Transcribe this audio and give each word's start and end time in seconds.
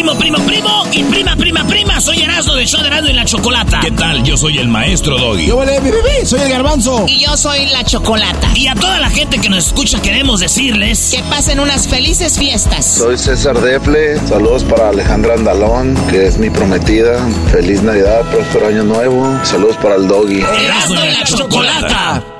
Primo, 0.00 0.14
primo, 0.14 0.38
primo 0.46 0.84
y 0.92 1.04
prima, 1.04 1.36
prima, 1.36 1.66
prima. 1.66 2.00
Soy 2.00 2.22
Erasmo 2.22 2.54
de 2.54 2.66
show 2.66 2.80
de 2.80 2.86
Erasmo 2.86 3.10
y 3.10 3.12
la 3.12 3.26
Chocolata. 3.26 3.80
¿Qué 3.82 3.90
tal? 3.90 4.24
Yo 4.24 4.34
soy 4.34 4.56
el 4.56 4.66
maestro 4.66 5.18
Doggy. 5.18 5.44
Yo 5.44 5.58
vale, 5.58 5.78
mi 5.82 5.90
bebé, 5.90 6.24
soy 6.24 6.40
el 6.40 6.48
garbanzo. 6.48 7.04
Y 7.06 7.22
yo 7.22 7.36
soy 7.36 7.66
la 7.66 7.84
Chocolata. 7.84 8.48
Y 8.54 8.66
a 8.68 8.74
toda 8.74 8.98
la 8.98 9.10
gente 9.10 9.38
que 9.38 9.50
nos 9.50 9.66
escucha 9.66 10.00
queremos 10.00 10.40
decirles... 10.40 11.10
Que 11.14 11.22
pasen 11.24 11.60
unas 11.60 11.86
felices 11.86 12.38
fiestas. 12.38 12.86
Soy 12.86 13.18
César 13.18 13.60
Defle. 13.60 14.18
Saludos 14.26 14.64
para 14.64 14.88
Alejandra 14.88 15.34
Andalón, 15.34 15.94
que 16.08 16.26
es 16.26 16.38
mi 16.38 16.48
prometida. 16.48 17.18
Feliz 17.52 17.82
Navidad, 17.82 18.22
próspero 18.30 18.68
año 18.68 18.84
nuevo. 18.84 19.38
Saludos 19.44 19.76
para 19.82 19.96
el 19.96 20.08
Doggy. 20.08 20.40
Erasmo 20.40 21.04
y 21.04 21.12
la 21.12 21.24
Chocolata. 21.24 22.39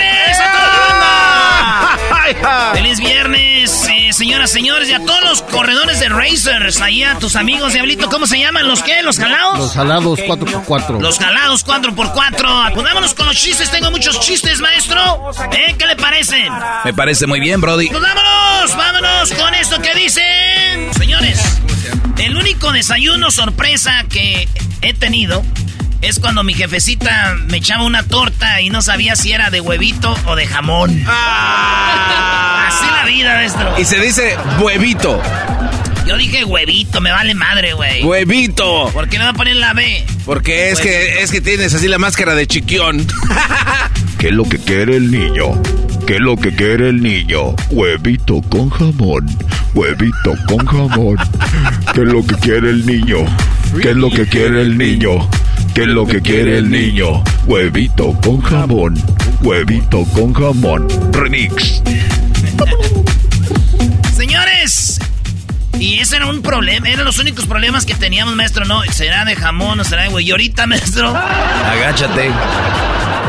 ¡Feliz 2.73 2.99
viernes, 2.99 3.87
eh, 3.89 4.13
señoras, 4.13 4.51
señores! 4.51 4.89
Y 4.89 4.93
a 4.93 4.99
todos 5.05 5.23
los 5.23 5.41
corredores 5.41 5.99
de 5.99 6.09
Racers. 6.09 6.81
Ahí 6.81 7.03
a 7.03 7.17
tus 7.19 7.35
amigos, 7.35 7.73
Diablito, 7.73 8.09
¿cómo 8.09 8.27
se 8.27 8.39
llaman? 8.39 8.67
¿Los 8.67 8.81
qué? 8.83 9.01
¿Los 9.03 9.17
jalados? 9.17 9.59
Los 9.59 9.73
jalados 9.73 10.19
4x4. 10.19 10.99
Los 10.99 11.19
jalados 11.19 11.65
4x4. 11.65 12.73
Pues 12.73 12.85
vámonos 12.85 13.13
con 13.13 13.27
los 13.27 13.35
chistes. 13.35 13.69
Tengo 13.71 13.91
muchos 13.91 14.19
chistes, 14.19 14.59
maestro. 14.59 15.31
¿Eh? 15.51 15.75
¿Qué 15.77 15.85
le 15.85 15.95
parecen? 15.95 16.51
Me 16.85 16.93
parece 16.93 17.27
muy 17.27 17.39
bien, 17.39 17.59
Brody. 17.61 17.87
Pues 17.89 18.01
vámonos, 18.01 18.75
vámonos 18.75 19.31
con 19.33 19.53
esto 19.55 19.81
que 19.81 19.93
dicen. 19.95 20.93
Señores, 20.97 21.59
el 22.17 22.37
único 22.37 22.71
desayuno 22.71 23.31
sorpresa 23.31 24.05
que 24.09 24.47
he 24.81 24.93
tenido 24.93 25.43
es 26.01 26.19
cuando 26.19 26.43
mi 26.43 26.53
jefecita 26.53 27.35
me 27.47 27.57
echaba 27.57 27.83
una 27.83 28.03
torta 28.03 28.61
y 28.61 28.69
no 28.69 28.81
sabía 28.81 29.15
si 29.15 29.31
era 29.31 29.49
de 29.49 29.61
huevito 29.61 30.15
o 30.25 30.35
de 30.35 30.47
jamón. 30.47 31.03
Así 31.07 32.85
la 32.85 33.05
vida, 33.05 33.35
maestro. 33.35 33.79
Y 33.79 33.85
se 33.85 33.99
dice 33.99 34.35
huevito. 34.59 35.21
Yo 36.07 36.17
dije 36.17 36.43
huevito, 36.43 36.99
me 36.99 37.11
vale 37.11 37.35
madre, 37.35 37.73
güey. 37.73 38.03
Huevito. 38.03 38.89
¿Por 38.91 39.07
qué 39.07 39.19
no 39.19 39.25
me 39.25 39.33
ponen 39.33 39.59
la 39.59 39.73
B? 39.73 40.03
Porque 40.25 40.71
es 40.71 40.79
que, 40.79 41.21
es 41.21 41.31
que 41.31 41.39
tienes 41.39 41.73
así 41.73 41.87
la 41.87 41.99
máscara 41.99 42.33
de 42.33 42.47
chiquión. 42.47 43.05
¿Qué 44.17 44.29
es 44.29 44.33
lo 44.33 44.43
que 44.45 44.57
quiere 44.57 44.97
el 44.97 45.11
niño? 45.11 45.61
¿Qué 46.07 46.15
es 46.15 46.19
lo 46.19 46.35
que 46.35 46.53
quiere 46.53 46.89
el 46.89 47.01
niño? 47.01 47.55
Huevito 47.69 48.41
con 48.49 48.69
jamón. 48.71 49.27
Huevito 49.75 50.35
con 50.47 50.65
jamón. 50.65 51.17
¿Qué 51.93 52.01
es 52.01 52.07
lo 52.07 52.25
que 52.25 52.35
quiere 52.35 52.71
el 52.71 52.85
niño? 52.85 53.17
¿Qué 53.81 53.91
es 53.91 53.95
lo 53.95 54.09
que 54.09 54.25
quiere 54.27 54.61
el 54.61 54.77
niño? 54.77 55.29
¿Qué 55.73 55.83
es 55.83 55.87
lo 55.87 56.05
que 56.05 56.21
quiere 56.21 56.57
el 56.57 56.69
niño? 56.69 57.23
Huevito 57.45 58.11
con 58.21 58.41
jamón. 58.41 59.01
Huevito 59.41 60.03
con 60.13 60.33
jamón. 60.33 60.87
Remix. 61.13 61.81
Señores, 64.13 64.99
y 65.79 65.99
ese 65.99 66.17
era 66.17 66.25
un 66.25 66.41
problema, 66.41 66.89
eran 66.89 67.05
los 67.05 67.19
únicos 67.19 67.45
problemas 67.45 67.85
que 67.85 67.95
teníamos, 67.95 68.35
maestro. 68.35 68.65
No, 68.65 68.81
será 68.91 69.23
de 69.23 69.37
jamón 69.37 69.79
o 69.79 69.83
será 69.85 70.03
de 70.03 70.09
güey. 70.09 70.27
Y 70.27 70.31
ahorita, 70.31 70.67
maestro. 70.67 71.15
Agáchate. 71.15 72.31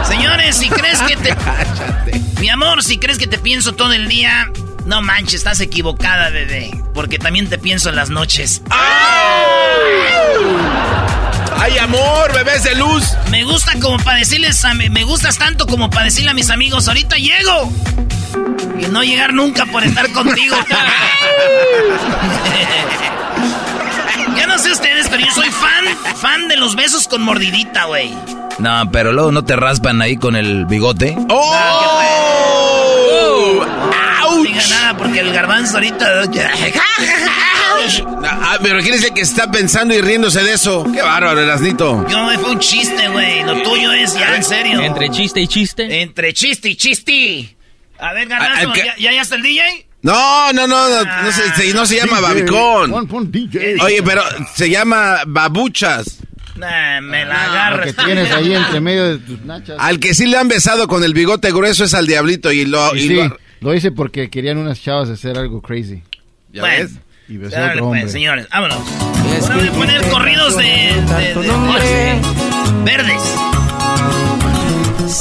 Señores, 0.05 0.57
si 0.57 0.69
crees 0.69 1.01
que 1.03 1.17
te. 1.17 1.37
Mi 2.41 2.49
amor, 2.49 2.83
si 2.83 2.99
crees 2.99 3.19
que 3.19 3.29
te 3.29 3.39
pienso 3.39 3.75
todo 3.75 3.93
el 3.93 4.09
día, 4.09 4.51
no 4.85 5.01
manches, 5.01 5.35
estás 5.35 5.61
equivocada, 5.61 6.31
bebé. 6.31 6.73
Porque 6.93 7.21
también 7.21 7.49
te 7.49 7.57
pienso 7.57 7.89
en 7.89 7.97
las 7.97 8.11
noches. 8.11 8.63
¡Ay, 8.69 8.81
amor, 11.83 12.33
bebés 12.35 12.65
de 12.65 12.75
luz! 12.75 13.17
Me 13.31 13.45
gusta 13.45 13.73
como 13.81 13.97
para 13.99 14.19
decirles 14.19 14.65
a 14.65 14.75
me 14.75 15.05
gustas 15.05 15.39
tanto 15.39 15.67
como 15.67 15.91
para 15.91 16.07
decirle 16.07 16.31
a 16.31 16.35
mis 16.35 16.51
amigos, 16.51 16.89
ahorita 16.89 17.17
llego. 17.17 17.73
Y 18.79 18.87
no 18.87 19.03
llegar 19.03 19.33
nunca 19.33 19.67
por 19.67 19.85
estar 19.85 20.11
contigo. 20.13 20.57
ya 24.37 24.47
no 24.47 24.59
sé 24.59 24.73
ustedes, 24.73 25.09
pero 25.09 25.25
yo 25.25 25.33
soy 25.33 25.49
fan, 25.51 25.85
fan 26.17 26.49
de 26.49 26.57
los 26.57 26.75
besos 26.77 27.09
con 27.09 27.23
mordidita, 27.23 27.85
güey. 27.85 28.13
No, 28.59 28.91
pero 28.91 29.13
luego 29.13 29.33
no 29.33 29.45
te 29.45 29.57
raspan 29.57 30.03
ahí 30.03 30.17
con 30.17 30.37
el 30.37 30.67
bigote. 30.67 31.17
¡Oh! 31.29 32.03
No 33.67 33.72
diga 34.65 34.77
nada 34.81 34.97
porque 34.97 35.21
el 35.21 35.33
garbanzo 35.33 35.75
ahorita. 35.75 36.23
Ah, 38.25 38.59
pero 38.63 38.81
¿quién 38.81 38.95
es 38.95 39.05
el 39.05 39.13
que 39.15 39.23
está 39.23 39.51
pensando 39.51 39.95
y 39.95 40.01
riéndose 40.01 40.43
de 40.43 40.53
eso? 40.55 40.87
Qué 40.93 41.03
bárbaro, 41.03 41.41
Erasnito. 41.41 42.07
Yo 42.09 42.29
fue 42.41 42.51
un 42.53 42.59
chiste, 42.61 43.09
güey. 43.09 43.43
Lo 43.45 43.61
tuyo 43.63 43.93
es 43.93 44.15
ya 44.15 44.37
en 44.37 44.45
serio. 44.45 44.81
Entre 44.81 45.11
chiste 45.11 45.41
y 45.41 45.49
chiste. 45.49 46.03
Entre 46.03 46.33
chiste 46.33 46.69
y 46.69 46.77
chiste. 46.77 47.57
A 47.99 48.13
ver, 48.13 48.29
Ah, 48.33 48.39
garbanzo, 48.39 48.69
ah, 48.71 48.73
¿qué? 48.75 48.85
¿ya, 48.85 48.97
ya, 48.99 49.13
ya 49.13 49.23
está 49.23 49.35
el 49.37 49.43
DJ? 49.43 49.87
No, 50.03 50.53
no, 50.53 50.67
no, 50.67 50.89
no, 50.89 51.05
no 51.23 51.33
se, 51.33 51.55
se- 51.55 51.75
no 51.75 51.87
se 51.87 51.97
llama 51.97 52.21
babicón. 52.21 52.93
Oye, 53.81 54.03
pero 54.05 54.23
se 54.55 54.69
llama 54.71 55.21
babuchas. 55.27 56.19
Nah, 56.57 57.01
me 57.01 57.25
la 57.25 57.35
Lo 57.35 57.41
agarro. 57.53 57.85
que 57.85 57.93
tienes 57.95 58.31
ahí 58.33 58.55
entre 58.55 58.81
medio 58.81 59.09
de 59.09 59.19
tus 59.19 59.41
nachas. 59.43 59.77
Al 59.81 59.99
que 59.99 60.15
sí 60.15 60.27
le 60.27 60.37
han 60.39 60.49
besado 60.49 60.87
con 60.87 61.03
el 61.05 61.15
bigote 61.15 61.51
grueso 61.51 61.85
es 61.85 61.95
al 61.95 62.07
diablito 62.07 62.53
y 62.53 62.65
lo... 62.67 62.95
Y 62.95 62.99
y 62.99 63.09
sí, 63.09 63.15
lo- 63.15 63.39
lo 63.63 63.75
hice 63.75 63.91
porque 63.93 64.29
querían 64.31 64.59
unas 64.59 64.81
chavas 64.83 65.09
hacer 65.09 65.39
algo 65.39 65.63
crazy. 65.63 66.03
¿Ya 66.53 66.61
Bueno. 66.63 66.85
ves? 66.85 66.93
Y 67.29 67.37
besé 67.39 67.57
a 67.57 67.61
Dale, 67.61 67.73
otro 67.75 67.89
pues, 67.89 68.01
hombre. 68.03 68.13
señores, 68.13 68.49
vámonos. 68.51 68.79
Ahora 69.43 69.57
voy 69.57 69.69
a 69.69 69.73
poner 69.73 70.11
corridos 70.11 70.57
de, 70.57 70.65
de- 70.65 71.35
de- 71.35 71.43
de- 71.43 72.83
verdes. 72.85 73.23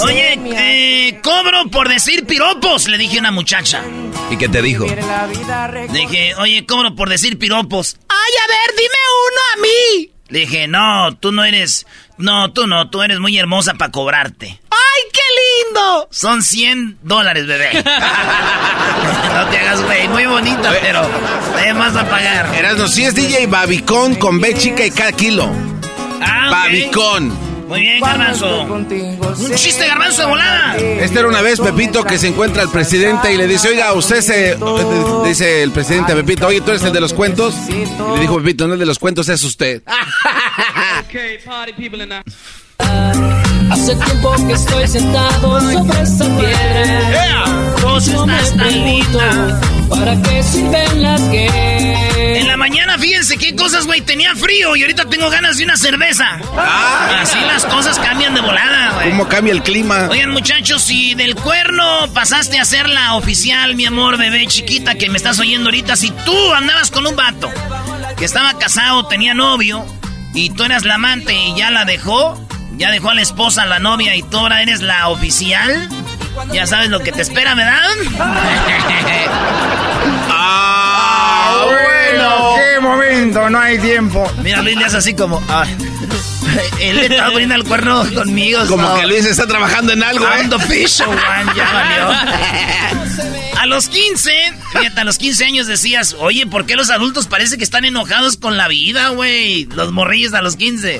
Oye, 0.04 0.40
eh, 0.56 1.20
cobro 1.22 1.70
por 1.70 1.88
decir 1.90 2.26
piropos, 2.26 2.88
le 2.88 2.98
dije 2.98 3.18
a 3.18 3.20
una 3.22 3.32
muchacha. 3.32 3.84
¿Y 4.32 4.38
qué 4.38 4.48
te 4.50 4.62
dijo? 4.62 4.86
Le 4.86 5.88
dije, 6.00 6.34
oye, 6.36 6.66
cobro 6.66 6.96
por 6.96 7.10
decir 7.10 7.38
piropos. 7.38 7.98
Ay, 8.08 8.34
a 8.44 8.48
ver, 8.48 8.76
dime 8.78 8.90
uno 9.28 9.42
a 9.54 9.62
mí. 9.62 10.12
Le 10.30 10.40
dije, 10.40 10.68
no, 10.68 11.18
tú 11.18 11.32
no 11.32 11.44
eres, 11.44 11.86
no, 12.22 12.52
tú 12.52 12.68
no, 12.68 12.90
tú 12.90 13.02
eres 13.02 13.20
muy 13.20 13.38
hermosa 13.38 13.74
para 13.74 13.92
cobrarte. 13.92 14.48
Ay, 14.48 15.02
qué 15.14 15.22
lindo! 15.70 16.08
Son 16.12 16.42
100 16.42 17.00
dólares, 17.04 17.48
bebé. 17.48 17.72
no 17.74 19.46
te 19.50 19.58
hagas, 19.58 19.84
güey. 19.84 20.08
Muy 20.08 20.26
bonita, 20.26 20.74
pero 20.82 21.02
además 21.56 21.96
a 21.96 22.10
pagar. 22.10 22.54
Erasno, 22.56 22.88
si 22.88 23.04
es 23.04 23.16
DJ 23.16 23.48
Babicón 23.48 24.16
con 24.16 24.40
B 24.40 24.54
chica 24.54 24.86
y 24.86 24.92
cada 24.92 25.12
kilo. 25.12 25.50
Ah. 26.22 26.50
Babicón. 26.52 27.51
Muy 27.72 27.82
bien, 27.84 28.02
garbanzo. 28.02 28.64
Un 28.66 29.56
chiste, 29.56 29.88
garbanzo 29.88 30.24
de 30.24 30.28
volada. 30.28 30.76
Este 30.76 31.20
era 31.20 31.30
una 31.30 31.42
vez 31.42 31.62
Pepito 31.62 32.04
que 32.04 32.18
se 32.18 32.28
encuentra 32.28 32.64
al 32.64 32.70
presidente 32.70 33.32
y 33.34 33.38
le 33.38 33.48
dice, 33.48 33.70
oiga, 33.70 33.94
usted 33.94 34.20
se... 34.20 34.58
Dice 35.24 35.64
el 35.64 35.72
presidente 35.72 36.12
a 36.12 36.16
Pepito, 36.16 36.48
oye, 36.48 36.60
¿tú 36.60 36.72
eres 36.72 36.84
el 36.84 36.92
de 36.92 37.00
los 37.00 37.14
cuentos? 37.14 37.56
Y 37.70 37.86
le 37.86 38.20
dijo 38.20 38.36
Pepito, 38.40 38.68
no 38.68 38.74
el 38.74 38.80
de 38.80 38.86
los 38.86 39.00
cuentos, 39.00 39.30
es 39.30 39.42
usted. 39.46 39.84
Hace 43.72 43.96
tiempo 43.96 44.36
que 44.48 44.54
estoy 44.54 44.88
sentado 44.88 45.62
sobre 45.62 46.02
esa 46.02 46.26
piedra. 46.38 47.46
Vos 47.82 48.06
Yo 48.06 48.26
me 48.26 48.36
estás 48.36 48.58
tan 48.58 48.86
linda. 48.86 49.62
¿para 49.90 50.22
qué 50.22 50.44
sirven 50.44 51.04
las 51.04 51.22
que? 51.22 52.40
En 52.40 52.48
la 52.48 52.58
mañana, 52.58 52.98
fíjense 52.98 53.38
qué 53.38 53.56
cosas, 53.56 53.86
güey. 53.86 54.02
Tenía 54.02 54.36
frío 54.36 54.76
y 54.76 54.82
ahorita 54.82 55.06
tengo 55.06 55.30
ganas 55.30 55.58
de 55.58 55.64
una 55.64 55.78
cerveza. 55.78 56.40
Así 57.22 57.40
las 57.40 57.66
cosas 57.66 57.98
cambian 58.00 58.34
de 58.34 58.42
volada, 58.42 58.92
güey. 58.96 59.10
¿Cómo 59.12 59.28
cambia 59.28 59.54
el 59.54 59.64
clima? 59.64 60.08
Oigan, 60.10 60.32
muchachos, 60.32 60.82
si 60.82 61.14
del 61.16 61.36
cuerno 61.36 62.12
pasaste 62.14 62.60
a 62.60 62.66
ser 62.66 62.90
la 62.90 63.16
oficial, 63.16 63.76
mi 63.76 63.86
amor, 63.86 64.18
bebé 64.18 64.48
chiquita, 64.48 64.96
que 64.96 65.10
me 65.10 65.18
estás 65.18 65.40
oyendo 65.40 65.70
ahorita, 65.70 65.96
si 65.96 66.12
tú 66.26 66.54
andabas 66.54 66.92
con 66.92 67.08
un 67.08 67.16
vato 67.16 67.50
que 68.18 68.26
estaba 68.26 68.58
casado, 68.58 69.08
tenía 69.08 69.34
novio, 69.34 69.86
y 70.34 70.50
tú 70.50 70.64
eras 70.64 70.84
la 70.84 70.96
amante 70.96 71.34
y 71.34 71.56
ya 71.56 71.72
la 71.72 71.86
dejó, 71.86 72.40
ya 72.82 72.90
dejó 72.90 73.12
a 73.12 73.14
la 73.14 73.22
esposa, 73.22 73.62
a 73.62 73.66
la 73.68 73.78
novia, 73.78 74.16
y 74.16 74.24
tú 74.24 74.38
ahora 74.40 74.64
eres 74.64 74.82
la 74.82 75.08
oficial, 75.10 75.88
ya 76.52 76.66
sabes 76.66 76.90
lo 76.90 77.00
que 77.02 77.12
te 77.12 77.22
espera, 77.22 77.54
¿verdad? 77.54 77.92
¡Ah, 80.30 81.68
bueno! 81.68 82.56
¡Qué 82.56 82.80
momento! 82.80 83.52
No 83.52 83.60
hay 83.60 83.78
tiempo. 83.78 84.32
Mira, 84.42 84.64
Luis 84.64 84.78
le 84.78 84.86
hace 84.86 84.98
así 84.98 85.14
como... 85.14 85.44
ah. 85.48 85.68
Él 86.80 86.96
le 86.98 87.06
estaba 87.06 87.30
poniendo 87.32 87.54
el 87.54 87.66
cuerno 87.66 88.04
conmigo. 88.16 88.66
Como 88.68 88.96
que 88.96 89.06
Luis 89.06 89.26
está 89.26 89.46
trabajando 89.46 89.94
en 89.94 90.02
algo, 90.02 90.26
¿eh? 90.26 90.50
fish, 90.68 91.04
ya 91.56 91.72
valió. 91.72 92.10
A 93.60 93.68
los 93.68 93.90
15, 93.90 94.32
fíjate, 94.74 95.02
a 95.02 95.04
los 95.04 95.20
15 95.20 95.46
años 95.46 95.68
decías, 95.68 96.16
oye, 96.18 96.48
¿por 96.48 96.66
qué 96.66 96.76
los 96.76 96.90
adultos 96.90 97.28
parece 97.28 97.60
que 97.60 97.64
están 97.64 97.86
enojados 97.86 98.38
con 98.38 98.58
la 98.58 98.68
vida, 98.68 99.10
güey? 99.10 99.66
Los 99.66 99.92
morrillos 99.92 100.34
a 100.34 100.42
los 100.42 100.56
15. 100.56 101.00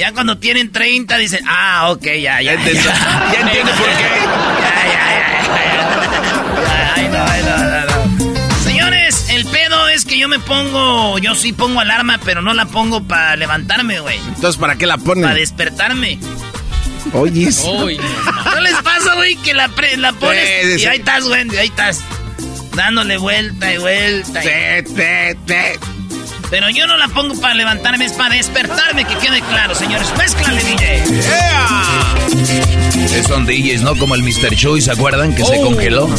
Ya 0.00 0.12
cuando 0.12 0.38
tienen 0.38 0.72
30 0.72 1.18
dicen, 1.18 1.44
ah, 1.46 1.90
ok, 1.90 2.02
ya, 2.04 2.40
ya. 2.40 2.40
Ya 2.40 2.52
entiendo, 2.54 2.82
ya, 2.84 3.32
ya 3.34 3.40
entiendo 3.40 3.72
por 3.72 3.86
qué. 3.86 4.02
Ya, 4.62 4.74
ya, 4.86 5.02
ya, 5.12 5.42
ya, 5.42 5.64
ya. 6.64 6.94
Ay, 6.94 7.08
no, 7.12 7.22
ay, 7.22 7.42
no, 7.42 7.56
no, 7.58 8.30
no. 8.30 8.54
Señores, 8.64 9.26
el 9.28 9.44
pedo 9.44 9.88
es 9.90 10.06
que 10.06 10.16
yo 10.18 10.26
me 10.26 10.38
pongo, 10.38 11.18
yo 11.18 11.34
sí 11.34 11.52
pongo 11.52 11.80
alarma, 11.80 12.18
pero 12.24 12.40
no 12.40 12.54
la 12.54 12.64
pongo 12.64 13.02
para 13.06 13.36
levantarme, 13.36 14.00
güey. 14.00 14.16
Entonces, 14.28 14.56
¿para 14.58 14.76
qué 14.76 14.86
la 14.86 14.96
Para 14.96 15.04
ponen? 15.04 15.34
despertarme. 15.34 16.18
Oye, 17.12 17.50
¿No 18.44 18.60
les 18.62 18.74
pasa, 18.76 19.14
güey, 19.16 19.36
que 19.36 19.52
la, 19.52 19.68
pre- 19.68 19.98
la 19.98 20.14
pones 20.14 20.48
Sí, 20.62 20.68
sí, 20.68 20.74
y 20.76 20.78
sí. 20.78 20.86
ahí 20.86 20.98
estás, 21.00 21.24
güey, 21.24 21.42
ahí 21.58 21.66
estás? 21.66 22.00
Dándole 22.74 23.18
vuelta 23.18 23.70
y 23.70 23.76
vuelta. 23.76 24.40
y- 24.42 24.46
Te, 24.46 24.82
te, 24.94 25.34
te. 25.46 25.78
Pero 26.50 26.68
yo 26.68 26.86
no 26.88 26.96
la 26.96 27.06
pongo 27.08 27.40
para 27.40 27.54
levantarme, 27.54 28.04
es 28.04 28.12
para 28.12 28.34
despertarme, 28.34 29.04
que 29.04 29.14
quede 29.16 29.40
claro, 29.40 29.74
señores. 29.74 30.08
Mézclale, 30.18 30.62
DJ. 30.64 30.96
¡Ea! 30.96 32.14
Son 33.26 33.46
DJs, 33.46 33.82
¿no? 33.82 33.96
Como 33.96 34.16
el 34.16 34.22
Mr. 34.24 34.56
Choi, 34.56 34.80
¿se 34.80 34.90
acuerdan? 34.90 35.32
Que 35.34 35.44
se 35.44 35.60
congeló. 35.60 36.10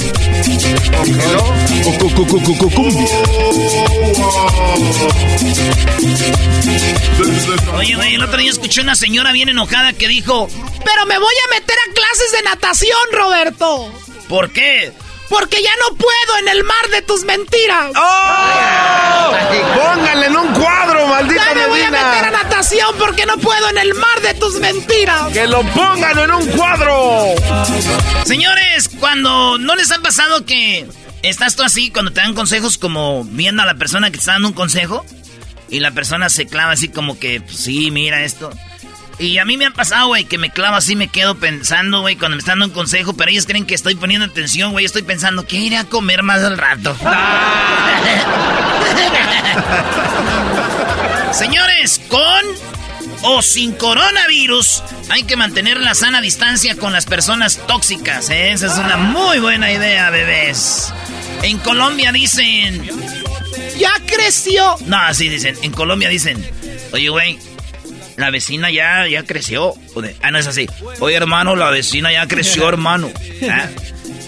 Oye, 7.75 7.95
güey, 7.95 8.15
el 8.15 8.23
otro 8.23 8.37
día 8.37 8.51
escuché 8.51 8.81
una 8.81 8.95
señora 8.95 9.33
bien 9.33 9.49
enojada 9.49 9.91
que 9.93 10.07
dijo... 10.07 10.47
Pero 10.47 11.05
me 11.05 11.19
voy 11.19 11.33
a 11.45 11.59
meter 11.59 11.75
a 11.77 11.93
clases 11.93 12.31
de 12.31 12.41
natación, 12.43 12.97
Roberto. 13.11 13.93
¿Por 14.29 14.51
qué? 14.51 14.93
Porque 15.31 15.63
ya 15.63 15.71
no 15.79 15.95
puedo 15.95 16.39
en 16.41 16.49
el 16.49 16.63
mar 16.65 16.89
de 16.91 17.01
tus 17.03 17.23
mentiras. 17.23 17.91
¡Oh! 17.95 19.31
¡Pónganle 19.81 20.27
en 20.27 20.35
un 20.35 20.53
cuadro, 20.53 21.07
maldita 21.07 21.45
Ya 21.47 21.55
me 21.55 21.67
voy 21.67 21.81
a 21.81 21.89
meter 21.89 22.25
a 22.25 22.31
natación 22.31 22.93
porque 22.99 23.25
no 23.25 23.37
puedo 23.37 23.69
en 23.69 23.77
el 23.77 23.93
mar 23.93 24.19
de 24.21 24.33
tus 24.33 24.59
mentiras. 24.59 25.31
¡Que 25.31 25.47
lo 25.47 25.61
pongan 25.67 26.19
en 26.19 26.31
un 26.31 26.45
cuadro! 26.47 27.33
Señores, 28.25 28.89
cuando 28.99 29.57
no 29.57 29.77
les 29.77 29.89
ha 29.91 29.99
pasado 29.99 30.45
que 30.45 30.85
estás 31.23 31.55
tú 31.55 31.63
así, 31.63 31.91
cuando 31.91 32.11
te 32.11 32.19
dan 32.19 32.33
consejos 32.33 32.77
como 32.77 33.23
viendo 33.23 33.63
a 33.63 33.65
la 33.65 33.75
persona 33.75 34.07
que 34.07 34.17
te 34.17 34.19
está 34.19 34.33
dando 34.33 34.49
un 34.49 34.53
consejo 34.53 35.05
y 35.69 35.79
la 35.79 35.91
persona 35.91 36.27
se 36.27 36.45
clava 36.45 36.73
así 36.73 36.89
como 36.89 37.17
que, 37.17 37.39
pues, 37.39 37.55
sí, 37.55 37.89
mira 37.89 38.25
esto. 38.25 38.51
Y 39.21 39.37
a 39.37 39.45
mí 39.45 39.55
me 39.55 39.67
ha 39.67 39.71
pasado, 39.71 40.07
güey, 40.07 40.25
que 40.25 40.39
me 40.39 40.49
clavo 40.49 40.75
así, 40.75 40.95
me 40.95 41.07
quedo 41.07 41.35
pensando, 41.35 42.01
güey, 42.01 42.15
cuando 42.15 42.37
me 42.37 42.39
están 42.39 42.57
dando 42.57 42.65
un 42.65 42.71
consejo, 42.71 43.13
pero 43.13 43.29
ellos 43.29 43.45
creen 43.45 43.67
que 43.67 43.75
estoy 43.75 43.93
poniendo 43.93 44.25
atención, 44.25 44.71
güey, 44.71 44.83
estoy 44.83 45.03
pensando, 45.03 45.45
¿qué 45.45 45.57
iré 45.57 45.77
a 45.77 45.83
comer 45.83 46.23
más 46.23 46.41
al 46.41 46.57
rato? 46.57 46.97
Señores, 51.33 52.01
con 52.07 52.41
o 53.21 53.43
sin 53.43 53.73
coronavirus, 53.73 54.81
hay 55.09 55.21
que 55.21 55.35
mantener 55.35 55.79
la 55.79 55.93
sana 55.93 56.19
distancia 56.19 56.75
con 56.75 56.91
las 56.91 57.05
personas 57.05 57.59
tóxicas. 57.67 58.31
¿eh? 58.31 58.53
Esa 58.53 58.65
es 58.65 58.73
una 58.73 58.97
muy 58.97 59.37
buena 59.37 59.71
idea, 59.71 60.09
bebés. 60.09 60.91
En 61.43 61.59
Colombia 61.59 62.11
dicen... 62.11 62.89
Ya 63.77 63.91
creció. 64.07 64.77
No, 64.87 64.97
así 64.97 65.29
dicen. 65.29 65.55
En 65.61 65.71
Colombia 65.71 66.09
dicen... 66.09 66.43
Oye, 66.91 67.09
güey, 67.09 67.37
la 68.17 68.29
vecina 68.29 68.69
ya, 68.71 69.07
ya 69.07 69.23
creció. 69.23 69.73
Ah, 70.21 70.31
no 70.31 70.39
es 70.39 70.47
así. 70.47 70.67
Oye, 70.99 71.15
hermano, 71.15 71.55
la 71.55 71.69
vecina 71.69 72.11
ya 72.11 72.27
creció, 72.27 72.67
hermano. 72.69 73.09
Ah. 73.49 73.67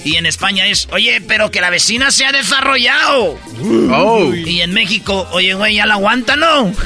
Y 0.06 0.18
en 0.18 0.26
España 0.26 0.68
es... 0.68 0.88
Oye, 0.92 1.22
pero 1.28 1.50
que 1.50 1.62
la 1.62 1.70
vecina 1.70 2.12
se 2.12 2.26
ha 2.26 2.32
desarrollado. 2.32 3.40
¡Oh! 3.92 4.34
Y 4.34 4.62
en 4.62 4.74
México... 4.74 5.28
Oye, 5.32 5.54
güey, 5.54 5.76
ya 5.76 5.86
la 5.86 5.94
aguanta, 5.94 6.36
¿no? 6.36 6.74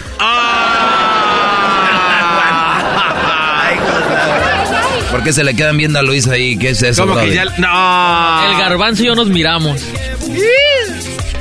¿Por 5.12 5.24
qué 5.24 5.34
se 5.34 5.44
le 5.44 5.56
quedan 5.56 5.78
viendo 5.78 6.00
a 6.00 6.04
Luis 6.04 6.28
ahí? 6.28 6.58
¿Qué 6.58 6.70
es 6.70 6.82
eso, 6.84 7.04
¿Cómo 7.04 7.16
que 7.16 7.22
brody? 7.22 7.36
ya.? 7.36 7.46
¡No! 7.58 8.52
El 8.52 8.58
garbanzo 8.60 9.04
y 9.04 9.08
yo 9.08 9.16
nos 9.16 9.28
miramos. 9.30 9.82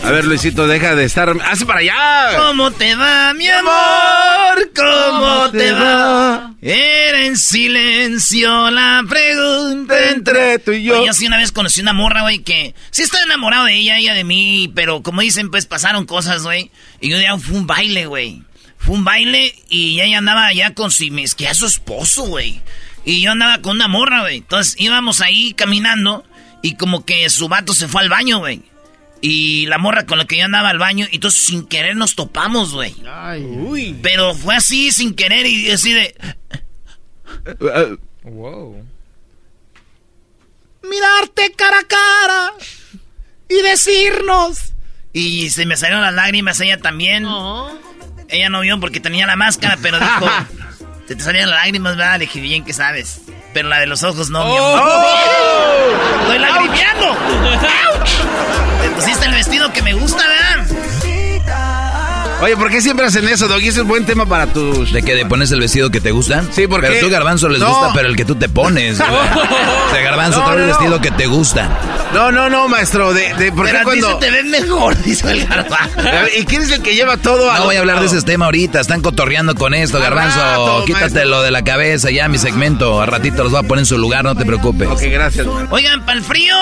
A 0.07 0.11
ver, 0.13 0.25
Luisito, 0.25 0.69
deja 0.69 0.95
de 0.95 1.05
estar. 1.05 1.35
¡Hace 1.45 1.67
para 1.67 1.81
allá! 1.81 2.39
¿Cómo 2.39 2.71
te 2.71 2.95
va, 2.95 3.35
mi 3.35 3.49
amor? 3.49 4.71
¿Cómo 4.73 5.51
te 5.51 5.73
va? 5.73 6.55
Era 6.63 7.25
en 7.25 7.37
silencio 7.37 8.71
la 8.71 9.03
pregunta 9.09 10.11
Entre 10.11 10.61
tú 10.61 10.71
y 10.71 10.85
yo. 10.85 11.03
Oye, 11.03 11.13
sí 11.13 11.27
una 11.27 11.39
vez 11.39 11.51
conocí 11.51 11.81
una 11.81 11.93
morra, 11.93 12.23
güey, 12.23 12.39
que 12.39 12.77
sí 12.93 13.03
estaba 13.03 13.25
enamorado 13.25 13.65
de 13.65 13.75
ella, 13.75 13.99
ella 13.99 14.15
de 14.15 14.23
mí, 14.23 14.71
pero 14.77 15.03
como 15.03 15.23
dicen, 15.23 15.51
pues 15.51 15.67
pasaron 15.67 16.07
cosas, 16.07 16.45
güey. 16.45 16.71
Y 17.01 17.13
un 17.13 17.19
día 17.19 17.37
fue 17.37 17.57
un 17.57 17.67
baile, 17.67 18.07
güey. 18.07 18.45
Fue 18.79 18.95
un 18.95 19.03
baile 19.03 19.57
y 19.69 20.01
ella 20.03 20.19
andaba 20.19 20.47
allá 20.47 20.73
con 20.73 20.93
si 20.93 21.11
me 21.11 21.25
que 21.37 21.49
a 21.49 21.55
su 21.55 21.67
esposo, 21.67 22.23
güey. 22.27 22.63
Y 23.05 23.23
yo 23.23 23.33
andaba 23.33 23.59
con 23.61 23.75
una 23.75 23.89
morra, 23.89 24.21
güey. 24.21 24.37
Entonces 24.37 24.77
íbamos 24.79 25.21
ahí 25.21 25.53
caminando 25.55 26.25
y 26.63 26.77
como 26.77 27.05
que 27.05 27.29
su 27.29 27.49
vato 27.49 27.75
se 27.75 27.89
fue 27.89 28.03
al 28.03 28.09
baño, 28.09 28.39
güey. 28.39 28.63
Y 29.21 29.67
la 29.67 29.79
morra 29.79 30.07
con 30.07 30.19
la 30.19 30.27
que 30.27 30.39
yo 30.39 30.45
andaba 30.45 30.69
al 30.69 30.79
baño, 30.79 31.07
y 31.11 31.17
entonces 31.17 31.41
sin 31.41 31.67
querer 31.67 31.97
nos 31.97 32.15
topamos, 32.15 32.73
güey. 32.73 32.95
Pero 34.03 34.35
fue 34.35 34.57
así, 34.57 34.93
sin 34.93 35.15
querer, 35.15 35.47
y 35.47 35.71
así 35.71 35.93
de... 35.93 36.15
Wow. 38.23 38.85
Mirarte 40.83 41.53
cara 41.57 41.79
a 41.79 41.85
cara 41.85 42.53
y 43.49 43.63
decirnos. 43.63 44.75
Y 45.13 45.51
se 45.51 45.65
me 45.65 45.77
salieron 45.77 46.03
las 46.03 46.15
lágrimas, 46.15 46.61
ella 46.61 46.79
también. 46.79 47.27
Ella 48.29 48.49
no 48.51 48.61
vio 48.61 48.79
porque 48.81 49.01
tenía 49.01 49.27
la 49.27 49.37
máscara, 49.37 49.79
pero 49.81 49.99
dijo... 49.99 50.27
Se 51.07 51.15
te 51.15 51.23
salían 51.23 51.49
las 51.51 51.61
lágrimas, 51.61 51.97
¿verdad? 51.97 52.19
Le 52.19 52.27
dije, 52.27 52.41
bien 52.41 52.65
que 52.65 52.73
sabes. 52.73 53.21
Pero 53.57 53.71
la 53.71 53.81
de 53.81 53.87
los 53.87 54.03
ojos 54.03 54.29
no, 54.29 54.45
mi 54.45 54.55
amor. 54.55 54.83
¡Estoy 56.21 56.39
lagrimeando! 56.41 57.17
Te 58.83 58.91
pusiste 58.91 59.25
el 59.25 59.33
vestido 59.33 59.73
que 59.73 59.81
me 59.81 59.95
gusta, 59.95 60.23
¿verdad? 60.29 60.86
Oye, 62.43 62.55
¿por 62.57 62.71
qué 62.71 62.83
siempre 62.83 63.07
hacen 63.07 63.27
eso, 63.29 63.49
Doggy? 63.49 63.69
Ese 63.69 63.81
es 63.81 63.87
buen 63.87 64.05
tema 64.05 64.27
para 64.27 64.47
tus... 64.47 64.93
¿De 64.93 65.03
que 65.03 65.15
¿De 65.15 65.25
pones 65.25 65.51
el 65.53 65.61
vestido 65.61 65.91
que 65.91 66.03
te 66.03 66.11
gusta? 66.11 66.45
Sí, 66.53 66.67
porque... 66.67 66.89
Pero 66.89 67.07
tú, 67.07 67.11
Garbanzo, 67.11 67.49
les 67.49 67.63
gusta, 67.63 67.93
pero 67.95 68.09
el 68.09 68.17
que 68.17 68.27
tú 68.27 68.35
te 68.35 68.49
pones. 68.51 69.01
o 69.01 69.05
sea, 69.91 70.03
Garbanzo, 70.03 70.45
trae 70.45 70.61
el 70.61 70.67
vestido 70.67 71.01
que 71.01 71.11
te 71.13 71.27
gusta. 71.27 71.71
No, 72.13 72.31
no, 72.31 72.51
no, 72.51 72.69
maestro. 72.69 73.15
De, 73.15 73.33
de, 73.35 73.53
¿por 73.53 73.65
pero 73.65 73.79
qué 73.79 73.85
cuando... 73.85 74.09
a 74.09 74.19
ti 74.19 74.27
se 74.27 74.31
te 74.31 74.37
ven 74.37 74.51
mejor, 74.51 75.03
dice 75.03 75.31
el 75.31 75.47
Garbanzo. 75.47 75.97
¿Y 76.37 76.45
quién 76.45 76.63
es 76.63 76.71
el 76.73 76.83
que 76.83 76.95
lleva 76.95 77.17
todo 77.17 77.51
a... 77.51 77.59
No 77.59 77.65
voy 77.65 77.77
a 77.77 77.81
hablar 77.81 78.01
de 78.01 78.07
ese 78.07 78.21
tema 78.21 78.45
ahorita. 78.45 78.81
Están 78.81 79.01
cotorreando 79.01 79.55
con 79.55 79.73
esto, 79.73 79.99
Garbanzo. 79.99 80.85
Quítatelo 80.85 81.41
de 81.43 81.51
la 81.51 81.65
cabeza 81.65 82.11
ya, 82.11 82.29
mi 82.29 82.37
segmento. 82.37 83.01
A 83.01 83.07
ratito 83.07 83.45
los 83.45 83.53
voy 83.53 83.65
a 83.65 83.69
poner 83.69 83.83
en 83.83 83.87
su 83.87 83.97
lugar, 83.97 84.25
no 84.25 84.37
te 84.37 84.45
preocupes. 84.45 84.89
Ok, 84.89 85.03
gracias. 85.11 85.47
Oigan, 85.71 86.05
para 86.05 86.19
el 86.19 86.25
frío... 86.25 86.55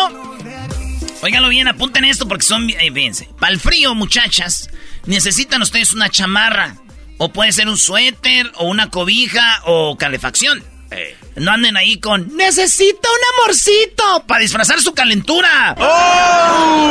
Óiganlo 1.24 1.48
bien, 1.48 1.66
apunten 1.68 2.04
esto 2.04 2.28
porque 2.28 2.44
son... 2.44 2.68
Eh, 2.68 2.90
fíjense. 2.92 3.30
Para 3.40 3.50
el 3.50 3.58
frío, 3.58 3.94
muchachas, 3.94 4.68
necesitan 5.06 5.62
ustedes 5.62 5.94
una 5.94 6.10
chamarra. 6.10 6.76
O 7.16 7.32
puede 7.32 7.50
ser 7.52 7.66
un 7.66 7.78
suéter, 7.78 8.52
o 8.56 8.66
una 8.66 8.90
cobija, 8.90 9.62
o 9.64 9.96
calefacción. 9.96 10.62
Eh. 10.90 11.16
No 11.36 11.52
anden 11.52 11.78
ahí 11.78 11.98
con 11.98 12.36
necesito 12.36 13.08
un 13.08 13.42
amorcito 13.42 14.26
para 14.26 14.42
disfrazar 14.42 14.82
su 14.82 14.92
calentura. 14.92 15.74
¡Oh! 15.78 16.90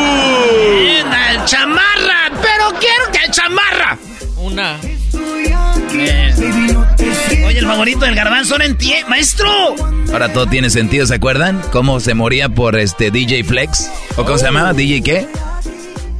chamarra, 1.46 2.32
pero 2.42 2.80
quiero 2.80 3.12
que 3.12 3.30
chamarra. 3.30 4.00
Una. 4.38 4.80
Eh. 5.94 6.83
Oye, 7.46 7.60
el 7.60 7.66
favorito 7.66 8.06
del 8.06 8.16
garbanzo 8.16 8.58
no 8.58 8.64
entiende, 8.64 9.10
maestro. 9.10 9.76
Ahora 10.12 10.32
todo 10.32 10.48
tiene 10.48 10.70
sentido, 10.70 11.06
¿se 11.06 11.16
acuerdan? 11.16 11.62
¿Cómo 11.72 12.00
se 12.00 12.14
moría 12.14 12.50
por 12.50 12.78
este 12.78 13.12
DJ 13.12 13.44
Flex? 13.44 13.90
¿O 14.16 14.26
cómo 14.26 14.38
se 14.38 14.46
llamaba? 14.46 14.74
¿DJ 14.74 15.02
qué? 15.02 15.28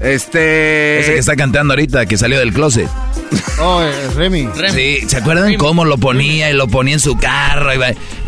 Este. 0.01 1.00
Ese 1.00 1.13
que 1.13 1.20
está 1.20 1.36
cantando 1.36 1.74
ahorita, 1.74 2.06
que 2.06 2.18
salió 2.18 2.39
del 2.39 2.53
closet. 2.53 2.89
Oh, 3.60 3.82
eh, 3.82 4.10
Remy. 4.15 4.50
Sí, 4.74 5.08
¿se 5.08 5.18
acuerdan 5.18 5.56
cómo 5.56 5.86
lo 5.86 5.98
ponía 5.98 6.50
y 6.50 6.53
lo 6.53 6.68
ponía 6.68 6.96
en 6.96 7.00
su 7.00 7.18
carro? 7.18 7.74
Y, 7.74 7.80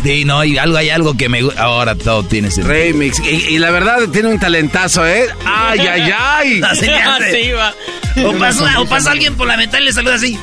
sí, 0.03 0.25
no, 0.25 0.43
y 0.43 0.57
algo 0.57 0.77
hay 0.77 0.89
algo 0.89 1.17
que 1.17 1.29
me 1.29 1.41
gusta. 1.41 1.63
Ahora 1.63 1.95
todo 1.95 2.23
tiene 2.23 2.49
sentido. 2.49 2.73
Remix. 2.73 3.19
Y, 3.19 3.57
la 3.59 3.71
verdad 3.71 4.07
tiene 4.11 4.29
un 4.29 4.39
talentazo, 4.39 5.05
¿eh? 5.05 5.27
¡Ay, 5.45 5.79
ay, 5.79 6.13
ay! 6.17 6.61
Así, 6.69 7.51
va. 7.51 7.73
O 8.25 8.33
pasa, 8.33 8.79
o 8.79 8.85
pasa 8.85 9.11
alguien 9.11 9.35
por 9.35 9.47
la 9.47 9.57
ventana 9.57 9.83
y 9.83 9.85
le 9.87 9.93
saluda 9.93 10.15
así. 10.15 10.39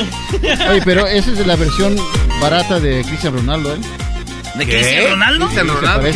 Oye, 0.70 0.82
pero 0.84 1.06
esa 1.06 1.30
es 1.30 1.46
la 1.46 1.56
versión 1.56 1.96
barata 2.40 2.80
de 2.80 3.02
Cristian 3.04 3.34
Ronaldo, 3.34 3.74
¿eh? 3.74 3.78
¿De 4.54 4.66
Cristian 4.66 5.10
Ronaldo? 5.10 5.46
Cristian 5.46 5.68
Ronaldo. 5.68 6.08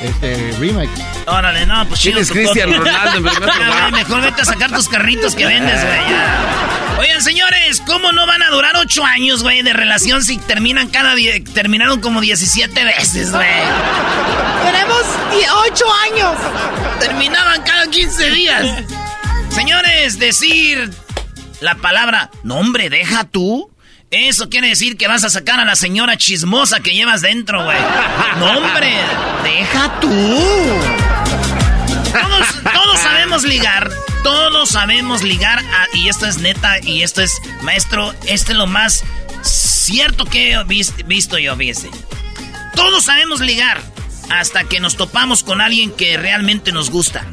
Este, 0.00 0.52
remix. 0.60 0.90
Órale, 1.26 1.66
no, 1.66 1.86
pues 1.88 2.00
chido. 2.00 2.20
es 2.20 2.30
Cristian 2.30 2.72
Ronaldo 2.72 3.16
en 3.16 3.24
primer 3.24 3.64
lugar? 3.64 3.92
Mejor 3.92 4.22
vete 4.22 4.42
a 4.42 4.44
sacar 4.44 4.70
tus 4.70 4.88
carritos 4.88 5.34
que 5.34 5.44
vendes, 5.44 5.84
güey. 5.84 6.00
Oigan, 7.00 7.22
señores, 7.22 7.82
¿cómo 7.86 8.12
no 8.12 8.26
van 8.26 8.42
a 8.42 8.50
durar 8.50 8.76
ocho 8.76 9.04
años, 9.04 9.42
güey, 9.42 9.62
de 9.62 9.72
relación 9.72 10.22
si 10.22 10.38
terminan 10.38 10.88
cada 10.88 11.14
día, 11.14 11.32
terminaron 11.52 12.00
como 12.00 12.20
17 12.20 12.84
veces, 12.84 13.32
güey? 13.32 13.46
Tenemos 14.64 15.02
ocho 15.66 15.84
años. 16.04 16.36
Terminaban 17.00 17.62
cada 17.62 17.86
15 17.88 18.30
días. 18.30 18.66
Señores, 19.50 20.18
decir 20.18 20.90
la 21.60 21.74
palabra, 21.76 22.30
no 22.42 22.56
hombre, 22.56 22.90
deja 22.90 23.24
tú. 23.24 23.70
Eso 24.10 24.48
quiere 24.48 24.68
decir 24.68 24.96
que 24.96 25.06
vas 25.06 25.24
a 25.24 25.30
sacar 25.30 25.60
a 25.60 25.66
la 25.66 25.76
señora 25.76 26.16
chismosa 26.16 26.80
que 26.80 26.92
llevas 26.92 27.20
dentro, 27.20 27.62
güey. 27.64 27.76
No, 28.38 28.58
hombre, 28.58 28.94
deja 29.42 30.00
tú. 30.00 30.08
Todos, 32.72 33.00
sabemos 33.00 33.44
ligar. 33.44 33.90
Todos 34.22 34.70
sabemos 34.70 35.22
ligar. 35.22 35.62
y 35.92 36.08
esto 36.08 36.26
es 36.26 36.38
neta. 36.38 36.78
Y 36.80 37.02
esto 37.02 37.20
es, 37.20 37.34
maestro, 37.60 38.14
este 38.26 38.52
es 38.52 38.58
lo 38.58 38.66
más 38.66 39.04
cierto 39.42 40.24
que 40.24 40.52
he 40.52 40.64
visto 41.04 41.38
yo, 41.38 41.54
fíjese. 41.56 41.90
Todos 42.74 43.04
sabemos 43.04 43.40
ligar. 43.40 43.82
Hasta 44.30 44.64
que 44.64 44.80
nos 44.80 44.96
topamos 44.96 45.42
con 45.42 45.60
alguien 45.60 45.90
que 45.90 46.16
realmente 46.16 46.72
nos 46.72 46.90
gusta. 46.90 47.26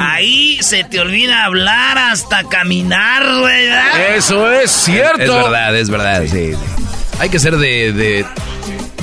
Ahí 0.00 0.58
se 0.62 0.84
te 0.84 1.00
olvida 1.00 1.44
hablar 1.44 1.98
hasta 1.98 2.44
caminar, 2.44 3.22
güey. 3.40 3.68
Eso 4.16 4.50
es 4.50 4.70
cierto. 4.70 5.22
Es 5.22 5.28
verdad, 5.28 5.76
es 5.76 5.90
verdad, 5.90 6.24
sí. 6.30 6.52
Hay 7.18 7.28
que 7.28 7.38
ser 7.38 7.56
de, 7.56 8.24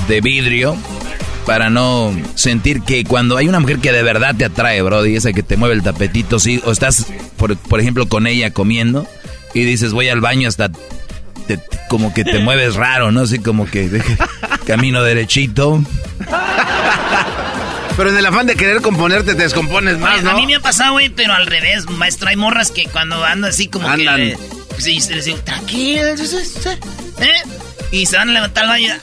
de, 0.08 0.20
vidrio 0.20 0.76
para 1.46 1.70
no 1.70 2.14
sentir 2.34 2.82
que 2.82 3.04
cuando 3.04 3.36
hay 3.36 3.48
una 3.48 3.60
mujer 3.60 3.78
que 3.78 3.92
de 3.92 4.02
verdad 4.02 4.34
te 4.36 4.44
atrae, 4.44 4.82
bro, 4.82 5.06
y 5.06 5.16
esa 5.16 5.32
que 5.32 5.42
te 5.42 5.56
mueve 5.56 5.74
el 5.74 5.82
tapetito, 5.82 6.38
sí, 6.38 6.60
o 6.64 6.72
estás, 6.72 7.06
por, 7.36 7.80
ejemplo, 7.80 8.08
con 8.08 8.26
ella 8.26 8.50
comiendo 8.50 9.06
y 9.54 9.64
dices, 9.64 9.92
voy 9.92 10.08
al 10.08 10.20
baño 10.20 10.48
hasta 10.48 10.70
como 11.88 12.12
que 12.12 12.24
te 12.24 12.40
mueves 12.40 12.74
raro, 12.74 13.10
¿no? 13.12 13.20
Así 13.22 13.38
como 13.38 13.66
que 13.66 14.02
camino 14.66 15.02
derechito. 15.02 15.82
Pero 17.98 18.10
en 18.10 18.16
el 18.16 18.26
afán 18.26 18.46
de 18.46 18.54
querer 18.54 18.80
componerte 18.80 19.34
te 19.34 19.42
descompones 19.42 19.98
más, 19.98 20.22
¿no? 20.22 20.30
A 20.30 20.34
mí 20.34 20.46
me 20.46 20.54
ha 20.54 20.60
pasado, 20.60 20.92
güey, 20.92 21.08
pero 21.08 21.34
al 21.34 21.46
revés, 21.46 21.90
maestro. 21.90 22.28
Hay 22.28 22.36
morras 22.36 22.70
que 22.70 22.84
cuando 22.84 23.24
andan 23.24 23.50
así 23.50 23.66
como 23.66 23.88
Andan. 23.88 24.18
que... 24.18 24.38
sí, 24.78 25.00
les 25.10 25.24
digo, 25.24 25.38
tranquilo, 25.38 26.02
¿eh? 26.06 27.42
Y 27.90 28.06
se 28.06 28.16
van 28.16 28.28
a 28.30 28.32
levantar 28.34 28.62
el 28.62 28.70
baño. 28.70 28.94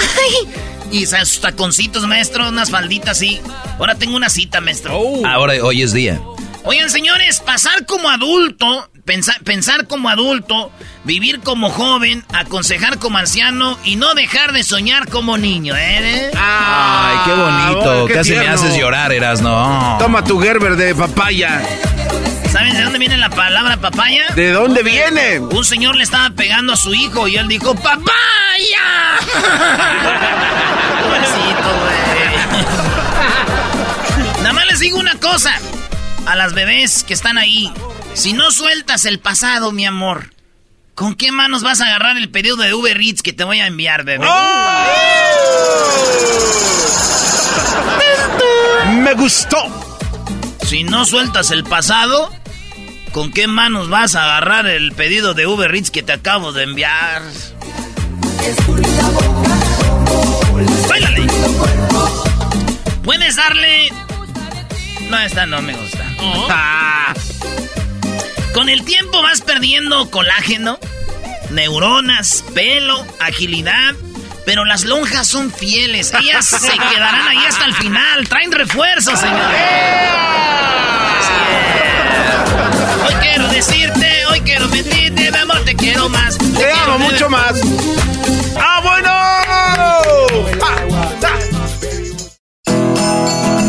¡Ay! 0.00 0.48
Y 0.90 1.06
sus 1.06 1.40
taconcitos, 1.40 2.04
maestro, 2.08 2.48
unas 2.48 2.68
falditas 2.68 3.10
así. 3.10 3.40
Ahora 3.78 3.94
tengo 3.94 4.16
una 4.16 4.28
cita, 4.28 4.60
maestro. 4.60 4.98
Oh. 4.98 5.24
Ahora, 5.24 5.54
hoy 5.62 5.82
es 5.82 5.92
día. 5.92 6.20
Oigan, 6.64 6.90
señores, 6.90 7.38
pasar 7.38 7.86
como 7.86 8.10
adulto, 8.10 8.90
pensar, 9.06 9.40
pensar 9.42 9.86
como 9.86 10.10
adulto, 10.10 10.70
vivir 11.04 11.40
como 11.40 11.70
joven, 11.70 12.22
aconsejar 12.34 12.98
como 12.98 13.16
anciano 13.16 13.78
y 13.84 13.96
no 13.96 14.12
dejar 14.12 14.52
de 14.52 14.62
soñar 14.64 15.08
como 15.08 15.38
niño, 15.38 15.74
¿eh? 15.74 16.30
Ay, 16.36 17.16
qué 17.24 17.32
bonito. 17.32 18.08
Casi 18.12 18.34
me 18.34 18.46
haces 18.48 18.76
llorar, 18.76 19.12
Eras, 19.12 19.40
no. 19.40 19.96
Toma 19.98 20.22
tu 20.24 20.38
Gerber 20.38 20.76
de 20.76 20.94
papaya. 20.94 21.62
¿Saben 22.50 22.74
de 22.74 22.82
dónde 22.82 22.98
viene 22.98 23.16
la 23.16 23.30
palabra 23.30 23.78
papaya? 23.78 24.26
¿De 24.34 24.50
dónde 24.50 24.82
viene? 24.82 25.38
Un 25.38 25.64
señor 25.64 25.96
le 25.96 26.02
estaba 26.02 26.30
pegando 26.30 26.72
a 26.74 26.76
su 26.76 26.92
hijo 26.92 27.28
y 27.28 27.36
él 27.36 27.48
dijo, 27.48 27.74
¡Papaya! 27.74 29.18
Pobrecito, 31.02 31.68
güey. 31.80 31.96
Nada 34.42 34.52
más 34.52 34.66
les 34.66 34.80
digo 34.80 34.98
una 34.98 35.14
cosa 35.16 35.52
a 36.26 36.34
las 36.34 36.54
bebés 36.54 37.04
que 37.04 37.14
están 37.14 37.38
ahí. 37.38 37.72
Si 38.16 38.32
no 38.32 38.50
sueltas 38.50 39.04
el 39.04 39.20
pasado, 39.20 39.72
mi 39.72 39.84
amor, 39.84 40.32
¿con 40.94 41.14
qué 41.16 41.32
manos 41.32 41.62
vas 41.62 41.82
a 41.82 41.84
agarrar 41.84 42.16
el 42.16 42.30
pedido 42.30 42.56
de 42.56 42.72
Uber 42.72 42.98
Eats 42.98 43.20
que 43.20 43.34
te 43.34 43.44
voy 43.44 43.60
a 43.60 43.66
enviar, 43.66 44.04
bebé? 44.04 44.26
¡Oh! 44.26 44.86
Me 49.02 49.12
gustó. 49.12 49.58
Si 50.64 50.82
no 50.82 51.04
sueltas 51.04 51.50
el 51.50 51.62
pasado, 51.64 52.34
¿con 53.12 53.32
qué 53.32 53.48
manos 53.48 53.90
vas 53.90 54.14
a 54.14 54.24
agarrar 54.24 54.66
el 54.66 54.92
pedido 54.92 55.34
de 55.34 55.46
Uber 55.46 55.74
Eats 55.74 55.90
que 55.90 56.02
te 56.02 56.14
acabo 56.14 56.54
de 56.54 56.62
enviar? 56.62 57.20
¡Báilale! 60.88 61.26
Puedes 63.04 63.36
darle 63.36 63.92
no, 65.10 65.18
esta 65.20 65.46
no 65.46 65.62
me 65.62 65.76
gusta. 65.76 66.04
Ah. 66.50 67.14
Con 68.56 68.70
el 68.70 68.86
tiempo 68.86 69.20
vas 69.20 69.42
perdiendo 69.42 70.10
colágeno, 70.10 70.78
neuronas, 71.50 72.42
pelo, 72.54 73.06
agilidad. 73.20 73.94
Pero 74.46 74.64
las 74.64 74.84
lonjas 74.84 75.28
son 75.28 75.52
fieles. 75.52 76.10
Ellas 76.18 76.46
se 76.46 76.70
quedarán 76.90 77.28
ahí 77.28 77.44
hasta 77.46 77.66
el 77.66 77.74
final. 77.74 78.26
Traen 78.26 78.50
refuerzos, 78.50 79.20
señores. 79.20 79.60
Hoy 83.06 83.14
quiero 83.20 83.46
decirte, 83.48 84.24
hoy 84.30 84.40
quiero 84.40 84.68
mentirte, 84.68 85.30
mi 85.30 85.36
amor, 85.36 85.62
te 85.66 85.76
quiero 85.76 86.08
más. 86.08 86.38
Te, 86.38 86.72
amo 86.72 86.98
mucho 86.98 87.28
más. 87.28 87.60
¡Ah, 88.58 88.80
bueno! 88.82 89.15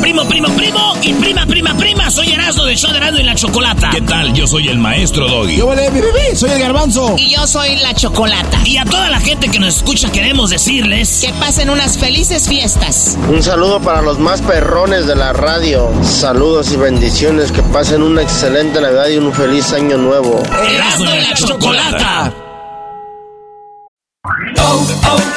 Primo, 0.08 0.24
primo, 0.26 0.48
primo 0.56 0.94
y 1.02 1.14
prima, 1.16 1.46
prima, 1.46 1.74
prima. 1.76 2.10
Soy 2.10 2.32
Erasmo 2.32 2.64
de 2.64 2.78
show 2.78 2.94
de 2.94 3.20
y 3.20 3.24
la 3.24 3.36
Chocolata. 3.36 3.90
¿Qué 3.90 4.00
tal? 4.02 4.32
Yo 4.34 4.48
soy 4.48 4.70
el 4.70 4.80
maestro 4.80 5.28
Doggy. 5.28 5.58
Yo 5.58 5.68
vale, 5.68 5.92
mi 5.92 6.00
bebé, 6.00 6.34
soy 6.34 6.50
el 6.52 6.60
garbanzo. 6.60 7.16
Y 7.18 7.30
yo 7.36 7.46
soy 7.46 7.76
la 7.76 7.94
Chocolata. 7.94 8.62
Y 8.64 8.78
a 8.78 8.86
toda 8.86 9.10
la 9.10 9.20
gente 9.20 9.50
que 9.50 9.60
nos 9.60 9.76
escucha 9.78 10.10
queremos 10.10 10.50
decirles... 10.50 11.24
Que 11.26 11.34
pasen 11.34 11.70
unas 11.70 11.98
felices 11.98 12.48
fiestas. 12.48 13.18
Un 13.28 13.44
saludo 13.44 13.82
para 13.82 14.02
los 14.02 14.18
más 14.18 14.42
perrones 14.42 15.08
de 15.08 15.16
la 15.18 15.34
radio. 15.34 15.92
Saludos 16.04 16.72
y 16.72 16.78
bendiciones. 16.78 17.52
Que 17.52 17.62
pasen 17.64 18.02
una 18.02 18.22
excelente 18.22 18.80
Navidad 18.80 19.10
y 19.10 19.18
un 19.18 19.34
feliz 19.34 19.74
año 19.74 19.98
nuevo. 19.98 20.42
Erasmo 20.74 21.12
de 21.12 21.22
la 21.22 21.34
Chocolata. 21.34 22.34
Oh, 24.60 24.88
oh, 25.04 25.16
oh, 25.16 25.37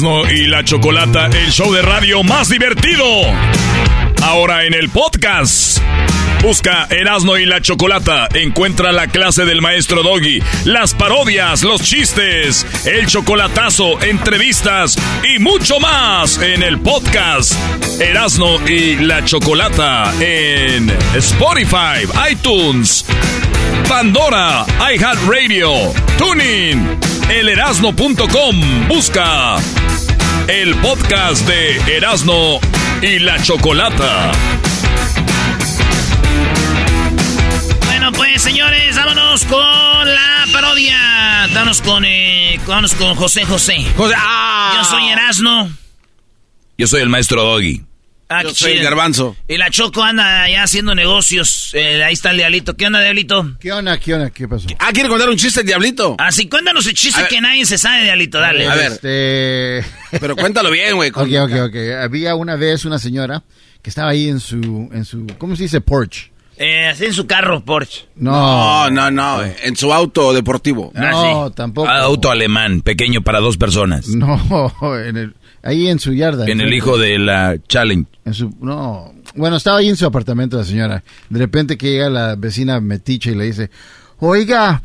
Y 0.00 0.46
la 0.46 0.62
Chocolata, 0.62 1.26
el 1.26 1.50
show 1.50 1.72
de 1.72 1.82
radio 1.82 2.22
más 2.22 2.48
divertido. 2.48 3.04
Ahora 4.22 4.64
en 4.64 4.74
el 4.74 4.90
podcast. 4.90 5.80
Busca 6.42 6.86
Erasmo 6.90 7.36
y 7.36 7.46
la 7.46 7.60
Chocolata. 7.60 8.28
Encuentra 8.34 8.92
la 8.92 9.08
clase 9.08 9.44
del 9.44 9.60
maestro 9.60 10.02
Doggy, 10.02 10.42
las 10.64 10.94
parodias, 10.94 11.62
los 11.62 11.82
chistes, 11.82 12.66
el 12.86 13.06
chocolatazo, 13.06 14.00
entrevistas 14.02 14.96
y 15.34 15.38
mucho 15.40 15.80
más 15.80 16.40
en 16.40 16.62
el 16.62 16.78
podcast 16.80 17.54
Erasmo 18.00 18.60
y 18.68 18.96
la 18.96 19.24
Chocolata 19.24 20.12
en 20.20 20.90
Spotify, 21.16 22.06
iTunes, 22.30 23.04
Pandora, 23.88 24.64
iHeartRadio, 24.94 25.92
Tuning, 26.16 26.98
elerasno.com. 27.28 28.88
Busca 28.88 29.56
el 30.46 30.74
podcast 30.76 31.46
de 31.46 31.96
Erasmo 31.96 32.60
y 33.02 33.18
la 33.18 33.42
Chocolata. 33.42 34.30
Señores, 38.38 38.94
vámonos 38.96 39.44
con 39.46 39.58
la 39.60 40.46
parodia. 40.52 40.96
Vámonos 41.52 41.82
con, 41.82 42.04
eh, 42.04 42.58
vámonos 42.66 42.94
con 42.94 43.14
José 43.16 43.44
José. 43.44 43.84
ah. 44.16 44.74
Yo 44.78 44.84
soy 44.84 45.08
Erasno. 45.08 45.70
Yo 46.78 46.86
soy 46.86 47.02
el 47.02 47.08
maestro 47.08 47.42
Doggy. 47.42 47.82
Ah, 48.30 48.42
Yo 48.42 48.54
soy 48.54 48.72
el 48.72 48.82
garbanzo. 48.84 49.36
Y 49.48 49.56
la 49.56 49.70
Choco 49.70 50.02
anda 50.02 50.48
ya 50.48 50.62
haciendo 50.62 50.94
negocios. 50.94 51.70
Eh, 51.72 52.04
ahí 52.04 52.12
está 52.12 52.30
el 52.30 52.36
diablito. 52.36 52.76
¿Qué 52.76 52.86
onda, 52.86 53.00
diablito? 53.00 53.56
¿Qué 53.58 53.72
onda, 53.72 53.98
qué 53.98 54.14
onda, 54.14 54.30
qué 54.30 54.46
pasó? 54.46 54.68
Ah, 54.78 54.90
¿quiere 54.92 55.08
contar 55.08 55.28
un 55.30 55.36
chiste, 55.36 55.60
el 55.60 55.66
diablito? 55.66 56.14
Así, 56.18 56.46
cuéntanos 56.48 56.86
el 56.86 56.94
chiste 56.94 57.18
A 57.18 57.22
ver. 57.22 57.30
que 57.30 57.40
nadie 57.40 57.64
se 57.66 57.78
sabe, 57.78 58.04
diablito. 58.04 58.38
Dale. 58.38 58.68
A 58.68 58.74
ver. 58.74 58.92
Este... 58.92 59.84
Pero 60.20 60.36
cuéntalo 60.36 60.70
bien, 60.70 60.94
güey. 60.94 61.10
Ok, 61.10 61.16
ok, 61.42 61.52
ok. 61.68 61.76
Había 62.02 62.34
una 62.34 62.54
vez 62.56 62.84
una 62.84 62.98
señora 62.98 63.42
que 63.82 63.88
estaba 63.90 64.10
ahí 64.10 64.28
en 64.28 64.40
su, 64.40 64.90
en 64.92 65.04
su, 65.06 65.26
¿cómo 65.38 65.56
se 65.56 65.62
dice? 65.64 65.80
Porch. 65.80 66.30
Eh, 66.58 66.86
así 66.88 67.04
en 67.06 67.12
su 67.12 67.26
carro, 67.26 67.64
Porsche. 67.64 68.06
No, 68.16 68.90
no, 68.90 69.10
no. 69.10 69.38
En 69.62 69.76
su 69.76 69.92
auto 69.92 70.32
deportivo. 70.32 70.90
No, 70.94 71.50
tampoco. 71.52 71.88
Ah, 71.88 72.00
Auto 72.00 72.30
alemán, 72.30 72.80
pequeño 72.82 73.22
para 73.22 73.40
dos 73.40 73.56
personas. 73.56 74.08
No, 74.18 74.40
en 75.04 75.16
el, 75.16 75.34
ahí 75.62 75.88
en 75.88 75.98
su 76.00 76.12
yarda. 76.12 76.46
En 76.46 76.60
el 76.60 76.72
hijo 76.74 76.98
de 76.98 77.18
la 77.18 77.56
Challenge. 77.68 78.08
En 78.24 78.34
su, 78.34 78.52
no, 78.60 79.14
bueno, 79.36 79.56
estaba 79.56 79.78
ahí 79.78 79.88
en 79.88 79.96
su 79.96 80.04
apartamento 80.06 80.56
la 80.58 80.64
señora. 80.64 81.02
De 81.30 81.38
repente 81.38 81.78
que 81.78 81.92
llega 81.92 82.10
la 82.10 82.34
vecina 82.34 82.80
metiche 82.80 83.30
y 83.30 83.34
le 83.36 83.44
dice, 83.44 83.70
oiga, 84.18 84.82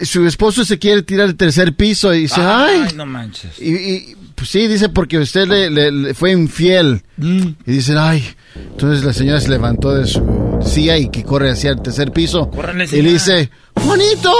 su 0.00 0.24
esposo 0.26 0.64
se 0.64 0.78
quiere 0.78 1.02
tirar 1.02 1.26
el 1.28 1.34
tercer 1.36 1.74
piso 1.74 2.14
y 2.14 2.20
dice, 2.22 2.40
ay, 2.40 2.82
no 2.94 3.04
manches. 3.06 3.58
y, 3.60 3.72
y, 3.74 4.16
pues 4.36 4.48
sí, 4.50 4.68
dice 4.68 4.88
porque 4.88 5.18
usted 5.18 5.48
le, 5.48 5.68
le- 5.70 5.90
le 5.90 6.14
fue 6.14 6.30
infiel. 6.30 7.02
Y 7.20 7.54
dicen, 7.72 7.96
ay, 7.98 8.24
entonces 8.54 9.04
la 9.04 9.12
señora 9.12 9.40
se 9.40 9.48
levantó 9.48 9.92
de 9.92 10.06
su 10.06 10.20
silla 10.62 10.96
y 10.96 11.08
que 11.10 11.24
corre 11.24 11.50
hacia 11.50 11.70
el 11.70 11.82
tercer 11.82 12.12
piso. 12.12 12.50
Y 12.92 13.02
le 13.02 13.12
dice, 13.12 13.50
Juanito, 13.84 14.32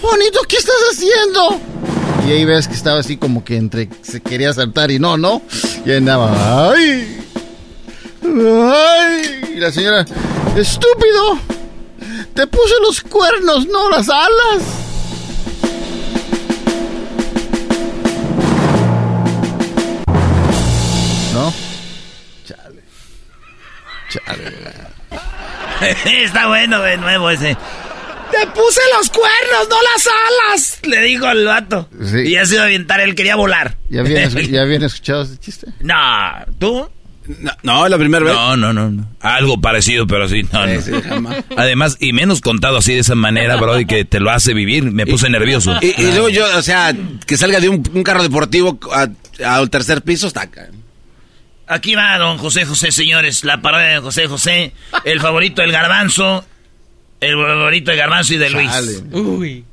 Juanito, 0.00 0.40
¿qué 0.48 0.56
estás 0.56 0.76
haciendo? 0.92 1.60
Y 2.26 2.32
ahí 2.32 2.44
ves 2.44 2.66
que 2.66 2.74
estaba 2.74 3.00
así 3.00 3.16
como 3.16 3.44
que 3.44 3.56
entre 3.56 3.88
se 4.02 4.20
quería 4.20 4.52
saltar 4.52 4.90
y 4.90 4.98
no, 4.98 5.16
no. 5.16 5.42
Y 5.84 5.92
andaba, 5.92 6.70
ay, 6.72 7.24
ay. 8.24 9.52
Y 9.54 9.60
la 9.60 9.70
señora, 9.70 10.04
estúpido, 10.56 11.38
te 12.34 12.46
puse 12.46 12.74
los 12.82 13.00
cuernos, 13.00 13.66
no 13.66 13.88
las 13.90 14.08
alas. 14.08 14.62
¿No? 21.32 21.52
Chale. 22.44 22.82
Chale. 24.10 24.75
Está 26.04 26.46
bueno, 26.48 26.80
de 26.82 26.96
nuevo 26.96 27.30
ese. 27.30 27.56
Te 28.30 28.46
puse 28.48 28.80
los 28.98 29.08
cuernos, 29.10 29.68
no 29.70 29.76
las 29.94 30.08
alas. 30.50 30.78
Le 30.82 31.00
dijo 31.02 31.26
al 31.26 31.44
vato. 31.44 31.88
Sí. 32.04 32.18
Y 32.26 32.30
ya 32.32 32.44
se 32.44 32.54
iba 32.54 32.64
a 32.64 32.66
aventar, 32.66 33.00
él 33.00 33.14
quería 33.14 33.36
volar. 33.36 33.76
¿Ya 33.88 34.00
habían, 34.00 34.30
¿Ya 34.50 34.62
habían 34.62 34.82
escuchado 34.82 35.22
ese 35.22 35.36
chiste? 35.38 35.66
No, 35.80 35.94
¿tú? 36.58 36.88
No, 37.42 37.50
no, 37.62 37.88
la 37.88 37.98
primera 37.98 38.24
vez. 38.24 38.34
No, 38.34 38.56
no, 38.56 38.72
no, 38.72 38.88
no. 38.90 39.08
Algo 39.20 39.60
parecido, 39.60 40.06
pero 40.06 40.28
sí, 40.28 40.42
no, 40.52 40.66
no. 40.66 40.80
Sí, 40.80 40.92
jamás. 41.08 41.38
Además, 41.56 41.96
y 42.00 42.12
menos 42.12 42.40
contado 42.40 42.76
así 42.78 42.94
de 42.94 43.00
esa 43.00 43.14
manera, 43.16 43.56
bro, 43.56 43.78
y 43.80 43.86
que 43.86 44.04
te 44.04 44.20
lo 44.20 44.30
hace 44.30 44.54
vivir, 44.54 44.84
me 44.92 45.06
puse 45.06 45.28
nervioso. 45.28 45.76
Y, 45.80 46.00
y 46.00 46.06
luego 46.12 46.28
yo, 46.28 46.44
o 46.56 46.62
sea, 46.62 46.94
que 47.26 47.36
salga 47.36 47.58
de 47.60 47.68
un, 47.68 47.82
un 47.94 48.02
carro 48.04 48.22
deportivo 48.22 48.78
a- 48.92 49.08
al 49.44 49.70
tercer 49.70 50.02
piso, 50.02 50.28
está 50.28 50.42
acá. 50.42 50.68
Aquí 51.66 51.94
va 51.94 52.16
don 52.18 52.38
José 52.38 52.64
José, 52.64 52.92
señores. 52.92 53.44
La 53.44 53.60
parodia 53.60 53.88
de 53.88 53.98
José 53.98 54.26
José. 54.26 54.72
El 55.04 55.20
favorito 55.20 55.62
del 55.62 55.72
garbanzo. 55.72 56.44
El 57.18 57.32
favorito 57.34 57.90
de 57.90 57.96
garbanzo 57.96 58.34
y 58.34 58.36
de 58.36 58.50
Luis. 58.50 58.70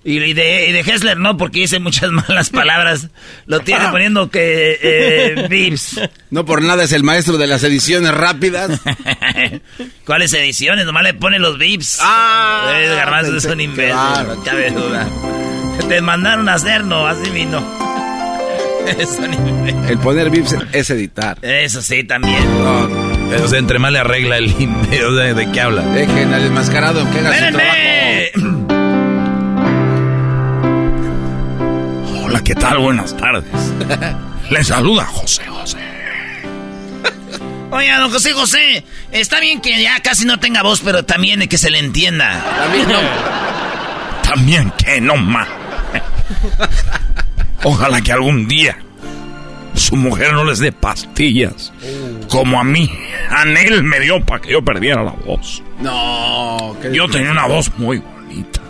Y, 0.05 0.33
de, 0.33 0.69
y 0.69 0.71
de 0.71 0.79
Hessler 0.79 1.17
no, 1.17 1.35
porque 1.37 1.59
dice 1.59 1.79
muchas 1.79 2.09
malas 2.29 2.49
palabras. 2.49 3.09
Lo 3.45 3.59
tiene 3.59 3.89
poniendo 3.89 4.31
que... 4.31 4.79
Eh, 4.81 5.47
Vips. 5.49 5.99
No 6.29 6.45
por 6.45 6.61
nada 6.61 6.83
es 6.85 6.93
el 6.93 7.03
maestro 7.03 7.37
de 7.37 7.47
las 7.47 7.63
ediciones 7.63 8.11
rápidas. 8.11 8.79
¿Cuáles 10.05 10.33
ediciones? 10.33 10.85
Nomás 10.85 11.03
le 11.03 11.13
pone 11.13 11.37
los 11.37 11.57
Vips. 11.57 11.99
Ah, 12.01 12.73
el 12.75 12.95
garbanzo 12.95 13.35
es 13.35 13.45
un 13.45 13.59
imbécil. 13.59 13.95
no 13.95 14.43
cabe 14.43 14.71
duda. 14.71 15.07
Te 15.89 16.01
mandaron 16.01 16.47
a 16.47 16.53
hacer, 16.53 16.85
no, 16.85 17.05
así 17.05 17.29
vino. 17.31 17.61
El 18.85 19.97
poner 19.99 20.29
VIPs 20.29 20.55
es 20.73 20.89
editar. 20.89 21.37
Eso 21.41 21.81
sí, 21.81 22.03
también. 22.03 22.43
O 23.43 23.47
sea, 23.47 23.59
entre 23.59 23.79
más 23.79 23.91
le 23.91 23.99
arregla 23.99 24.37
el 24.37 24.53
o 25.07 25.17
sea, 25.17 25.33
¿de 25.33 25.51
qué 25.51 25.61
habla? 25.61 25.81
Dejen 25.81 26.33
al 26.33 26.45
enmascarado 26.45 27.09
que 27.11 27.19
haga 27.19 27.33
su 27.33 27.53
trabajo. 27.53 27.77
Hola, 32.25 32.41
¿qué 32.43 32.55
tal? 32.55 32.79
Buenas 32.79 33.15
tardes. 33.17 33.45
Les 34.49 34.67
saluda 34.67 35.05
José 35.05 35.45
José. 35.47 35.77
Oiga, 37.71 37.97
don 37.97 38.11
José 38.11 38.33
José, 38.33 38.83
está 39.11 39.39
bien 39.39 39.59
que 39.59 39.81
ya 39.81 39.99
casi 40.01 40.25
no 40.25 40.39
tenga 40.39 40.61
voz, 40.61 40.81
pero 40.81 41.05
también 41.05 41.47
que 41.47 41.57
se 41.57 41.71
le 41.71 41.79
entienda. 41.79 42.39
También 42.59 42.87
no. 42.87 42.99
También 44.21 44.71
que 44.77 45.01
no 45.01 45.15
más. 45.17 45.47
Ojalá 47.63 48.01
que 48.01 48.11
algún 48.11 48.47
día 48.47 48.77
su 49.75 49.95
mujer 49.95 50.33
no 50.33 50.43
les 50.43 50.59
dé 50.59 50.71
pastillas. 50.71 51.71
Como 52.29 52.59
a 52.59 52.63
mí, 52.63 52.89
Anel 53.29 53.83
me 53.83 53.99
dio 53.99 54.23
para 54.23 54.41
que 54.41 54.51
yo 54.51 54.63
perdiera 54.63 55.03
la 55.03 55.11
voz. 55.11 55.63
No. 55.79 56.75
Yo 56.91 57.07
tenía 57.07 57.31
una 57.31 57.47
voz 57.47 57.71
muy 57.77 57.99
bonita. 57.99 58.61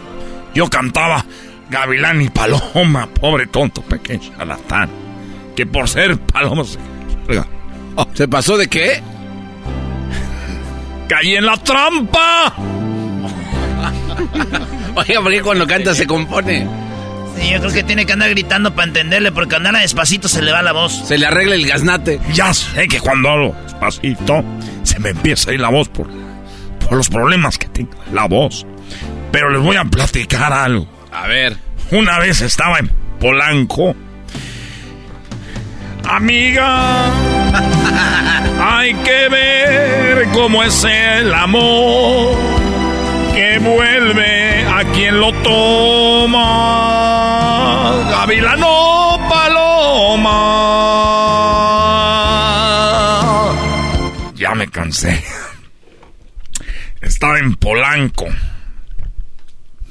Yo 0.54 0.70
cantaba 0.70 1.26
Gavilán 1.70 2.22
y 2.22 2.30
Paloma, 2.30 3.08
pobre 3.08 3.48
tonto 3.48 3.82
pequeño 3.82 4.32
charlatán. 4.38 4.90
Que 5.56 5.66
por 5.66 5.90
ser 5.90 6.18
paloma 6.18 6.64
se... 6.64 6.80
¿Se 8.14 8.28
pasó 8.28 8.58
de 8.58 8.68
qué? 8.68 9.02
¡Caí 11.08 11.36
en 11.36 11.46
la 11.46 11.58
trampa! 11.58 12.54
Oiga, 14.96 15.22
¿por 15.22 15.32
qué 15.32 15.42
cuando 15.42 15.68
canta 15.68 15.94
se 15.94 16.08
compone? 16.08 16.68
Sí, 17.38 17.50
yo 17.50 17.60
creo 17.60 17.74
que 17.74 17.84
tiene 17.84 18.06
que 18.06 18.14
andar 18.14 18.30
gritando 18.30 18.74
para 18.76 18.88
entenderle, 18.88 19.32
porque 19.32 19.56
habla 19.56 19.80
despacito 19.80 20.28
se 20.28 20.42
le 20.42 20.52
va 20.52 20.62
la 20.62 20.72
voz. 20.72 21.08
Se 21.08 21.18
le 21.18 21.26
arregla 21.26 21.56
el 21.56 21.68
gaznate. 21.68 22.20
Ya 22.34 22.54
sé 22.54 22.88
que 22.88 23.00
cuando 23.00 23.30
hablo 23.30 23.56
despacito 23.64 24.44
se 24.84 25.00
me 25.00 25.10
empieza 25.10 25.52
a 25.52 25.54
ir 25.54 25.60
la 25.60 25.70
voz 25.70 25.90
por, 25.90 26.10
por 26.80 26.94
los 26.94 27.10
problemas 27.10 27.58
que 27.58 27.68
tengo 27.68 27.92
en 28.08 28.16
la 28.16 28.28
voz. 28.28 28.66
Pero 29.32 29.50
les 29.50 29.62
voy 29.62 29.76
a 29.76 29.84
platicar 29.86 30.54
algo. 30.54 30.88
A 31.12 31.28
ver. 31.28 31.58
Una 31.92 32.20
vez 32.20 32.42
estaba 32.42 32.80
en 32.80 32.90
Polanco. 33.20 33.96
Amiga, 36.06 37.06
hay 38.62 38.94
que 38.94 39.30
ver 39.30 40.28
cómo 40.34 40.64
es 40.64 40.84
el 40.84 41.34
amor 41.34 42.73
que 43.34 43.60
vuelve 43.60 44.66
a 44.68 44.84
quien 44.94 45.20
lo 45.20 45.32
toma. 45.42 46.40
Gavilano 48.10 49.18
Paloma. 49.30 50.34
Ya 54.36 54.54
me 54.56 54.68
cansé. 54.68 55.24
Estaba 57.02 57.40
en 57.40 57.56
Polanco. 57.56 58.28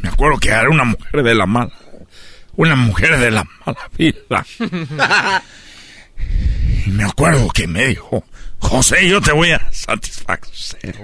Me 0.00 0.08
acuerdo 0.08 0.38
que 0.38 0.50
era 0.50 0.70
una 0.70 0.84
mujer 0.84 1.22
de 1.22 1.34
la 1.34 1.46
mala. 1.46 1.72
Una 2.54 2.76
mujer 2.76 3.18
de 3.18 3.30
la 3.30 3.44
mala 3.64 3.90
vida. 3.96 4.44
y 6.86 6.90
me 6.90 7.04
acuerdo 7.04 7.48
que 7.50 7.66
me 7.66 7.86
dijo, 7.86 8.24
José, 8.58 9.08
yo 9.08 9.20
te 9.20 9.32
voy 9.32 9.50
a 9.52 9.72
satisfacer. 9.72 10.96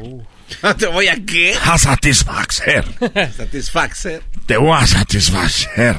¿Te 0.78 0.86
voy 0.86 1.08
a 1.08 1.16
qué? 1.24 1.54
A 1.64 1.78
satisfacer. 1.78 2.84
Satisfacer. 3.36 4.22
Te 4.46 4.56
voy 4.56 4.76
a 4.76 4.86
satisfacer. 4.86 5.96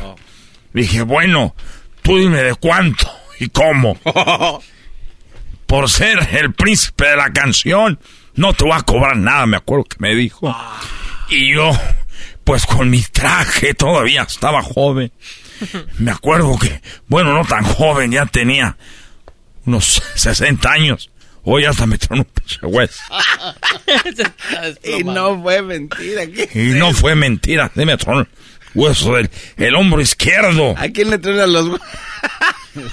Dije, 0.74 1.02
bueno, 1.02 1.56
tú 2.02 2.18
dime 2.18 2.44
de 2.44 2.56
cuánto 2.56 3.10
y 3.40 3.50
cómo. 3.50 3.98
Por 5.66 5.90
ser 5.90 6.28
el 6.36 6.54
príncipe 6.54 7.08
de 7.08 7.16
la 7.16 7.32
canción, 7.32 8.00
no 8.36 8.54
te 8.54 8.64
voy 8.64 8.74
a 8.74 8.82
cobrar 8.82 9.18
nada, 9.18 9.46
me 9.46 9.58
acuerdo 9.58 9.86
que 9.86 9.98
me 10.00 10.16
dijo. 10.16 10.56
Y 11.30 11.54
yo, 11.54 11.72
pues 12.44 12.66
con 12.66 12.90
mi 12.90 13.04
traje 13.04 13.74
todavía 13.76 14.24
estaba 14.24 14.64
joven. 14.64 15.12
Me 16.00 16.12
acuerdo 16.12 16.58
que, 16.58 16.82
bueno, 17.08 17.34
no 17.34 17.46
tan 17.46 17.64
joven, 17.64 18.12
ya 18.12 18.26
tenía 18.26 18.78
unos 19.66 20.02
60 20.16 20.72
años. 20.72 21.12
Hoy 21.52 21.66
hasta 21.66 21.88
me 21.88 21.98
tronó 21.98 22.22
un 22.22 22.28
pinche 22.28 22.60
hueso. 22.64 23.02
y 24.84 25.04
no 25.04 25.42
fue 25.42 25.64
mentira. 25.64 26.28
¿qué? 26.28 26.48
Y 26.54 26.78
no 26.78 26.94
fue 26.94 27.16
mentira, 27.16 27.72
se 27.74 27.88
me 27.88 27.98
tronó 27.98 28.28
hueso 28.76 29.16
del 29.16 29.32
el 29.58 29.74
hombro 29.74 30.00
izquierdo. 30.00 30.76
¿A 30.78 30.90
quién 30.90 31.10
le 31.10 31.18
truenan 31.18 31.52
los 31.52 31.70
huesos? 31.70 31.88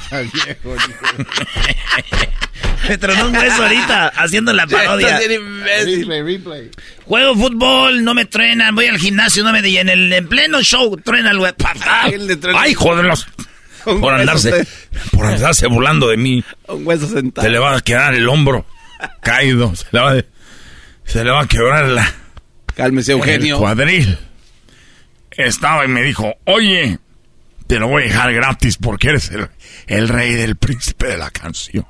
Me 2.88 2.96
tronó 2.98 3.26
un 3.26 3.36
hueso 3.36 3.62
ahorita 3.62 4.08
haciendo 4.08 4.52
la 4.52 4.66
parodia. 4.66 5.20
Juego 7.04 7.34
fútbol, 7.34 8.04
no 8.04 8.14
me 8.14 8.24
truenan. 8.24 8.74
Voy 8.74 8.86
al 8.86 8.98
gimnasio, 8.98 9.44
no 9.44 9.52
me... 9.52 9.68
Y 9.68 9.76
en 9.78 9.88
el 9.88 10.12
en 10.12 10.28
pleno 10.28 10.62
show 10.62 10.96
truena 10.96 11.32
el 11.32 11.38
hueso. 11.38 11.56
quién 12.08 12.26
le 12.26 12.36
truena? 12.36 12.60
Ay, 12.60 12.74
joderlos. 12.74 13.26
Por 14.00 14.12
andarse, 14.14 14.64
se- 14.64 15.16
por 15.16 15.26
andarse 15.26 15.66
burlando 15.68 16.08
de 16.08 16.16
mí. 16.16 16.44
Un 16.68 16.86
hueso 16.86 17.08
sentado. 17.08 17.44
Se 17.46 17.50
le 17.50 17.58
va 17.58 17.76
a 17.76 17.80
quedar 17.80 18.14
el 18.14 18.28
hombro 18.28 18.66
caído. 19.22 19.74
Se 19.76 19.86
le 19.92 20.00
va, 20.00 20.12
a- 20.12 20.24
se 21.04 21.24
le 21.24 21.30
va 21.30 21.40
a 21.42 21.46
quebrar 21.46 21.84
la, 21.86 22.14
Cálmese, 22.74 23.12
Eugenio. 23.12 23.54
el 23.56 23.60
cuadril. 23.60 24.18
Estaba 25.30 25.84
y 25.84 25.88
me 25.88 26.02
dijo, 26.02 26.34
oye, 26.44 26.98
te 27.66 27.78
lo 27.78 27.88
voy 27.88 28.04
a 28.04 28.06
dejar 28.06 28.32
gratis 28.32 28.76
porque 28.78 29.10
eres 29.10 29.30
el, 29.30 29.48
el 29.86 30.08
rey 30.08 30.32
del 30.34 30.56
príncipe 30.56 31.06
de 31.06 31.16
la 31.18 31.30
canción. 31.30 31.86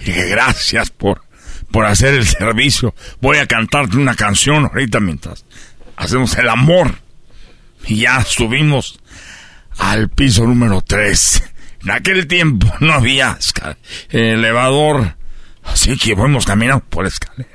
Y 0.00 0.04
dije, 0.06 0.28
gracias 0.28 0.90
por, 0.90 1.22
por 1.70 1.86
hacer 1.86 2.14
el 2.14 2.26
servicio. 2.26 2.94
Voy 3.20 3.38
a 3.38 3.46
cantarte 3.46 3.96
una 3.96 4.14
canción 4.16 4.64
ahorita 4.66 4.98
mientras 5.00 5.44
hacemos 5.96 6.36
el 6.38 6.48
amor. 6.48 6.96
Y 7.86 8.00
ya 8.00 8.22
subimos 8.24 8.99
al 9.80 10.08
piso 10.10 10.46
número 10.46 10.82
3. 10.82 11.42
En 11.82 11.90
aquel 11.90 12.26
tiempo 12.26 12.72
no 12.80 12.92
había 12.92 13.38
elevador, 14.10 15.16
así 15.64 15.96
que 15.96 16.14
fuimos 16.14 16.44
caminando 16.44 16.84
por 16.88 17.04
la 17.04 17.08
escalera. 17.08 17.48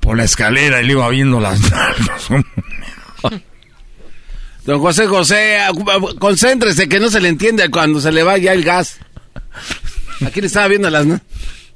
Por 0.00 0.16
la 0.16 0.24
escalera 0.24 0.80
y 0.80 0.86
le 0.86 0.92
iba 0.92 1.08
viendo 1.10 1.38
las 1.40 1.60
nalgas. 1.70 2.28
Don 4.64 4.80
José 4.80 5.06
José, 5.06 5.58
concéntrese 6.18 6.88
que 6.88 7.00
no 7.00 7.10
se 7.10 7.20
le 7.20 7.28
entiende 7.28 7.68
cuando 7.68 8.00
se 8.00 8.12
le 8.12 8.22
va 8.22 8.38
ya 8.38 8.52
el 8.52 8.64
gas. 8.64 8.98
Aquí 10.24 10.40
le 10.40 10.46
estaba 10.46 10.68
viendo 10.68 10.88
las... 10.88 11.06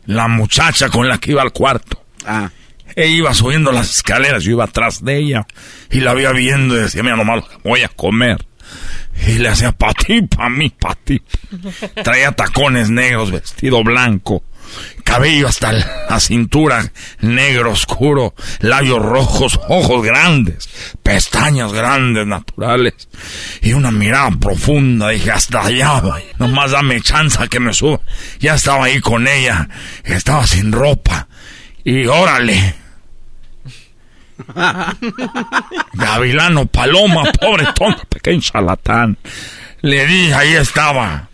La 0.07 0.29
muchacha 0.29 0.89
con 0.89 1.09
la 1.09 1.19
que 1.19 1.33
iba 1.33 1.43
al 1.43 1.53
cuarto. 1.53 2.05
Ah. 2.25 2.51
Ella 2.95 3.17
iba 3.17 3.35
subiendo 3.35 3.73
las 3.73 3.97
escaleras, 3.97 4.45
yo 4.45 4.53
iba 4.53 4.65
atrás 4.65 5.05
de 5.05 5.19
ella. 5.19 5.47
Y 5.91 6.01
la 6.01 6.15
veía 6.15 6.31
viendo 6.31 6.77
y 6.77 6.83
decía, 6.83 7.03
mira 7.03 7.17
nomás 7.17 7.45
voy 7.65 7.83
a 7.83 7.89
comer. 7.89 8.47
Y 9.27 9.39
le 9.39 9.49
hacía 9.49 9.73
pa' 9.73 9.95
ti, 9.95 10.23
pa' 10.23 10.49
mí, 10.49 10.71
pa' 10.71 10.95
ti. 10.95 11.21
Traía 12.03 12.33
tacones 12.33 12.91
negros, 12.91 13.31
vestido 13.31 13.83
blanco. 13.83 14.43
Cabello 15.05 15.47
hasta 15.47 15.73
la 15.73 16.19
cintura, 16.19 16.91
negro 17.21 17.71
oscuro, 17.71 18.35
labios 18.61 19.01
rojos, 19.01 19.61
ojos 19.69 20.05
grandes, 20.05 20.69
pestañas 21.03 21.73
grandes, 21.73 22.27
naturales, 22.27 23.09
y 23.63 23.73
una 23.73 23.93
mirada 23.93 24.31
profunda. 24.33 25.11
Dije, 25.11 25.31
hasta 25.31 25.67
allá, 25.67 26.03
nomás 26.39 26.73
dame 26.73 27.01
chance 27.01 27.49
que 27.49 27.61
me 27.61 27.73
suba. 27.73 28.01
Ya 28.41 28.57
estaba 28.57 28.87
ahí 28.87 29.01
con 29.01 29.29
ella, 29.29 29.69
estaba 30.05 30.47
sin 30.47 30.73
ropa, 30.73 31.29
y 31.85 32.07
órale. 32.07 32.86
Gavilano, 35.95 36.67
paloma, 36.67 37.25
pobre 37.33 37.67
tonto, 37.75 38.05
pequeño 38.09 38.41
charlatán. 38.41 39.17
Le 39.83 40.07
dije, 40.07 40.35
ahí 40.35 40.55
estaba. 40.55 41.29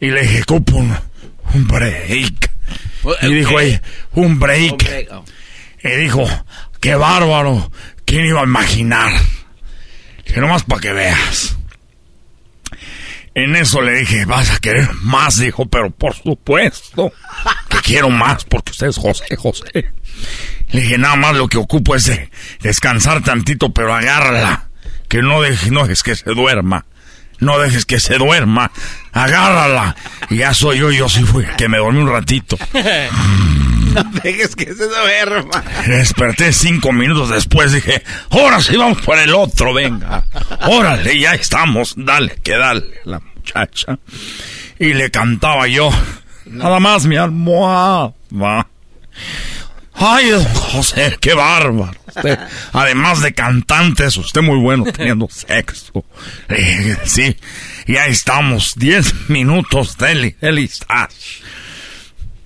Y 0.00 0.10
le 0.10 0.22
dije, 0.22 0.44
cupo 0.44 0.76
un, 0.76 0.96
un 1.54 1.66
break. 1.66 2.50
Y 3.22 3.34
dijo 3.34 3.60
ella, 3.60 3.82
un 4.12 4.38
break. 4.38 5.08
Y 5.82 5.88
dijo, 5.88 6.24
qué 6.80 6.94
bárbaro. 6.94 7.70
¿Quién 8.04 8.26
iba 8.26 8.40
a 8.40 8.44
imaginar? 8.44 9.12
Que 10.24 10.40
nomás 10.40 10.64
para 10.64 10.80
que 10.80 10.92
veas. 10.92 11.56
En 13.34 13.56
eso 13.56 13.80
le 13.80 13.96
dije, 13.96 14.24
vas 14.26 14.50
a 14.50 14.58
querer 14.58 14.88
más, 15.02 15.38
dijo, 15.38 15.66
pero 15.66 15.90
por 15.90 16.14
supuesto 16.14 17.12
que 17.68 17.78
quiero 17.78 18.08
más 18.08 18.44
porque 18.44 18.70
usted 18.70 18.86
es 18.88 18.96
José 18.96 19.36
José. 19.36 19.92
Le 20.70 20.80
dije, 20.82 20.98
nada 20.98 21.16
más 21.16 21.34
lo 21.34 21.48
que 21.48 21.58
ocupo 21.58 21.96
es 21.96 22.04
de 22.06 22.30
descansar 22.60 23.22
tantito, 23.22 23.72
pero 23.72 23.94
agárrala. 23.94 24.68
Que 25.08 25.20
no 25.22 25.40
dejes, 25.42 25.70
no 25.70 25.82
dejes 25.82 26.02
que 26.02 26.16
se 26.16 26.30
duerma. 26.30 26.86
No 27.40 27.58
dejes 27.58 27.84
que 27.84 28.00
se 28.00 28.16
duerma. 28.18 28.70
Agárrala. 29.12 29.96
Y 30.30 30.38
ya 30.38 30.54
soy 30.54 30.78
yo, 30.78 30.90
yo 30.92 31.08
sí 31.08 31.24
fui, 31.24 31.44
que 31.58 31.68
me 31.68 31.78
dormí 31.78 32.00
un 32.00 32.08
ratito. 32.10 32.56
No 34.04 34.20
dejes 34.22 34.56
que 34.56 34.74
se 34.74 34.88
duerma. 34.88 35.62
Desperté 35.86 36.52
cinco 36.52 36.92
minutos 36.92 37.30
después, 37.30 37.72
dije, 37.72 38.02
ahora 38.30 38.60
sí 38.60 38.76
vamos 38.76 39.00
por 39.02 39.18
el 39.18 39.34
otro, 39.34 39.72
venga. 39.72 40.24
Órale, 40.62 41.18
ya 41.18 41.34
estamos, 41.34 41.94
dale, 41.96 42.36
que 42.42 42.56
dale, 42.56 43.00
la 43.04 43.20
muchacha. 43.20 43.98
Y 44.78 44.94
le 44.94 45.10
cantaba 45.10 45.68
yo, 45.68 45.90
nada 46.46 46.80
más 46.80 47.06
mi 47.06 47.16
almohada. 47.16 48.14
Ay, 49.94 50.32
José, 50.72 51.16
qué 51.20 51.34
bárbaro. 51.34 51.96
Usted, 52.08 52.38
además 52.72 53.22
de 53.22 53.32
cantante, 53.32 54.06
es 54.06 54.16
usted 54.16 54.42
muy 54.42 54.58
bueno 54.58 54.84
teniendo 54.84 55.28
sexo. 55.30 56.04
Eh, 56.48 56.96
sí, 57.04 57.36
ya 57.86 58.06
estamos, 58.06 58.74
diez 58.76 59.14
minutos, 59.28 59.96
deli, 59.96 60.34
deli, 60.40 60.64
estás. 60.64 61.14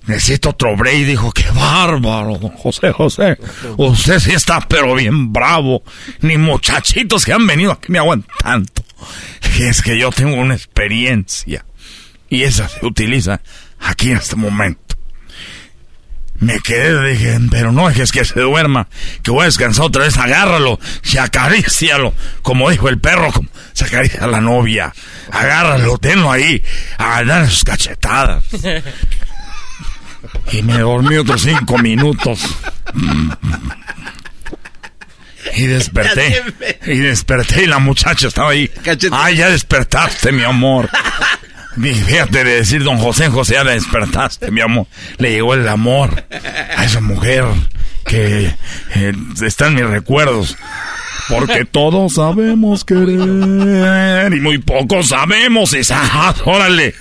Necesito 0.09 0.49
otro 0.49 0.75
break, 0.75 1.05
dijo, 1.05 1.31
qué 1.31 1.45
bárbaro, 1.51 2.39
don 2.39 2.49
José 2.49 2.91
José. 2.91 3.37
Usted 3.77 4.19
sí 4.19 4.31
está, 4.31 4.59
pero 4.59 4.95
bien 4.95 5.31
bravo. 5.31 5.83
Ni 6.21 6.35
muchachitos 6.35 7.23
que 7.23 7.31
han 7.31 7.45
venido 7.45 7.73
aquí 7.73 7.91
me 7.91 7.99
aguantan 7.99 8.35
tanto. 8.41 8.83
Es 9.59 9.83
que 9.83 9.99
yo 9.99 10.09
tengo 10.09 10.33
una 10.37 10.55
experiencia. 10.55 11.63
Y 12.27 12.41
esa 12.41 12.67
se 12.67 12.83
utiliza 12.83 13.41
aquí 13.79 14.09
en 14.09 14.17
este 14.17 14.35
momento. 14.35 14.95
Me 16.39 16.59
quedé, 16.59 17.11
dije, 17.11 17.37
pero 17.51 17.71
no 17.71 17.87
dejes 17.87 18.11
que 18.11 18.25
se 18.25 18.39
duerma, 18.39 18.87
que 19.21 19.29
voy 19.29 19.43
a 19.43 19.45
descansar 19.45 19.85
otra 19.85 20.05
vez, 20.05 20.17
agárralo 20.17 20.79
y 21.03 21.17
acarícialo, 21.17 22.15
como 22.41 22.71
dijo 22.71 22.89
el 22.89 22.97
perro, 22.97 23.31
como 23.31 23.49
se 23.73 23.85
acaricia 23.85 24.23
a 24.23 24.27
la 24.27 24.41
novia, 24.41 24.91
agárralo, 25.31 25.99
tenlo 25.99 26.31
ahí, 26.31 26.63
a 26.97 27.23
dar 27.25 27.47
sus 27.47 27.63
cachetadas. 27.63 28.43
Y 30.51 30.61
me 30.63 30.79
dormí 30.79 31.17
otros 31.17 31.41
cinco 31.41 31.77
minutos. 31.77 32.41
Y 35.55 35.65
desperté. 35.65 36.43
Y 36.85 36.97
desperté 36.97 37.63
y 37.63 37.67
la 37.67 37.79
muchacha 37.79 38.27
estaba 38.27 38.51
ahí. 38.51 38.69
Ay, 39.11 39.37
ya 39.37 39.49
despertaste, 39.49 40.31
mi 40.31 40.43
amor. 40.43 40.89
Fíjate 41.81 42.43
de 42.43 42.55
decir, 42.55 42.83
don 42.83 42.97
José 42.97 43.29
José, 43.29 43.53
ya 43.53 43.63
despertaste, 43.63 44.51
mi 44.51 44.61
amor. 44.61 44.87
Le 45.17 45.31
llegó 45.31 45.53
el 45.53 45.67
amor 45.67 46.25
a 46.75 46.83
esa 46.83 46.99
mujer 46.99 47.45
que 48.05 48.53
eh, 48.95 49.13
está 49.41 49.67
en 49.67 49.75
mis 49.75 49.85
recuerdos. 49.85 50.57
Porque 51.29 51.63
todos 51.63 52.15
sabemos 52.15 52.83
querer 52.83 54.33
y 54.33 54.39
muy 54.39 54.57
pocos 54.57 55.09
sabemos 55.09 55.73
esa. 55.73 56.33
Órale, 56.45 56.95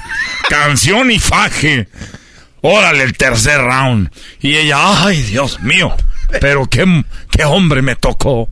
canción 0.51 1.11
y 1.11 1.19
faje. 1.19 1.89
Órale 2.63 3.03
el 3.05 3.17
tercer 3.17 3.61
round. 3.61 4.11
Y 4.41 4.57
ella, 4.57 5.05
ay, 5.05 5.23
Dios 5.23 5.61
mío, 5.61 5.95
pero 6.41 6.67
qué, 6.67 7.05
qué 7.31 7.45
hombre 7.45 7.83
me 7.83 7.97
tocó. 7.97 8.49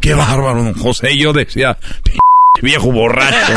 Qué 0.00 0.14
bárbaro, 0.14 0.62
don 0.64 0.74
José. 0.74 1.12
Y 1.12 1.18
yo 1.18 1.32
decía, 1.32 1.76
"P- 2.02 2.16
viejo 2.62 2.90
borracho. 2.92 3.54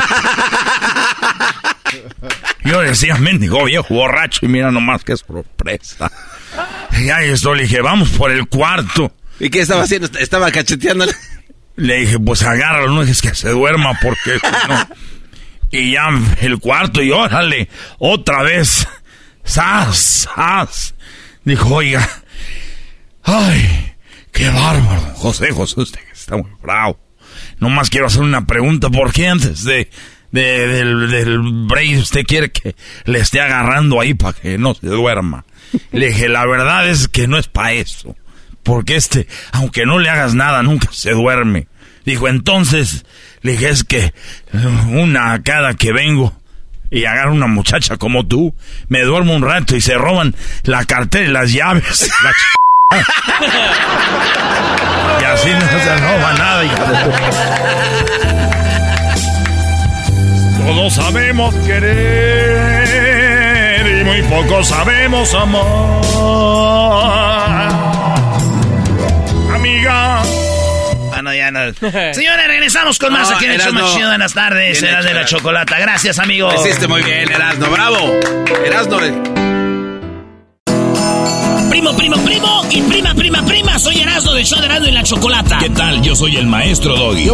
Yo 2.63 2.81
decía, 2.81 3.15
mendigo 3.15 3.63
viejo 3.65 3.93
borracho. 3.93 4.45
Y 4.45 4.49
mira 4.49 4.71
nomás 4.71 5.03
qué 5.03 5.15
sorpresa. 5.15 6.11
Y 6.99 7.09
ahí 7.09 7.29
estoy, 7.29 7.57
le 7.57 7.63
dije, 7.63 7.81
vamos 7.81 8.09
por 8.09 8.31
el 8.31 8.47
cuarto. 8.47 9.13
¿Y 9.39 9.49
qué 9.49 9.59
estaba 9.61 9.83
haciendo? 9.83 10.07
Estaba 10.19 10.51
cacheteándole. 10.51 11.13
Le 11.75 11.97
dije, 11.99 12.19
pues 12.19 12.41
agárralo, 12.43 12.89
no 12.89 13.01
dejes 13.01 13.21
que 13.21 13.35
se 13.35 13.49
duerma 13.49 13.99
porque 14.01 14.39
no. 14.67 14.87
Y 15.71 15.91
ya 15.93 16.07
el 16.41 16.57
cuarto 16.59 17.01
y 17.03 17.11
órale, 17.11 17.69
otra 17.99 18.43
vez. 18.43 18.87
¡Sas! 19.45 20.27
¡Sas! 20.35 20.95
Dijo, 21.43 21.75
oiga. 21.75 22.07
Ay, 23.23 23.93
qué 24.31 24.49
bárbaro. 24.49 25.01
José, 25.15 25.51
José, 25.51 25.81
usted 25.81 26.01
está 26.11 26.35
muy 26.37 26.51
bravo. 26.61 26.99
Nomás 27.59 27.89
quiero 27.89 28.07
hacer 28.07 28.21
una 28.21 28.45
pregunta. 28.45 28.89
¿Por 28.89 29.13
qué 29.13 29.27
antes 29.27 29.63
de, 29.63 29.89
de- 30.31 30.67
del, 30.67 31.09
del 31.09 31.39
break 31.67 31.99
usted 31.99 32.23
quiere 32.25 32.51
que 32.51 32.75
le 33.05 33.19
esté 33.19 33.39
agarrando 33.41 33.99
ahí 34.01 34.13
para 34.13 34.33
que 34.37 34.57
no 34.57 34.73
se 34.75 34.87
duerma? 34.87 35.45
Le 35.91 36.07
dije, 36.07 36.29
la 36.29 36.45
verdad 36.45 36.87
es 36.89 37.07
que 37.07 37.27
no 37.27 37.37
es 37.37 37.47
para 37.47 37.73
eso. 37.73 38.15
Porque 38.63 38.95
este, 38.95 39.27
aunque 39.51 39.85
no 39.85 39.99
le 39.99 40.09
hagas 40.09 40.33
nada, 40.35 40.63
nunca 40.63 40.89
se 40.91 41.11
duerme. 41.11 41.67
Dijo, 42.05 42.27
entonces, 42.27 43.05
le 43.41 43.53
dije, 43.53 43.69
es 43.69 43.83
que 43.83 44.13
una 44.87 45.41
cada 45.43 45.73
que 45.75 45.91
vengo 45.91 46.35
y 46.91 47.05
agarro 47.05 47.31
una 47.33 47.47
muchacha 47.47 47.97
como 47.97 48.25
tú, 48.25 48.53
me 48.87 49.01
duermo 49.01 49.33
un 49.35 49.41
rato 49.43 49.75
y 49.75 49.81
se 49.81 49.95
roban 49.95 50.35
la 50.63 50.85
cartera 50.85 51.25
y 51.25 51.31
las 51.31 51.51
llaves. 51.51 52.09
La 52.23 52.31
ch- 52.31 52.55
y 55.21 55.23
así 55.25 55.49
no 55.49 55.59
se 55.83 55.97
roba 55.97 56.33
nada, 56.37 56.63
hija 56.65 56.85
de 56.85 56.97
tu- 57.03 57.11
Todos 60.65 60.93
sabemos 60.93 61.53
querer 61.65 62.85
y 64.01 64.03
muy 64.05 64.21
pocos 64.23 64.67
sabemos 64.69 65.33
amar. 65.33 65.65
Amiga. 69.55 70.21
Ya 71.37 71.51
no. 71.51 71.73
Señores, 72.13 72.47
regresamos 72.47 72.99
con 72.99 73.13
más 73.13 73.29
No, 73.29 73.35
aquí 73.35 73.45
en 73.45 73.51
el 73.51 73.61
show 73.61 73.73
más 73.73 73.93
chido 73.95 74.09
de 74.09 74.17
las 74.17 74.33
tardes. 74.33 74.81
Bien 74.81 74.93
Era 74.93 75.01
hecho, 75.01 75.07
de 75.09 75.13
la 75.13 75.25
chocolata. 75.25 75.79
Gracias, 75.79 76.19
amigo. 76.19 76.51
Lo 76.51 76.61
hiciste 76.61 76.87
muy 76.87 77.01
bien, 77.03 77.31
Erasno, 77.31 77.69
bravo. 77.69 78.19
Erasno. 78.65 79.74
Primo, 81.69 81.95
primo, 81.95 82.15
primo 82.23 82.61
y 82.69 82.81
prima, 82.83 83.13
prima, 83.13 83.45
prima. 83.45 83.79
Soy 83.79 83.99
Erasmo 83.99 84.33
del 84.33 84.45
show 84.45 84.59
de 84.59 84.67
Erasmo 84.67 84.87
y 84.87 84.91
la 84.91 85.03
Chocolata. 85.03 85.57
¿Qué 85.59 85.69
tal? 85.69 86.01
Yo 86.01 86.15
soy 86.15 86.37
el 86.37 86.47
maestro 86.47 86.95
Doggy. 86.95 87.29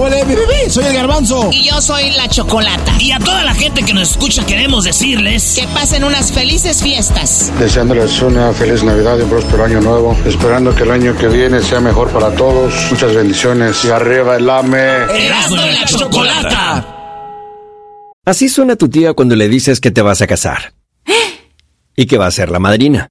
soy 0.70 0.86
el 0.86 0.94
garbanzo. 0.94 1.50
Y 1.52 1.68
yo 1.68 1.82
soy 1.82 2.12
la 2.12 2.28
Chocolata. 2.28 2.94
Y 3.00 3.12
a 3.12 3.20
toda 3.20 3.44
la 3.44 3.54
gente 3.54 3.84
que 3.84 3.94
nos 3.94 4.12
escucha 4.12 4.46
queremos 4.46 4.86
decirles... 4.86 5.56
Que 5.60 5.68
pasen 5.68 6.04
unas 6.04 6.32
felices 6.32 6.82
fiestas. 6.82 7.52
Deseándoles 7.60 8.22
una 8.22 8.52
feliz 8.54 8.84
Navidad 8.84 9.18
y 9.20 9.22
un 9.22 9.30
próspero 9.30 9.66
año 9.66 9.82
nuevo. 9.82 10.18
Esperando 10.26 10.74
que 10.74 10.84
el 10.84 10.92
año 10.92 11.18
que 11.18 11.28
viene 11.28 11.62
sea 11.62 11.80
mejor 11.80 12.10
para 12.10 12.34
todos. 12.36 12.74
Muchas 12.90 13.14
bendiciones. 13.14 13.84
Y 13.86 13.90
arriba 13.90 14.38
el 14.38 14.50
AME. 14.50 14.80
Erasmo 14.80 15.58
y 15.66 15.72
la 15.72 15.86
Chocolata. 15.86 16.98
Así 18.26 18.50
suena 18.50 18.76
tu 18.76 18.88
tía 18.88 19.14
cuando 19.14 19.36
le 19.36 19.50
dices 19.50 19.80
que 19.82 19.92
te 19.92 20.02
vas 20.02 20.22
a 20.22 20.28
casar. 20.28 20.74
Y 21.96 22.06
que 22.06 22.18
va 22.18 22.28
a 22.28 22.32
ser 22.32 22.50
la 22.50 22.60
madrina. 22.60 23.11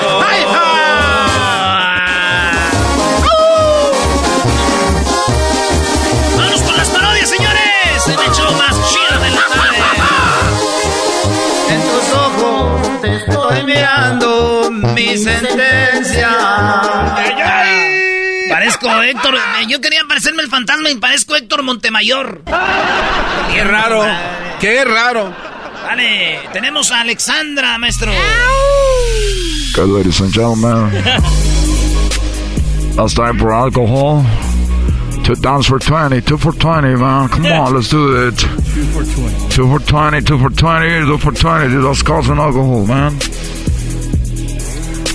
Mirando 13.65 14.69
mi 14.71 15.17
sentencia. 15.17 16.29
Parezco 18.49 19.01
Héctor. 19.03 19.35
eh, 19.35 19.65
Yo 19.67 19.79
quería 19.81 20.01
parecerme 20.07 20.43
el 20.43 20.49
fantasma 20.49 20.89
y 20.89 20.95
parezco 20.95 21.35
Héctor 21.35 21.63
Montemayor. 21.63 22.41
Qué 23.53 23.63
raro. 23.63 24.05
Qué 24.59 24.83
raro. 24.85 25.33
Vale, 25.83 26.39
tenemos 26.53 26.91
a 26.91 27.01
Alexandra, 27.01 27.77
maestro. 27.77 28.11
Okay, 29.73 29.85
ladies 29.87 30.19
and 30.21 30.31
gentlemen, 30.33 30.91
it's 32.99 33.13
time 33.13 33.37
for 33.39 33.51
alcohol. 33.53 34.23
Two 35.23 35.35
downs 35.35 35.67
for 35.67 35.79
20, 35.79 36.21
two 36.21 36.37
for 36.37 36.51
20, 36.51 36.95
man. 36.95 37.29
Come 37.29 37.45
on, 37.45 37.73
let's 37.75 37.89
do 37.89 38.27
it. 38.27 38.37
Two 38.37 38.47
for 38.85 39.03
20. 39.03 39.49
Two 39.49 39.67
for 39.67 39.79
20, 39.79 40.21
two 40.21 40.39
for 40.39 40.49
20, 40.49 41.05
two 41.05 41.17
for 41.17 41.31
20. 41.31 41.75
That's 41.81 42.01
causing 42.01 42.37
alcohol, 42.37 42.85
man. 42.85 43.17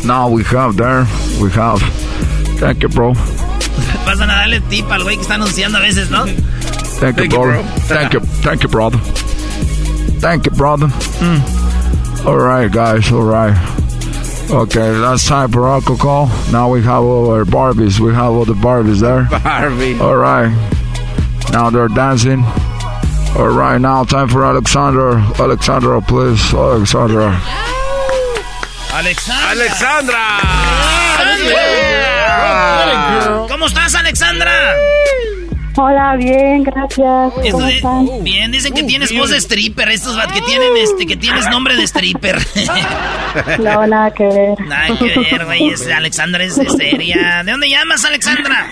Now 0.07 0.31
we 0.31 0.45
have 0.45 0.77
there, 0.77 1.05
we 1.43 1.51
have. 1.51 1.81
Thank 2.61 2.83
you, 2.83 2.89
bro. 2.89 3.15
Pasan 4.07 4.31
a 4.31 4.47
darle 4.47 4.61
tip 4.71 4.91
al 4.91 5.03
güey 5.03 5.17
que 5.17 5.23
está 5.23 5.35
anunciando 5.35 5.79
a 5.79 5.81
veces, 5.81 6.11
¿no? 6.11 6.25
Thank, 7.01 7.19
you, 7.19 7.29
bro. 7.29 7.63
Thank 7.89 8.13
you, 8.15 8.21
thank 8.43 8.63
you, 8.63 8.69
brother. 8.69 8.99
Thank 10.21 10.47
you, 10.47 10.53
brother. 10.53 10.87
Mm. 10.87 12.25
All 12.27 12.39
right, 12.39 12.71
guys. 12.71 13.11
All 13.13 13.23
right. 13.25 13.55
Okay, 14.49 14.93
that's 15.01 15.27
time 15.27 15.51
for 15.51 15.67
alcohol. 15.69 16.27
Now 16.53 16.71
we 16.71 16.81
have 16.83 17.03
our 17.03 17.45
Barbies. 17.45 17.99
We 17.99 18.15
have 18.15 18.33
all 18.33 18.45
the 18.45 18.55
Barbies 18.55 19.01
there. 19.01 19.27
Barbie. 19.43 19.99
All 19.99 20.17
right. 20.17 20.51
Now 21.53 21.69
they're 21.71 21.89
dancing. 21.89 22.45
All 23.37 23.49
right, 23.49 23.79
now 23.79 24.05
time 24.05 24.29
for 24.29 24.45
Alexandra. 24.45 25.17
Alexandra, 25.39 26.01
please. 26.01 26.55
Alexandra. 26.55 27.39
Alexandra. 28.93 29.51
Alexandra. 29.51 30.41
¿Cómo 33.49 33.67
estás, 33.67 33.95
Alexandra? 33.95 34.75
Hola, 35.79 36.17
bien, 36.17 36.63
gracias. 36.63 37.33
¿Cómo 37.53 37.67
están? 37.69 38.09
bien, 38.25 38.51
dicen 38.51 38.73
que 38.73 38.83
tienes 38.85 39.15
voz 39.17 39.31
de 39.31 39.37
stripper, 39.37 39.91
estos 39.91 40.17
que 40.33 40.41
tienen 40.43 40.71
este, 40.79 41.07
que 41.07 41.17
tienes 41.17 41.49
nombre 41.51 41.77
de 41.77 41.83
stripper. 41.85 42.39
No, 43.59 43.87
nada 43.87 44.11
que 44.13 44.25
ver. 44.25 44.61
Nada 44.67 44.99
que 44.99 45.19
ver, 45.19 45.45
güey, 45.45 45.69
es- 45.71 45.87
Alexandra 45.87 46.43
es 46.45 46.55
seria. 46.55 47.43
¿De 47.45 47.51
dónde 47.53 47.69
llamas, 47.69 48.05
Alexandra? 48.05 48.67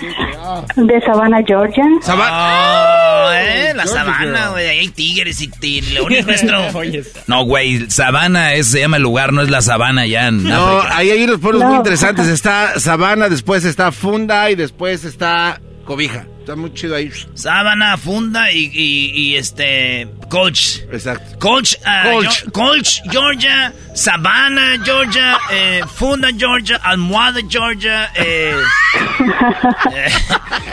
De 0.77 1.01
Savannah, 1.03 1.43
Georgia. 1.47 1.85
Oh, 2.09 3.31
eh, 3.33 3.73
la 3.75 3.87
sabana, 3.87 4.49
güey, 4.51 4.69
ahí 4.69 4.79
hay 4.79 4.89
tigres 4.89 5.41
y, 5.43 5.81
leones 5.83 6.27
nuestro. 6.27 6.65
No, 7.27 7.45
güey, 7.45 7.91
Sabana 7.91 8.55
es, 8.55 8.69
se 8.69 8.81
llama 8.81 8.97
el 8.97 9.03
lugar, 9.03 9.33
no 9.33 9.43
es 9.43 9.51
la 9.51 9.61
sabana 9.63 10.07
ya 10.07 10.29
en 10.29 10.45
No, 10.45 10.79
África. 10.79 10.97
ahí 10.97 11.11
hay 11.11 11.25
unos 11.25 11.39
pueblos 11.41 11.63
No. 11.63 11.69
muy 11.69 11.77
interesantes. 11.77 12.27
Está 12.29 12.79
Sabana, 12.81 13.29
después 13.29 13.65
está 13.65 13.93
Funda 13.93 14.51
y 14.51 14.55
después 14.55 15.05
está 15.05 15.61
Cobija. 15.85 16.27
Está 16.45 16.57
muy 16.57 16.75
chido 16.75 16.95
ahí. 16.95 17.11
Sábana, 17.33 17.97
funda 17.97 18.53
y, 18.53 18.71
y, 18.71 19.11
y, 19.15 19.37
este. 19.37 20.07
Coach. 20.29 20.81
Exacto. 20.93 21.39
Coach, 21.39 21.77
Colch. 22.13 22.45
Yo- 22.45 22.53
Colch, 22.53 23.01
Georgia. 23.11 23.73
Savannah, 23.95 24.77
Georgia. 24.85 25.39
eh, 25.51 25.81
funda, 25.95 26.29
Georgia. 26.37 26.77
Almohada, 26.83 27.41
Georgia. 27.49 28.11
eh, 28.17 28.55
eh, 29.95 30.09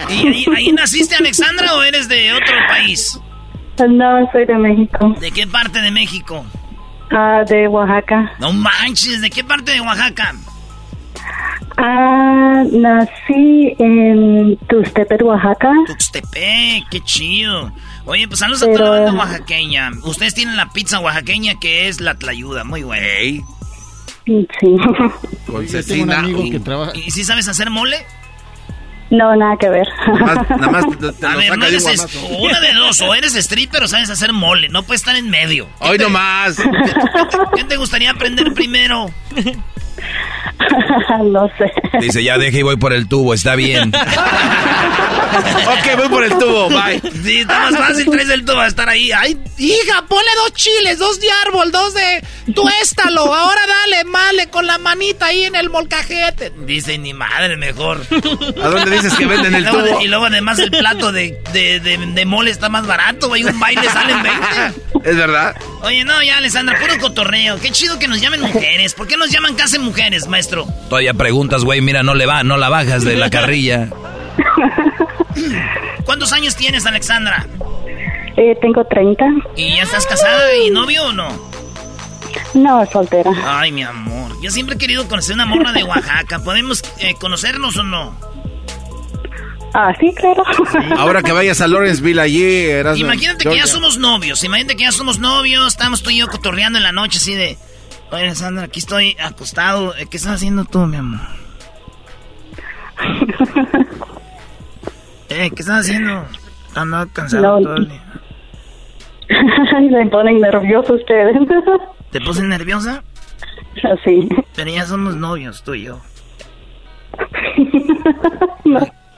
¿Y 0.10 0.28
ahí, 0.28 0.46
ahí 0.58 0.72
naciste, 0.74 1.16
Alexandra, 1.16 1.74
o 1.76 1.84
eres 1.84 2.10
de 2.10 2.34
otro 2.34 2.54
país? 2.68 3.18
No, 3.80 4.30
soy 4.34 4.46
de 4.46 4.56
México. 4.56 5.16
¿De 5.22 5.32
qué 5.32 5.48
parte 5.48 5.82
de 5.82 5.90
México? 5.90 6.46
Ah, 7.12 7.44
de 7.48 7.68
Oaxaca. 7.70 8.34
No 8.40 8.52
manches, 8.52 9.22
¿de 9.22 9.30
qué 9.30 9.42
parte 9.44 9.72
de 9.72 9.80
Oaxaca? 9.80 10.34
Ah, 11.78 12.64
nací 12.72 13.74
en 13.80 14.58
Tuxtepec, 14.68 15.22
Oaxaca. 15.24 15.72
Tuxtepec, 15.88 16.84
qué 16.92 17.00
chido. 17.04 17.72
Oye, 18.06 18.28
pues 18.28 18.40
saludos 18.40 18.64
a 18.64 18.66
Pero- 18.68 18.78
toda 18.78 19.00
la 19.00 19.06
banda 19.06 19.20
oaxaqueña. 19.24 19.92
Ustedes 20.04 20.34
tienen 20.34 20.58
la 20.58 20.70
pizza 20.70 21.00
oaxaqueña 21.00 21.60
que 21.60 21.88
es 21.88 22.02
la 22.02 22.16
tlayuda, 22.16 22.64
muy 22.64 22.84
buena. 22.84 23.06
Sí. 24.26 24.48
Con 25.48 25.66
tengo 25.66 26.04
un 26.04 26.12
amigo 26.12 26.44
que 26.52 26.60
trabaja. 26.60 26.92
¿Y 26.96 27.12
si 27.12 27.24
sabes 27.24 27.48
hacer 27.48 27.70
mole? 27.70 27.98
No, 29.10 29.36
nada 29.36 29.58
que 29.60 29.68
ver. 29.70 29.88
Nada 30.08 30.70
más 30.72 30.86
te, 30.98 31.12
te 31.12 31.26
A 31.28 31.36
ver, 31.36 31.58
no 31.58 31.66
eres 31.66 31.86
es- 31.86 32.08
una 32.40 32.60
de 32.62 32.74
dos, 32.74 33.02
o 33.02 33.14
eres 33.14 33.36
stripper 33.36 33.84
o 33.84 33.88
sabes 33.88 34.10
hacer 34.10 34.32
mole, 34.34 34.70
no 34.70 34.84
puedes 34.84 35.02
estar 35.02 35.16
en 35.16 35.30
medio. 35.30 35.68
Hoy 35.80 35.98
nomás. 35.98 36.58
¿Qué 37.56 37.64
te 37.66 37.76
gustaría 37.78 38.12
aprender 38.12 38.54
primero? 38.54 39.08
no 41.26 41.50
sé. 41.58 41.72
Dice, 42.00 42.24
ya 42.24 42.38
deje 42.38 42.60
y 42.60 42.64
voy 42.64 42.78
por 42.78 42.94
el 42.94 43.08
tubo, 43.08 43.34
está 43.34 43.56
bien. 43.56 43.92
ok, 43.96 45.98
voy 45.98 46.10
por 46.10 46.24
el 46.24 46.38
tubo, 46.38 46.70
bye. 46.70 47.02
Sí, 47.24 47.40
está 47.42 47.60
más 47.72 47.78
fácil, 47.78 48.10
traes 48.10 48.30
el 48.30 48.46
tubo 48.46 48.60
a 48.60 48.68
estar 48.68 48.88
ahí. 48.90 49.12
Ay, 49.12 49.38
Hija, 49.58 50.06
ponle 50.08 50.30
dos 50.38 50.54
chiles, 50.54 51.00
dos 51.00 51.20
de 51.20 51.28
árbol, 51.46 51.72
dos 51.72 51.94
de 51.94 52.24
tuéstalo. 52.54 53.34
Ahora 53.34 53.62
dale, 53.68 54.04
male 54.06 54.50
con 54.50 54.66
la 54.68 54.78
manita 54.78 55.28
ahí 55.28 55.44
en 55.44 55.56
el 55.56 55.70
molcajete. 55.70 56.52
dice 56.66 56.98
ni 56.98 57.14
madre, 57.14 57.58
mejor. 57.58 58.02
¿A 58.64 58.68
dónde 58.68 58.92
dices 58.92 59.14
que 59.16 59.26
venden 59.26 59.56
el 59.56 59.64
Y 59.64 59.68
luego- 59.68 59.88
tubo? 59.88 60.02
Y 60.02 60.08
luego 60.08 60.26
además 60.26 60.60
el 60.60 60.72
plato 60.72 61.12
de, 61.12 61.38
de, 61.54 61.80
de- 61.80 61.98
de 61.98 62.26
mole 62.26 62.52
está 62.52 62.70
más 62.70 62.86
barato, 62.88 63.28
güey. 63.28 63.44
Un 63.44 63.60
baile 63.60 63.84
salen 63.90 64.22
20. 64.24 65.10
Es 65.10 65.16
verdad. 65.18 65.56
Oye, 65.84 66.04
no, 66.04 66.22
ya, 66.22 66.38
Alessandra, 66.38 66.78
puro 66.80 66.98
cotorreo. 67.00 67.60
Qué 67.60 67.72
chido 67.72 67.98
que 67.98 68.08
nos 68.08 68.22
llamen 68.22 68.42
mujeres. 68.42 68.94
¿Por 68.94 69.08
qué 69.08 69.18
nos 69.18 69.32
llaman 69.32 69.56
casi 69.56 69.80
mujeres, 69.80 69.91
maestro? 70.28 70.66
Todavía 70.90 71.14
preguntas, 71.14 71.64
güey, 71.64 71.82
mira, 71.82 72.04
no 72.04 72.14
le 72.14 72.26
va, 72.26 72.44
no 72.44 72.58
la 72.58 72.70
bajas 72.70 73.04
de 73.04 73.16
la 73.16 73.30
carrilla. 73.32 73.90
¿Cuántos 76.06 76.34
años 76.34 76.56
tienes, 76.56 76.86
Alexandra? 76.86 77.46
Eh, 78.38 78.58
tengo 78.62 78.84
30. 78.86 79.26
¿Y 79.56 79.76
ya 79.76 79.84
estás 79.84 80.06
casada 80.06 80.56
y 80.56 80.70
novio 80.70 81.06
o 81.06 81.14
no? 81.14 81.52
No, 82.54 82.86
soltera. 82.92 83.32
Ay, 83.46 83.72
mi 83.72 83.84
amor. 83.84 84.40
Yo 84.42 84.52
siempre 84.52 84.76
he 84.76 84.78
querido 84.78 85.08
conocer 85.08 85.36
una 85.36 85.46
morra 85.46 85.72
de 85.72 85.84
Oaxaca. 85.84 86.40
¿Podemos 86.40 86.82
eh, 87.00 87.14
conocernos 87.20 87.78
o 87.78 87.84
no? 87.84 88.18
Ah, 89.74 89.94
sí, 90.00 90.14
claro. 90.16 90.44
Ahora 90.98 91.22
que 91.22 91.32
vayas 91.32 91.62
a 91.62 91.68
Lawrenceville 91.68 92.20
allí, 92.20 92.44
eras 92.44 92.98
Imagínate 92.98 93.46
que 93.46 93.56
ya 93.56 93.68
somos 93.68 93.98
novios. 93.98 94.44
Imagínate 94.44 94.76
que 94.76 94.84
ya 94.84 94.92
somos 94.92 95.20
novios. 95.20 95.68
Estamos 95.68 96.04
tú 96.04 96.10
y 96.10 96.18
yo 96.18 96.28
cotorreando 96.28 96.78
en 96.78 96.84
la 96.84 96.92
noche 96.92 97.18
así 97.20 97.36
de... 97.36 97.58
Oye, 98.12 98.24
Alexandra, 98.24 98.66
aquí 98.66 98.80
estoy 98.80 99.16
acostado. 99.24 99.96
Eh, 99.96 100.08
¿Qué 100.10 100.18
estás 100.18 100.34
haciendo 100.36 100.66
tú, 100.66 100.86
mi 100.86 100.98
amor? 100.98 101.22
Eh, 105.34 105.50
¿qué 105.56 105.62
estás 105.62 105.86
haciendo? 105.86 106.26
Ando 106.76 107.08
cansado 107.14 107.58
No. 107.62 107.64
todo 107.64 107.76
el 107.78 107.88
día. 107.88 108.04
Me 109.90 110.06
ponen 110.08 110.42
nervioso 110.42 110.94
ustedes. 110.96 111.38
¿Te 112.12 112.20
puse 112.20 112.44
nerviosa? 112.44 113.02
Sí. 114.04 114.28
Pero 114.58 114.72
ya 114.72 114.86
somos 114.86 115.16
novios, 115.16 115.64
tú 115.64 115.74
y 115.74 115.84
yo. 115.84 116.02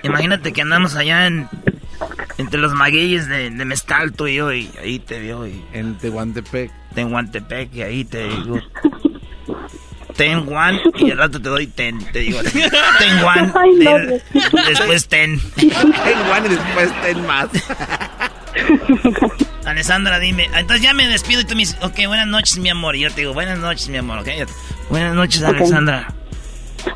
Imagínate 0.04 0.54
que 0.54 0.62
andamos 0.62 0.96
allá 0.96 1.26
en... 1.26 1.50
Entre 2.38 2.60
los 2.60 2.76
magueyes 2.76 3.28
de, 3.28 3.50
de 3.50 3.66
Mestal, 3.66 4.14
tú 4.14 4.28
y 4.28 4.36
yo, 4.36 4.54
y 4.54 4.70
ahí 4.84 5.00
te 5.00 5.20
veo. 5.20 5.48
Y, 5.48 5.66
en 5.74 5.98
Tehuantepec. 5.98 6.72
Tehuantepec, 6.96 7.74
y 7.74 7.82
ahí 7.82 8.04
te 8.06 8.24
digo... 8.30 8.60
Ten 10.16 10.48
one, 10.48 10.80
y 11.00 11.10
al 11.10 11.18
rato 11.18 11.42
te 11.42 11.50
doy 11.50 11.66
ten, 11.66 11.98
te 12.12 12.20
digo. 12.20 12.40
Ten 12.44 12.70
ten- 13.80 14.22
después 14.68 15.08
ten. 15.08 15.42
Ten 15.56 15.72
one 16.32 16.46
y 16.46 16.50
después 16.50 17.02
ten 17.02 17.26
más. 17.26 17.48
Alessandra, 19.66 20.20
dime. 20.20 20.46
Entonces 20.56 20.82
ya 20.84 20.94
me 20.94 21.08
despido 21.08 21.42
y 21.42 21.46
tú 21.46 21.56
me 21.56 21.62
dices, 21.62 21.78
ok, 21.82 22.06
buenas 22.06 22.28
noches, 22.28 22.60
mi 22.60 22.70
amor. 22.70 22.96
Y 22.96 23.00
yo 23.00 23.10
te 23.12 23.22
digo, 23.22 23.34
buenas 23.34 23.58
noches, 23.58 23.90
mi 23.90 23.98
amor, 23.98 24.20
ok. 24.20 24.28
Buenas 24.92 25.16
noches, 25.16 25.42
Ok. 25.42 25.50
Alessandra. 25.50 26.14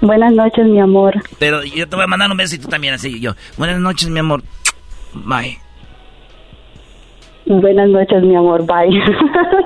Buenas 0.02 0.34
noches, 0.34 0.66
mi 0.66 0.80
amor. 0.80 1.16
Pero 1.40 1.64
yo 1.64 1.88
te 1.90 1.96
voy 1.96 2.04
a 2.04 2.08
mandar 2.08 2.30
un 2.30 2.38
beso 2.38 2.54
y 2.54 2.60
tú 2.60 2.68
también, 2.68 2.94
así 2.94 3.20
yo. 3.20 3.36
Buenas 3.58 3.80
noches, 3.80 4.10
mi 4.10 4.20
amor. 4.20 4.44
Bye. 5.14 5.58
Buenas 7.48 7.90
noches, 7.90 8.24
mi 8.24 8.36
amor. 8.36 8.66
Bye. 8.66 9.02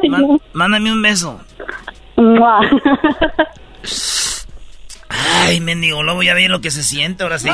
Mándame 0.53 0.91
un 0.91 1.01
beso. 1.01 1.39
Ay, 5.45 5.59
mendigo 5.59 6.03
lobo, 6.03 6.23
ya 6.23 6.33
vi 6.33 6.47
lo 6.47 6.61
que 6.61 6.71
se 6.71 6.83
siente 6.83 7.23
ahora 7.23 7.39
sí. 7.39 7.49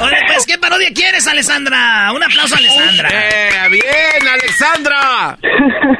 Oye, 0.00 0.16
pues, 0.26 0.46
¿qué 0.46 0.58
parodia 0.58 0.92
quieres, 0.92 1.26
Alessandra? 1.26 2.10
Un 2.14 2.22
aplauso 2.22 2.54
a 2.54 2.58
Alessandra. 2.58 3.08
¡Eh, 3.12 3.68
bien, 3.70 4.28
Alexandra! 4.28 5.38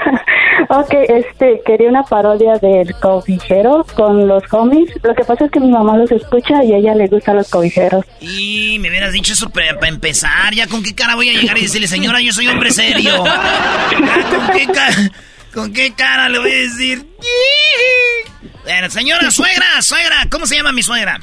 ok, 0.68 0.94
este, 1.08 1.60
quería 1.64 1.88
una 1.88 2.02
parodia 2.02 2.54
del 2.60 2.94
cobijero 3.00 3.84
con 3.94 4.26
los 4.26 4.42
homies. 4.50 4.90
Lo 5.02 5.14
que 5.14 5.24
pasa 5.24 5.44
es 5.44 5.50
que 5.50 5.60
mi 5.60 5.70
mamá 5.70 5.96
los 5.96 6.10
escucha 6.10 6.64
y 6.64 6.72
a 6.72 6.78
ella 6.78 6.94
le 6.94 7.06
gustan 7.08 7.36
los 7.36 7.48
cobijeros. 7.48 8.04
Y 8.20 8.78
me 8.80 8.88
hubieras 8.90 9.12
dicho 9.12 9.32
eso 9.34 9.48
para 9.50 9.70
empezar. 9.88 10.52
¿Ya 10.54 10.66
con 10.66 10.82
qué 10.82 10.94
cara 10.94 11.14
voy 11.14 11.28
a 11.28 11.32
llegar 11.40 11.56
y 11.58 11.62
decirle, 11.62 11.86
señora, 11.86 12.20
yo 12.20 12.32
soy 12.32 12.48
hombre 12.48 12.70
serio? 12.72 13.24
¿Ya 13.24 14.30
¿Con 14.30 14.48
qué, 14.56 14.66
ca- 14.66 15.10
¿Con 15.52 15.72
qué 15.72 15.92
cara 15.94 16.28
le 16.28 16.38
voy 16.38 16.50
a 16.50 16.54
decir? 16.54 17.06
Bueno, 18.64 18.88
señora, 18.90 19.28
suegra, 19.32 19.82
suegra, 19.82 20.28
¿cómo 20.30 20.46
se 20.46 20.54
llama 20.54 20.70
mi 20.70 20.84
suegra? 20.84 21.18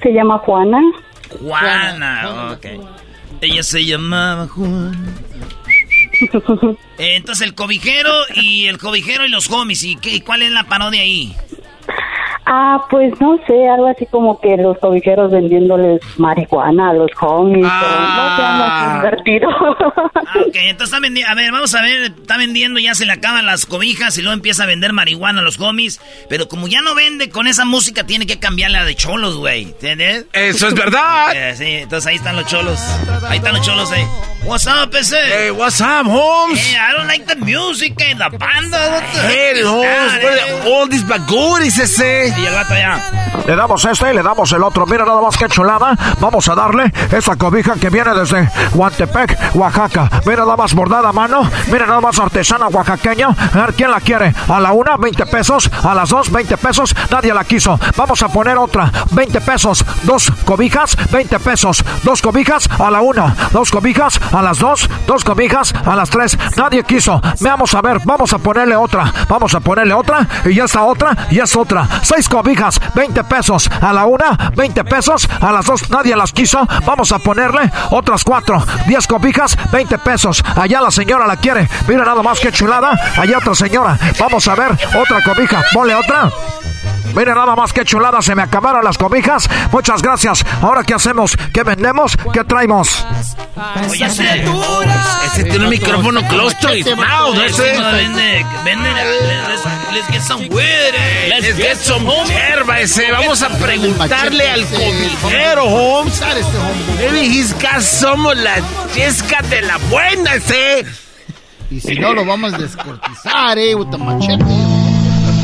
Se 0.00 0.10
llama 0.12 0.38
Juana. 0.38 0.80
Juana, 1.40 2.52
ok. 2.52 2.66
Ella 3.40 3.62
se 3.64 3.84
llamaba 3.84 4.46
Juan. 4.46 5.14
Eh, 6.98 7.16
Entonces 7.16 7.46
el 7.46 7.54
cobijero 7.54 8.12
y 8.34 8.66
el 8.66 8.78
cobijero 8.78 9.24
y 9.24 9.28
los 9.28 9.48
homies. 9.50 9.84
¿Y 9.84 9.94
qué, 9.96 10.22
cuál 10.24 10.42
es 10.42 10.50
la 10.50 10.64
parodia 10.64 11.02
ahí? 11.02 11.36
Ah, 12.50 12.86
pues 12.88 13.12
no 13.20 13.38
sé, 13.46 13.68
algo 13.68 13.88
así 13.88 14.06
como 14.06 14.40
que 14.40 14.56
los 14.56 14.78
cobijeros 14.78 15.30
vendiéndoles 15.30 16.00
marihuana 16.16 16.90
a 16.90 16.92
los 16.94 17.10
homies. 17.20 17.66
pero 17.80 18.00
no 18.00 18.64
así 18.64 18.94
divertido. 18.96 19.48
Ah, 20.28 20.40
ok, 20.46 20.54
entonces 20.56 20.88
está 20.88 21.00
vendiendo. 21.00 21.30
A 21.30 21.34
ver, 21.34 21.52
vamos 21.52 21.74
a 21.74 21.82
ver. 21.82 22.02
Está 22.04 22.38
vendiendo, 22.38 22.80
ya 22.80 22.94
se 22.94 23.04
le 23.06 23.12
acaban 23.12 23.44
las 23.44 23.66
cobijas 23.66 24.16
y 24.16 24.22
luego 24.22 24.34
empieza 24.34 24.62
a 24.62 24.66
vender 24.66 24.92
marihuana 24.92 25.40
a 25.40 25.44
los 25.44 25.60
homies. 25.60 26.00
Pero 26.28 26.48
como 26.48 26.68
ya 26.68 26.80
no 26.80 26.94
vende 26.94 27.28
con 27.28 27.46
esa 27.46 27.64
música, 27.64 28.04
tiene 28.04 28.26
que 28.26 28.38
cambiarla 28.38 28.84
de 28.84 28.94
cholos, 28.94 29.36
güey. 29.36 29.64
¿Entiendes? 29.64 30.26
Eso 30.32 30.68
es 30.68 30.74
verdad. 30.74 31.32
Eh, 31.34 31.54
sí, 31.54 31.64
entonces 31.66 32.06
ahí 32.06 32.16
están 32.16 32.36
los 32.36 32.46
cholos. 32.46 32.78
Ahí 33.28 33.38
están 33.38 33.54
los 33.54 33.62
cholos, 33.66 33.92
eh. 33.92 34.06
What's 34.44 34.66
up, 34.66 34.94
ese? 34.94 35.18
Hey, 35.26 35.50
what's 35.50 35.80
up, 35.80 36.06
Holmes? 36.06 36.58
Hey, 36.58 36.76
I 36.78 36.96
don't 36.96 37.08
like 37.08 37.26
the 37.26 37.36
music, 37.36 37.94
eh, 38.00 38.14
la 38.16 38.30
banda. 38.30 39.00
The 39.00 39.20
Hey, 39.28 39.62
Holmes, 39.62 40.12
what 40.22 40.38
eh? 40.38 40.70
all 40.72 40.88
these 40.88 41.04
baguris, 41.06 41.78
ese. 41.78 42.32
Y 42.38 42.44
ya. 42.44 43.18
Le 43.46 43.56
damos 43.56 43.84
este 43.84 44.10
y 44.10 44.14
le 44.14 44.22
damos 44.22 44.52
el 44.52 44.62
otro. 44.62 44.86
Mira 44.86 45.04
nada 45.04 45.20
más 45.20 45.36
que 45.36 45.48
chulada. 45.48 45.96
Vamos 46.20 46.48
a 46.48 46.54
darle 46.54 46.92
esa 47.10 47.34
cobija 47.36 47.74
que 47.74 47.88
viene 47.88 48.12
desde 48.14 48.48
Huantepec, 48.74 49.56
Oaxaca. 49.56 50.10
Mira 50.26 50.44
nada 50.44 50.56
más 50.56 50.74
bordada 50.74 51.08
a 51.08 51.12
mano. 51.12 51.48
Mira 51.72 51.86
nada 51.86 52.00
más 52.00 52.18
artesana 52.18 52.68
oaxaqueña. 52.68 53.28
A 53.28 53.58
ver 53.58 53.74
quién 53.74 53.90
la 53.90 54.00
quiere. 54.00 54.34
A 54.48 54.60
la 54.60 54.72
una, 54.72 54.96
20 54.98 55.26
pesos. 55.26 55.70
A 55.82 55.94
las 55.94 56.10
dos, 56.10 56.30
20 56.30 56.56
pesos. 56.58 56.94
Nadie 57.10 57.32
la 57.32 57.42
quiso. 57.44 57.80
Vamos 57.96 58.22
a 58.22 58.28
poner 58.28 58.58
otra. 58.58 58.92
20 59.12 59.40
pesos. 59.40 59.84
Dos 60.02 60.30
cobijas, 60.44 60.96
20 61.10 61.38
pesos. 61.40 61.84
Dos 62.04 62.20
cobijas 62.20 62.68
a 62.78 62.90
la 62.90 63.00
una. 63.00 63.34
Dos 63.50 63.70
cobijas 63.70 64.20
a 64.32 64.42
las 64.42 64.58
dos. 64.58 64.88
Dos 65.06 65.24
cobijas 65.24 65.74
a 65.86 65.96
las 65.96 66.10
tres. 66.10 66.38
Nadie 66.56 66.84
quiso. 66.84 67.20
Vamos 67.40 67.74
a 67.74 67.80
ver. 67.80 68.00
Vamos 68.04 68.32
a 68.32 68.38
ponerle 68.38 68.76
otra. 68.76 69.12
Vamos 69.28 69.54
a 69.54 69.60
ponerle 69.60 69.94
otra. 69.94 70.28
Y 70.44 70.60
esta 70.60 70.84
otra. 70.84 71.16
Y 71.30 71.40
es 71.40 71.56
otra. 71.56 71.88
Seis 72.02 72.27
cobijas, 72.28 72.80
20 72.94 73.24
pesos. 73.24 73.70
A 73.80 73.92
la 73.92 74.06
una, 74.06 74.52
20 74.56 74.84
pesos. 74.84 75.28
A 75.40 75.52
las 75.52 75.66
dos, 75.66 75.88
nadie 75.90 76.16
las 76.16 76.32
quiso. 76.32 76.66
Vamos 76.84 77.12
a 77.12 77.18
ponerle 77.18 77.70
otras 77.90 78.24
cuatro. 78.24 78.62
10 78.86 79.06
cobijas, 79.06 79.56
20 79.72 79.98
pesos. 79.98 80.42
Allá 80.56 80.80
la 80.80 80.90
señora 80.90 81.26
la 81.26 81.36
quiere. 81.36 81.68
Mira 81.86 82.04
nada 82.04 82.22
más 82.22 82.40
que 82.40 82.52
chulada. 82.52 82.92
Allá 83.16 83.38
otra 83.38 83.54
señora. 83.54 83.98
Vamos 84.18 84.46
a 84.48 84.54
ver 84.54 84.72
otra 84.94 85.22
cobija. 85.24 85.62
Ponle 85.72 85.94
otra. 85.94 86.30
Mire 87.14 87.34
nada 87.34 87.56
más 87.56 87.72
que 87.72 87.84
chulada, 87.84 88.20
se 88.20 88.34
me 88.34 88.42
acabaron 88.42 88.84
las 88.84 88.98
cobijas. 88.98 89.48
Muchas 89.72 90.02
gracias. 90.02 90.44
Ahora 90.62 90.84
qué 90.84 90.94
hacemos? 90.94 91.36
¿Qué 91.54 91.62
vendemos? 91.62 92.16
¿Qué 92.32 92.44
traemos? 92.44 93.04
Oye, 93.90 94.04
ese, 94.04 94.44
Ese 95.26 95.44
tiene 95.44 95.64
un 95.64 95.70
micrófono 95.70 96.20
close 96.28 96.54
to 96.60 96.72
his 96.74 96.86
mouth. 96.96 97.34
Ese. 97.44 97.62
Vende, 97.62 98.46
vende, 98.62 98.90
let's, 98.92 99.64
let's 99.92 100.08
get 100.12 100.22
some 100.22 100.46
weed. 100.48 100.94
eh. 100.94 101.28
Let's 101.30 101.56
get 101.56 101.76
some 101.78 102.06
Vamos 103.12 103.42
a 103.42 103.48
preguntarle 103.58 104.48
al 104.48 104.64
cobijero, 104.66 105.64
Holmes. 105.64 106.20
Maybe 106.98 107.42
some 107.80 108.26
of 108.26 108.36
la 108.36 108.56
chesca 108.94 109.42
de 109.42 109.62
la 109.62 109.78
buena 109.90 110.34
ese. 110.34 110.84
Y 111.70 111.80
si 111.80 111.94
no, 111.96 112.14
lo 112.14 112.24
vamos 112.24 112.54
a 112.54 112.58
descortizar, 112.58 113.58
eh, 113.58 113.74
with 113.74 113.90
the 113.90 113.98
machete. 113.98 114.44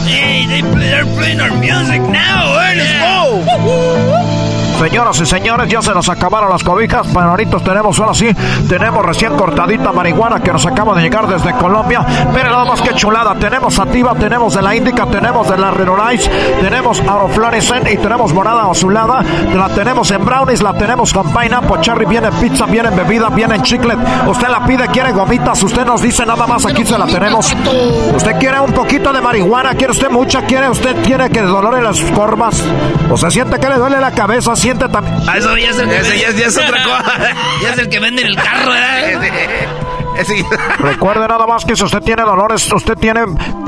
Hey, 0.07 0.47
they 0.47 0.62
play, 0.62 0.89
they're 0.89 1.05
playing 1.16 1.41
our 1.41 1.51
music 1.59 2.01
now. 2.03 2.59
eh, 2.61 2.75
Let's 2.77 3.64
go. 3.64 4.44
Señoras 4.85 5.18
y 5.18 5.24
señores, 5.24 5.66
ya 5.66 5.80
se 5.80 5.95
nos 5.95 6.11
acabaron 6.11 6.51
las 6.51 6.62
cobijas. 6.62 7.07
Pero 7.07 7.30
ahorita 7.30 7.59
tenemos, 7.61 7.99
ahora 7.99 8.12
sí, 8.12 8.28
tenemos 8.68 9.03
recién 9.03 9.35
cortadita 9.35 9.93
marihuana 9.93 10.43
que 10.43 10.53
nos 10.53 10.66
acaba 10.66 10.95
de 10.95 11.01
llegar 11.01 11.26
desde 11.26 11.55
Colombia. 11.55 12.05
Pero 12.35 12.51
nada 12.51 12.66
más 12.66 12.82
que 12.82 12.95
chulada. 12.95 13.35
Tenemos 13.37 13.72
sativa, 13.72 14.14
tenemos 14.14 14.55
de 14.55 14.61
la 14.61 14.76
Índica, 14.76 15.07
tenemos 15.07 15.49
de 15.49 15.57
la 15.57 15.70
Renolais, 15.70 16.30
tenemos 16.61 17.01
Auroflorescent 17.01 17.91
y 17.91 17.97
tenemos 17.97 18.35
morada 18.35 18.70
azulada. 18.70 19.24
La 19.55 19.70
tenemos 19.70 20.11
en 20.11 20.22
brownies, 20.22 20.61
la 20.61 20.74
tenemos 20.74 21.14
con 21.14 21.32
pineapple, 21.32 21.80
cherry, 21.80 22.05
viene 22.05 22.28
en 22.28 22.35
pizza, 22.35 22.66
viene 22.66 22.91
en 22.91 22.97
bebida, 22.97 23.30
viene 23.30 23.55
en 23.55 23.62
chiclet. 23.62 23.99
Usted 24.26 24.49
la 24.49 24.66
pide, 24.66 24.87
quiere 24.89 25.12
gomitas, 25.12 25.62
usted 25.62 25.87
nos 25.87 26.03
dice 26.03 26.26
nada 26.26 26.47
más, 26.47 26.66
aquí 26.66 26.85
se 26.85 26.99
la 26.99 27.07
tenemos. 27.07 27.57
Usted 28.14 28.39
quiere 28.39 28.61
un 28.61 28.72
poquito 28.72 29.14
de 29.14 29.22
marihuana, 29.22 29.70
quiere 29.76 29.93
usted 29.93 30.11
mucha, 30.11 30.43
quiere 30.43 30.68
usted, 30.68 31.03
quiere 31.03 31.30
que 31.30 31.41
dolore 31.41 31.80
las 31.80 32.03
corvas. 32.14 32.62
O 33.11 33.16
se 33.16 33.30
siente 33.30 33.59
que 33.59 33.68
le 33.70 33.76
duele 33.76 33.99
la 33.99 34.11
cabeza, 34.11 34.55
siente 34.55 34.74
también. 34.79 35.16
Ah, 35.27 35.39
eso 35.39 35.57
ya 35.57 35.70
es 35.70 35.79
el 35.79 35.89
que 35.89 35.97
Ese 35.99 36.18
ya 36.20 36.29
es- 36.29 36.37
ya 36.37 36.47
es 36.47 36.57
otra 36.57 36.83
cosa. 36.85 37.18
ya 37.62 37.70
es 37.70 37.79
el 37.79 37.89
que 37.89 38.01
vende 38.01 38.22
en 38.22 38.29
el 38.29 38.37
carro, 38.37 38.70
¿verdad? 38.70 39.22
Recuerde 40.79 41.27
nada 41.27 41.47
más 41.47 41.65
que 41.65 41.77
si 41.77 41.85
usted 41.85 42.01
tiene 42.03 42.23
dolores, 42.23 42.71
usted 42.73 42.97
tiene, 42.97 43.25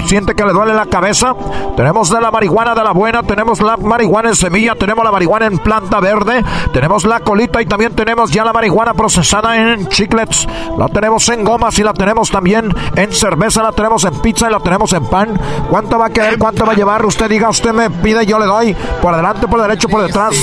siente 0.06 0.34
que 0.34 0.44
le 0.44 0.52
duele 0.52 0.74
la 0.74 0.86
cabeza, 0.86 1.34
tenemos 1.76 2.10
de 2.10 2.20
la 2.20 2.30
marihuana 2.30 2.74
de 2.74 2.84
la 2.84 2.92
buena, 2.92 3.22
tenemos 3.22 3.60
la 3.60 3.76
marihuana 3.76 4.30
en 4.30 4.36
semilla, 4.36 4.74
tenemos 4.74 5.04
la 5.04 5.10
marihuana 5.10 5.46
en 5.46 5.58
planta 5.58 6.00
verde, 6.00 6.44
tenemos 6.72 7.04
la 7.04 7.20
colita 7.20 7.60
y 7.60 7.66
también 7.66 7.94
tenemos 7.94 8.30
ya 8.30 8.44
la 8.44 8.52
marihuana 8.52 8.94
procesada 8.94 9.56
en 9.56 9.88
chiclets, 9.88 10.46
la 10.78 10.88
tenemos 10.88 11.28
en 11.28 11.44
gomas 11.44 11.78
y 11.78 11.82
la 11.82 11.92
tenemos 11.92 12.30
también 12.30 12.74
en 12.94 13.12
cerveza, 13.12 13.62
la 13.62 13.72
tenemos 13.72 14.04
en 14.04 14.20
pizza 14.20 14.48
y 14.48 14.52
la 14.52 14.60
tenemos 14.60 14.92
en 14.92 15.06
pan. 15.06 15.38
¿Cuánto 15.70 15.98
va 15.98 16.06
a 16.06 16.10
querer? 16.10 16.38
¿Cuánto 16.38 16.64
va 16.64 16.72
a 16.72 16.76
llevar? 16.76 17.04
Usted 17.04 17.28
diga, 17.28 17.48
usted 17.48 17.72
me 17.72 17.90
pide, 17.90 18.24
yo 18.26 18.38
le 18.38 18.46
doy, 18.46 18.74
por 19.02 19.14
adelante, 19.14 19.46
por 19.48 19.60
derecho, 19.60 19.88
por 19.88 20.02
detrás. 20.02 20.34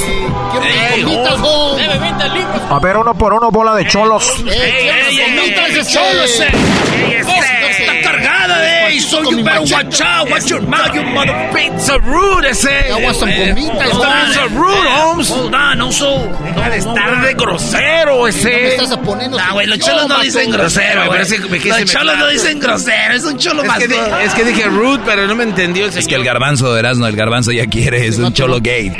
A 2.69 2.79
ver, 2.79 2.97
uno 2.97 3.13
por 3.13 3.33
uno, 3.33 3.51
bola 3.51 3.75
de 3.75 3.87
cholos. 3.87 4.43
¡Ey, 4.45 4.89
ey, 5.95 6.05
ey! 6.05 6.13
¡Cholo 6.13 6.23
ese! 6.23 6.47
¡Está 7.83 8.01
cargada, 8.01 8.89
eh! 8.89 8.99
So 8.99 9.23
you 9.23 9.43
better 9.43 9.61
watch 9.61 10.01
out! 10.01 10.29
Watch 10.29 10.49
your 10.49 10.61
mouth, 10.61 10.93
you 10.93 11.03
mother... 11.03 11.33
Pizza 11.53 11.97
rude 11.99 12.45
ese. 12.45 12.67
I 12.89 13.03
want 13.03 13.15
some 13.17 13.31
gomitas, 13.31 13.91
pizza 13.91 14.47
rude, 14.49 14.87
Holmes. 14.87 15.29
Hold 15.29 15.55
on, 15.55 15.77
no 15.77 15.91
so... 15.91 16.19
Deja 16.43 16.69
de 16.69 16.77
estar 16.77 17.21
de 17.21 17.33
grosero 17.33 18.27
ese. 18.27 18.75
No 18.77 18.83
estás 18.83 18.97
poniendo 18.99 19.37
Ah, 19.39 19.53
güey, 19.53 19.67
los 19.67 19.79
cholos 19.79 20.07
no 20.07 20.19
dicen 20.21 20.51
grosero, 20.51 21.05
güey. 21.07 21.19
Los 21.19 21.85
cholos 21.85 22.17
no 22.17 22.27
dicen 22.27 22.59
grosero, 22.59 23.13
es 23.13 23.23
un 23.23 23.37
cholo 23.37 23.63
Es 23.63 23.67
más... 23.67 23.81
es 23.81 24.33
que 24.33 24.43
dije 24.45 24.65
rude, 24.65 25.01
pero 25.05 25.27
no 25.27 25.35
me 25.35 25.43
entendió 25.43 25.85
el 25.85 25.97
Es 25.97 26.07
que 26.07 26.15
el 26.15 26.23
garbanzo 26.23 26.73
de 26.73 26.79
Erasmo, 26.79 27.07
el 27.07 27.15
garbanzo 27.15 27.51
ya 27.51 27.65
quiere, 27.67 28.05
es 28.07 28.17
un 28.17 28.33
cholo 28.33 28.59
gay. 28.61 28.91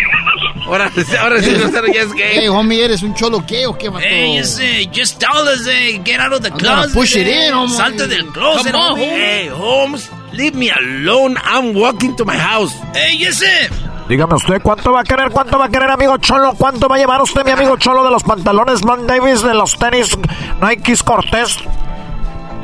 Ahora, 0.66 0.90
ahora 1.22 1.42
sí, 1.42 1.52
grosero 1.52 1.88
ya 1.88 2.02
es 2.02 2.14
gay. 2.14 2.38
Hey, 2.40 2.48
homie, 2.48 2.84
¿eres 2.84 3.04
un 3.04 3.14
cholo 3.14 3.46
qué 3.46 3.66
o 3.68 3.78
qué, 3.78 3.90
vato? 3.90 4.06
Hey, 4.08 4.38
ese, 4.38 4.90
just 4.94 5.20
tell 5.20 5.48
us, 5.48 5.68
eh, 5.68 6.02
get 6.04 6.20
out 6.20 6.34
of 6.34 6.42
the 6.42 6.50
I'm 6.50 6.58
closet. 6.58 6.94
push 6.94 7.16
it 7.16 7.28
eh. 7.28 7.48
in, 7.48 7.54
homie. 7.54 7.76
Salte 7.76 8.08
del 8.08 8.28
closet, 8.28 8.72
Come 8.72 8.84
on, 8.84 8.92
homie. 8.98 9.10
Hey, 9.10 9.50
Holmes, 9.50 10.10
leave 10.32 10.56
me 10.56 10.70
alone. 10.72 11.36
I'm 11.44 11.74
walking 11.74 12.16
to 12.16 12.26
my 12.26 12.38
house. 12.38 12.74
Hey, 12.94 13.24
ese. 13.24 13.70
Dígame 14.08 14.36
usted, 14.36 14.62
¿cuánto 14.62 14.92
va 14.92 15.00
a 15.02 15.04
querer? 15.04 15.30
¿Cuánto 15.32 15.58
va 15.58 15.66
a 15.66 15.70
querer, 15.70 15.90
amigo 15.90 16.18
Cholo? 16.18 16.54
¿Cuánto 16.58 16.90
va 16.90 16.98
a 16.98 17.00
llevar 17.00 17.22
usted, 17.22 17.46
mi 17.46 17.52
amigo 17.52 17.78
Cholo, 17.78 18.04
de 18.04 18.12
los 18.12 18.24
pantalones 18.24 18.82
Van 18.82 19.08
Davis, 19.08 19.42
de 19.42 19.54
los 19.54 19.78
tenis 19.78 20.18
Nikes 20.62 21.04
Cortés? 21.04 21.58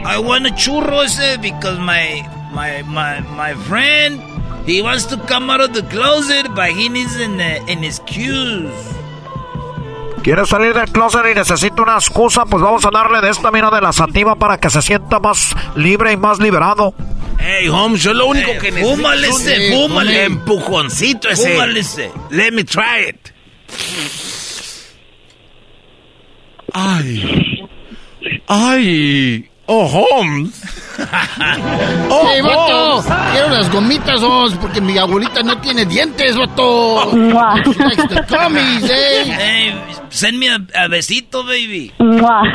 I 0.06 0.18
want 0.20 0.46
a 0.48 0.56
churro 0.56 1.04
ese 1.04 1.38
because 1.42 1.80
my 1.80 2.28
my 2.52 2.82
my 2.84 3.22
my 3.36 3.54
friend 3.68 4.22
he 4.68 4.82
wants 4.82 5.06
to 5.08 5.18
come 5.28 5.50
out 5.52 5.62
of 5.62 5.72
the 5.74 5.84
closet 5.84 6.48
but 6.56 6.68
he 6.70 6.90
needs 6.90 7.16
an 7.18 7.40
uh, 7.40 7.72
an 7.72 7.84
excuse. 7.84 8.70
¿Quiere 10.24 10.46
salir 10.46 10.74
del 10.74 10.90
closet 10.92 11.22
y 11.32 11.34
necesita 11.36 11.82
una 11.82 11.96
excusa? 11.96 12.46
Pues 12.46 12.62
vamos 12.62 12.86
a 12.86 12.90
darle 12.92 13.22
de 13.22 13.30
esta 13.30 13.52
mina 13.52 13.72
de 13.72 13.80
la 13.82 13.94
sativa 13.94 14.36
para 14.36 14.58
que 14.60 14.70
se 14.70 14.82
sienta 14.82 15.20
más 15.20 15.56
libre 15.76 16.12
y 16.12 16.18
más 16.18 16.40
liberado. 16.40 16.94
Hey, 17.40 17.70
Holmes, 17.70 18.04
yo 18.04 18.14
lo 18.14 18.26
único 18.28 18.52
Eh, 18.52 18.58
que 18.58 18.70
necesito 18.72 18.96
fúmale 18.98 19.28
es 19.30 19.34
un 19.36 19.42
ese, 19.42 19.72
fúmale. 19.74 20.24
empujoncito 20.26 21.30
ese. 21.30 21.54
Fúmale 21.54 21.80
ese. 21.80 22.12
Let 22.32 22.52
me 22.52 22.66
try 22.66 23.08
it. 23.10 23.30
Ay. 26.74 27.70
Ay. 28.48 29.50
Oh, 29.72 29.86
Holmes. 29.88 30.64
Oh, 32.12 32.28
Hey, 32.28 32.42
vato, 32.42 33.04
quiero 33.32 33.50
las 33.50 33.72
gomitas, 33.72 34.20
oh, 34.22 34.50
porque 34.60 34.82
mi 34.82 34.98
abuelita 34.98 35.42
no 35.44 35.58
tiene 35.62 35.86
dientes, 35.86 36.36
vato. 36.36 37.06
Likes 37.16 38.06
the 38.10 38.22
gummies, 38.28 38.90
eh. 38.90 39.24
Hey, 39.26 39.74
send 40.10 40.40
me 40.40 40.50
a, 40.50 40.56
a 40.76 40.88
besito, 40.90 41.44
baby. 41.46 41.94
Mua. 42.00 42.42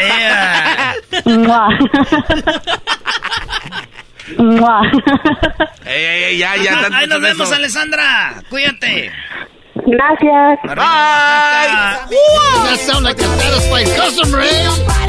Yeah. 0.00 0.94
Mua. 1.24 1.68
Mua. 4.38 4.80
Ey, 5.86 6.04
ey, 6.04 6.24
ey, 6.24 6.38
ya, 6.38 6.56
ya. 6.56 6.88
Ahí 6.92 7.06
nos 7.06 7.20
vemos. 7.20 7.52
Alessandra. 7.52 8.42
Cuídate. 8.50 9.12
Gracias. 9.74 10.58
Bye. 10.64 11.98
That 12.06 12.78
sound 12.80 13.04
like 13.04 13.18
a 13.18 13.24
satisfied 13.24 13.88
customer, 13.96 14.40
eh. 14.40 15.04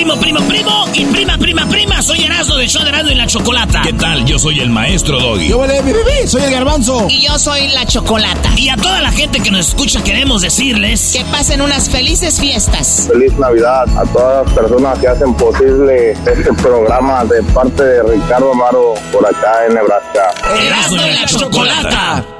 Primo, 0.00 0.16
primo, 0.16 0.40
primo 0.48 0.84
y 0.94 1.04
prima, 1.04 1.36
prima, 1.36 1.66
prima. 1.66 2.00
Soy 2.00 2.24
Erasmo 2.24 2.56
del 2.56 2.70
show 2.70 2.82
de 2.82 2.88
Erasmo 2.88 3.10
y 3.10 3.16
la 3.16 3.26
Chocolata. 3.26 3.82
¿Qué 3.82 3.92
tal? 3.92 4.24
Yo 4.24 4.38
soy 4.38 4.60
el 4.60 4.70
maestro 4.70 5.20
Doggy. 5.20 5.48
Yo 5.48 5.58
vale, 5.58 5.82
mi 5.82 5.92
bebé, 5.92 6.26
soy 6.26 6.40
el 6.40 6.50
garbanzo. 6.50 7.06
Y 7.10 7.20
yo 7.20 7.38
soy 7.38 7.68
la 7.68 7.84
Chocolata. 7.84 8.50
Y 8.56 8.70
a 8.70 8.78
toda 8.78 9.02
la 9.02 9.12
gente 9.12 9.40
que 9.40 9.50
nos 9.50 9.68
escucha 9.68 10.02
queremos 10.02 10.40
decirles 10.40 11.12
que 11.14 11.22
pasen 11.26 11.60
unas 11.60 11.90
felices 11.90 12.40
fiestas. 12.40 13.10
Feliz 13.12 13.34
Navidad 13.34 13.84
a 13.94 14.06
todas 14.06 14.46
las 14.46 14.54
personas 14.54 14.98
que 15.00 15.08
hacen 15.08 15.34
posible 15.34 16.12
este 16.12 16.50
programa 16.54 17.22
de 17.26 17.42
parte 17.52 17.84
de 17.84 18.02
Ricardo 18.02 18.52
Amaro 18.52 18.94
por 19.12 19.26
acá 19.26 19.66
en 19.68 19.74
Nebraska. 19.74 20.32
Erasmo 20.64 20.96
y 20.96 21.12
la 21.12 21.26
Chocolata. 21.26 22.39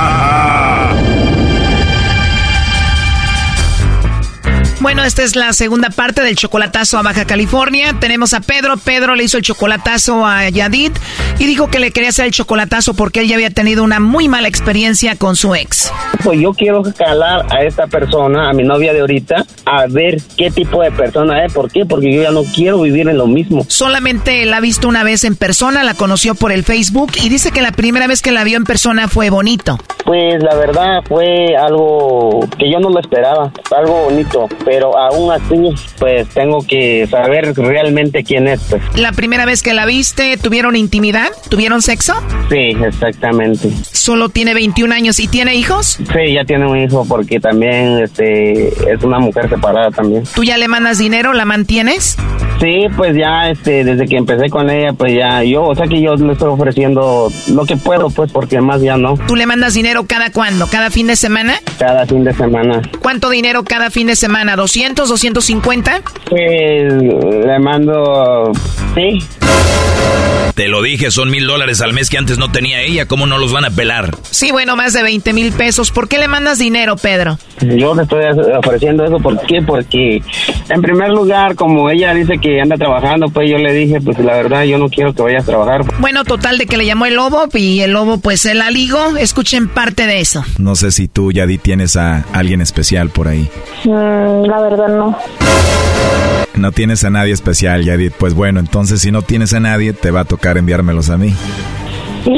Bueno, 4.81 5.03
esta 5.03 5.21
es 5.21 5.35
la 5.35 5.53
segunda 5.53 5.91
parte 5.91 6.23
del 6.23 6.35
chocolatazo 6.35 6.97
a 6.97 7.03
Baja 7.03 7.25
California. 7.25 7.95
Tenemos 7.99 8.33
a 8.33 8.39
Pedro. 8.39 8.77
Pedro 8.77 9.13
le 9.13 9.23
hizo 9.23 9.37
el 9.37 9.43
chocolatazo 9.43 10.25
a 10.25 10.49
Yadid 10.49 10.91
y 11.37 11.45
dijo 11.45 11.69
que 11.69 11.77
le 11.77 11.91
quería 11.91 12.09
hacer 12.09 12.25
el 12.25 12.31
chocolatazo 12.31 12.95
porque 12.95 13.19
él 13.19 13.27
ya 13.27 13.35
había 13.35 13.51
tenido 13.51 13.83
una 13.83 13.99
muy 13.99 14.27
mala 14.27 14.47
experiencia 14.47 15.15
con 15.15 15.35
su 15.35 15.53
ex. 15.53 15.93
Pues 16.23 16.39
yo 16.39 16.53
quiero 16.53 16.81
calar 16.97 17.45
a 17.51 17.63
esta 17.63 17.85
persona, 17.85 18.49
a 18.49 18.53
mi 18.53 18.63
novia 18.63 18.91
de 18.91 19.01
ahorita, 19.01 19.45
a 19.65 19.85
ver 19.87 20.17
qué 20.35 20.49
tipo 20.49 20.81
de 20.81 20.91
persona 20.91 21.45
es. 21.45 21.53
¿Por 21.53 21.71
qué? 21.71 21.85
Porque 21.85 22.11
yo 22.11 22.23
ya 22.23 22.31
no 22.31 22.41
quiero 22.43 22.81
vivir 22.81 23.07
en 23.07 23.19
lo 23.19 23.27
mismo. 23.27 23.63
Solamente 23.67 24.43
la 24.45 24.57
ha 24.57 24.61
visto 24.61 24.87
una 24.87 25.03
vez 25.03 25.23
en 25.25 25.35
persona, 25.35 25.83
la 25.83 25.93
conoció 25.93 26.33
por 26.33 26.51
el 26.51 26.63
Facebook 26.63 27.11
y 27.23 27.29
dice 27.29 27.51
que 27.51 27.61
la 27.61 27.71
primera 27.71 28.07
vez 28.07 28.23
que 28.23 28.31
la 28.31 28.43
vio 28.43 28.57
en 28.57 28.63
persona 28.63 29.07
fue 29.07 29.29
bonito. 29.29 29.77
Pues 30.05 30.41
la 30.41 30.55
verdad 30.55 31.03
fue 31.07 31.55
algo 31.55 32.39
que 32.57 32.71
yo 32.71 32.79
no 32.79 32.89
lo 32.89 32.99
esperaba, 32.99 33.51
algo 33.75 34.05
bonito, 34.05 34.49
pero 34.71 34.97
aún 34.97 35.29
así 35.33 35.75
pues 35.99 36.29
tengo 36.29 36.65
que 36.65 37.05
saber 37.07 37.53
realmente 37.57 38.23
quién 38.23 38.47
es. 38.47 38.61
Pues. 38.69 38.81
La 38.95 39.11
primera 39.11 39.45
vez 39.45 39.61
que 39.61 39.73
la 39.73 39.85
viste, 39.85 40.37
¿tuvieron 40.37 40.77
intimidad? 40.77 41.27
¿Tuvieron 41.49 41.81
sexo? 41.81 42.13
Sí, 42.49 42.77
exactamente. 42.81 43.69
Solo 43.91 44.29
tiene 44.29 44.53
21 44.53 44.95
años 44.95 45.19
y 45.19 45.27
tiene 45.27 45.55
hijos? 45.55 45.97
Sí, 45.97 46.33
ya 46.33 46.45
tiene 46.45 46.67
un 46.67 46.77
hijo 46.77 47.05
porque 47.05 47.41
también 47.41 47.99
este 47.99 48.69
es 48.93 49.03
una 49.03 49.19
mujer 49.19 49.49
separada 49.49 49.91
también. 49.91 50.23
¿Tú 50.33 50.45
ya 50.45 50.57
le 50.57 50.69
mandas 50.69 50.97
dinero? 50.97 51.33
¿La 51.33 51.43
mantienes? 51.43 52.15
Sí, 52.61 52.85
pues 52.95 53.17
ya 53.17 53.49
este 53.49 53.83
desde 53.83 54.07
que 54.07 54.17
empecé 54.17 54.49
con 54.49 54.69
ella, 54.69 54.93
pues 54.93 55.15
ya 55.15 55.43
yo, 55.43 55.63
o 55.63 55.75
sea 55.75 55.87
que 55.87 55.99
yo 55.99 56.15
le 56.15 56.33
estoy 56.33 56.49
ofreciendo 56.49 57.29
lo 57.51 57.65
que 57.65 57.75
puedo, 57.75 58.09
pues 58.11 58.31
porque 58.31 58.61
más 58.61 58.81
ya 58.81 58.97
no. 58.97 59.15
¿Tú 59.27 59.35
le 59.35 59.47
mandas 59.47 59.73
dinero 59.73 60.05
cada 60.05 60.31
cuándo? 60.31 60.67
¿Cada 60.67 60.91
fin 60.91 61.07
de 61.07 61.15
semana? 61.15 61.55
Cada 61.79 62.05
fin 62.05 62.23
de 62.23 62.33
semana. 62.33 62.83
¿Cuánto 63.01 63.31
dinero 63.31 63.63
cada 63.63 63.89
fin 63.89 64.05
de 64.07 64.15
semana? 64.15 64.55
¿200, 64.61 65.07
250? 65.07 66.01
Pues 66.29 66.93
le 66.93 67.59
mando, 67.59 68.51
sí. 68.95 69.19
Te 70.55 70.67
lo 70.67 70.81
dije, 70.81 71.11
son 71.11 71.31
mil 71.31 71.47
dólares 71.47 71.81
al 71.81 71.93
mes 71.93 72.09
que 72.09 72.17
antes 72.17 72.37
no 72.37 72.51
tenía 72.51 72.81
ella. 72.81 73.05
¿Cómo 73.07 73.25
no 73.25 73.37
los 73.37 73.53
van 73.53 73.65
a 73.65 73.69
pelar? 73.71 74.15
Sí, 74.29 74.51
bueno, 74.51 74.75
más 74.75 74.93
de 74.93 75.01
20 75.01 75.31
mil 75.33 75.53
pesos. 75.53 75.91
¿Por 75.91 76.09
qué 76.09 76.17
le 76.17 76.27
mandas 76.27 76.59
dinero, 76.59 76.97
Pedro? 76.97 77.37
Yo 77.61 77.95
le 77.95 78.03
estoy 78.03 78.25
ofreciendo 78.57 79.05
eso. 79.05 79.17
¿Por 79.17 79.39
qué? 79.45 79.61
Porque, 79.61 80.21
en 80.69 80.81
primer 80.81 81.09
lugar, 81.09 81.55
como 81.55 81.89
ella 81.89 82.13
dice 82.13 82.37
que 82.37 82.59
anda 82.59 82.75
trabajando, 82.75 83.29
pues 83.29 83.49
yo 83.49 83.57
le 83.57 83.73
dije, 83.73 84.01
pues 84.01 84.19
la 84.19 84.33
verdad, 84.35 84.63
yo 84.63 84.77
no 84.77 84.89
quiero 84.89 85.13
que 85.13 85.21
vayas 85.21 85.43
a 85.43 85.47
trabajar. 85.47 85.81
Bueno, 85.99 86.25
total 86.25 86.57
de 86.57 86.65
que 86.65 86.75
le 86.77 86.85
llamó 86.85 87.05
el 87.05 87.15
lobo 87.15 87.45
y 87.53 87.79
el 87.79 87.91
lobo, 87.91 88.19
pues 88.19 88.41
se 88.41 88.53
la 88.53 88.71
ligó. 88.71 89.15
Escuchen 89.17 89.69
parte 89.69 90.05
de 90.05 90.19
eso. 90.19 90.43
No 90.57 90.75
sé 90.75 90.91
si 90.91 91.07
tú, 91.07 91.31
Yadi, 91.31 91.59
tienes 91.59 91.95
a 91.95 92.25
alguien 92.33 92.61
especial 92.61 93.09
por 93.09 93.29
ahí. 93.29 93.49
Mm, 93.85 94.45
la 94.51 94.59
verdad, 94.61 94.89
no. 94.89 95.17
No 96.55 96.71
tienes 96.73 97.03
a 97.05 97.09
nadie 97.09 97.31
especial, 97.33 97.85
Yadit. 97.85 98.13
Pues 98.13 98.33
bueno, 98.33 98.59
entonces 98.59 99.01
si 99.01 99.11
no 99.11 99.21
tienes 99.21 99.53
a 99.53 99.61
nadie, 99.61 99.93
te 99.93 100.11
va 100.11 100.19
a 100.21 100.25
tocar 100.25 100.57
enviármelos 100.57 101.09
a 101.09 101.17
mí. 101.17 101.33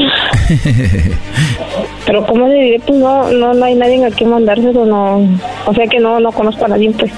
Pero 2.06 2.24
¿cómo 2.26 2.46
le 2.46 2.54
diré? 2.54 2.80
Pues 2.86 2.98
no, 2.98 3.30
no, 3.32 3.52
no 3.54 3.64
hay 3.64 3.74
nadie 3.74 4.04
a 4.04 4.10
quien 4.10 4.30
mandárselo, 4.30 4.86
no. 4.86 5.26
O 5.66 5.74
sea 5.74 5.86
que 5.88 5.98
no, 5.98 6.20
no 6.20 6.30
conozco 6.30 6.66
a 6.66 6.68
nadie, 6.68 6.92
pues. 6.92 7.10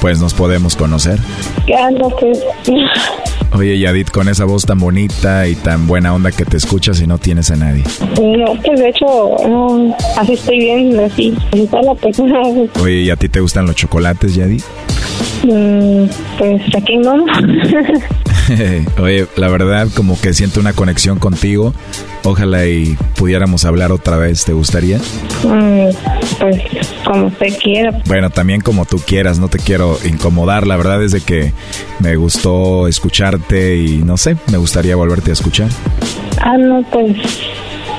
Pues 0.00 0.20
nos 0.20 0.34
podemos 0.34 0.76
conocer. 0.76 1.18
Ya, 1.66 1.90
no, 1.90 2.10
pues. 2.10 2.44
Oye, 3.54 3.78
Yadit, 3.78 4.10
con 4.10 4.28
esa 4.28 4.44
voz 4.44 4.64
tan 4.64 4.78
bonita 4.78 5.46
y 5.46 5.54
tan 5.54 5.86
buena 5.86 6.14
onda 6.14 6.32
que 6.32 6.44
te 6.44 6.56
escuchas 6.56 7.00
y 7.02 7.06
no 7.06 7.18
tienes 7.18 7.50
a 7.50 7.56
nadie. 7.56 7.84
No, 8.20 8.54
pues 8.64 8.80
de 8.80 8.88
hecho, 8.88 9.06
no, 9.46 9.94
así 10.16 10.32
estoy 10.32 10.58
bien, 10.58 10.98
así. 11.00 11.34
así 11.52 11.62
está 11.64 11.82
la 11.82 11.94
persona. 11.94 12.40
Oye, 12.80 13.02
¿y 13.02 13.10
a 13.10 13.16
ti 13.16 13.28
te 13.28 13.40
gustan 13.40 13.66
los 13.66 13.76
chocolates, 13.76 14.34
Yadit? 14.34 14.62
Mm, 15.44 16.06
pues 16.38 16.62
aquí 16.76 16.96
no. 16.98 17.24
Oye, 19.02 19.26
la 19.36 19.48
verdad 19.48 19.88
como 19.94 20.20
que 20.20 20.34
siento 20.34 20.60
una 20.60 20.72
conexión 20.72 21.18
contigo. 21.18 21.74
Ojalá 22.24 22.66
y 22.66 22.96
pudiéramos 23.16 23.64
hablar 23.64 23.92
otra 23.92 24.16
vez. 24.16 24.44
¿Te 24.44 24.52
gustaría? 24.52 24.98
Mm, 25.44 25.88
pues 26.38 26.62
como 27.04 27.26
usted 27.26 27.58
quiera. 27.62 28.00
Bueno, 28.06 28.30
también 28.30 28.60
como 28.60 28.84
tú 28.84 28.98
quieras. 29.04 29.38
No 29.38 29.48
te 29.48 29.58
quiero 29.58 29.98
incomodar. 30.04 30.66
La 30.66 30.76
verdad 30.76 31.02
es 31.02 31.12
de 31.12 31.20
que 31.20 31.52
me 32.00 32.16
gustó 32.16 32.86
escucharte 32.88 33.76
y 33.76 33.98
no 33.98 34.16
sé, 34.16 34.36
me 34.50 34.58
gustaría 34.58 34.96
volverte 34.96 35.30
a 35.30 35.34
escuchar. 35.34 35.68
Ah, 36.40 36.56
no, 36.58 36.82
pues 36.90 37.16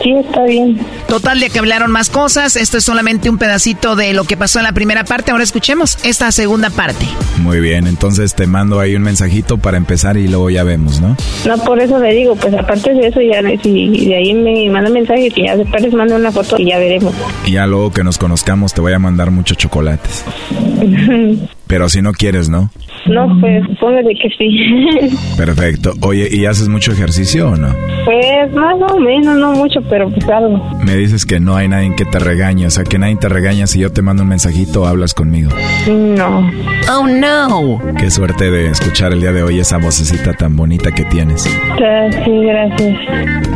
sí, 0.04 0.14
está 0.14 0.43
bien. 0.43 0.80
Total 1.08 1.39
de 1.39 1.49
que 1.49 1.60
hablaron 1.60 1.91
más 1.91 2.10
cosas. 2.10 2.56
Esto 2.56 2.78
es 2.78 2.84
solamente 2.84 3.30
un 3.30 3.38
pedacito 3.38 3.95
de 3.95 4.14
lo 4.14 4.26
que 4.26 4.38
pasó 4.38 4.60
en 4.60 4.66
la 4.66 4.74
primera 4.74 5.04
parte. 5.04 5.32
Ahora 5.32 5.43
escuchemos 5.43 5.97
esta 6.04 6.32
segunda 6.32 6.70
parte. 6.70 7.06
Muy 7.38 7.60
bien, 7.60 7.88
entonces 7.88 8.36
te 8.36 8.47
mando 8.47 8.80
ahí 8.80 8.95
un 8.95 9.04
mensajito 9.04 9.58
para 9.58 9.78
empezar 9.78 10.18
y 10.18 10.28
luego 10.28 10.49
ya 10.49 10.64
vemos, 10.64 11.01
¿no? 11.01 11.16
No, 11.45 11.58
por 11.64 11.80
eso 11.80 11.99
le 11.99 12.14
digo, 12.14 12.36
pues 12.36 12.54
aparte 12.54 12.93
de 12.93 13.08
eso, 13.08 13.22
ya 13.22 13.41
si 13.62 14.06
de 14.06 14.16
ahí 14.16 14.34
me 14.34 14.70
manda 14.70 14.89
mensaje 14.89 15.32
y 15.36 15.45
ya 15.45 15.56
después 15.56 15.82
les 15.82 15.93
mando 15.93 16.16
una 16.16 16.32
foto 16.32 16.58
y 16.60 16.70
ya 16.70 16.78
veremos. 16.78 17.14
Y 17.45 17.54
ya 17.54 17.68
luego 17.68 17.91
que 17.91 18.04
nos 18.04 18.18
conozcamos 18.18 18.74
te 18.74 18.82
voy 18.82 18.93
a 18.93 18.99
mandar 18.99 19.32
muchos 19.32 19.58
chocolates. 19.58 20.24
Pero 21.68 21.89
si 21.89 22.01
no 22.01 22.11
quieres, 22.11 22.49
¿no? 22.49 22.70
No, 23.05 23.28
pues 23.41 23.64
póngale 23.80 24.14
que 24.16 24.30
sí. 24.38 25.18
Perfecto. 25.38 25.93
Oye, 26.01 26.30
¿y 26.32 26.45
haces 26.45 26.70
mucho 26.70 26.91
ejercicio 26.91 27.49
o 27.49 27.55
no? 27.55 27.68
Pues 28.05 28.53
más 28.53 28.76
o 28.91 28.99
menos, 28.99 29.38
no 29.38 29.53
mucho, 29.53 29.82
pero 29.89 30.09
pues 30.09 30.28
algo. 30.30 30.61
Me 30.84 30.95
dices 30.95 31.26
que 31.26 31.39
no 31.39 31.55
hay 31.55 31.68
nadie 31.68 31.95
que 31.95 32.05
te 32.05 32.20
regañe, 32.20 32.66
o 32.68 32.70
sea, 32.70 32.84
que 32.84 32.99
nadie 32.99 33.16
te 33.18 33.30
regaña 33.30 33.68
si 33.68 33.80
yo 33.80 33.91
te 33.91 34.01
mando 34.01 34.24
un 34.24 34.30
mensajito 34.30 34.84
o 34.84 34.86
hablas 34.86 35.14
conmigo. 35.14 35.49
No. 35.88 36.49
Oh, 36.91 37.07
no. 37.07 37.82
Qué 37.97 38.09
suerte 38.09 38.51
de 38.51 38.68
escuchar 38.68 39.14
el 39.14 39.22
día 39.22 39.32
de 39.32 39.43
hoy 39.43 39.59
esa 39.59 39.78
vocecita 39.78 40.34
tan 40.34 40.55
bonita 40.55 40.91
que 40.91 41.03
tienes. 41.05 41.43
Sí, 41.43 42.32
gracias. 42.45 42.97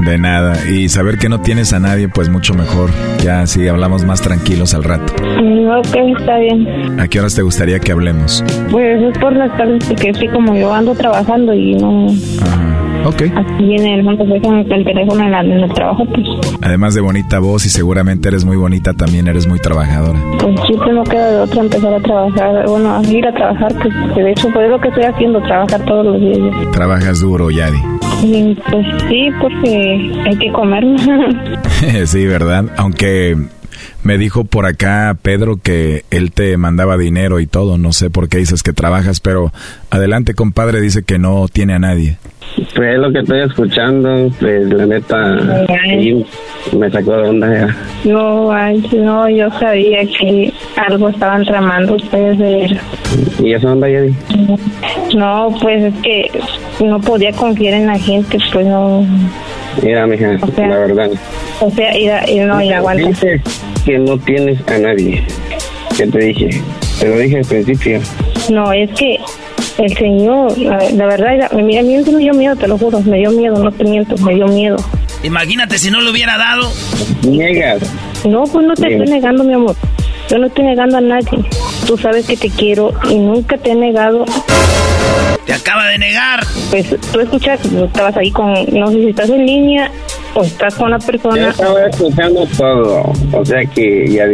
De 0.06 0.18
nada. 0.18 0.58
Y 0.70 0.90
saber 0.90 1.18
que 1.18 1.30
no 1.30 1.42
tienes 1.42 1.74
a 1.74 1.80
nadie, 1.80 2.10
pues 2.10 2.30
mucho 2.30 2.54
mejor. 2.54 2.90
Ya 3.24 3.42
así 3.42 3.68
hablamos 3.68 4.04
más 4.04 4.22
tranquilos 4.22 4.74
al 4.74 4.84
rato. 4.84 5.14
Ok, 5.14 5.96
está 6.20 6.38
bien. 6.38 7.00
¿A 7.00 7.08
qué 7.08 7.20
horas 7.20 7.36
te 7.36 7.42
gustaría 7.42 7.80
que 7.80 7.92
hablemos? 7.92 8.07
Pues 8.72 9.02
es 9.02 9.18
por 9.18 9.34
las 9.36 9.56
tardes 9.58 9.84
porque 9.88 10.14
sí, 10.14 10.28
como 10.28 10.56
yo 10.56 10.74
ando 10.74 10.94
trabajando 10.96 11.54
y 11.54 11.76
no... 11.76 12.08
Ok. 13.06 13.22
Aquí 13.36 13.64
viene 13.64 14.00
el 14.00 14.06
dejan 14.06 14.66
el 14.70 14.84
teléfono 14.84 15.24
en, 15.24 15.32
la- 15.32 15.40
en 15.42 15.52
el 15.52 15.72
trabajo, 15.74 16.04
pues, 16.06 16.28
Además 16.62 16.94
de 16.94 17.00
bonita 17.02 17.40
voz 17.40 17.66
y 17.66 17.70
seguramente 17.70 18.28
eres 18.28 18.44
muy 18.44 18.58
bonita, 18.58 18.92
también 18.94 19.28
eres 19.28 19.48
muy 19.48 19.60
trabajadora. 19.60 20.20
pues 20.42 20.56
sí, 20.68 20.74
pues 20.76 20.94
no 20.94 21.04
queda 21.04 21.32
de 21.32 21.38
otra 21.42 21.62
empezar 21.62 21.94
a 21.94 22.00
trabajar. 22.00 22.66
Bueno, 22.68 22.96
a 22.98 23.02
ir 23.04 23.26
a 23.26 23.34
trabajar, 23.34 23.74
pues 23.82 23.94
que 24.14 24.24
de 24.24 24.32
hecho, 24.32 24.50
pues 24.52 24.66
es 24.66 24.72
lo 24.72 24.82
que 24.82 24.88
estoy 24.90 25.04
haciendo, 25.04 25.40
trabajar 25.42 25.86
todos 25.86 26.06
los 26.06 26.20
días. 26.20 26.40
Trabajas 26.74 27.22
duro, 27.22 27.50
Yadi. 27.50 27.78
Y, 28.24 28.56
pues 28.70 28.86
sí, 29.08 29.30
porque 29.40 30.12
hay 30.26 30.36
que 30.38 30.52
comer. 30.52 30.84
sí, 32.08 32.26
¿verdad? 32.26 32.66
Aunque 32.78 33.38
me 34.08 34.18
dijo 34.18 34.46
por 34.46 34.66
acá 34.66 35.18
Pedro 35.22 35.58
que 35.62 36.06
él 36.12 36.32
te 36.32 36.56
mandaba 36.56 36.98
dinero 36.98 37.42
y 37.42 37.46
todo. 37.46 37.78
No 37.78 37.92
sé 37.92 38.10
por 38.10 38.30
qué 38.30 38.38
dices 38.38 38.64
que 38.64 38.72
trabajas, 38.72 39.20
pero 39.20 39.52
adelante, 39.90 40.34
compadre, 40.34 40.80
dice 40.80 41.04
que 41.04 41.20
no 41.20 41.48
tiene 41.52 41.74
a 41.74 41.80
nadie. 41.80 42.18
Pues 42.74 42.94
es 42.94 43.00
lo 43.00 43.12
que 43.12 43.20
estoy 43.20 43.42
escuchando, 43.42 44.32
pues 44.40 44.70
la 44.70 44.86
neta, 44.86 45.66
sí, 45.84 46.26
me 46.74 46.90
sacó 46.90 47.18
de 47.18 47.30
onda. 47.30 47.76
No, 48.06 48.50
ay, 48.50 48.82
no, 48.94 49.28
yo 49.30 49.50
sabía 49.60 50.00
que 50.06 50.54
algo 50.78 51.10
estaban 51.10 51.44
tramando 51.44 51.96
ustedes 51.96 52.40
de 52.40 52.64
él. 52.64 52.80
¿Y 53.44 53.54
eso 53.54 53.74
onda, 53.74 53.90
Yadi? 53.90 54.16
No, 55.18 55.54
pues 55.62 55.84
es 55.84 55.94
que 56.02 56.32
no 56.80 57.02
podía 57.02 57.34
confiar 57.34 57.74
en 57.74 57.88
la 57.88 58.00
gente, 58.00 58.38
pues 58.54 58.66
no. 58.66 59.06
Mira, 59.84 60.08
mija, 60.08 60.38
sea, 60.56 60.68
la 60.68 60.78
verdad. 60.78 61.10
O 61.60 61.72
sea, 61.72 61.98
y, 61.98 62.10
y 62.32 62.40
no, 62.40 62.62
y 62.62 62.72
aguanta. 62.72 63.08
Dices 63.08 63.42
que 63.86 63.98
no 64.00 64.18
tienes 64.20 64.60
a 64.68 64.78
nadie. 64.78 65.24
¿Qué 65.96 66.08
te 66.08 66.20
dije? 66.20 66.62
Te 67.00 67.10
lo 67.10 67.18
dije 67.18 67.38
al 67.38 67.46
principio. 67.46 68.00
No, 68.50 68.72
es 68.72 68.90
que 68.92 69.20
el 69.78 69.96
señor, 69.98 70.58
la, 70.58 70.78
la 70.92 71.06
verdad, 71.06 71.52
mira, 71.54 71.82
a 71.82 71.84
mí 71.84 71.98
me 71.98 72.20
dio 72.20 72.34
miedo, 72.34 72.56
te 72.56 72.68
lo 72.68 72.78
juro, 72.78 73.00
me 73.02 73.18
dio 73.18 73.32
miedo, 73.32 73.58
no 73.64 73.72
te 73.72 73.84
miento, 73.84 74.18
me 74.18 74.34
dio 74.36 74.48
miedo. 74.48 74.78
Imagínate 75.24 75.78
si 75.78 75.90
no 75.90 76.02
lo 76.02 76.12
hubiera 76.12 76.38
dado. 76.38 76.72
Niegas. 77.28 77.82
No, 78.28 78.44
pues 78.44 78.66
no 78.66 78.74
te 78.74 78.92
estoy 78.92 79.08
negando, 79.08 79.44
mi 79.44 79.54
amor. 79.54 79.76
Yo 80.30 80.38
no 80.38 80.48
estoy 80.48 80.66
negando 80.66 80.98
a 80.98 81.02
nadie. 81.02 81.46
Tú 81.86 81.98
sabes 81.98 82.28
que 82.28 82.36
te 82.36 82.50
quiero 82.50 82.92
y 83.10 83.16
nunca 83.16 83.58
te 83.58 83.72
he 83.72 83.76
negado. 83.76 84.26
Te 85.48 85.54
acaba 85.54 85.88
de 85.88 85.98
negar. 85.98 86.46
Pues 86.70 86.94
tú 87.12 87.22
escuchas, 87.22 87.62
estabas 87.66 88.18
ahí 88.18 88.32
con, 88.32 88.54
no 88.74 88.88
sé 88.92 89.02
si 89.02 89.10
estás 89.10 89.30
en 89.30 89.46
línea 89.46 89.90
o 90.34 90.44
estás 90.44 90.76
con 90.76 90.88
una 90.88 91.00
persona. 91.00 91.38
Yo 91.38 91.50
estaba 91.50 91.86
escuchando 91.88 92.48
todo. 92.58 93.04
O 93.34 93.46
sea 93.46 93.66
que 93.66 94.08
ya. 94.08 94.26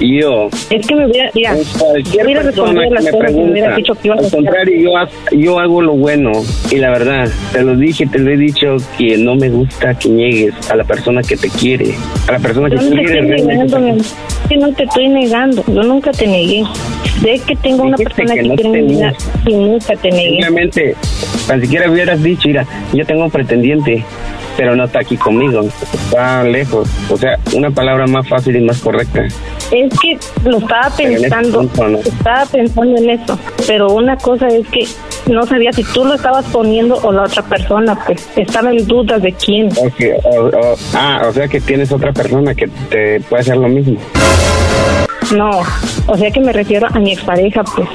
Y 0.00 0.20
yo. 0.20 0.48
Es 0.70 0.86
que 0.86 0.94
me 0.94 1.06
hubiera. 1.06 1.30
Mira, 1.34 1.54
cualquier 1.78 2.26
hubiera 2.26 2.42
persona 2.42 2.82
que 2.82 2.90
me 2.90 3.10
que 3.10 3.18
pregunta. 3.18 3.76
que 4.02 4.10
Al 4.10 4.30
contrario, 4.30 4.90
yo, 5.30 5.36
yo 5.36 5.58
hago 5.58 5.82
lo 5.82 5.94
bueno. 5.94 6.32
Y 6.70 6.76
la 6.76 6.90
verdad, 6.90 7.28
te 7.52 7.62
lo 7.62 7.76
dije, 7.76 8.06
te 8.06 8.18
lo 8.18 8.30
he 8.30 8.36
dicho 8.36 8.76
que 8.98 9.16
no 9.16 9.36
me 9.36 9.48
gusta 9.48 9.94
que 9.94 10.08
niegues 10.08 10.70
a 10.70 10.76
la 10.76 10.84
persona 10.84 11.22
que 11.22 11.36
te 11.36 11.48
quiere. 11.48 11.94
A 12.28 12.32
la 12.32 12.38
persona 12.38 12.68
que 12.68 12.76
Yo 12.76 12.82
no 12.82 12.90
te 12.90 13.02
quiere 13.02 13.22
negando, 13.22 14.04
que 14.48 14.56
no 14.56 14.72
te 14.72 14.84
estoy 14.84 15.08
negando. 15.08 15.64
Yo 15.66 15.82
nunca 15.82 16.10
te 16.12 16.26
negué. 16.26 16.64
Sé 17.22 17.40
que 17.46 17.54
tengo 17.56 17.84
una 17.84 17.96
persona 17.96 18.34
que 18.34 18.40
que, 18.42 18.48
no 18.48 18.54
quiere 18.54 18.82
mi 18.82 18.94
vida 18.94 19.12
y 19.46 19.54
nunca 19.54 19.94
te 19.96 20.10
negué. 20.10 20.42
Simplemente, 20.42 20.94
tan 21.46 21.60
siquiera 21.60 21.90
hubieras 21.90 22.22
dicho, 22.22 22.48
mira, 22.48 22.66
yo 22.92 23.04
tengo 23.04 23.24
un 23.24 23.30
pretendiente, 23.30 24.04
pero 24.60 24.76
no 24.76 24.84
está 24.84 25.00
aquí 25.00 25.16
conmigo, 25.16 25.62
está 25.62 26.42
lejos. 26.44 26.86
O 27.08 27.16
sea, 27.16 27.38
una 27.54 27.70
palabra 27.70 28.06
más 28.06 28.28
fácil 28.28 28.56
y 28.56 28.60
más 28.60 28.78
correcta. 28.80 29.24
Es 29.24 29.98
que 29.98 30.18
lo 30.44 30.58
estaba 30.58 30.88
ese 30.98 31.04
pensando, 31.18 31.60
punto, 31.60 31.88
¿no? 31.88 31.98
estaba 32.00 32.44
pensando 32.44 32.98
en 32.98 33.08
eso, 33.08 33.38
pero 33.66 33.88
una 33.90 34.16
cosa 34.18 34.48
es 34.48 34.66
que 34.68 34.86
no 35.32 35.46
sabía 35.46 35.72
si 35.72 35.82
tú 35.82 36.04
lo 36.04 36.12
estabas 36.12 36.44
poniendo 36.52 36.96
o 36.96 37.10
la 37.10 37.22
otra 37.22 37.42
persona, 37.42 37.98
pues 38.04 38.28
estaba 38.36 38.70
en 38.70 38.86
dudas 38.86 39.22
de 39.22 39.32
quién. 39.32 39.70
O- 39.72 40.50
ah, 40.92 41.22
o 41.26 41.32
sea 41.32 41.48
que 41.48 41.58
tienes 41.62 41.90
otra 41.90 42.12
persona 42.12 42.54
que 42.54 42.66
te 42.90 43.18
puede 43.30 43.40
hacer 43.40 43.56
lo 43.56 43.68
mismo. 43.68 43.96
No, 45.36 45.50
o 46.08 46.16
sea 46.16 46.30
que 46.30 46.40
me 46.40 46.52
refiero 46.52 46.88
a 46.92 46.98
mi 46.98 47.12
expareja, 47.12 47.62
pues. 47.62 47.88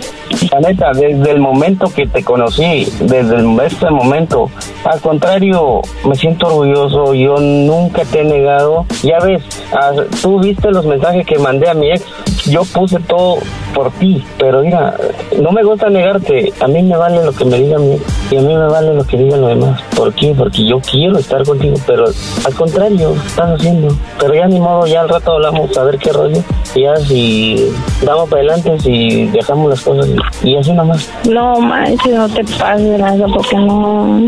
La 0.52 0.60
neta, 0.62 0.92
desde 0.94 1.32
el 1.32 1.40
momento 1.40 1.88
que 1.94 2.08
te 2.08 2.24
conocí, 2.24 2.88
desde 3.02 3.36
el- 3.36 3.60
este 3.60 3.90
momento, 3.90 4.50
al 4.86 5.02
contrario, 5.02 5.82
me 6.08 6.16
siento 6.16 6.48
orgulloso, 6.48 7.14
yo 7.14 7.36
nunca 7.38 8.04
te 8.06 8.22
he 8.22 8.24
negado. 8.24 8.86
Ya 9.04 9.20
ves, 9.20 9.44
ah, 9.74 9.92
tú 10.22 10.40
viste 10.40 10.72
los 10.72 10.86
mensajes 10.86 11.26
que 11.26 11.38
mandé 11.38 11.70
a 11.70 11.74
mi 11.74 11.92
ex, 11.92 12.04
yo 12.46 12.64
puse 12.64 13.00
todo 13.02 13.38
por 13.76 13.92
ti, 13.92 14.24
pero 14.40 14.62
mira, 14.62 14.96
no 15.42 15.52
me 15.52 15.62
gusta 15.64 15.90
negarte, 15.90 16.52
a 16.62 16.68
mí 16.68 16.82
me 16.82 16.96
vale 16.98 17.24
lo 17.26 17.32
que 17.34 17.44
me 17.46 17.60
diga 17.60 17.78
mi 17.78 17.94
ex 17.96 18.04
y 18.32 18.38
a 18.38 18.42
mí 18.42 18.56
me 18.56 18.68
vale 18.68 18.94
lo 18.96 19.04
que 19.04 19.18
digan 19.18 19.42
los 19.42 19.50
demás. 19.50 19.82
¿Por 19.96 20.14
qué? 20.14 20.34
Porque 20.36 20.66
yo 20.66 20.80
quiero 20.80 21.18
estar 21.20 21.44
contigo, 21.46 21.76
pero 21.86 22.06
al 22.06 22.54
contrario, 22.56 23.14
estás 23.28 23.60
haciendo. 23.60 23.94
Pero 24.20 24.34
ya 24.34 24.48
ni 24.48 24.60
modo, 24.60 24.88
ya 24.88 25.02
al 25.02 25.10
rato 25.10 25.34
hablamos 25.34 25.78
a 25.78 25.84
ver 25.84 25.98
qué 26.00 26.12
rollo. 26.14 26.38
Y 26.74 26.82
ya 26.84 26.96
si 26.98 27.70
damos 28.06 28.30
para 28.30 28.42
adelante, 28.44 28.80
si 28.80 29.26
dejamos 29.28 29.70
las 29.70 29.82
cosas 29.82 30.08
y, 30.44 30.56
así 30.56 30.72
nomás. 30.72 31.10
No, 31.30 31.60
manches, 31.60 32.14
no 32.16 32.28
te 32.30 32.44
pases 32.58 33.00
lanza, 33.00 33.26
porque 33.28 33.56
no... 33.58 34.20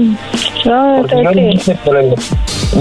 No, 0.66 0.98
Porque 1.02 1.16
yo 1.16 1.24
lo 1.24 1.32
que... 1.32 1.52
hice 1.54 1.76
por 1.86 1.98
el- 1.98 2.16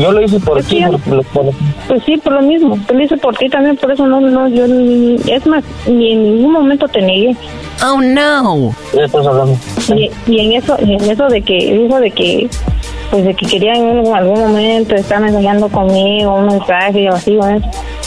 yo 0.00 0.10
lo 0.10 0.20
hice 0.20 0.40
por 0.40 0.60
ti, 0.64 0.82
por- 1.08 1.24
por- 1.26 1.52
Pues 1.86 2.02
sí, 2.04 2.16
por 2.16 2.32
lo 2.32 2.42
mismo. 2.42 2.76
Lo 2.92 3.00
hice 3.02 3.16
por 3.16 3.36
ti 3.36 3.48
también, 3.48 3.76
por 3.76 3.92
eso 3.92 4.06
no, 4.06 4.20
no, 4.20 4.48
yo... 4.48 4.66
ni- 4.66 5.16
Es 5.30 5.46
más, 5.46 5.62
ni 5.86 6.12
en 6.12 6.36
ningún 6.36 6.52
momento 6.57 6.88
te 6.88 7.00
negué. 7.02 7.36
Oh, 7.84 8.00
no. 8.00 8.74
Ya 8.94 9.02
después 9.02 9.26
hablamos. 9.26 9.59
Y, 9.94 10.11
y 10.26 10.40
en 10.40 10.52
eso, 10.52 10.76
y 10.84 10.94
en 10.94 11.11
eso 11.11 11.28
de 11.28 11.42
que, 11.42 11.86
eso 11.86 12.00
de 12.00 12.11
que, 12.11 12.48
pues 13.11 13.24
de 13.24 13.34
que 13.34 13.46
quería 13.46 13.74
en 13.74 14.07
algún 14.14 14.38
momento 14.40 14.94
estar 14.94 15.20
mensajeando 15.20 15.68
conmigo, 15.68 16.34
un 16.34 16.46
mensaje 16.46 17.09
o 17.11 17.14
así, 17.14 17.36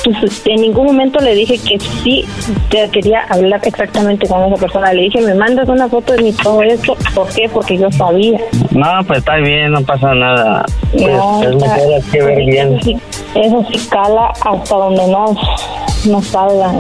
pues 0.04 0.42
en 0.46 0.62
ningún 0.62 0.88
momento 0.88 1.20
le 1.20 1.36
dije 1.36 1.58
que 1.58 1.80
sí 1.80 2.26
te 2.70 2.90
quería 2.90 3.22
hablar 3.30 3.62
exactamente 3.64 4.28
con 4.28 4.44
esa 4.46 4.56
persona. 4.56 4.94
Le 4.94 5.04
dije, 5.04 5.22
me 5.22 5.34
mandas 5.34 5.68
una 5.70 5.88
foto 5.88 6.14
de 6.14 6.24
mi 6.24 6.32
todo 6.34 6.62
esto. 6.64 6.96
¿Por 7.14 7.28
qué? 7.30 7.50
Porque 7.52 7.78
yo 7.78 7.92
sabía. 7.92 8.40
No, 8.72 8.88
pues 9.06 9.20
está 9.20 9.36
bien, 9.38 9.72
no 9.72 9.82
pasa 9.82 10.14
nada. 10.14 10.66
Pues, 10.92 11.08
No, 11.08 11.44
es 11.44 11.56
mejor 11.56 12.04
que 12.12 12.22
ver 12.24 12.46
bien. 12.46 12.76
Eso 12.76 12.84
sí, 12.84 12.98
eso 13.36 13.66
sí 13.72 13.88
cala 13.90 14.32
hasta 14.42 14.76
donde 14.76 15.08
no, 15.08 15.36
no 16.06 16.22
salga. 16.22 16.72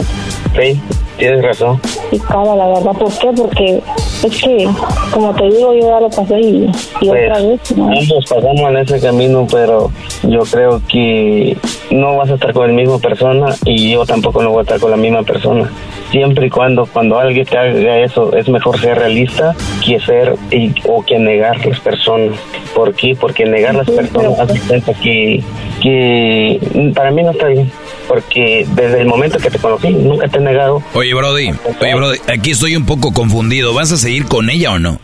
Sí, 0.59 0.81
tienes 1.19 1.43
razón. 1.43 1.79
Sí 2.09 2.19
cala, 2.19 2.55
la 2.55 2.67
verdad. 2.67 2.93
¿Por 2.93 3.11
qué? 3.19 3.29
Porque 3.35 3.83
es 4.23 4.41
que, 4.41 4.67
como 5.11 5.33
te 5.35 5.43
digo, 5.49 5.73
yo 5.73 5.81
ya 5.81 5.99
lo 5.99 6.09
pasé 6.09 6.39
y, 6.39 6.65
y 7.01 7.07
Pues, 7.07 7.31
otra 7.31 7.47
vez. 7.47 7.77
¿no? 7.77 7.83
ambos 7.85 8.25
pasamos 8.27 8.69
en 8.71 8.77
ese 8.77 8.99
camino, 8.99 9.47
pero 9.51 9.91
yo 10.23 10.39
creo 10.51 10.81
que 10.87 11.55
no 11.91 12.17
vas 12.17 12.31
a 12.31 12.35
estar 12.35 12.53
con 12.53 12.67
la 12.67 12.73
misma 12.73 12.97
persona 12.97 13.55
y 13.65 13.91
yo 13.91 14.05
tampoco 14.05 14.41
no 14.41 14.51
voy 14.51 14.59
a 14.59 14.61
estar 14.63 14.79
con 14.79 14.91
la 14.91 14.97
misma 14.97 15.23
persona. 15.23 15.69
Siempre 16.11 16.47
y 16.47 16.49
cuando 16.49 16.87
cuando 16.87 17.19
alguien 17.19 17.45
te 17.45 17.57
haga 17.57 17.99
eso, 17.99 18.35
es 18.35 18.49
mejor 18.49 18.79
ser 18.79 18.97
realista 18.97 19.55
que 19.85 19.99
ser 19.99 20.35
y, 20.49 20.73
o 20.87 21.03
que 21.03 21.19
negar 21.19 21.63
las 21.65 21.79
personas. 21.79 22.39
¿Por 22.73 22.95
qué? 22.95 23.15
Porque 23.19 23.45
negar 23.45 23.75
las 23.75 23.89
personas 23.89 24.39
hace 24.39 24.59
cuenta 24.67 24.93
que, 24.93 25.43
que 25.81 26.59
para 26.95 27.11
mí 27.11 27.21
no 27.23 27.31
está 27.31 27.47
bien. 27.47 27.71
Porque 28.09 28.65
desde 28.75 29.01
el 29.01 29.07
momento 29.07 29.37
que 29.37 29.49
te 29.51 29.59
conocí, 29.59 29.89
nunca 29.91 30.27
te 30.27 30.39
he 30.39 30.41
negado. 30.41 30.81
Oye, 30.95 31.13
Brody, 31.13 31.51
oye, 31.79 31.95
Brody, 31.95 32.17
aquí 32.27 32.51
estoy 32.51 32.75
un 32.75 32.85
poco 32.85 33.13
confundido. 33.13 33.73
¿Vas 33.73 33.91
a 33.91 33.97
seguir 33.97 34.25
con 34.25 34.49
ella 34.49 34.71
o 34.73 34.79
no? 34.79 34.99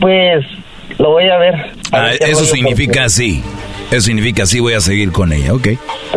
Pues 0.00 0.44
lo 0.98 1.10
voy 1.12 1.28
a 1.30 1.38
ver. 1.38 1.54
A 1.54 1.70
Ah, 1.92 2.02
ver 2.10 2.18
eso 2.24 2.44
significa 2.44 3.08
sí. 3.08 3.42
Eso 3.90 4.02
significa 4.02 4.46
sí 4.46 4.60
voy 4.60 4.74
a 4.74 4.80
seguir 4.80 5.12
con 5.12 5.32
ella, 5.32 5.54
ok. 5.54 5.68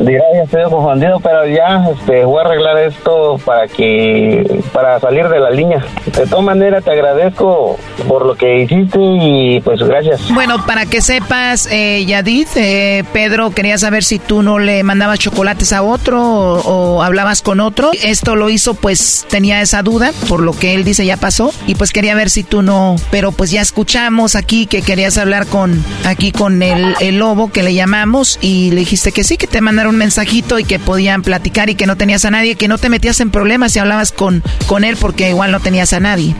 Dirá, 0.02 0.24
ya 0.36 0.44
estoy 0.44 0.64
confundido, 0.70 1.20
pero 1.20 1.48
ya 1.48 1.90
este, 1.94 2.26
voy 2.26 2.40
a 2.40 2.46
arreglar 2.48 2.78
esto 2.78 3.40
para 3.46 3.68
que 3.68 4.62
para 4.74 5.00
salir 5.00 5.28
de 5.28 5.40
la 5.40 5.50
línea. 5.50 5.86
De 6.06 6.26
todas 6.28 6.44
maneras, 6.44 6.84
te 6.84 6.92
agradezco 6.92 7.78
por 8.08 8.26
lo 8.26 8.36
que 8.36 8.64
hiciste 8.64 9.00
y 9.00 9.62
pues 9.62 9.82
gracias. 9.82 10.22
Bueno, 10.34 10.66
para 10.66 10.86
que 10.86 11.02
sepas, 11.02 11.68
eh, 11.72 12.06
Yadid, 12.06 12.48
eh, 12.56 13.04
Pedro 13.14 13.52
quería 13.52 13.78
saber 13.78 14.04
si 14.04 14.20
tú 14.20 14.42
no 14.42 14.60
le 14.60 14.84
mandabas 14.84 15.20
chocolates 15.20 15.74
a 15.74 15.84
otro 15.84 16.22
o, 16.22 16.60
o 16.98 17.04
hablabas 17.04 17.42
con 17.42 17.60
otro. 17.60 17.92
Esto 18.04 18.36
lo 18.36 18.50
hizo, 18.50 18.74
pues 18.74 19.26
tenía 19.30 19.62
esa 19.62 19.82
duda, 19.84 20.12
por 20.28 20.42
lo 20.42 20.54
que 20.54 20.74
él 20.74 20.84
dice 20.84 21.06
ya 21.06 21.18
pasó, 21.18 21.54
y 21.68 21.76
pues 21.76 21.92
quería 21.92 22.16
ver 22.16 22.30
si 22.30 22.44
tú 22.44 22.62
no. 22.62 22.96
Pero 23.12 23.32
pues 23.32 23.52
ya 23.52 23.62
escuchamos 23.62 24.36
aquí 24.36 24.66
que 24.66 24.82
querías 24.82 25.18
hablar 25.18 25.46
con 25.48 25.84
aquí 26.06 26.32
con 26.32 26.64
el, 26.64 26.96
el 27.00 27.18
lobo 27.20 27.51
que 27.52 27.64
le 27.64 27.74
llamamos 27.74 28.40
y 28.42 28.72
le 28.72 28.78
dijiste 28.78 29.12
que 29.12 29.24
sí, 29.24 29.38
que 29.38 29.48
te 29.48 29.62
mandaron 29.62 29.94
un 29.94 30.00
mensajito 30.00 30.60
y 30.60 30.64
que 30.64 30.80
podían 30.80 31.22
platicar 31.22 31.70
y 31.70 31.76
que 31.76 31.86
no 31.86 31.98
tenías 31.98 32.26
a 32.26 32.32
nadie, 32.32 32.56
que 32.56 32.68
no 32.68 32.78
te 32.78 32.90
metías 32.90 33.20
en 33.20 33.32
problemas 33.32 33.74
si 33.74 33.80
hablabas 33.80 34.12
con, 34.12 34.44
con 34.68 34.84
él 34.84 34.98
porque 35.00 35.30
igual 35.30 35.52
no 35.52 35.60
tenías 35.60 35.94
a 35.94 36.00
nadie. 36.00 36.36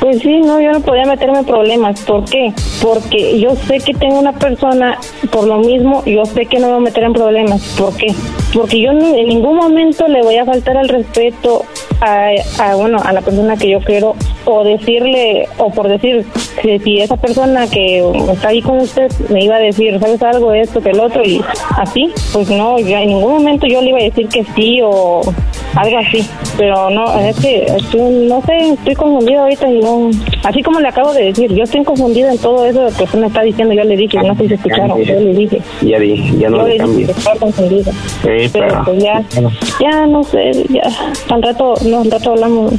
Pues 0.00 0.20
sí, 0.20 0.40
no, 0.40 0.60
yo 0.60 0.72
no 0.72 0.80
podía 0.80 1.04
meterme 1.04 1.40
en 1.40 1.44
problemas. 1.44 2.00
¿Por 2.00 2.24
qué? 2.24 2.52
Porque 2.80 3.38
yo 3.40 3.54
sé 3.66 3.78
que 3.80 3.94
tengo 3.94 4.18
una 4.18 4.32
persona, 4.32 4.98
por 5.30 5.46
lo 5.46 5.58
mismo, 5.58 6.04
yo 6.04 6.24
sé 6.24 6.46
que 6.46 6.58
no 6.58 6.66
me 6.66 6.72
voy 6.74 6.82
a 6.82 6.84
meter 6.84 7.04
en 7.04 7.12
problemas. 7.12 7.62
¿Por 7.76 7.96
qué? 7.96 8.14
Porque 8.52 8.80
yo 8.80 8.90
en 8.92 9.28
ningún 9.28 9.56
momento 9.56 10.08
le 10.08 10.22
voy 10.22 10.36
a 10.36 10.44
faltar 10.44 10.76
al 10.76 10.88
respeto 10.88 11.64
a, 12.00 12.30
a, 12.58 12.74
bueno, 12.76 12.98
a 13.04 13.12
la 13.12 13.20
persona 13.20 13.56
que 13.56 13.70
yo 13.70 13.80
quiero 13.80 14.14
o 14.44 14.64
decirle, 14.64 15.48
o 15.58 15.70
por 15.70 15.88
decir, 15.88 16.24
que 16.62 16.78
si 16.78 17.00
esa 17.00 17.16
persona 17.16 17.66
que 17.68 18.00
está 18.30 18.48
ahí 18.48 18.62
con 18.62 18.78
usted 18.78 19.10
me 19.28 19.44
iba 19.44 19.56
a 19.56 19.60
decir, 19.60 19.98
¿sabes 20.00 20.22
algo? 20.22 20.52
Esto, 20.52 20.80
que 20.80 20.90
el 20.90 21.00
otro, 21.00 21.22
y 21.24 21.42
así, 21.76 22.12
pues 22.32 22.48
no, 22.50 22.78
en 22.78 23.08
ningún 23.08 23.32
momento 23.32 23.66
yo 23.66 23.80
le 23.80 23.90
iba 23.90 23.98
a 23.98 24.02
decir 24.02 24.28
que 24.28 24.44
sí 24.54 24.80
o 24.82 25.22
algo 25.74 25.98
así. 25.98 26.28
Pero 26.56 26.90
no, 26.90 27.18
es 27.20 27.36
que 27.36 27.64
estoy, 27.64 28.26
no 28.28 28.42
sé, 28.42 28.70
estoy 28.70 28.94
confundida 28.94 29.42
ahorita 29.42 29.68
y 29.70 29.80
no, 29.80 30.10
así 30.44 30.62
como 30.62 30.80
le 30.80 30.88
acabo 30.88 31.12
de 31.12 31.26
decir, 31.26 31.52
yo 31.54 31.64
estoy 31.64 31.84
confundida 31.84 32.32
en 32.32 32.38
todo 32.38 32.64
eso 32.64 32.88
que 32.96 33.04
usted 33.04 33.18
me 33.18 33.26
está 33.28 33.42
diciendo, 33.42 33.74
yo 33.74 33.84
le 33.84 33.96
dije, 33.96 34.18
no 34.18 34.34
sé 34.36 34.48
si 34.48 34.54
escucharon, 34.54 35.02
yo 35.02 35.14
le 35.20 35.34
dije. 35.34 35.62
Ya 35.82 35.98
dije, 35.98 36.38
ya 36.38 36.50
no 36.50 36.58
Yo 36.58 36.66
le 36.66 36.78
le 36.78 36.86
dije 36.86 37.10
estaba 37.12 37.36
confundida. 37.38 37.92
Sí, 37.92 38.18
Pero 38.22 38.50
pero... 38.52 38.82
pues 38.84 39.02
ya, 39.02 39.22
ya 39.80 40.06
no 40.06 40.24
sé, 40.24 40.66
ya, 40.68 40.82
al 41.30 41.42
rato, 41.42 41.74
no, 41.84 42.00
al 42.00 42.10
rato 42.10 42.32
hablamos. 42.32 42.72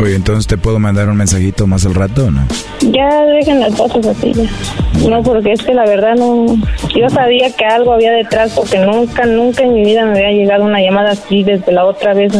Oye, 0.00 0.14
entonces 0.14 0.46
te 0.46 0.56
puedo 0.56 0.78
mandar 0.78 1.08
un 1.08 1.16
mensajito 1.16 1.66
más 1.66 1.84
al 1.86 1.94
rato 1.94 2.30
no? 2.30 2.44
Ya 2.92 3.24
dejen 3.26 3.60
las 3.60 3.74
cosas 3.74 4.06
así, 4.06 4.32
ya. 4.32 5.08
No, 5.08 5.22
porque 5.22 5.52
es 5.52 5.62
que 5.62 5.74
la 5.74 5.84
verdad 5.84 6.14
no. 6.16 6.46
Yo 6.94 7.08
sabía 7.08 7.50
que 7.50 7.64
algo 7.64 7.92
había 7.92 8.12
detrás, 8.12 8.52
porque 8.54 8.78
nunca, 8.78 9.26
nunca 9.26 9.62
en 9.64 9.74
mi 9.74 9.84
vida 9.84 10.04
me 10.04 10.12
había 10.12 10.30
llegado 10.30 10.64
una 10.64 10.80
llamada 10.80 11.12
así 11.12 11.42
desde 11.42 11.72
la 11.72 11.84
otra 11.84 12.14
vez. 12.14 12.33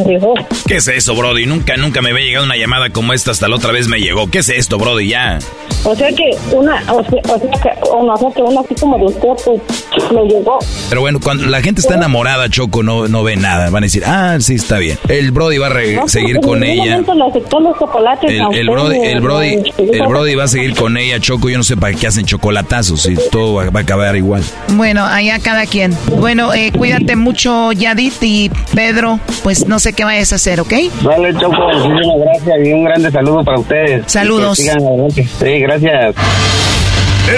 ¿Qué 0.66 0.76
es 0.76 0.88
eso, 0.88 1.14
Brody? 1.14 1.46
Nunca, 1.46 1.76
nunca 1.76 2.02
me 2.02 2.10
había 2.10 2.24
llegado 2.24 2.44
una 2.44 2.56
llamada 2.56 2.90
como 2.90 3.12
esta, 3.12 3.30
hasta 3.30 3.48
la 3.48 3.56
otra 3.56 3.70
vez 3.72 3.86
me 3.88 3.98
llegó. 3.98 4.28
¿Qué 4.30 4.38
es 4.38 4.48
esto, 4.48 4.78
Brody? 4.78 5.08
Ya. 5.08 5.38
o 5.84 5.94
sea 5.94 6.08
que 6.08 6.30
una, 6.52 6.82
o 6.92 7.02
sea, 7.04 7.20
o 7.34 7.38
sea 7.38 7.50
que, 7.62 7.70
no, 7.90 8.14
o 8.14 8.18
sea 8.18 8.30
que 8.34 8.42
una 8.42 8.60
así 8.60 8.74
como 8.74 8.98
de 8.98 9.04
usted, 9.04 9.28
pues 9.44 10.12
me 10.12 10.22
llegó. 10.24 10.58
Pero 10.88 11.00
bueno, 11.00 11.20
cuando 11.22 11.46
la 11.46 11.60
gente 11.62 11.80
está 11.80 11.94
enamorada, 11.94 12.48
Choco, 12.48 12.82
no, 12.82 13.06
no 13.08 13.22
ve 13.22 13.36
nada. 13.36 13.70
Van 13.70 13.84
a 13.84 13.86
decir, 13.86 14.02
ah, 14.06 14.36
sí, 14.40 14.54
está 14.54 14.78
bien. 14.78 14.98
El 15.08 15.30
Brody 15.30 15.58
va 15.58 15.66
a 15.66 15.70
re- 15.70 15.94
No, 15.96 16.08
seguir 16.08 16.36
pues, 16.36 16.46
con 16.46 16.64
en 16.64 16.70
ella. 16.70 16.84
momento 16.92 17.14
le 17.14 17.24
aceptó 17.24 17.60
los 17.60 17.78
chocolates 17.78 18.30
El, 18.30 18.54
el 18.54 18.68
Brody, 18.68 18.98
el 18.98 19.20
Brody, 19.20 19.62
el 19.78 20.06
Brody 20.06 20.34
va 20.34 20.44
a 20.44 20.48
seguir 20.48 20.74
con 20.74 20.96
ella, 20.96 21.20
Choco. 21.20 21.48
Yo 21.48 21.58
no 21.58 21.64
sé 21.64 21.76
para 21.76 21.94
qué 21.94 22.06
hacen 22.08 22.24
chocolatazos 22.26 23.06
y 23.06 23.16
todo 23.30 23.54
va, 23.54 23.70
va 23.70 23.80
a 23.80 23.82
acabar 23.82 24.16
igual. 24.16 24.42
Bueno, 24.68 25.04
allá 25.04 25.38
cada 25.38 25.66
quien. 25.66 25.96
Bueno, 26.18 26.52
eh, 26.54 26.72
cuídate 26.76 27.14
mucho, 27.16 27.70
Yadit 27.72 28.14
y 28.22 28.50
Pedro. 28.74 29.20
Pues 29.42 29.66
no 29.68 29.78
sé 29.84 29.92
qué 29.92 30.04
vayas 30.04 30.32
a 30.32 30.36
hacer, 30.36 30.60
¿ok? 30.60 30.72
Vale, 31.02 31.34
Choco, 31.34 31.56
muchísimas 31.74 32.16
gracias 32.18 32.66
y 32.66 32.72
un 32.72 32.84
grande 32.84 33.10
saludo 33.10 33.44
para 33.44 33.58
ustedes. 33.58 34.10
Saludos. 34.10 34.56
Sigan 34.56 34.82
adelante. 34.82 35.28
Sí, 35.38 35.58
gracias. 35.60 36.14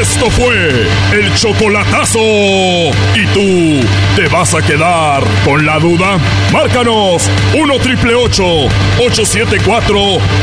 Esto 0.01 0.31
fue 0.31 0.87
el 1.13 1.35
chocolatazo. 1.35 2.21
¿Y 2.21 3.27
tú 3.35 3.81
te 4.15 4.29
vas 4.29 4.55
a 4.55 4.63
quedar 4.63 5.25
con 5.45 5.67
la 5.67 5.81
duda? 5.81 6.19
Márcanos 6.53 7.29
1 7.57 7.79
triple 7.81 8.15
874 8.15 9.99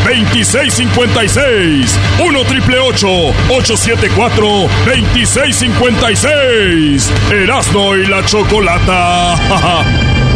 2656. 0.06 1.98
1 2.26 2.44
triple 2.46 2.80
874 2.80 4.48
2656. 4.86 7.12
Erasno 7.32 7.96
y 7.96 8.06
la 8.08 8.26
chocolata. 8.26 9.36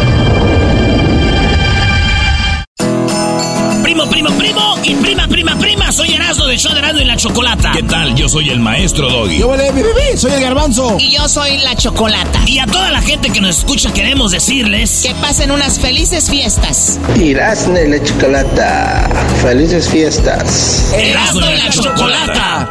Primo, 3.98 4.10
primo, 4.10 4.30
primo 4.38 4.78
y 4.84 4.94
prima, 4.94 5.26
prima, 5.26 5.58
prima. 5.58 5.90
Soy 5.90 6.12
Erasmo 6.12 6.46
de 6.46 6.56
show 6.56 6.72
de 6.72 6.78
Erasmo 6.78 7.00
y 7.00 7.04
la 7.04 7.16
Chocolata. 7.16 7.72
¿Qué 7.72 7.82
tal? 7.82 8.14
Yo 8.14 8.28
soy 8.28 8.48
el 8.50 8.60
maestro 8.60 9.10
Doggy. 9.10 9.38
Yo 9.38 9.48
vale, 9.48 9.72
mi 9.72 9.82
bebé, 9.82 10.16
soy 10.16 10.30
el 10.30 10.40
garbanzo. 10.40 10.98
Y 11.00 11.16
yo 11.16 11.26
soy 11.26 11.58
la 11.58 11.74
chocolata. 11.74 12.40
Y 12.46 12.60
a 12.60 12.66
toda 12.66 12.92
la 12.92 13.00
gente 13.00 13.30
que 13.30 13.40
nos 13.40 13.58
escucha 13.58 13.92
queremos 13.92 14.30
decirles... 14.30 15.02
Que 15.04 15.14
pasen 15.16 15.50
unas 15.50 15.80
felices 15.80 16.30
fiestas. 16.30 17.00
Erasmo 17.20 17.76
y 17.76 17.88
la 17.88 18.00
chocolata. 18.00 19.10
Felices 19.42 19.88
fiestas. 19.88 20.92
Erasmo 20.96 21.50
y 21.50 21.56
la 21.56 21.68
chocolata. 21.68 22.70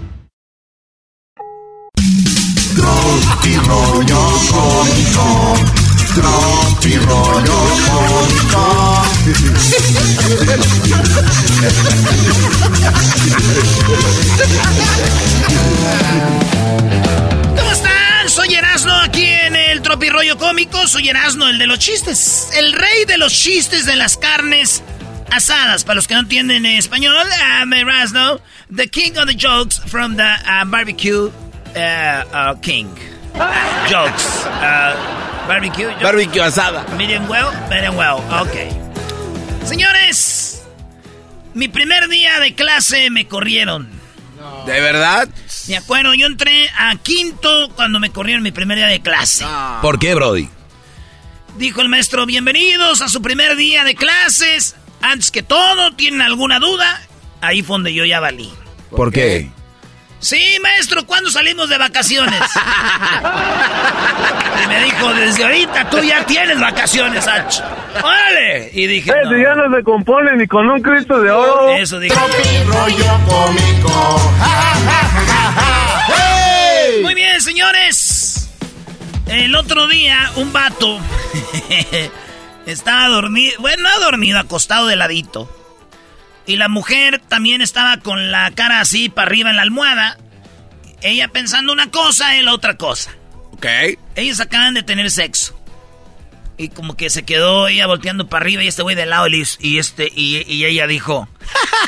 Tropi 2.75 3.55
rollo 3.67 4.21
cómico. 4.49 5.55
Tropi 6.15 6.97
rollo 6.97 7.61
¿Cómo 17.57 17.71
están? 17.71 18.29
Soy 18.29 18.55
Erasno 18.55 18.93
aquí 19.01 19.25
en 19.25 19.55
el 19.55 19.81
Tropirollo 19.81 20.37
Cómico. 20.37 20.87
Soy 20.87 21.09
Erasno, 21.09 21.49
el 21.49 21.59
de 21.59 21.67
los 21.67 21.79
chistes. 21.79 22.49
El 22.53 22.71
rey 22.73 23.05
de 23.05 23.17
los 23.17 23.33
chistes 23.33 23.85
de 23.85 23.95
las 23.97 24.17
carnes 24.17 24.81
asadas. 25.29 25.83
Para 25.83 25.95
los 25.95 26.07
que 26.07 26.13
no 26.13 26.21
entienden 26.21 26.65
español, 26.65 27.27
I'm 27.59 27.73
Erasno, 27.73 28.39
the 28.73 28.87
king 28.87 29.17
of 29.17 29.27
the 29.27 29.35
jokes 29.35 29.79
from 29.79 30.15
the 30.15 30.23
uh, 30.23 30.65
barbecue 30.65 31.29
uh, 31.75 32.23
uh, 32.33 32.61
king. 32.61 32.87
Jokes. 33.89 34.45
Uh, 34.45 35.47
barbecue. 35.47 35.89
jokes. 35.89 36.03
Barbecue 36.03 36.41
asada. 36.41 36.85
Medium 36.97 37.27
well, 37.29 37.51
medium 37.69 37.95
well. 37.97 38.17
Ok. 38.41 38.55
Señores, 39.65 40.63
mi 41.53 41.67
primer 41.67 42.07
día 42.07 42.39
de 42.39 42.55
clase 42.55 43.09
me 43.09 43.27
corrieron. 43.27 43.89
¿De 44.65 44.79
verdad? 44.81 45.29
Me 45.67 45.77
acuerdo, 45.77 46.13
yo 46.13 46.25
entré 46.25 46.69
a 46.77 46.95
quinto 46.95 47.69
cuando 47.75 47.99
me 47.99 48.11
corrieron 48.11 48.43
mi 48.43 48.51
primer 48.51 48.77
día 48.77 48.87
de 48.87 49.01
clase. 49.01 49.45
¿Por 49.81 49.99
qué, 49.99 50.15
Brody? 50.15 50.49
Dijo 51.57 51.81
el 51.81 51.89
maestro, 51.89 52.25
bienvenidos 52.25 53.01
a 53.01 53.09
su 53.09 53.21
primer 53.21 53.55
día 53.55 53.83
de 53.83 53.95
clases. 53.95 54.75
Antes 55.01 55.31
que 55.31 55.43
todo, 55.43 55.93
¿tienen 55.95 56.21
alguna 56.21 56.59
duda? 56.59 57.01
Ahí 57.41 57.61
fue 57.61 57.75
donde 57.75 57.93
yo 57.93 58.05
ya 58.05 58.19
valí. 58.19 58.51
¿Por 58.89 59.11
qué? 59.11 59.49
Sí, 60.21 60.39
maestro, 60.61 61.03
¿cuándo 61.05 61.31
salimos 61.31 61.67
de 61.67 61.79
vacaciones? 61.79 62.39
y 64.63 64.67
me 64.67 64.83
dijo, 64.83 65.11
desde 65.15 65.43
ahorita 65.43 65.89
tú 65.89 65.97
ya 65.97 66.23
tienes 66.25 66.59
vacaciones, 66.59 67.27
Ach. 67.27 67.59
¡Órale! 68.03 68.69
Y 68.71 68.85
dije, 68.85 69.11
no. 69.23 69.35
ya 69.35 69.55
no 69.55 69.75
se 69.75 69.83
compone 69.83 70.37
ni 70.37 70.45
con 70.45 70.69
un 70.69 70.79
Cristo 70.79 71.19
de 71.19 71.31
oro. 71.31 71.75
Eso 71.75 71.99
dije. 71.99 72.13
rollo 72.65 73.19
cómico. 73.27 74.31
Muy 77.01 77.15
bien, 77.15 77.41
señores. 77.41 78.47
El 79.25 79.55
otro 79.55 79.87
día, 79.87 80.29
un 80.35 80.53
vato 80.53 80.99
estaba 82.67 83.07
dormido, 83.07 83.53
bueno, 83.59 83.81
no 83.83 83.99
dormido, 84.05 84.37
acostado 84.39 84.85
de 84.85 84.97
ladito. 84.97 85.49
Y 86.45 86.57
la 86.57 86.67
mujer 86.67 87.21
también 87.27 87.61
estaba 87.61 87.97
con 87.97 88.31
la 88.31 88.51
cara 88.51 88.79
así 88.79 89.09
para 89.09 89.27
arriba 89.27 89.49
en 89.49 89.57
la 89.57 89.61
almohada. 89.61 90.17
Ella 91.01 91.27
pensando 91.27 91.73
una 91.73 91.91
cosa, 91.91 92.35
él 92.35 92.47
otra 92.47 92.77
cosa. 92.77 93.11
Ok. 93.53 93.65
Ellos 94.15 94.39
acaban 94.39 94.73
de 94.73 94.83
tener 94.83 95.09
sexo. 95.11 95.57
Y 96.57 96.69
como 96.69 96.95
que 96.95 97.09
se 97.09 97.23
quedó 97.23 97.67
ella 97.67 97.87
volteando 97.87 98.27
para 98.27 98.43
arriba 98.43 98.63
y 98.63 98.67
este 98.67 98.83
güey 98.83 98.95
de 98.95 99.05
lado 99.05 99.27
y, 99.27 99.43
y 99.59 99.79
este 99.79 100.11
y, 100.13 100.43
y 100.47 100.65
ella 100.65 100.85
dijo, 100.85 101.27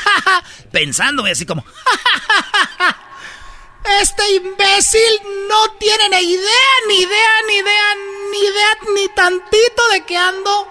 pensando, 0.72 1.22
güey, 1.22 1.32
así 1.32 1.46
como, 1.46 1.64
este 4.00 4.34
imbécil 4.34 5.20
no 5.48 5.68
tiene 5.78 6.08
ni 6.08 6.32
idea, 6.32 6.72
ni 6.88 6.96
idea, 6.96 7.30
ni 7.46 7.54
idea, 7.54 7.94
ni 8.32 8.38
idea, 8.38 8.76
ni 8.96 9.08
tantito 9.14 9.88
de 9.92 10.04
que 10.04 10.16
ando 10.16 10.68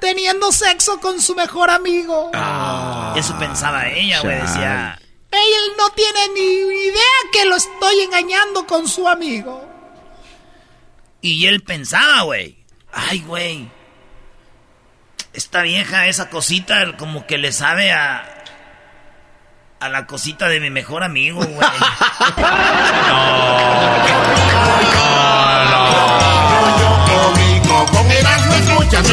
teniendo 0.00 0.50
sexo 0.52 1.00
con 1.00 1.20
su 1.20 1.34
mejor 1.34 1.70
amigo. 1.70 2.30
Eso 3.16 3.38
pensaba 3.38 3.88
ella, 3.88 4.20
güey, 4.20 4.40
decía. 4.40 4.98
Él 5.30 5.72
no 5.78 5.90
tiene 5.90 6.28
ni 6.34 6.40
idea 6.40 7.02
que 7.32 7.44
lo 7.44 7.56
estoy 7.56 8.00
engañando 8.00 8.66
con 8.66 8.88
su 8.88 9.06
amigo. 9.08 9.68
Y 11.20 11.46
él 11.46 11.62
pensaba, 11.62 12.22
güey. 12.22 12.64
Ay, 12.92 13.20
güey. 13.20 13.70
Esta 15.32 15.62
vieja, 15.62 16.08
esa 16.08 16.28
cosita, 16.30 16.96
como 16.96 17.26
que 17.26 17.38
le 17.38 17.52
sabe 17.52 17.92
a. 17.92 18.36
A 19.78 19.88
la 19.88 20.06
cosita 20.06 20.46
de 20.48 20.60
mi 20.60 20.68
mejor 20.68 21.02
amigo, 21.02 21.42
güey. 21.42 21.68
Con 27.92 28.10
Erasmo 28.10 28.54
escuchas 28.54 29.08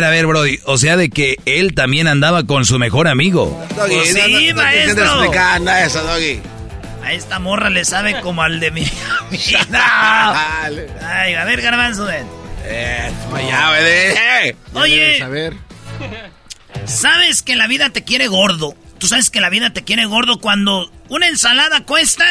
ver, 0.00 0.04
a 0.04 0.10
ver, 0.10 0.26
Brody. 0.26 0.58
O 0.64 0.78
sea, 0.78 0.96
de 0.96 1.10
que 1.10 1.36
él 1.44 1.74
también 1.74 2.06
andaba 2.08 2.44
con 2.44 2.64
su 2.64 2.78
mejor 2.78 3.08
amigo. 3.08 3.64
Doggy, 3.76 3.94
Pues 3.96 4.14
no, 4.14 4.24
sí, 4.24 4.48
no, 4.48 4.54
no 4.56 4.62
maestro. 4.62 5.04
explicando 5.04 5.70
eso, 5.72 6.02
Doggy. 6.02 6.40
A 7.04 7.12
esta 7.12 7.38
morra 7.38 7.70
le 7.70 7.84
sabe 7.84 8.20
como 8.20 8.42
al 8.42 8.60
de 8.60 8.70
mi 8.70 8.82
amiga. 9.20 9.66
Ay, 11.02 11.34
a 11.34 11.44
ver, 11.44 11.62
garbanzo, 11.62 12.04
ven. 12.04 12.26
Eh, 12.64 13.10
allá, 13.34 13.68
güey. 13.70 14.56
Oye, 14.74 15.22
A 15.22 15.28
ver. 15.28 15.54
¿sabes 16.84 17.42
que 17.42 17.56
la 17.56 17.66
vida 17.66 17.90
te 17.90 18.04
quiere 18.04 18.26
gordo? 18.26 18.74
Tú 18.98 19.06
sabes 19.06 19.30
que 19.30 19.40
la 19.40 19.48
vida 19.48 19.70
te 19.72 19.84
quiere 19.84 20.04
gordo 20.06 20.38
cuando 20.38 20.90
una 21.08 21.28
ensalada 21.28 21.84
cuesta 21.84 22.24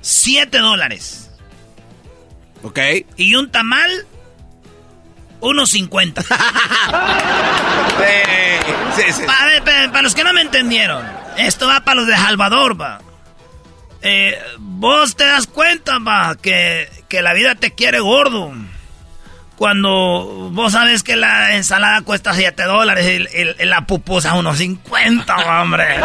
7 0.00 0.58
dólares. 0.58 1.30
Ok. 2.62 2.78
Y 3.16 3.34
un 3.36 3.50
tamal, 3.50 3.90
unos 5.40 5.70
50. 5.78 6.22
sí, 8.96 9.02
sí. 9.12 9.22
Para, 9.26 10.02
los 10.02 10.14
que 10.14 10.24
no 10.24 10.32
me 10.32 10.42
entendieron, 10.42 11.04
esto 11.36 11.66
va 11.66 11.80
para 11.80 11.96
los 11.96 12.06
de 12.06 12.16
Salvador, 12.16 12.80
va. 12.80 13.00
Eh, 14.02 14.38
vos 14.58 15.16
te 15.16 15.24
das 15.26 15.46
cuenta, 15.46 15.98
va, 15.98 16.36
que, 16.40 16.88
que 17.08 17.20
la 17.22 17.32
vida 17.32 17.54
te 17.56 17.74
quiere 17.74 18.00
gordo. 18.00 18.52
Cuando 19.56 20.50
vos 20.52 20.72
sabes 20.72 21.02
que 21.02 21.16
la 21.16 21.56
ensalada 21.56 22.02
cuesta 22.02 22.32
7 22.32 22.62
dólares 22.62 23.06
y, 23.08 23.26
y 23.60 23.66
la 23.66 23.80
pupusa 23.86 24.34
unos 24.34 24.58
50, 24.58 25.34
va, 25.34 25.62
hombre. 25.62 25.98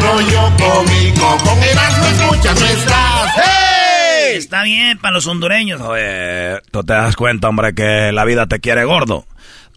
rollo 0.00 0.52
cómico, 0.58 1.36
con 1.44 1.62
Erasmo 1.62 2.06
escuchas 2.06 2.60
no 2.60 2.66
estás. 2.66 3.30
¡Hey! 3.36 3.91
Está 4.36 4.62
bien 4.62 4.98
para 4.98 5.14
los 5.14 5.26
hondureños. 5.26 5.80
Oye, 5.80 6.60
tú 6.70 6.82
te 6.82 6.92
das 6.92 7.16
cuenta, 7.16 7.48
hombre, 7.48 7.74
que 7.74 8.12
la 8.12 8.24
vida 8.24 8.46
te 8.46 8.60
quiere 8.60 8.84
gordo. 8.84 9.26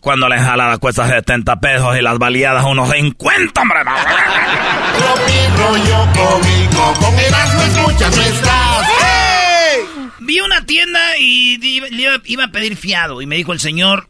Cuando 0.01 0.29
la 0.29 0.37
ensalada 0.37 0.77
cuesta 0.77 1.07
70 1.07 1.59
pesos 1.59 1.97
y 1.97 2.01
las 2.01 2.19
baleadas 2.19 2.63
unos 2.65 2.91
50, 2.91 3.61
hombre. 3.61 3.79
Tropi 4.97 5.57
rollo 5.57 6.07
cómico, 6.13 6.93
con 6.99 7.19
Erasmo 7.19 7.61
escuchas 7.63 8.15
no 8.15 8.23
estás. 8.23 8.87
Vi 10.19 10.39
una 10.39 10.65
tienda 10.65 10.99
y 11.19 11.59
iba, 12.27 12.43
a 12.43 12.47
pedir 12.49 12.77
fiado 12.77 13.21
y 13.21 13.25
me 13.25 13.35
dijo 13.35 13.53
el 13.53 13.59
señor, 13.59 14.09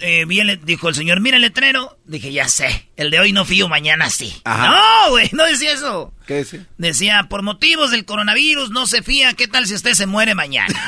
eh, 0.00 0.24
vi 0.26 0.40
el- 0.40 0.60
dijo 0.64 0.88
el 0.90 0.94
señor, 0.94 1.20
mira 1.20 1.36
el 1.36 1.42
letrero. 1.42 1.98
Dije, 2.04 2.30
ya 2.32 2.46
sé, 2.48 2.88
el 2.96 3.10
de 3.10 3.20
hoy 3.20 3.32
no 3.32 3.44
fío, 3.44 3.68
mañana 3.68 4.10
sí. 4.10 4.38
Ajá. 4.44 4.68
No, 4.70 5.10
güey, 5.10 5.30
no 5.32 5.44
decía 5.44 5.72
eso. 5.72 6.12
¿Qué 6.26 6.34
decía? 6.34 6.66
Decía, 6.78 7.26
por 7.30 7.42
motivos 7.42 7.90
del 7.90 8.04
coronavirus 8.04 8.70
no 8.70 8.86
se 8.86 9.02
fía, 9.02 9.32
¿qué 9.34 9.48
tal 9.48 9.66
si 9.66 9.74
usted 9.74 9.94
se 9.94 10.06
muere 10.06 10.34
mañana? 10.34 10.74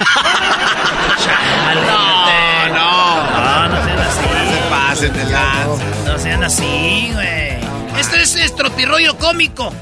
Chale, 1.25 1.81
No, 1.81 2.69
no. 2.69 3.69
No, 3.69 3.69
no 3.69 3.85
sean 3.85 3.99
así. 4.01 4.21
Se 4.55 4.71
pasen 4.71 5.13
de 5.15 5.25
lanza. 5.25 5.85
No 6.07 6.19
sean 6.19 6.45
así, 6.45 7.11
güey. 7.13 7.59
Este 7.99 8.23
es, 8.23 8.35
es 8.37 8.55
tropirollo 8.55 9.17
cómico. 9.17 9.73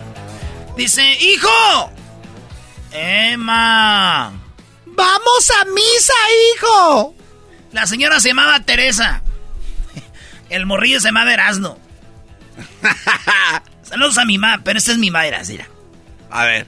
Dice, 0.77 1.03
hijo. 1.21 1.91
Emma. 2.93 4.33
Vamos 4.87 5.51
a 5.61 5.65
misa, 5.67 6.15
hijo. 6.55 7.15
La 7.73 7.87
señora 7.87 8.21
se 8.21 8.29
llamaba 8.29 8.61
Teresa. 8.61 9.23
El 10.49 10.67
morrillo 10.67 11.01
se 11.01 11.09
llamaba 11.09 11.33
Erasno. 11.35 11.79
Saludos 13.83 14.19
a 14.19 14.25
mi 14.25 14.39
mamá, 14.39 14.63
pero 14.65 14.79
esta 14.79 14.93
es 14.93 14.99
mi 14.99 15.11
madre, 15.11 15.37
mira. 15.49 15.69
A 16.31 16.45
ver. 16.45 16.67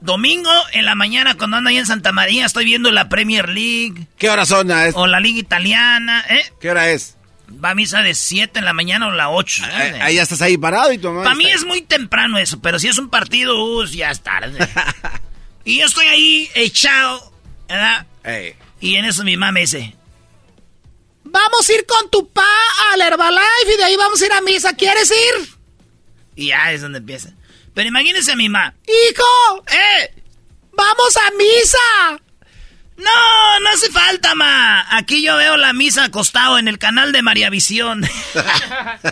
Domingo 0.00 0.50
en 0.72 0.84
la 0.84 0.94
mañana 0.94 1.34
cuando 1.36 1.56
ando 1.56 1.70
ahí 1.70 1.78
en 1.78 1.86
Santa 1.86 2.12
María 2.12 2.44
estoy 2.46 2.64
viendo 2.64 2.90
la 2.90 3.08
Premier 3.08 3.48
League. 3.48 4.06
¿Qué 4.18 4.28
hora 4.28 4.44
son? 4.44 4.70
ah, 4.70 4.86
es- 4.86 4.94
O 4.96 5.06
la 5.06 5.18
Liga 5.20 5.38
Italiana, 5.38 6.24
¿eh? 6.28 6.44
¿Qué 6.60 6.70
hora 6.70 6.90
es? 6.90 7.16
Va 7.62 7.70
a 7.70 7.74
misa 7.74 8.02
de 8.02 8.14
7 8.14 8.58
en 8.58 8.64
la 8.64 8.72
mañana 8.72 9.06
o 9.08 9.12
la 9.12 9.30
8. 9.30 9.64
Eh, 9.66 9.98
Ahí 10.02 10.16
ya 10.16 10.22
estás 10.22 10.42
ahí 10.42 10.56
parado 10.58 10.92
y 10.92 10.98
tu 10.98 11.08
mamá. 11.08 11.24
Para 11.24 11.34
mí 11.36 11.46
es 11.46 11.64
muy 11.64 11.82
temprano 11.82 12.38
eso, 12.38 12.60
pero 12.60 12.78
si 12.78 12.88
es 12.88 12.98
un 12.98 13.08
partido, 13.08 13.62
uh, 13.62 13.84
ya 13.86 14.10
es 14.10 14.20
tarde. 14.22 14.58
y 15.64 15.78
yo 15.80 15.86
estoy 15.86 16.06
ahí 16.06 16.50
echado, 16.54 17.32
¿verdad? 17.68 18.06
Ey. 18.24 18.54
Y 18.84 18.96
en 18.96 19.06
eso 19.06 19.24
mi 19.24 19.34
mamá 19.38 19.50
me 19.50 19.60
dice, 19.60 19.96
vamos 21.22 21.66
a 21.66 21.72
ir 21.72 21.86
con 21.86 22.10
tu 22.10 22.30
pa 22.30 22.44
al 22.92 23.00
Herbalife 23.00 23.72
y 23.72 23.76
de 23.78 23.84
ahí 23.84 23.96
vamos 23.96 24.20
a 24.20 24.26
ir 24.26 24.32
a 24.34 24.42
misa, 24.42 24.74
¿quieres 24.74 25.10
ir? 25.10 25.48
Y 26.36 26.48
ya 26.48 26.70
es 26.70 26.82
donde 26.82 26.98
empieza. 26.98 27.30
Pero 27.72 27.88
imagínense 27.88 28.32
a 28.32 28.36
mi 28.36 28.50
mamá, 28.50 28.74
hijo, 28.86 29.64
eh, 29.72 30.22
vamos 30.74 31.16
a 31.16 31.30
misa. 31.30 32.22
No, 32.98 33.60
no 33.60 33.70
hace 33.70 33.90
falta, 33.90 34.34
ma. 34.34 34.84
Aquí 34.98 35.24
yo 35.24 35.38
veo 35.38 35.56
la 35.56 35.72
misa 35.72 36.04
acostado 36.04 36.58
en 36.58 36.68
el 36.68 36.78
canal 36.78 37.10
de 37.12 37.22
María 37.22 37.48
Visión. 37.48 38.04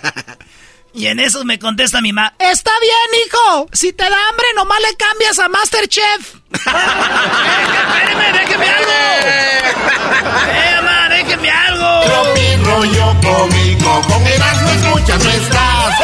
y 0.95 1.07
en 1.07 1.18
eso 1.20 1.45
me 1.45 1.59
contesta 1.59 2.01
mi 2.01 2.12
mamá. 2.12 2.34
Está 2.38 2.70
bien, 2.80 3.22
hijo. 3.26 3.68
Si 3.72 3.93
te 3.93 4.03
da 4.05 4.16
hambre, 4.28 4.47
nomás 4.57 4.78
le 4.80 4.97
cambias 4.97 5.38
a 5.38 5.49
Masterchef. 5.49 6.34
Espérame, 6.53 8.32
déjeme 8.38 8.68
algo. 8.68 8.93
Eh, 8.93 10.74
mamá, 10.76 11.09
déjeme 11.09 11.51
algo. 11.51 12.01
Tropi 12.05 12.57
rollo 12.64 13.16
cómico, 13.22 14.03
con 14.09 14.26
Erasmo 14.26 14.68
escuchas 14.70 15.24
no 15.24 15.30
estás. 15.30 15.95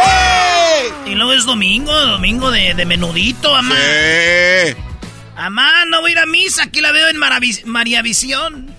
Y 1.06 1.14
luego 1.14 1.32
es 1.32 1.44
domingo, 1.46 1.92
domingo 1.92 2.50
de, 2.50 2.74
de 2.74 2.84
menudito, 2.86 3.52
mamá. 3.52 3.74
Eh. 3.78 4.76
Mamá, 5.36 5.84
no 5.86 6.00
voy 6.00 6.10
a 6.10 6.12
ir 6.12 6.18
a 6.18 6.26
misa, 6.26 6.64
aquí 6.64 6.80
la 6.80 6.92
veo 6.92 7.08
en 7.08 7.16
Maravi- 7.16 7.64
María 7.64 8.02
Visión. 8.02 8.74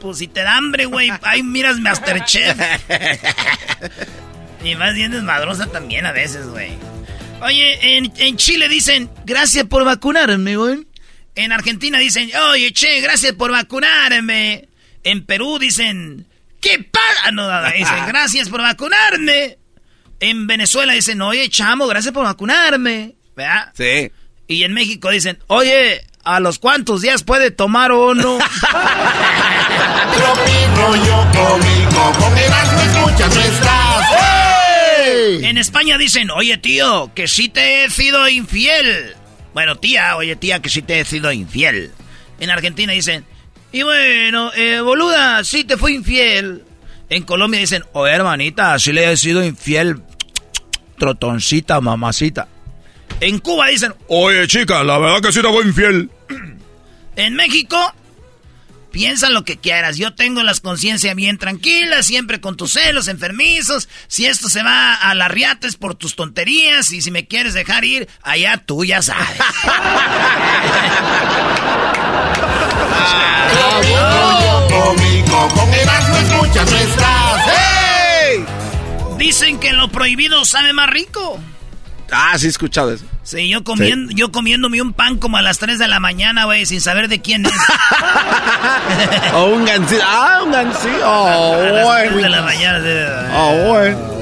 Pues 0.00 0.18
si 0.18 0.28
te 0.28 0.42
da 0.42 0.56
hambre, 0.56 0.84
güey, 0.84 1.10
ahí 1.22 1.42
miras 1.42 1.78
Masterchef. 1.78 2.56
y 4.66 4.74
más 4.74 4.94
bien 4.94 5.12
desmadrosa 5.12 5.66
también 5.66 6.06
a 6.06 6.12
veces, 6.12 6.48
güey. 6.48 6.72
Oye, 7.40 7.96
en, 7.96 8.12
en 8.16 8.36
Chile 8.36 8.68
dicen, 8.68 9.10
gracias 9.24 9.64
por 9.66 9.84
vacunarme, 9.84 10.56
güey. 10.56 10.86
En 11.34 11.52
Argentina 11.52 11.98
dicen, 11.98 12.30
oye, 12.50 12.72
che, 12.72 13.00
gracias 13.00 13.32
por 13.34 13.52
vacunarme. 13.52 14.68
En 15.04 15.24
Perú 15.24 15.58
dicen, 15.58 16.26
¿qué 16.60 16.82
pasa? 16.82 17.30
No, 17.32 17.46
nada, 17.46 17.70
dicen, 17.72 17.94
gracias 18.08 18.48
por 18.48 18.60
vacunarme. 18.60 19.58
En 20.18 20.46
Venezuela 20.46 20.94
dicen, 20.94 21.20
oye, 21.22 21.48
chamo, 21.50 21.86
gracias 21.86 22.12
por 22.12 22.24
vacunarme. 22.24 23.14
¿Verdad? 23.36 23.72
Sí. 23.76 24.10
Y 24.48 24.64
en 24.64 24.72
México 24.72 25.10
dicen, 25.10 25.38
oye, 25.46 26.02
¿a 26.24 26.40
los 26.40 26.58
cuántos 26.58 27.02
días 27.02 27.22
puede 27.22 27.50
tomar 27.50 27.92
o 27.92 28.14
no? 28.14 28.38
Cómico, 31.32 32.12
con 32.18 32.38
escuchas 32.38 33.36
estás. 33.36 34.45
En 35.26 35.58
España 35.58 35.98
dicen, 35.98 36.30
oye 36.30 36.56
tío, 36.58 37.10
que 37.14 37.28
sí 37.28 37.48
te 37.48 37.84
he 37.84 37.90
sido 37.90 38.28
infiel. 38.28 39.14
Bueno, 39.54 39.76
tía, 39.76 40.16
oye 40.16 40.36
tía, 40.36 40.60
que 40.60 40.68
sí 40.68 40.82
te 40.82 41.00
he 41.00 41.04
sido 41.04 41.32
infiel. 41.32 41.90
En 42.40 42.50
Argentina 42.50 42.92
dicen, 42.92 43.24
y 43.72 43.82
bueno, 43.82 44.52
eh, 44.54 44.80
boluda, 44.80 45.42
sí 45.44 45.64
te 45.64 45.76
fui 45.76 45.94
infiel. 45.94 46.64
En 47.08 47.22
Colombia 47.22 47.60
dicen, 47.60 47.84
oye 47.92 48.12
hermanita, 48.12 48.78
sí 48.78 48.92
le 48.92 49.10
he 49.10 49.16
sido 49.16 49.44
infiel. 49.44 50.02
Trotoncita, 50.98 51.80
mamacita. 51.80 52.48
En 53.20 53.38
Cuba 53.38 53.68
dicen, 53.68 53.94
Oye, 54.08 54.46
chica, 54.46 54.84
la 54.84 54.98
verdad 54.98 55.20
que 55.20 55.32
sí 55.32 55.40
te 55.40 55.48
fue 55.48 55.64
infiel. 55.64 56.10
En 57.16 57.34
México, 57.34 57.94
piensa 58.96 59.28
lo 59.28 59.44
que 59.44 59.58
quieras. 59.58 59.98
Yo 59.98 60.14
tengo 60.14 60.42
las 60.42 60.62
conciencias 60.62 61.14
bien 61.14 61.36
tranquilas, 61.36 62.06
siempre 62.06 62.40
con 62.40 62.56
tus 62.56 62.72
celos 62.72 63.08
enfermizos. 63.08 63.90
Si 64.08 64.24
esto 64.24 64.48
se 64.48 64.62
va 64.62 64.94
a 64.94 65.14
la 65.14 65.28
riata 65.28 65.66
es 65.66 65.76
por 65.76 65.96
tus 65.96 66.16
tonterías. 66.16 66.90
Y 66.92 67.02
si 67.02 67.10
me 67.10 67.26
quieres 67.26 67.52
dejar 67.52 67.84
ir, 67.84 68.08
allá 68.22 68.56
tú 68.64 68.86
ya 68.86 69.02
sabes. 69.02 69.28
Cómico, 74.70 75.48
con 75.54 75.74
Erasmo 75.74 76.16
escuchas. 76.16 76.70
Dicen 79.18 79.60
que 79.60 79.74
lo 79.74 79.88
prohibido 79.88 80.46
sabe 80.46 80.72
más 80.72 80.88
rico. 80.88 81.38
Ah, 82.12 82.38
sí 82.38 82.46
he 82.46 82.50
escuchado 82.50 82.92
eso. 82.92 83.04
Sí, 83.24 83.48
yo 83.48 83.64
comiendo, 83.64 84.12
yo 84.14 84.30
comiéndome 84.30 84.80
un 84.80 84.92
pan 84.92 85.18
como 85.18 85.36
a 85.38 85.42
las 85.42 85.58
3 85.58 85.78
de 85.78 85.88
la 85.88 85.98
mañana, 85.98 86.44
güey, 86.44 86.64
sin 86.66 86.80
saber 86.80 87.08
de 87.08 87.20
quién 87.20 87.44
es. 87.46 87.52
O 89.34 89.44
un 89.46 89.64
gancito. 89.64 90.02
Ah, 90.06 90.40
un 90.44 90.52
gancito. 90.52 91.00
Oh, 91.04 91.54
a 91.54 91.56
las 91.58 91.72
3 91.72 91.84
bueno. 92.12 92.16
de 92.22 92.28
la 92.30 92.42
mañana. 92.42 93.30
Oh, 93.34 93.54
bueno. 93.68 94.16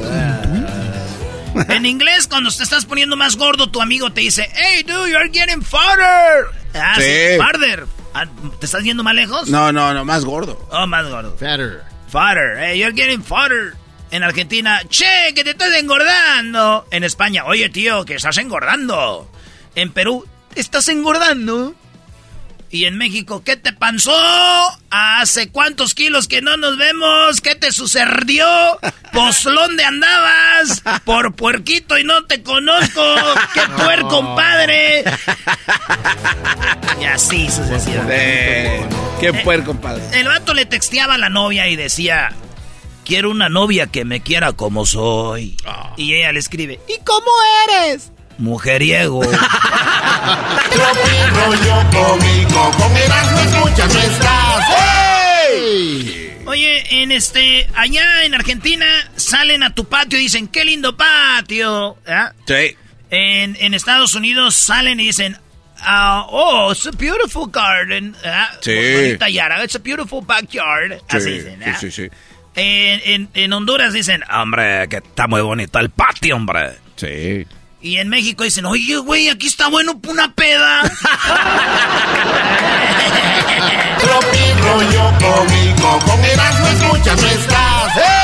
En 1.68 1.86
inglés, 1.86 2.26
cuando 2.26 2.50
te 2.50 2.62
estás 2.64 2.84
poniendo 2.84 3.16
más 3.16 3.36
gordo, 3.36 3.68
tu 3.70 3.80
amigo 3.80 4.10
te 4.12 4.22
dice, 4.22 4.48
hey, 4.54 4.82
dude, 4.82 5.10
you're 5.10 5.30
getting 5.32 5.62
fatter. 5.62 6.46
Ah, 6.74 6.94
sí, 6.96 7.02
Sí. 7.02 7.38
farther. 7.38 7.86
Ah, 8.12 8.26
¿Te 8.58 8.66
estás 8.66 8.82
yendo 8.82 9.02
más 9.04 9.14
lejos? 9.14 9.48
No, 9.48 9.70
no, 9.72 9.94
no, 9.94 10.04
más 10.04 10.24
gordo. 10.24 10.68
Oh, 10.72 10.86
más 10.86 11.06
gordo. 11.08 11.36
Fatter. 11.38 11.82
Fatter. 12.08 12.58
Hey, 12.58 12.78
you're 12.78 12.94
getting 12.94 13.22
fatter. 13.22 13.74
En 14.14 14.22
Argentina, 14.22 14.80
che, 14.88 15.34
que 15.34 15.42
te 15.42 15.50
estás 15.50 15.74
engordando. 15.74 16.86
En 16.92 17.02
España, 17.02 17.46
oye, 17.46 17.68
tío, 17.68 18.04
que 18.04 18.14
estás 18.14 18.38
engordando. 18.38 19.28
En 19.74 19.90
Perú, 19.90 20.24
¿te 20.54 20.60
estás 20.60 20.88
engordando? 20.88 21.74
Y 22.70 22.84
en 22.84 22.96
México, 22.96 23.42
¿qué 23.42 23.56
te 23.56 23.72
pasó? 23.72 24.16
¿Hace 24.88 25.48
cuántos 25.50 25.96
kilos 25.96 26.28
que 26.28 26.42
no 26.42 26.56
nos 26.56 26.78
vemos? 26.78 27.40
¿Qué 27.40 27.56
te 27.56 27.72
sucedió? 27.72 28.46
Pues, 29.12 29.42
¿dónde 29.42 29.84
andabas? 29.84 30.84
Por 31.04 31.34
puerquito 31.34 31.98
y 31.98 32.04
no 32.04 32.24
te 32.26 32.40
conozco. 32.44 33.02
¡Qué 33.52 33.62
puerco, 33.82 34.10
compadre! 34.10 35.02
Y 37.00 37.04
así 37.04 37.50
sucesivamente. 37.50 38.86
¡Qué 39.18 39.32
puerco, 39.42 39.72
compadre! 39.72 40.20
El 40.20 40.28
vato 40.28 40.54
le 40.54 40.66
texteaba 40.66 41.14
a 41.14 41.18
la 41.18 41.30
novia 41.30 41.66
y 41.66 41.74
decía... 41.74 42.32
Quiero 43.04 43.30
una 43.30 43.48
novia 43.48 43.86
que 43.86 44.04
me 44.04 44.20
quiera 44.22 44.52
como 44.52 44.86
soy. 44.86 45.56
Y 45.96 46.14
ella 46.14 46.32
le 46.32 46.38
escribe, 46.38 46.80
¿y 46.88 46.98
cómo 47.04 47.30
eres? 47.68 48.10
Mujeriego. 48.38 49.20
Tropi 49.20 49.40
rollo 51.30 51.84
cómico, 51.92 52.70
con 52.78 52.96
escuchas. 52.96 53.94
¡Hey! 54.68 56.20
Oye, 56.46 57.02
en 57.02 57.12
este, 57.12 57.68
allá 57.74 58.24
en 58.24 58.34
Argentina 58.34 58.86
salen 59.16 59.62
a 59.62 59.74
tu 59.74 59.84
patio 59.84 60.18
y 60.18 60.22
dicen, 60.22 60.48
qué 60.48 60.64
lindo 60.64 60.96
patio. 60.96 61.98
¿Ah? 62.06 62.32
Sí. 62.46 62.76
En, 63.10 63.56
en 63.60 63.74
Estados 63.74 64.14
Unidos 64.14 64.54
salen 64.54 64.98
y 65.00 65.06
dicen, 65.06 65.36
ah, 65.80 66.26
oh, 66.30 66.72
it's 66.72 66.86
a 66.86 66.90
beautiful 66.90 67.46
garden. 67.50 68.16
Sí. 68.60 68.74
Bonita 68.74 69.28
yara, 69.28 69.62
it's 69.62 69.74
a 69.74 69.78
beautiful 69.78 70.22
backyard. 70.24 71.00
Así 71.08 71.30
dicen, 71.30 71.62
¿ah? 71.62 71.76
sí, 71.78 71.90
sí, 71.90 72.02
sí. 72.02 72.10
En, 72.56 73.00
en- 73.04 73.28
en 73.34 73.52
Honduras 73.52 73.92
dicen, 73.92 74.22
hombre, 74.32 74.88
que 74.88 74.96
está 74.98 75.26
muy 75.26 75.40
bonito 75.40 75.78
el 75.78 75.90
patio, 75.90 76.36
hombre. 76.36 76.78
Sí. 76.96 77.46
Y 77.80 77.96
en 77.98 78.08
México 78.08 78.44
dicen, 78.44 78.64
oye, 78.64 78.96
güey, 78.96 79.28
aquí 79.28 79.46
está 79.46 79.68
bueno 79.68 80.00
una 80.08 80.32
peda. 80.34 80.82
Tropi 84.00 84.52
rollo 84.60 85.12
cómico, 85.18 85.98
con 86.06 86.24
Erasmo 86.24 86.66
escuchas 86.68 87.20
no 87.20 87.28
estás. 87.28 87.92
¡Hey! 87.96 88.23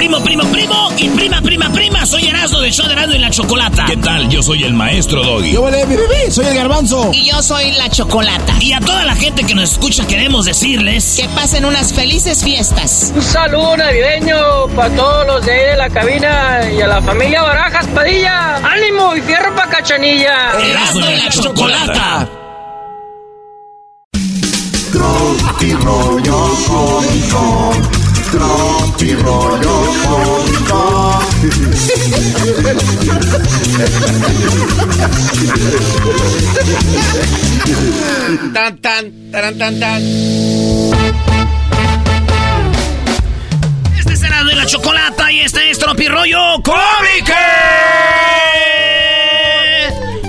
Primo, 0.00 0.18
primo, 0.20 0.44
primo 0.44 0.88
y 0.96 1.10
prima, 1.10 1.42
prima, 1.42 1.68
prima. 1.70 2.06
Soy 2.06 2.26
Erasmo 2.26 2.58
del 2.60 2.72
show 2.72 2.86
de 2.86 2.94
Erasmo 2.94 3.14
y 3.16 3.18
la 3.18 3.28
Chocolata. 3.28 3.84
¿Qué 3.84 3.98
tal? 3.98 4.30
Yo 4.30 4.42
soy 4.42 4.64
el 4.64 4.72
maestro 4.72 5.22
Doggy. 5.22 5.52
Yo 5.52 5.60
vale, 5.60 5.84
mi 5.84 5.94
bebé, 5.94 6.30
soy 6.30 6.46
el 6.46 6.54
garbanzo. 6.54 7.10
Y 7.12 7.28
yo 7.28 7.42
soy 7.42 7.72
la 7.72 7.90
Chocolata. 7.90 8.54
Y 8.60 8.72
a 8.72 8.80
toda 8.80 9.04
la 9.04 9.14
gente 9.14 9.44
que 9.44 9.54
nos 9.54 9.72
escucha 9.72 10.06
queremos 10.06 10.46
decirles... 10.46 11.16
Que 11.20 11.28
pasen 11.28 11.66
unas 11.66 11.92
felices 11.92 12.42
fiestas. 12.42 13.12
Un 13.14 13.20
saludo 13.20 13.76
navideño 13.76 14.68
para 14.74 14.88
todos 14.96 15.26
los 15.26 15.44
de 15.44 15.52
ahí 15.52 15.66
de 15.66 15.76
la 15.76 15.90
cabina 15.90 16.60
y 16.74 16.80
a 16.80 16.86
la 16.86 17.02
familia 17.02 17.42
Barajas 17.42 17.86
Padilla. 17.88 18.56
¡Ánimo 18.56 19.14
y 19.16 19.20
fierro 19.20 19.54
pa' 19.54 19.68
cachanilla! 19.68 20.52
Erasmo 20.62 21.10
y 21.10 21.16
la 21.16 21.28
Chocolata. 21.28 22.28
Tropi 24.92 25.72
rollo 25.74 26.54
cómico, 26.66 27.72
tropi 28.30 29.14
rollo 29.14 29.84
cómico. 30.06 31.20
Tan, 38.54 38.78
tan, 38.78 39.30
taran, 39.32 39.58
tan, 39.58 39.80
tan. 39.80 40.02
Este 43.98 44.12
es 44.12 44.22
Erasmo 44.22 44.50
y 44.50 44.54
la 44.54 44.66
Chocolata 44.66 45.32
y 45.32 45.40
este 45.40 45.70
es 45.70 45.78
Tropirollo 45.78 46.62
Cómico. 46.62 47.32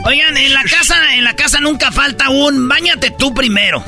Oigan, 0.06 0.38
en 0.38 0.54
la 0.54 0.64
casa, 0.64 0.96
en 1.14 1.24
la 1.24 1.36
casa 1.36 1.60
nunca 1.60 1.92
falta 1.92 2.30
un 2.30 2.68
bañate 2.68 3.12
tú 3.12 3.34
primero. 3.34 3.84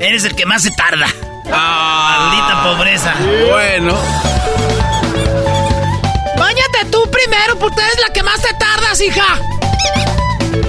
Eres 0.00 0.24
el 0.24 0.34
que 0.34 0.46
más 0.46 0.62
se 0.62 0.70
tarda. 0.70 1.06
Maldita 1.50 2.62
pobreza. 2.64 3.14
Bueno. 3.50 3.94
Báñate 6.38 6.84
tú 6.90 7.02
primero, 7.10 7.58
porque 7.58 7.80
eres 7.80 7.98
la 8.06 8.12
que 8.12 8.22
más 8.22 8.40
te 8.40 8.52
tardas, 8.54 9.00
hija. 9.00 9.26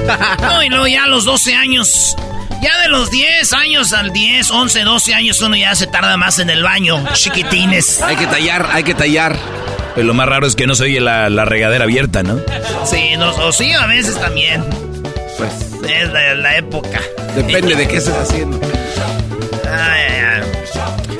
No, 0.41 0.63
y 0.63 0.69
luego 0.69 0.87
ya 0.87 1.03
a 1.03 1.07
los 1.07 1.25
12 1.25 1.53
años, 1.53 2.15
ya 2.61 2.77
de 2.81 2.87
los 2.87 3.09
10 3.11 3.51
años 3.53 3.91
al 3.93 4.11
10, 4.13 4.51
11, 4.51 4.81
12 4.83 5.13
años, 5.13 5.41
uno 5.41 5.55
ya 5.57 5.75
se 5.75 5.85
tarda 5.87 6.15
más 6.17 6.39
en 6.39 6.49
el 6.49 6.63
baño, 6.63 7.03
chiquitines. 7.13 8.01
Hay 8.01 8.15
que 8.15 8.25
tallar, 8.27 8.69
hay 8.71 8.83
que 8.83 8.93
tallar. 8.93 9.37
Pues 9.95 10.05
lo 10.05 10.13
más 10.13 10.27
raro 10.29 10.47
es 10.47 10.55
que 10.55 10.65
no 10.67 10.75
se 10.75 10.83
oye 10.85 11.01
la, 11.01 11.29
la 11.29 11.43
regadera 11.45 11.83
abierta, 11.83 12.23
¿no? 12.23 12.39
Sí, 12.85 13.15
no, 13.17 13.31
o 13.31 13.51
sí, 13.51 13.73
a 13.73 13.85
veces 13.87 14.17
también. 14.19 14.63
Pues 15.37 15.51
Es 15.89 16.09
la, 16.11 16.35
la 16.35 16.57
época. 16.57 17.01
depende 17.35 17.75
de 17.75 17.87
qué 17.87 17.97
estés 17.97 18.15
haciendo. 18.15 18.59
Ay, 19.69 20.16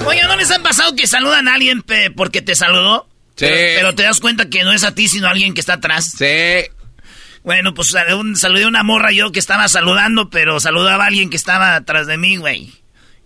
Oye, 0.08 0.24
¿no 0.24 0.36
les 0.36 0.50
han 0.52 0.64
pasado 0.64 0.96
que 0.96 1.08
saludan 1.08 1.48
a 1.48 1.56
alguien 1.56 1.82
pe- 1.82 2.12
porque 2.12 2.42
te 2.42 2.56
saludó? 2.56 3.08
Sí. 3.36 3.46
Pero, 3.46 3.56
pero 3.76 3.96
te 3.96 4.04
das 4.04 4.20
cuenta 4.20 4.50
que 4.50 4.64
no 4.64 4.72
es 4.74 4.84
a 4.84 4.96
ti, 4.96 5.08
sino 5.08 5.28
a 5.28 5.32
alguien 5.32 5.54
que 5.54 5.60
está 5.62 5.74
atrás. 5.74 6.14
Sí. 6.18 6.70
Bueno, 7.44 7.74
pues 7.74 7.96
un- 8.18 8.36
saludé 8.36 8.64
a 8.66 8.68
una 8.68 8.84
morra 8.84 9.12
yo 9.12 9.32
que 9.32 9.40
estaba 9.40 9.68
saludando, 9.68 10.30
pero 10.30 10.60
saludaba 10.60 11.04
a 11.06 11.08
alguien 11.08 11.30
que 11.30 11.38
estaba 11.38 11.76
atrás 11.76 12.08
de 12.08 12.18
mí, 12.18 12.38
güey. 12.38 12.74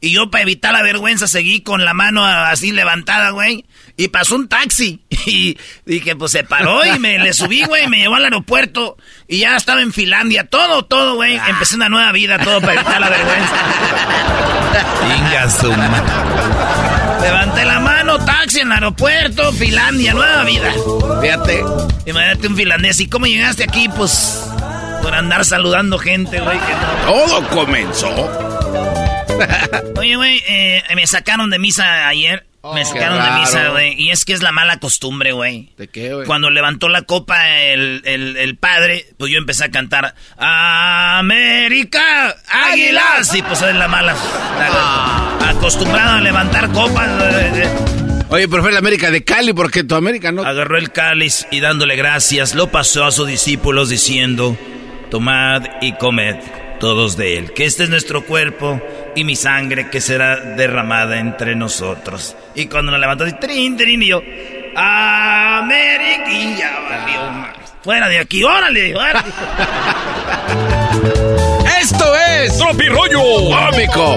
Y 0.04 0.12
yo, 0.12 0.32
para 0.32 0.42
evitar 0.42 0.74
la 0.74 0.82
vergüenza, 0.82 1.28
seguí 1.28 1.62
con 1.62 1.86
la 1.86 1.94
mano 1.94 2.26
así 2.26 2.72
levantada, 2.72 3.30
güey. 3.30 3.66
Y 3.98 4.08
pasó 4.08 4.36
un 4.36 4.50
taxi. 4.50 5.00
Y 5.24 5.56
dije, 5.86 6.16
pues 6.16 6.32
se 6.32 6.44
paró 6.44 6.84
y 6.84 6.98
me 6.98 7.20
le 7.20 7.32
subí, 7.34 7.64
güey. 7.64 7.88
Me 7.88 8.00
llevó 8.00 8.16
al 8.16 8.24
aeropuerto. 8.24 8.98
Y 9.28 9.38
ya 9.38 9.56
estaba 9.56 9.84
en 9.84 9.94
Finlandia. 9.94 10.48
Todo, 10.48 10.84
todo, 10.84 11.14
güey. 11.14 11.40
Empecé 11.48 11.76
una 11.76 11.90
nueva 11.90 12.12
vida, 12.12 12.40
todo 12.40 12.60
para 12.60 12.74
evitar 12.74 13.00
la 13.00 13.10
vergüenza. 13.10 13.56
Levanté 17.22 17.66
la 17.66 17.80
mano, 17.80 18.18
taxi 18.26 18.62
en 18.62 18.68
el 18.68 18.74
aeropuerto, 18.74 19.54
Finlandia, 19.54 20.16
nueva 20.16 20.44
vida. 20.44 20.74
Fíjate. 21.22 21.64
Imagínate 22.08 22.48
un 22.48 22.56
finlandés. 22.56 23.00
¿Y 23.00 23.08
cómo 23.08 23.28
llegaste 23.28 23.64
aquí? 23.64 23.90
Pues 23.90 24.44
por 25.04 25.14
andar 25.14 25.46
saludando 25.46 26.00
gente, 26.00 26.40
güey. 26.40 26.58
que 26.60 26.74
no. 26.74 27.14
Todo 27.14 27.48
comenzó. 27.50 28.51
Oye, 29.98 30.16
güey, 30.16 30.42
eh, 30.48 30.84
me 30.96 31.06
sacaron 31.08 31.50
de 31.50 31.60
misa 31.60 32.08
ayer. 32.08 32.46
me 32.74 32.86
sacaron 32.86 33.24
de 33.24 33.40
misa, 33.40 33.70
güey. 33.70 33.94
Y 34.02 34.12
es 34.12 34.24
que 34.26 34.34
es 34.34 34.42
la 34.44 34.52
mala 34.52 34.78
costumbre, 34.80 35.32
güey. 35.32 35.72
¿De 35.78 35.88
qué, 35.88 36.14
güey? 36.14 36.28
Cuando 36.28 36.50
levantó 36.50 36.90
la 36.90 37.02
copa 37.04 37.50
el, 37.60 38.02
el- 38.06 38.38
el 38.38 38.56
padre, 38.58 39.06
pues 39.18 39.32
yo 39.32 39.38
empecé 39.40 39.66
a 39.66 39.72
cantar 39.72 40.14
América 40.38 42.36
Águilas. 42.48 43.34
Y 43.36 43.42
pues 43.42 43.62
es 43.62 43.76
la 43.76 43.88
mala. 43.88 44.14
la- 44.60 45.50
acostumbrado 45.50 46.18
a 46.18 46.22
levantar 46.22 46.72
copas. 46.72 47.10
Oye, 48.30 48.48
pero 48.48 48.62
fue 48.64 48.72
la 48.72 48.80
América 48.80 49.12
de 49.12 49.24
Cali, 49.24 49.52
porque 49.54 49.84
tu 49.84 49.96
América 49.96 50.32
no. 50.32 50.44
Agarró 50.44 50.78
el 50.78 50.92
cáliz 50.92 51.46
y 51.52 51.60
dándole 51.60 51.96
gracias, 51.98 52.56
lo 52.56 52.72
pasó 52.72 53.04
a 53.06 53.12
sus 53.12 53.28
discípulos 53.28 53.90
diciendo, 53.90 54.58
tomad 55.10 55.64
y 55.82 55.92
comed 55.94 56.38
todos 56.82 57.16
de 57.16 57.38
él, 57.38 57.54
que 57.54 57.66
este 57.66 57.84
es 57.84 57.90
nuestro 57.90 58.26
cuerpo 58.26 58.82
y 59.16 59.24
mi 59.24 59.36
sangre 59.36 59.92
que 59.92 60.02
será 60.02 60.38
derramada 60.38 61.20
entre 61.20 61.56
nosotros. 61.56 62.36
Y 62.56 62.66
cuando 62.66 62.92
nos 62.92 63.00
levantó, 63.00 63.24
así, 63.24 63.36
trin, 63.40 63.78
trin, 63.78 64.02
y 64.02 64.08
yo, 64.08 64.24
América, 64.76 66.32
y 66.32 66.58
ya 66.58 66.80
valió 66.90 67.22
más. 67.32 67.56
Fuera 67.84 68.10
de 68.10 68.18
aquí, 68.18 68.44
órale, 68.44 68.96
órale. 68.96 69.20
Esto 71.80 72.16
es 72.16 72.58
Tropirollo 72.58 73.22
cómico. 73.22 74.16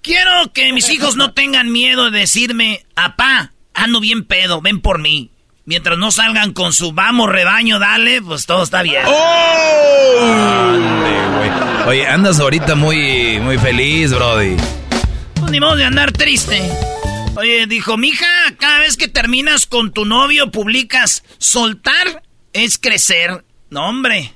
Quiero 0.00 0.50
que 0.54 0.72
mis 0.72 0.88
hijos 0.88 1.16
no 1.16 1.32
tengan 1.32 1.70
miedo 1.70 2.10
de 2.10 2.20
decirme, 2.20 2.86
apá, 2.94 3.52
ando 3.74 4.00
bien 4.00 4.24
pedo, 4.24 4.62
ven 4.62 4.80
por 4.80 4.98
mí. 4.98 5.30
Mientras 5.66 5.98
no 5.98 6.10
salgan 6.12 6.54
con 6.54 6.72
su 6.72 6.92
vamos 6.92 7.28
rebaño, 7.28 7.78
dale, 7.78 8.22
pues 8.22 8.46
todo 8.46 8.62
está 8.62 8.80
bien. 8.82 9.04
Güey. 9.04 11.25
Oye, 11.86 12.06
andas 12.06 12.40
ahorita 12.40 12.74
muy, 12.74 13.38
muy 13.40 13.58
feliz, 13.58 14.12
Brody. 14.12 14.56
Pues 15.38 15.50
ni 15.52 15.60
modo 15.60 15.76
de 15.76 15.84
andar 15.84 16.12
triste. 16.12 16.60
Oye, 17.36 17.66
dijo, 17.66 17.96
mija, 17.96 18.26
cada 18.58 18.80
vez 18.80 18.96
que 18.96 19.08
terminas 19.08 19.66
con 19.66 19.92
tu 19.92 20.04
novio, 20.04 20.50
publicas, 20.50 21.22
soltar 21.38 22.22
es 22.52 22.78
crecer. 22.78 23.44
No, 23.70 23.88
hombre. 23.88 24.32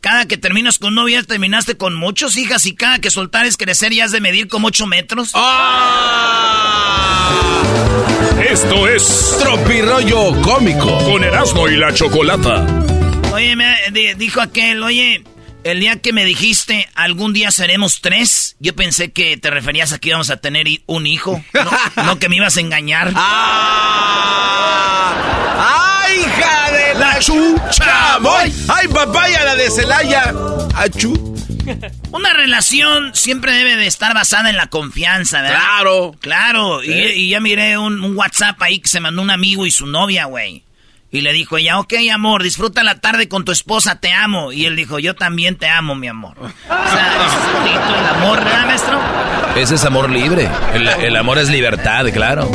Cada 0.00 0.26
que 0.26 0.36
terminas 0.38 0.78
con 0.78 0.88
un 0.88 0.94
novio, 0.96 1.20
ya 1.20 1.26
terminaste 1.26 1.76
con 1.76 1.94
muchos 1.94 2.36
hijas 2.36 2.64
y 2.66 2.74
cada 2.74 2.98
que 3.00 3.10
soltar 3.10 3.44
es 3.46 3.56
crecer 3.56 3.92
ya 3.92 4.04
has 4.06 4.12
de 4.12 4.20
medir 4.20 4.48
como 4.48 4.68
8 4.68 4.86
metros. 4.86 5.32
Esto 8.50 8.88
es 8.88 9.36
Tropirollo 9.42 10.40
cómico. 10.42 10.98
con 11.04 11.22
Erasmo 11.22 11.68
y 11.68 11.76
la 11.76 11.92
Chocolata. 11.94 12.66
Oye, 13.32 13.54
me, 13.56 13.74
di- 13.92 14.14
dijo 14.14 14.40
aquel, 14.40 14.82
oye, 14.82 15.22
el 15.64 15.80
día 15.80 15.96
que 15.96 16.12
me 16.12 16.24
dijiste 16.24 16.88
algún 16.94 17.32
día 17.32 17.50
seremos 17.50 18.00
tres, 18.00 18.56
yo 18.60 18.74
pensé 18.74 19.12
que 19.12 19.36
te 19.36 19.50
referías 19.50 19.92
a 19.92 19.98
que 19.98 20.08
íbamos 20.10 20.30
a 20.30 20.38
tener 20.38 20.66
un 20.86 21.06
hijo, 21.06 21.42
no, 21.52 21.70
no 22.04 22.18
que 22.18 22.28
me 22.28 22.36
ibas 22.36 22.56
a 22.56 22.60
engañar. 22.60 23.12
¡Ay, 25.56 26.20
hija 26.20 26.70
de 26.72 26.94
la 26.98 27.18
chucha! 27.18 28.18
¡Voy! 28.18 28.52
¡Ay, 28.68 28.88
papaya, 28.88 29.44
la 29.44 29.54
de 29.56 29.70
Celaya! 29.70 30.34
¡Achú! 30.74 31.36
Una 32.10 32.32
relación 32.32 33.14
siempre 33.14 33.52
debe 33.52 33.76
de 33.76 33.86
estar 33.86 34.14
basada 34.14 34.50
en 34.50 34.56
la 34.56 34.68
confianza, 34.68 35.42
¿verdad? 35.42 35.58
Claro. 35.60 36.14
Claro. 36.20 36.82
Y, 36.82 36.90
y 36.92 37.28
ya 37.30 37.40
miré 37.40 37.76
un, 37.78 38.02
un 38.02 38.16
WhatsApp 38.16 38.60
ahí 38.62 38.80
que 38.80 38.88
se 38.88 39.00
mandó 39.00 39.20
un 39.22 39.30
amigo 39.30 39.66
y 39.66 39.70
su 39.70 39.86
novia, 39.86 40.24
güey. 40.24 40.64
Y 41.12 41.22
le 41.22 41.32
dijo 41.32 41.58
ella, 41.58 41.80
ok, 41.80 41.94
amor, 42.12 42.42
disfruta 42.42 42.84
la 42.84 43.00
tarde 43.00 43.28
con 43.28 43.44
tu 43.44 43.50
esposa, 43.50 43.98
te 44.00 44.12
amo. 44.12 44.52
Y 44.52 44.66
él 44.66 44.76
dijo, 44.76 45.00
yo 45.00 45.16
también 45.16 45.56
te 45.56 45.66
amo, 45.66 45.96
mi 45.96 46.06
amor. 46.06 46.36
O 46.38 46.48
sea, 46.68 47.26
es 47.26 47.52
bonito, 47.52 47.98
el 47.98 48.06
amor, 48.06 48.44
¿verdad, 48.44 48.66
maestro? 48.66 49.00
Ese 49.56 49.74
es 49.74 49.84
amor 49.84 50.08
libre. 50.08 50.48
El, 50.72 50.86
el 50.86 51.16
amor 51.16 51.38
es 51.38 51.48
libertad, 51.48 52.06
claro. 52.12 52.48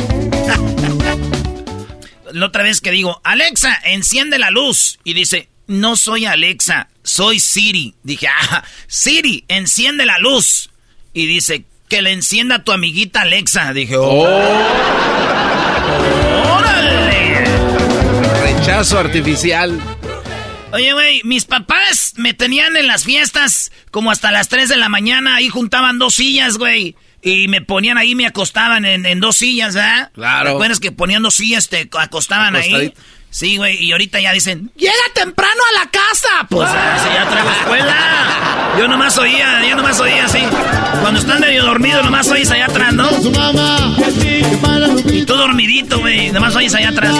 La 2.32 2.46
otra 2.46 2.62
vez 2.62 2.80
que 2.80 2.90
digo, 2.90 3.20
Alexa, 3.24 3.78
enciende 3.84 4.38
la 4.38 4.50
luz. 4.50 5.00
Y 5.04 5.12
dice, 5.12 5.50
no 5.66 5.96
soy 5.96 6.24
Alexa, 6.24 6.88
soy 7.02 7.40
Siri. 7.40 7.94
Dije, 8.02 8.28
ah, 8.28 8.64
Siri, 8.86 9.44
enciende 9.48 10.06
la 10.06 10.18
luz. 10.18 10.70
Y 11.12 11.26
dice, 11.26 11.66
que 11.88 12.02
le 12.02 12.12
encienda 12.12 12.56
a 12.56 12.64
tu 12.64 12.72
amiguita 12.72 13.22
Alexa. 13.22 13.72
Dije, 13.72 13.96
oh. 13.96 14.24
¡Órale! 14.24 15.65
Rechazo 18.66 18.98
artificial. 18.98 19.80
Oye, 20.72 20.92
güey, 20.92 21.20
mis 21.22 21.44
papás 21.44 22.14
me 22.16 22.34
tenían 22.34 22.76
en 22.76 22.88
las 22.88 23.04
fiestas 23.04 23.70
como 23.92 24.10
hasta 24.10 24.32
las 24.32 24.48
3 24.48 24.68
de 24.68 24.76
la 24.76 24.88
mañana. 24.88 25.36
Ahí 25.36 25.48
juntaban 25.48 26.00
dos 26.00 26.16
sillas, 26.16 26.58
güey. 26.58 26.96
Y 27.22 27.46
me 27.46 27.60
ponían 27.60 27.96
ahí, 27.96 28.16
me 28.16 28.26
acostaban 28.26 28.84
en, 28.84 29.06
en 29.06 29.20
dos 29.20 29.36
sillas, 29.36 29.76
¿verdad? 29.76 30.10
Claro. 30.14 30.50
¿Te 30.50 30.54
acuerdas 30.56 30.80
que 30.80 30.90
ponían 30.90 31.22
dos 31.22 31.34
sillas, 31.34 31.68
te 31.68 31.88
acostaban 31.96 32.56
ahí? 32.56 32.92
Sí, 33.36 33.58
güey, 33.58 33.76
y 33.84 33.92
ahorita 33.92 34.18
ya 34.18 34.32
dicen, 34.32 34.70
llega 34.76 34.94
temprano 35.12 35.60
a 35.70 35.84
la 35.84 35.90
casa. 35.90 36.46
Pues, 36.48 36.66
ah, 36.72 36.98
si 37.02 37.12
ya 37.12 37.28
traigo 37.28 37.50
escuela. 37.50 37.94
Yo 38.78 38.88
nomás 38.88 39.18
oía, 39.18 39.62
yo 39.68 39.76
nomás 39.76 40.00
oía 40.00 40.24
así. 40.24 40.38
Cuando 41.02 41.20
están 41.20 41.40
medio 41.40 41.64
dormidos, 41.64 42.02
nomás 42.02 42.26
oís 42.30 42.50
allá 42.50 42.64
atrás, 42.64 42.94
¿no? 42.94 43.10
Y 45.12 45.26
tú 45.26 45.34
dormidito, 45.34 46.00
güey, 46.00 46.32
nomás 46.32 46.56
oís 46.56 46.74
allá 46.74 46.88
atrás. 46.88 47.12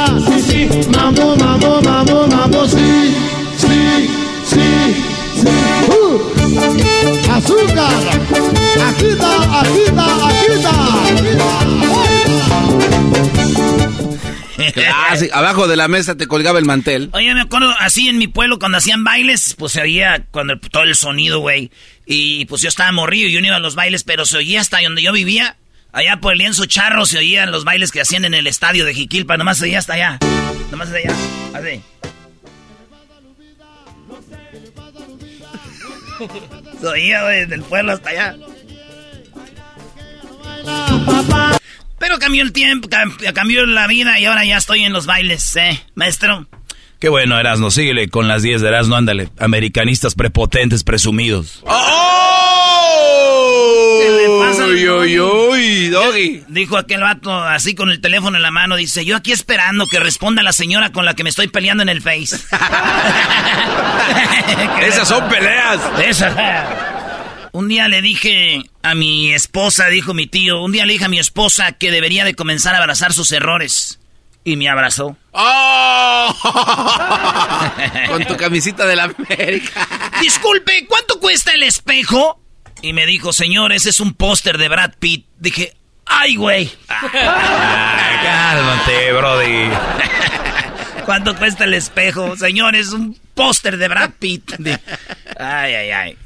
Mambo, 0.88 1.36
mambo, 1.36 1.82
mambo, 1.82 2.26
mambo, 2.28 2.66
sí, 2.66 3.14
sí, 3.58 4.08
sí, 4.46 4.96
sí. 5.34 5.48
Uh, 5.92 6.32
azúcar, 7.30 7.92
agita, 8.88 9.60
agita, 9.60 10.06
Ah, 12.78 12.95
sí, 15.16 15.28
abajo 15.32 15.68
de 15.68 15.76
la 15.76 15.88
mesa 15.88 16.16
te 16.16 16.26
colgaba 16.26 16.58
el 16.58 16.64
mantel. 16.64 17.10
Oye, 17.12 17.34
me 17.34 17.42
acuerdo 17.42 17.74
así 17.78 18.08
en 18.08 18.18
mi 18.18 18.28
pueblo 18.28 18.58
cuando 18.58 18.78
hacían 18.78 19.04
bailes, 19.04 19.54
pues 19.58 19.72
se 19.72 19.80
oía 19.80 20.24
cuando 20.30 20.58
todo 20.58 20.82
el 20.82 20.94
sonido, 20.94 21.40
güey. 21.40 21.70
Y 22.06 22.44
pues 22.46 22.62
yo 22.62 22.68
estaba 22.68 22.90
morrido 22.92 23.28
y 23.28 23.32
yo 23.32 23.40
no 23.40 23.46
iba 23.46 23.56
a 23.56 23.60
los 23.60 23.74
bailes, 23.74 24.04
pero 24.04 24.26
se 24.26 24.38
oía 24.38 24.60
hasta 24.60 24.80
donde 24.82 25.02
yo 25.02 25.12
vivía. 25.12 25.56
Allá 25.92 26.18
por 26.18 26.32
el 26.32 26.38
lienzo 26.38 26.66
charro 26.66 27.06
se 27.06 27.18
oían 27.18 27.50
los 27.50 27.64
bailes 27.64 27.90
que 27.90 28.00
hacían 28.00 28.24
en 28.24 28.34
el 28.34 28.46
estadio 28.46 28.84
de 28.84 28.94
Jiquilpa, 28.94 29.36
nomás 29.36 29.58
se 29.58 29.64
oía 29.64 29.78
hasta 29.78 29.94
allá. 29.94 30.18
Nomás 30.70 30.88
hasta 30.88 30.98
allá. 30.98 31.14
Así. 31.54 31.82
Se 36.80 36.86
oía, 36.86 37.22
güey, 37.22 37.46
del 37.46 37.62
pueblo 37.62 37.92
hasta 37.92 38.10
allá. 38.10 38.36
Pero 41.06 41.45
cambió 42.26 42.42
el 42.42 42.52
tiempo, 42.52 42.88
cam- 42.88 43.32
cambió 43.34 43.64
la 43.66 43.86
vida 43.86 44.18
y 44.18 44.24
ahora 44.24 44.44
ya 44.44 44.56
estoy 44.56 44.82
en 44.82 44.92
los 44.92 45.06
bailes, 45.06 45.54
¿eh? 45.54 45.80
Maestro. 45.94 46.44
Qué 46.98 47.08
bueno, 47.08 47.38
Erasno. 47.38 47.70
Síguele 47.70 48.08
con 48.08 48.26
las 48.26 48.42
10 48.42 48.62
de 48.62 48.68
Erasno, 48.68 48.96
ándale. 48.96 49.28
Americanistas 49.38 50.16
prepotentes, 50.16 50.82
presumidos. 50.82 51.62
¿Qué 51.62 51.68
le 54.10 54.28
pasa 54.40 54.64
Uy, 54.66 54.88
uy, 54.88 55.20
uy, 55.20 55.88
doggy. 55.88 56.42
Dijo 56.48 56.76
aquel 56.76 57.02
vato 57.02 57.32
así 57.32 57.76
con 57.76 57.90
el 57.90 58.00
teléfono 58.00 58.36
en 58.36 58.42
la 58.42 58.50
mano. 58.50 58.74
Dice, 58.74 59.04
yo 59.04 59.14
aquí 59.16 59.30
esperando 59.30 59.84
que 59.88 60.00
responda 60.00 60.42
la 60.42 60.52
señora 60.52 60.90
con 60.90 61.04
la 61.04 61.14
que 61.14 61.22
me 61.22 61.30
estoy 61.30 61.46
peleando 61.46 61.84
en 61.84 61.90
el 61.90 62.02
Face. 62.02 62.34
Esas 64.82 65.06
son 65.06 65.28
peleas. 65.28 65.78
Esas. 66.04 66.34
Un 67.56 67.68
día 67.68 67.88
le 67.88 68.02
dije 68.02 68.60
a 68.82 68.94
mi 68.94 69.32
esposa, 69.32 69.86
dijo 69.86 70.12
mi 70.12 70.26
tío, 70.26 70.60
un 70.60 70.72
día 70.72 70.84
le 70.84 70.92
dije 70.92 71.06
a 71.06 71.08
mi 71.08 71.18
esposa 71.18 71.72
que 71.72 71.90
debería 71.90 72.26
de 72.26 72.34
comenzar 72.34 72.74
a 72.74 72.78
abrazar 72.78 73.14
sus 73.14 73.32
errores. 73.32 73.98
Y 74.44 74.56
me 74.56 74.68
abrazó. 74.68 75.16
¡Oh! 75.30 76.36
Con 78.08 78.26
tu 78.26 78.36
camisita 78.36 78.84
de 78.84 78.96
la 78.96 79.04
América. 79.04 79.88
Disculpe, 80.20 80.84
¿cuánto 80.86 81.18
cuesta 81.18 81.54
el 81.54 81.62
espejo? 81.62 82.38
Y 82.82 82.92
me 82.92 83.06
dijo, 83.06 83.32
señor, 83.32 83.72
ese 83.72 83.88
es 83.88 84.00
un 84.00 84.12
póster 84.12 84.58
de 84.58 84.68
Brad 84.68 84.92
Pitt. 84.98 85.24
Dije, 85.38 85.74
¡ay, 86.04 86.36
güey! 86.36 86.70
Cálmate, 88.22 89.12
Brody. 89.14 89.70
¿Cuánto 91.06 91.34
cuesta 91.34 91.64
el 91.64 91.72
espejo? 91.72 92.36
Señor, 92.36 92.76
es 92.76 92.92
un 92.92 93.18
póster 93.32 93.78
de 93.78 93.88
Brad 93.88 94.10
Pitt. 94.18 94.52
Ay, 95.38 95.72
ay, 95.72 95.90
ay. 95.90 96.18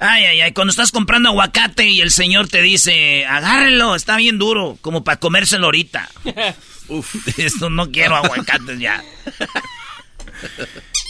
Ay, 0.00 0.24
ay, 0.24 0.40
ay. 0.42 0.52
Cuando 0.52 0.70
estás 0.70 0.92
comprando 0.92 1.28
aguacate 1.30 1.88
y 1.88 2.00
el 2.00 2.10
señor 2.10 2.48
te 2.48 2.62
dice, 2.62 3.26
agárrelo, 3.26 3.94
está 3.94 4.16
bien 4.16 4.38
duro, 4.38 4.78
como 4.80 5.02
para 5.04 5.18
comérselo 5.18 5.66
ahorita. 5.66 6.08
Uf, 6.88 7.14
esto 7.38 7.68
no 7.70 7.90
quiero 7.90 8.16
aguacates 8.16 8.78
ya. 8.78 9.02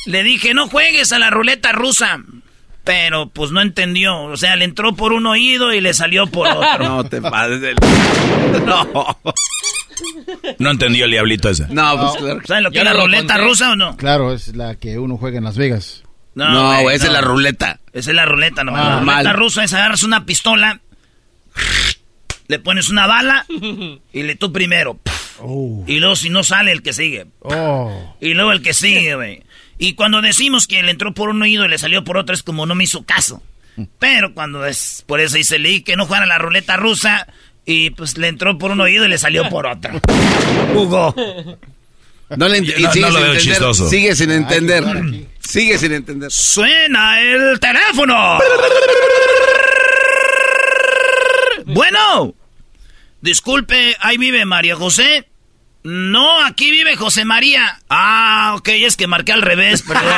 Le 0.06 0.22
dije, 0.22 0.54
no 0.54 0.68
juegues 0.68 1.12
a 1.12 1.18
la 1.18 1.30
ruleta 1.30 1.72
rusa. 1.72 2.18
Pero 2.84 3.28
pues 3.28 3.50
no 3.50 3.60
entendió. 3.60 4.16
O 4.22 4.36
sea, 4.38 4.56
le 4.56 4.64
entró 4.64 4.94
por 4.96 5.12
un 5.12 5.26
oído 5.26 5.74
y 5.74 5.80
le 5.82 5.92
salió 5.92 6.26
por 6.26 6.48
otro. 6.56 6.78
No 6.88 7.04
te 7.04 7.20
pases 7.20 7.60
del... 7.60 7.76
No. 8.64 9.18
No 10.58 10.70
entendió 10.70 11.04
el 11.04 11.10
diablito 11.10 11.50
ese. 11.50 11.66
No, 11.68 11.98
pues 12.00 12.16
claro. 12.16 12.40
¿Saben 12.46 12.64
lo 12.64 12.70
que 12.70 12.78
es 12.78 12.84
la 12.84 12.94
ruleta 12.94 13.34
conté. 13.34 13.48
rusa 13.48 13.72
o 13.72 13.76
no? 13.76 13.94
Claro, 13.98 14.32
es 14.32 14.56
la 14.56 14.76
que 14.76 14.98
uno 14.98 15.18
juega 15.18 15.36
en 15.36 15.44
Las 15.44 15.58
Vegas. 15.58 16.02
No, 16.46 16.80
güey, 16.82 16.96
esa 16.96 17.06
es 17.06 17.12
la 17.12 17.20
ruleta. 17.20 17.80
Esa 17.92 18.10
es 18.10 18.16
la 18.16 18.24
ruleta, 18.26 18.64
nomás. 18.64 18.82
Ah, 18.82 18.88
la 18.90 19.00
ruleta 19.00 19.22
mal. 19.24 19.34
rusa 19.36 19.64
es 19.64 19.72
agarras 19.74 20.02
una 20.04 20.24
pistola, 20.24 20.80
le 22.48 22.58
pones 22.58 22.88
una 22.88 23.06
bala 23.06 23.44
y 24.12 24.22
le 24.22 24.36
tú 24.36 24.52
primero. 24.52 24.98
Oh. 25.40 25.84
Y 25.86 25.98
luego 26.00 26.16
si 26.16 26.30
no 26.30 26.42
sale 26.42 26.72
el 26.72 26.82
que 26.82 26.92
sigue. 26.92 27.26
Oh. 27.40 28.16
Y 28.20 28.34
luego 28.34 28.52
el 28.52 28.62
que 28.62 28.74
sigue, 28.74 29.14
güey. 29.14 29.42
Y 29.78 29.94
cuando 29.94 30.20
decimos 30.22 30.66
que 30.66 30.82
le 30.82 30.90
entró 30.90 31.14
por 31.14 31.28
un 31.28 31.40
oído 31.42 31.64
y 31.64 31.68
le 31.68 31.78
salió 31.78 32.02
por 32.04 32.16
otro 32.16 32.34
es 32.34 32.42
como 32.42 32.66
no 32.66 32.74
me 32.74 32.84
hizo 32.84 33.04
caso. 33.04 33.42
Pero 34.00 34.34
cuando 34.34 34.66
es, 34.66 35.04
por 35.06 35.20
eso 35.20 35.36
dice 35.36 35.58
leí 35.60 35.82
que 35.82 35.96
no 35.96 36.06
jugara 36.06 36.26
la 36.26 36.38
ruleta 36.38 36.76
rusa 36.76 37.28
y 37.64 37.90
pues 37.90 38.18
le 38.18 38.26
entró 38.28 38.58
por 38.58 38.72
un 38.72 38.80
oído 38.80 39.04
y 39.04 39.08
le 39.08 39.18
salió 39.18 39.48
por 39.48 39.66
otro. 39.66 40.00
Hugo. 40.74 41.14
No, 42.36 42.48
le 42.48 42.58
ent- 42.60 42.74
y 42.76 42.82
No, 42.82 42.92
sigue 42.92 43.04
no 43.06 43.10
lo 43.12 43.18
sin 43.18 43.22
veo 43.22 43.32
entender. 43.34 43.40
chistoso. 43.54 43.88
Sigue 43.88 44.16
sin 44.16 44.30
entender. 44.32 44.84
Sigue 45.48 45.78
sin 45.78 45.92
entender. 45.92 46.30
Suena 46.30 47.22
el 47.22 47.58
teléfono. 47.58 48.38
Bueno. 51.64 52.34
Disculpe, 53.22 53.96
ahí 53.98 54.18
vive 54.18 54.44
María 54.44 54.76
José. 54.76 55.26
No, 55.84 56.44
aquí 56.44 56.70
vive 56.70 56.96
José 56.96 57.24
María. 57.24 57.80
Ah, 57.88 58.56
ok, 58.58 58.68
es 58.68 58.94
que 58.94 59.06
marqué 59.06 59.32
al 59.32 59.40
revés, 59.40 59.80
perdón. 59.80 60.04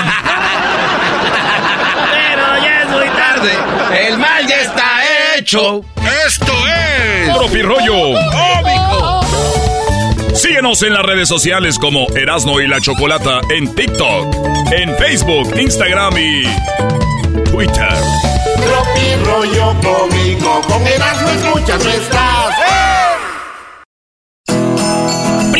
Pero 2.11 2.59
ya 2.65 2.83
es 2.83 2.89
muy 2.89 3.09
tarde. 3.11 3.53
El 4.09 4.19
mal 4.19 4.49
ya 4.49 4.57
está 4.63 5.37
hecho. 5.37 5.85
Esto 6.27 6.53
es 6.67 7.33
Tropirollo 7.35 8.15
Cómico. 8.33 9.10
Síguenos 10.41 10.83
en 10.85 10.95
las 10.95 11.03
redes 11.03 11.29
sociales 11.29 11.79
como 11.79 12.07
Erasno 12.17 12.63
y 12.63 12.67
la 12.67 12.81
Chocolata 12.81 13.43
en 13.51 13.75
TikTok, 13.75 14.35
en 14.73 14.97
Facebook, 14.97 15.55
Instagram 15.61 16.17
y 16.17 16.45
Twitter. 17.51 17.93
Tropi 18.57 19.23
rollo 19.23 19.77
cómico, 19.83 20.63
con 20.67 20.87
Erasmo 20.87 21.29
escuchas 21.29 21.85
no 21.85 21.91
estás. 21.91 22.80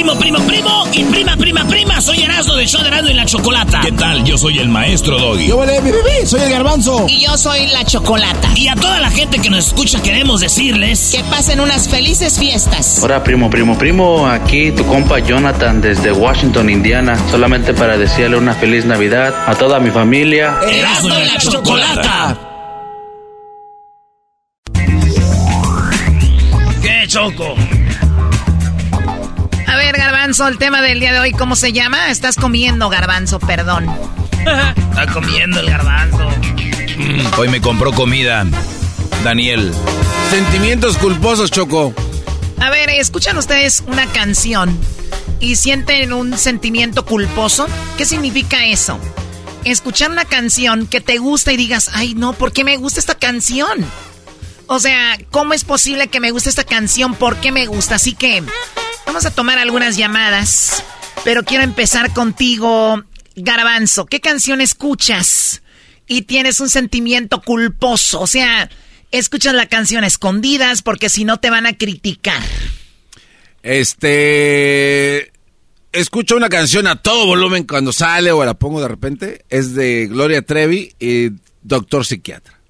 Primo, 0.01 0.19
primo, 0.19 0.39
primo 0.47 0.85
y 0.95 1.05
prima, 1.05 1.37
prima, 1.37 1.65
prima. 1.67 2.01
Soy 2.01 2.23
Erasmo 2.23 2.55
del 2.55 2.67
show 2.67 2.81
de 2.81 2.89
Erasmo 2.89 3.11
y 3.11 3.13
la 3.13 3.27
Chocolata. 3.27 3.81
¿Qué 3.83 3.93
tal? 3.93 4.25
Yo 4.25 4.39
soy 4.39 4.59
el 4.59 4.71
maestro 4.71 5.19
Doggy. 5.19 5.49
Yo 5.49 5.59
vale, 5.59 5.79
mi 5.83 5.91
bebé, 5.91 6.25
soy 6.25 6.41
el 6.41 6.49
garbanzo. 6.49 7.05
Y 7.07 7.27
yo 7.27 7.37
soy 7.37 7.67
la 7.67 7.85
Chocolata. 7.85 8.49
Y 8.57 8.69
a 8.69 8.77
toda 8.77 8.99
la 8.99 9.11
gente 9.11 9.41
que 9.41 9.51
nos 9.51 9.67
escucha 9.67 10.01
queremos 10.01 10.41
decirles... 10.41 11.13
Que 11.15 11.23
pasen 11.25 11.61
unas 11.61 11.87
felices 11.87 12.39
fiestas. 12.39 13.01
Hola 13.03 13.23
primo, 13.23 13.51
primo, 13.51 13.77
primo, 13.77 14.27
aquí 14.27 14.73
tu 14.73 14.87
compa 14.87 15.19
Jonathan 15.19 15.83
desde 15.83 16.13
Washington, 16.13 16.71
Indiana, 16.71 17.19
solamente 17.31 17.75
para 17.75 17.99
decirle 17.99 18.39
una 18.39 18.55
feliz 18.55 18.87
Navidad 18.87 19.35
a 19.47 19.55
toda 19.55 19.81
mi 19.81 19.91
familia. 19.91 20.61
Erasmo 20.67 21.11
y 21.11 21.27
la 21.27 21.37
Chocolata. 21.37 22.39
¿Qué 26.81 27.07
choco? 27.07 27.55
Garbanzo, 30.31 30.47
el 30.47 30.59
tema 30.59 30.81
del 30.81 31.01
día 31.01 31.13
de 31.13 31.19
hoy, 31.19 31.33
¿cómo 31.33 31.57
se 31.57 31.73
llama? 31.73 32.09
Estás 32.09 32.37
comiendo, 32.37 32.89
Garbanzo, 32.89 33.41
perdón. 33.41 33.91
Está 34.39 35.13
comiendo 35.13 35.59
el 35.59 35.67
garbanzo. 35.67 36.31
Hoy 37.37 37.49
me 37.49 37.61
compró 37.61 37.91
comida, 37.93 38.47
Daniel. 39.25 39.75
Sentimientos 40.31 40.99
culposos, 40.99 41.51
Choco. 41.51 41.93
A 42.61 42.71
ver, 42.71 42.91
escuchan 42.91 43.39
ustedes 43.39 43.83
una 43.89 44.07
canción 44.07 44.79
y 45.41 45.57
sienten 45.57 46.13
un 46.13 46.39
sentimiento 46.39 47.05
culposo. 47.05 47.67
¿Qué 47.99 48.05
significa 48.05 48.65
eso? 48.67 49.01
Escuchar 49.65 50.13
una 50.13 50.27
canción 50.27 50.87
que 50.87 51.01
te 51.01 51.19
gusta 51.19 51.51
y 51.51 51.57
digas, 51.57 51.91
ay 51.93 52.15
no, 52.15 52.35
¿por 52.35 52.53
qué 52.53 52.63
me 52.63 52.77
gusta 52.77 53.01
esta 53.01 53.17
canción? 53.17 53.85
O 54.69 54.79
sea, 54.79 55.19
¿cómo 55.33 55.55
es 55.55 55.65
posible 55.65 56.07
que 56.07 56.21
me 56.21 56.31
guste 56.31 56.51
esta 56.51 56.63
canción? 56.63 57.17
¿Por 57.17 57.39
qué 57.39 57.51
me 57.51 57.67
gusta? 57.67 57.97
Así 57.97 58.15
que 58.15 58.45
vamos 59.11 59.27
a 59.27 59.33
tomar 59.33 59.59
algunas 59.59 59.97
llamadas. 59.97 60.85
Pero 61.25 61.43
quiero 61.43 61.65
empezar 61.65 62.13
contigo, 62.13 63.03
Garbanzo. 63.35 64.07
¿Qué 64.07 64.21
canción 64.21 64.61
escuchas? 64.61 65.63
Y 66.07 66.23
tienes 66.23 66.61
un 66.61 66.71
sentimiento 66.71 67.43
culposo. 67.43 68.21
O 68.21 68.29
sea, 68.29 68.71
escuchas 69.11 69.53
la 69.55 69.67
canción 69.67 70.05
a 70.05 70.07
escondidas 70.07 70.83
porque 70.83 71.09
si 71.09 71.25
no 71.25 71.41
te 71.41 71.51
van 71.51 71.67
a 71.67 71.77
criticar. 71.77 72.41
Este. 73.65 75.33
Escucho 75.91 76.37
una 76.37 76.49
canción 76.49 76.87
a 76.87 77.03
todo 77.03 77.27
volumen 77.27 77.65
cuando 77.65 77.93
sale 77.93 78.31
o 78.31 78.45
la 78.45 78.55
pongo 78.55 78.81
de 78.81 78.87
repente. 78.87 79.45
Es 79.51 79.75
de 79.75 80.07
Gloria 80.07 80.43
Trevi 80.43 80.95
y 81.01 81.31
Doctor 81.63 82.07
Psiquiatra. 82.07 82.61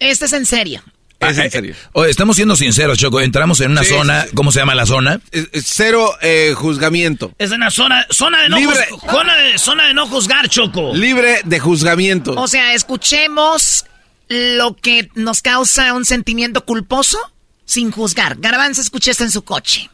Este 0.00 0.26
es 0.26 0.32
en 0.34 0.44
serio. 0.44 0.82
Es 1.20 1.38
en 1.38 1.50
serio. 1.50 1.74
Oye, 1.92 2.10
estamos 2.10 2.36
siendo 2.36 2.56
sinceros, 2.56 2.98
Choco. 2.98 3.20
Entramos 3.20 3.60
en 3.60 3.70
una 3.70 3.82
Sí, 3.82 3.88
zona, 3.90 4.22
sí, 4.22 4.28
sí. 4.30 4.34
¿cómo 4.36 4.52
se 4.52 4.58
llama 4.60 4.74
la 4.74 4.84
zona? 4.86 5.20
Es- 5.30 5.48
es 5.52 5.64
cero 5.66 6.12
eh, 6.20 6.52
juzgamiento. 6.56 7.32
Es 7.38 7.50
una 7.52 7.70
zona, 7.70 8.06
zona 8.10 8.42
de 8.42 8.48
no 8.50 8.58
Libre. 8.58 8.86
juz- 8.90 9.10
zona 9.10 9.34
de, 9.36 9.58
zona 9.58 9.86
de 9.88 9.94
no 9.94 10.06
juzgar, 10.06 10.48
Choco. 10.48 10.94
Libre 10.94 11.40
de 11.44 11.58
juzgamiento. 11.58 12.32
O 12.36 12.46
sea, 12.48 12.74
escuchemos 12.74 13.86
lo 14.28 14.76
que 14.76 15.08
nos 15.14 15.40
causa 15.40 15.92
un 15.94 16.04
sentimiento 16.04 16.64
culposo 16.64 17.18
sin 17.64 17.90
juzgar. 17.90 18.36
Garbanzo, 18.38 18.80
escuché 18.82 19.10
esto 19.12 19.24
en 19.24 19.30
su 19.30 19.42
coche. 19.42 19.88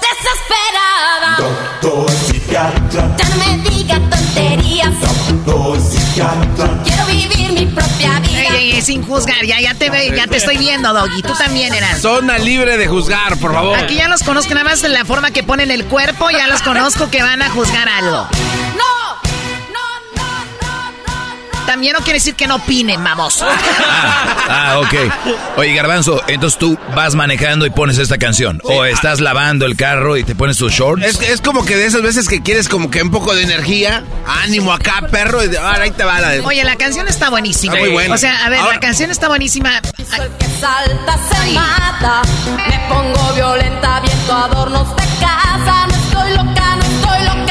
Desesperada. 0.00 1.36
Doctor 1.38 2.09
psiquiatra, 2.50 3.16
Ya 3.16 3.28
no 3.28 3.36
me 3.36 3.70
diga 3.70 4.00
tonterías. 4.10 4.92
doctor 5.00 5.80
psiquiatra. 5.80 6.82
Quiero 6.84 7.06
vivir 7.06 7.52
mi 7.52 7.66
propia 7.66 8.18
vida. 8.20 8.40
Ey, 8.40 8.46
ey, 8.56 8.72
ey, 8.72 8.82
sin 8.82 9.02
juzgar, 9.06 9.44
ya, 9.44 9.60
ya, 9.60 9.74
te, 9.74 9.88
ve- 9.90 10.12
ya 10.16 10.26
te 10.26 10.36
estoy 10.38 10.58
viendo, 10.58 10.92
Doggy. 10.92 11.22
Tú 11.22 11.32
también 11.34 11.72
eras. 11.74 12.00
Zona 12.00 12.38
libre 12.38 12.76
de 12.76 12.88
juzgar, 12.88 13.36
por 13.38 13.52
favor. 13.54 13.78
Aquí 13.78 13.94
ya 13.94 14.08
los 14.08 14.22
conozco, 14.24 14.52
nada 14.54 14.64
más 14.64 14.82
de 14.82 14.88
la 14.88 15.04
forma 15.04 15.30
que 15.30 15.42
ponen 15.44 15.70
el 15.70 15.84
cuerpo, 15.84 16.30
ya 16.30 16.46
los 16.48 16.62
conozco 16.62 17.08
que 17.10 17.22
van 17.22 17.40
a 17.42 17.50
juzgar 17.50 17.88
algo. 17.88 18.26
No. 18.76 18.99
También 21.70 21.92
no 21.92 22.00
quiere 22.00 22.18
decir 22.18 22.34
que 22.34 22.48
no 22.48 22.56
opinen, 22.56 23.02
vamos. 23.04 23.44
Ah, 24.52 24.80
ok. 24.80 25.56
Oye, 25.56 25.72
Garbanzo, 25.72 26.20
entonces 26.26 26.58
tú 26.58 26.76
vas 26.96 27.14
manejando 27.14 27.64
y 27.64 27.70
pones 27.70 27.96
esta 27.98 28.18
canción. 28.18 28.60
O 28.64 28.84
estás 28.84 29.20
lavando 29.20 29.66
el 29.66 29.76
carro 29.76 30.16
y 30.16 30.24
te 30.24 30.34
pones 30.34 30.56
tus 30.56 30.72
shorts. 30.72 31.04
Es, 31.04 31.20
es 31.22 31.40
como 31.40 31.64
que 31.64 31.76
de 31.76 31.86
esas 31.86 32.02
veces 32.02 32.26
que 32.28 32.42
quieres 32.42 32.68
como 32.68 32.90
que 32.90 33.00
un 33.02 33.12
poco 33.12 33.36
de 33.36 33.44
energía, 33.44 34.02
ánimo 34.26 34.72
acá, 34.72 35.06
perro, 35.12 35.44
y 35.44 35.46
de, 35.46 35.58
ahora 35.58 35.84
ahí 35.84 35.92
te 35.92 36.02
va 36.02 36.18
la 36.20 36.30
de... 36.30 36.40
Oye, 36.40 36.64
la 36.64 36.74
canción 36.74 37.06
está 37.06 37.30
buenísima. 37.30 37.74
Está 37.74 37.84
muy 37.86 37.92
buena. 37.92 38.14
O 38.16 38.18
sea, 38.18 38.44
a 38.44 38.48
ver, 38.50 38.58
Ahora- 38.58 38.74
la 38.74 38.80
canción 38.80 39.12
está 39.12 39.28
buenísima. 39.28 39.80
Que 39.80 40.04
salta 40.04 41.18
se 41.32 41.52
mata. 41.52 42.22
Me 42.68 42.80
pongo 42.88 43.32
violenta, 43.34 44.00
viento 44.00 44.34
adornos 44.34 44.88
de 44.96 45.04
casa. 45.20 45.86
No 45.86 45.94
estoy 45.94 46.30
loca, 46.32 46.76
no 46.76 46.82
estoy 46.82 47.22
loca, 47.26 47.49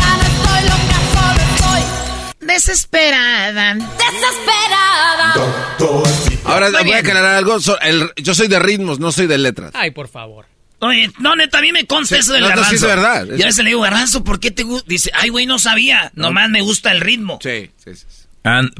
Desesperada. 2.53 3.75
desesperada. 3.75 5.33
Doctor. 5.35 6.07
Ahora 6.45 6.69
Muy 6.71 6.83
voy 6.83 6.93
a 6.93 6.97
aclarar 6.97 7.35
algo. 7.35 7.59
so- 7.59 7.79
el- 7.79 8.11
yo 8.17 8.33
soy 8.33 8.47
de 8.47 8.57
ritmos, 8.59 8.99
no 8.99 9.11
soy 9.11 9.27
de 9.27 9.37
letras. 9.37 9.71
Ay, 9.75 9.91
por 9.91 10.07
favor. 10.07 10.45
Oye, 10.79 11.11
no, 11.19 11.35
neta, 11.35 11.59
a 11.59 11.61
mí 11.61 11.71
me 11.71 11.85
consta 11.85 12.15
Sí, 12.15 12.21
eso 12.21 12.33
del 12.33 12.41
no, 12.41 12.47
no, 12.47 12.55
garbanzo. 12.55 12.69
sí 12.71 12.75
es 12.77 12.81
verdad. 12.81 13.27
Y 13.37 13.41
a 13.43 13.45
veces 13.45 13.63
le 13.63 13.69
digo, 13.71 13.81
garbanzo, 13.81 14.23
¿por 14.23 14.39
qué 14.39 14.49
te 14.49 14.63
gusta? 14.63 14.85
Dice, 14.87 15.11
ay, 15.13 15.29
güey, 15.29 15.45
no 15.45 15.59
sabía. 15.59 16.11
Nomás 16.15 16.49
me 16.49 16.61
gusta 16.61 16.91
el 16.91 17.01
ritmo. 17.01 17.37
Sí, 17.43 17.69
sí, 17.83 17.91
sí. 17.95 18.05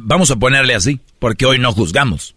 Vamos 0.01 0.31
a 0.31 0.35
ponerle 0.37 0.73
así, 0.75 0.99
porque 1.19 1.45
hoy 1.45 1.59
no 1.59 1.71
juzgamos. 1.73 2.35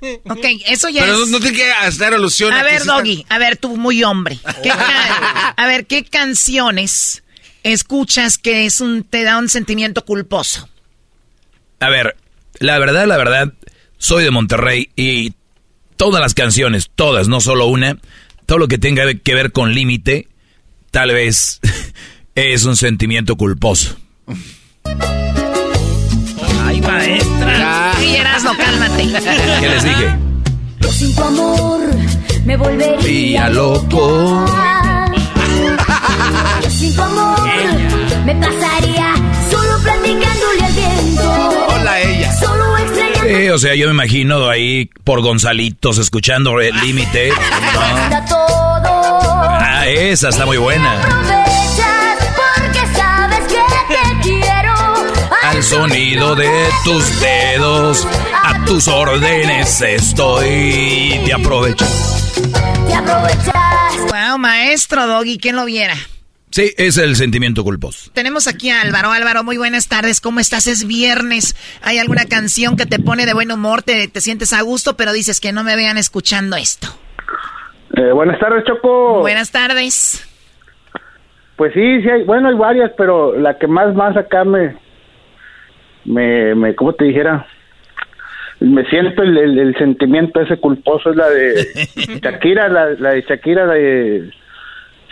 Ok, 0.00 0.44
eso 0.66 0.88
ya 0.88 1.02
Pero 1.02 1.16
no, 1.18 1.24
es... 1.24 1.30
no 1.30 1.40
tiene 1.40 1.56
que 1.56 1.72
hacer 1.72 2.14
alusión 2.14 2.52
A 2.54 2.62
ver, 2.62 2.84
Doggy, 2.84 3.26
a 3.28 3.38
ver, 3.38 3.56
tú 3.56 3.76
muy 3.76 4.02
hombre. 4.04 4.38
¿Qué 4.62 4.68
ca- 4.68 5.54
a 5.56 5.66
ver, 5.66 5.86
¿qué 5.86 6.04
canciones 6.04 7.22
escuchas 7.62 8.38
que 8.38 8.66
es 8.66 8.80
un, 8.80 9.04
te 9.04 9.22
da 9.22 9.38
un 9.38 9.48
sentimiento 9.48 10.04
culposo? 10.04 10.68
A 11.80 11.88
ver, 11.88 12.16
la 12.58 12.78
verdad, 12.78 13.06
la 13.06 13.16
verdad, 13.16 13.52
soy 13.98 14.24
de 14.24 14.30
Monterrey 14.30 14.90
y 14.96 15.34
todas 15.96 16.20
las 16.20 16.34
canciones, 16.34 16.90
todas, 16.94 17.28
no 17.28 17.40
solo 17.40 17.66
una, 17.66 17.98
todo 18.46 18.58
lo 18.58 18.68
que 18.68 18.78
tenga 18.78 19.12
que 19.14 19.34
ver 19.34 19.52
con 19.52 19.74
límite, 19.74 20.28
tal 20.90 21.12
vez 21.12 21.60
es 22.34 22.64
un 22.64 22.76
sentimiento 22.76 23.36
culposo. 23.36 23.96
Ay, 26.64 26.80
maestra. 26.80 27.92
Sí, 27.98 28.16
Erasmo, 28.16 28.52
cálmate. 28.56 29.02
¿Qué 29.60 29.68
les 29.68 29.84
dije? 29.84 30.16
Yo 30.80 30.92
sin 30.92 31.14
tu 31.14 31.22
amor 31.22 31.80
me 32.44 32.56
volvería 32.56 33.48
loco. 33.50 34.46
Yo 36.62 36.70
sin 36.70 36.94
tu 36.94 37.02
amor 37.02 37.40
me 38.24 38.34
pasaría 38.36 39.14
solo 39.50 39.78
platicándole 39.82 40.64
al 40.64 40.72
viento. 40.72 41.66
Hola, 41.68 42.00
ella. 42.00 42.32
Solo 42.38 42.78
extrañando 42.78 43.24
Eh, 43.28 43.50
o 43.52 43.58
sea, 43.58 43.74
yo 43.74 43.86
me 43.86 43.92
imagino 43.94 44.48
ahí 44.48 44.90
por 45.04 45.22
Gonzalitos 45.22 45.98
escuchando 45.98 46.60
el 46.60 46.74
límite. 46.80 47.30
¿no? 47.30 48.24
todo. 48.28 49.00
Ah, 49.42 49.84
esa 49.86 50.28
está 50.28 50.46
muy 50.46 50.58
buena. 50.58 51.02
Aprovechas 51.02 52.18
porque 52.36 52.96
sabes 52.96 53.40
que 53.48 53.94
te 53.94 54.20
quiero. 54.22 54.74
Al 55.42 55.62
sonido 55.62 56.34
de 56.34 56.50
tus 56.84 57.20
dedos, 57.20 58.06
a 58.44 58.64
tus 58.64 58.86
órdenes 58.88 59.80
estoy. 59.80 61.20
Te 61.24 61.32
aprovecho. 61.32 61.86
Te 62.86 62.94
aprovechas. 62.94 63.54
Wow, 64.10 64.38
maestro 64.38 65.06
Doggy, 65.06 65.38
¿quién 65.38 65.56
lo 65.56 65.64
viera? 65.64 65.96
Sí, 66.50 66.72
es 66.76 66.98
el 66.98 67.14
sentimiento 67.14 67.62
culposo. 67.62 68.10
Tenemos 68.12 68.48
aquí 68.48 68.70
a 68.70 68.80
Álvaro. 68.80 69.12
Álvaro, 69.12 69.44
muy 69.44 69.56
buenas 69.56 69.88
tardes. 69.88 70.20
¿Cómo 70.20 70.40
estás? 70.40 70.66
Es 70.66 70.86
viernes. 70.86 71.54
¿Hay 71.82 71.98
alguna 71.98 72.24
canción 72.24 72.76
que 72.76 72.86
te 72.86 72.98
pone 72.98 73.24
de 73.24 73.34
buen 73.34 73.52
humor? 73.52 73.82
Te, 73.82 74.08
te 74.08 74.20
sientes 74.20 74.52
a 74.52 74.62
gusto, 74.62 74.96
pero 74.96 75.12
dices 75.12 75.40
que 75.40 75.52
no 75.52 75.62
me 75.62 75.76
vean 75.76 75.96
escuchando 75.96 76.56
esto. 76.56 76.88
Eh, 77.96 78.12
buenas 78.12 78.38
tardes, 78.40 78.64
Choco. 78.64 79.20
Buenas 79.20 79.52
tardes. 79.52 80.26
Pues 81.54 81.72
sí, 81.74 82.02
sí 82.02 82.08
hay, 82.08 82.24
bueno, 82.24 82.48
hay 82.48 82.54
varias, 82.56 82.90
pero 82.96 83.38
la 83.38 83.58
que 83.58 83.66
más, 83.66 83.94
más 83.94 84.16
acá 84.16 84.44
me, 84.44 84.76
me, 86.04 86.54
me 86.54 86.74
¿cómo 86.74 86.94
te 86.94 87.04
dijera? 87.04 87.46
Me 88.60 88.84
siento 88.86 89.22
el, 89.22 89.36
el, 89.36 89.58
el 89.58 89.76
sentimiento 89.76 90.40
ese 90.40 90.58
culposo 90.58 91.10
es 91.10 91.16
la 91.16 91.28
de 91.28 91.68
Shakira, 92.22 92.68
la, 92.68 92.90
la 92.94 93.10
de 93.10 93.22
Shakira, 93.22 93.66
la 93.66 93.74
de 93.74 94.30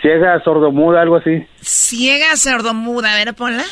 ciega, 0.01 0.39
sordomuda, 0.43 1.01
algo 1.01 1.17
así. 1.17 1.45
Ciega 1.61 2.35
sordomuda. 2.35 3.13
A 3.13 3.15
ver, 3.15 3.33
ponla. 3.33 3.63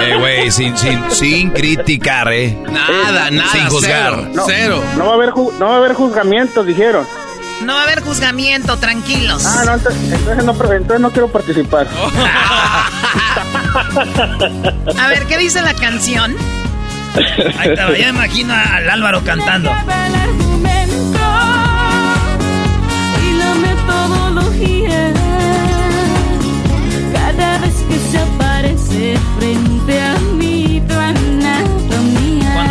Eh, 0.00 0.16
güey, 0.18 0.50
sin, 0.50 0.76
sin, 0.76 1.10
sin 1.10 1.50
criticar, 1.50 2.32
¿eh? 2.32 2.56
Nada, 2.70 3.30
nada. 3.30 3.50
Sin 3.52 3.66
juzgar. 3.68 4.14
Cero. 4.14 4.30
No, 4.34 4.44
cero. 4.46 4.82
No 4.96 5.06
va 5.06 5.10
a 5.12 5.14
haber, 5.14 5.30
ju- 5.30 5.52
no 5.58 5.66
va 5.66 5.74
a 5.74 5.78
haber 5.78 5.94
juzgamientos, 5.94 6.64
dijeron. 6.66 7.06
No 7.64 7.74
va 7.74 7.80
a 7.80 7.82
haber 7.84 8.00
juzgamiento, 8.02 8.76
tranquilos. 8.78 9.44
Ah, 9.44 9.64
no, 9.66 9.74
entonces, 9.74 10.00
entonces 10.12 10.44
no, 10.44 10.52
entonces 10.52 11.00
no 11.00 11.10
quiero 11.10 11.28
participar. 11.28 11.88
A 14.98 15.08
ver, 15.08 15.26
¿qué 15.26 15.36
dice 15.38 15.60
la 15.62 15.74
canción? 15.74 16.36
Ahí 17.58 17.70
está, 17.70 17.88
ya 17.96 18.12
me 18.12 18.18
imagino 18.20 18.54
al 18.54 18.88
Álvaro 18.88 19.22
cantando. 19.24 19.72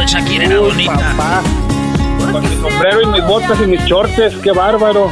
Shakira 0.08 0.46
era 0.46 0.62
Uy, 0.62 0.70
bonita. 0.70 0.94
papá. 0.94 1.42
Con 2.32 2.50
mi 2.50 2.56
sombrero 2.62 3.02
y 3.02 3.06
mis 3.08 3.24
botas 3.26 3.60
y 3.62 3.66
mis 3.68 3.82
shorts, 3.86 4.14
qué 4.42 4.52
bárbaro. 4.52 5.12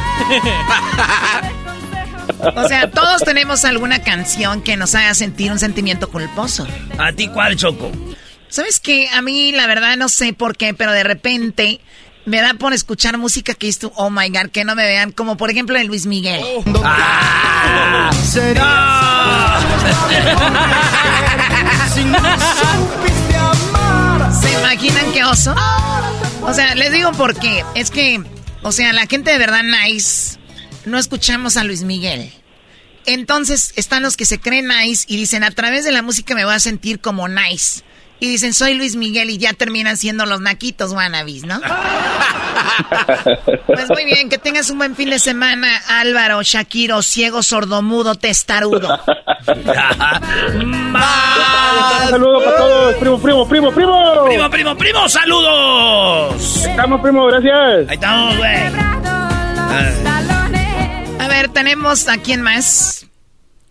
O 2.56 2.68
sea, 2.68 2.90
todos 2.90 3.22
tenemos 3.22 3.64
alguna 3.64 4.02
canción 4.02 4.62
que 4.62 4.76
nos 4.76 4.94
haga 4.94 5.14
sentir 5.14 5.50
un 5.52 5.58
sentimiento 5.58 6.08
culposo. 6.10 6.66
¿A 6.98 7.12
ti 7.12 7.28
cuál, 7.28 7.56
Choco? 7.56 7.90
¿Sabes 8.48 8.80
qué? 8.80 9.08
A 9.10 9.22
mí, 9.22 9.52
la 9.52 9.66
verdad, 9.66 9.96
no 9.96 10.08
sé 10.08 10.32
por 10.32 10.56
qué, 10.56 10.74
pero 10.74 10.92
de 10.92 11.04
repente 11.04 11.80
Me 12.24 12.40
da 12.40 12.54
por 12.54 12.72
escuchar 12.72 13.18
música 13.18 13.54
que 13.54 13.68
es 13.68 13.78
tu, 13.78 13.92
oh 13.94 14.10
my 14.10 14.28
god, 14.30 14.50
que 14.50 14.64
no 14.64 14.74
me 14.74 14.84
vean, 14.84 15.12
como 15.12 15.36
por 15.36 15.50
ejemplo 15.50 15.76
el 15.76 15.86
Luis 15.86 16.06
Miguel. 16.06 16.42
Ah, 16.84 18.10
¿Se 18.12 18.52
imaginan 24.66 25.12
qué 25.12 25.22
oso? 25.22 25.54
O 26.42 26.52
sea, 26.52 26.74
les 26.74 26.90
digo 26.90 27.12
por 27.12 27.38
qué. 27.38 27.64
Es 27.76 27.92
que, 27.92 28.20
o 28.62 28.72
sea, 28.72 28.92
la 28.92 29.06
gente 29.06 29.30
de 29.30 29.38
verdad 29.38 29.62
nice, 29.62 30.38
no 30.84 30.98
escuchamos 30.98 31.56
a 31.56 31.62
Luis 31.62 31.84
Miguel. 31.84 32.32
Entonces 33.04 33.72
están 33.76 34.02
los 34.02 34.16
que 34.16 34.26
se 34.26 34.40
creen 34.40 34.66
nice 34.66 35.04
y 35.06 35.18
dicen, 35.18 35.44
a 35.44 35.52
través 35.52 35.84
de 35.84 35.92
la 35.92 36.02
música 36.02 36.34
me 36.34 36.44
voy 36.44 36.54
a 36.54 36.58
sentir 36.58 36.98
como 37.00 37.28
nice. 37.28 37.82
Y 38.18 38.30
dicen, 38.30 38.54
soy 38.54 38.74
Luis 38.74 38.96
Miguel 38.96 39.30
y 39.30 39.38
ya 39.38 39.52
terminan 39.52 39.96
siendo 39.96 40.24
los 40.24 40.40
naquitos 40.40 40.92
wannabis, 40.92 41.44
¿no? 41.44 41.60
pues 43.66 43.90
muy 43.90 44.06
bien, 44.06 44.30
que 44.30 44.38
tengas 44.38 44.70
un 44.70 44.78
buen 44.78 44.96
fin 44.96 45.10
de 45.10 45.18
semana, 45.18 45.68
Álvaro, 45.88 46.42
Shakiro, 46.42 47.02
ciego, 47.02 47.42
sordomudo, 47.42 48.14
testarudo. 48.14 48.98
Un 49.46 50.94
saludo 52.10 52.44
para 52.44 52.56
todos, 52.56 52.94
primo, 52.96 53.20
primo, 53.20 53.48
primo, 53.48 53.72
primo. 53.72 54.24
Primo, 54.26 54.50
primo, 54.50 54.76
primo, 54.76 55.08
saludos. 55.08 56.64
Estamos, 56.64 57.00
primo, 57.00 57.26
gracias. 57.26 57.88
Ahí 57.88 57.94
estamos, 57.94 58.36
güey. 58.36 58.56
A 61.18 61.28
ver, 61.28 61.48
tenemos 61.48 62.08
a 62.08 62.18
quién 62.18 62.42
más. 62.42 63.06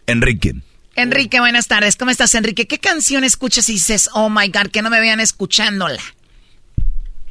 Enrique. 0.07 0.55
Enrique, 0.95 1.39
buenas 1.39 1.67
tardes. 1.67 1.97
¿Cómo 1.97 2.11
estás, 2.11 2.35
Enrique? 2.35 2.67
¿Qué 2.67 2.77
canción 2.77 3.23
escuchas 3.23 3.69
y 3.69 3.73
dices, 3.73 4.09
oh 4.13 4.29
my 4.29 4.47
God, 4.47 4.71
que 4.71 4.81
no 4.81 4.89
me 4.89 4.99
vean 4.99 5.19
escuchándola? 5.19 5.99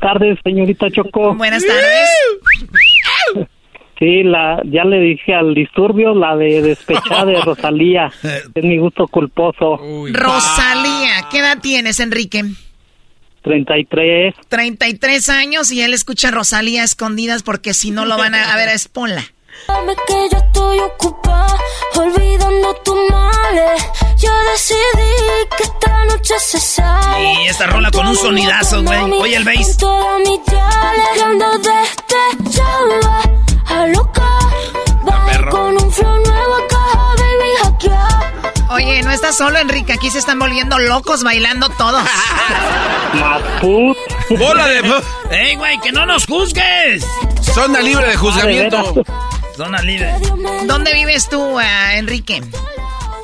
tardes, 0.05 0.39
señorita 0.45 0.91
Choco. 0.91 1.35
Buenas 1.35 1.65
tardes. 1.65 3.49
Sí, 3.97 4.24
la, 4.24 4.61
ya 4.65 4.85
le 4.85 4.99
dije 4.99 5.32
al 5.32 5.55
disturbio, 5.55 6.16
la 6.16 6.35
de 6.35 6.61
despechada 6.62 7.27
de 7.27 7.41
Rosalía. 7.45 8.11
Es 8.53 8.65
mi 8.65 8.77
gusto 8.77 9.07
culposo. 9.07 9.78
Rosalía, 10.11 11.28
¿qué 11.31 11.39
edad 11.39 11.59
tienes, 11.62 12.01
Enrique? 12.01 12.43
33. 13.43 14.35
33 14.49 15.28
años 15.28 15.70
y 15.70 15.81
él 15.81 15.95
escucha 15.95 16.32
Rosalía 16.32 16.82
a 16.82 16.85
escondidas 16.85 17.45
porque 17.45 17.73
si 17.73 17.93
no 17.93 18.05
lo 18.05 18.19
van 18.19 18.35
a, 18.35 18.53
a 18.53 18.57
ver 18.57 18.69
a 18.69 18.74
Esponla. 18.74 19.23
Dame 19.68 19.94
que 20.06 20.28
yo 20.31 20.39
estoy 20.39 20.78
ocupada, 20.81 21.56
olvidando 21.97 22.74
tus 22.85 22.97
males. 23.10 23.82
Yo 24.18 24.31
decidí 24.52 25.14
que 25.56 25.62
esta 25.64 26.05
noche 26.06 26.35
se 26.39 26.60
sale. 26.60 27.32
Y 27.43 27.47
esta 27.48 27.66
rola 27.66 27.90
con 27.90 28.06
un 28.06 28.16
sonidazo, 28.16 28.82
güey. 28.82 29.12
Oye 29.12 29.36
el 29.36 29.44
bass. 29.44 29.76
Toda 29.76 30.18
mi 30.18 30.40
chale, 30.48 31.02
que 31.14 31.22
ando 31.22 31.47
despechada, 31.59 33.20
a 33.66 33.86
loca. 33.86 34.28
Bajo 35.02 35.51
con 35.51 35.82
un 35.82 35.93
flow 35.93 36.20
nuevo 36.20 36.55
acá, 36.55 36.78
baby, 37.18 37.51
hackear. 37.62 38.70
Oye, 38.70 39.02
no 39.02 39.10
estás 39.10 39.36
solo, 39.36 39.59
Enrique. 39.59 39.93
Aquí 39.93 40.10
se 40.10 40.18
están 40.18 40.39
volviendo 40.39 40.78
locos 40.78 41.22
bailando 41.22 41.68
todos. 41.70 42.02
Maput. 43.14 43.97
¡Bola 44.31 44.66
de... 44.66 44.82
¡Ey, 45.31 45.56
güey, 45.56 45.78
que 45.81 45.93
no 45.93 46.06
nos 46.06 46.26
juzgues! 46.26 47.05
Zona 47.43 47.81
libre 47.81 48.09
de 48.09 48.16
juzgamiento. 48.16 49.05
Zona 49.56 49.81
libre. 49.82 50.12
¿Dónde 50.66 50.93
vives 50.94 51.28
tú, 51.28 51.59
eh, 51.60 51.64
Enrique? 51.98 52.43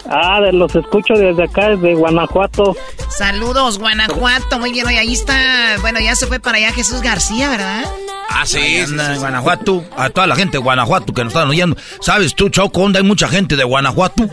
Ah, 0.09 0.41
de- 0.41 0.53
los 0.53 0.75
escucho 0.75 1.15
desde 1.15 1.45
acá, 1.45 1.69
desde 1.71 1.95
Guanajuato. 1.95 2.77
Saludos, 3.09 3.79
Guanajuato. 3.79 4.59
Muy 4.59 4.73
bien, 4.73 4.87
oye, 4.87 4.99
ahí 4.99 5.13
está. 5.13 5.77
Bueno, 5.81 6.01
ya 6.01 6.15
se 6.17 6.27
fue 6.27 6.41
para 6.41 6.59
allá 6.59 6.73
Jesús 6.73 7.01
García, 7.03 7.49
¿verdad? 7.49 7.85
Ah, 8.29 8.45
sí, 8.47 8.59
Ahí 8.59 8.77
sí, 8.79 8.81
anda 8.93 9.05
sí, 9.05 9.09
en 9.11 9.15
sí. 9.17 9.21
Guanajuato. 9.21 9.85
A 9.97 10.11
toda 10.11 10.27
la 10.27 10.37
gente 10.37 10.53
de 10.59 10.63
Guanajuato 10.63 11.13
que 11.13 11.25
nos 11.25 11.33
están 11.33 11.49
oyendo. 11.49 11.77
¿Sabes 12.01 12.35
tú, 12.35 12.49
Choco, 12.49 12.81
dónde 12.81 12.99
hay 13.01 13.05
mucha 13.05 13.29
gente 13.29 13.57
de 13.57 13.65
Guanajuato? 13.65 14.29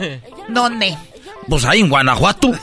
¿Dónde? 0.47 0.97
Pues 1.49 1.65
ahí 1.65 1.79
en 1.81 1.89
Guanajuato. 1.89 2.51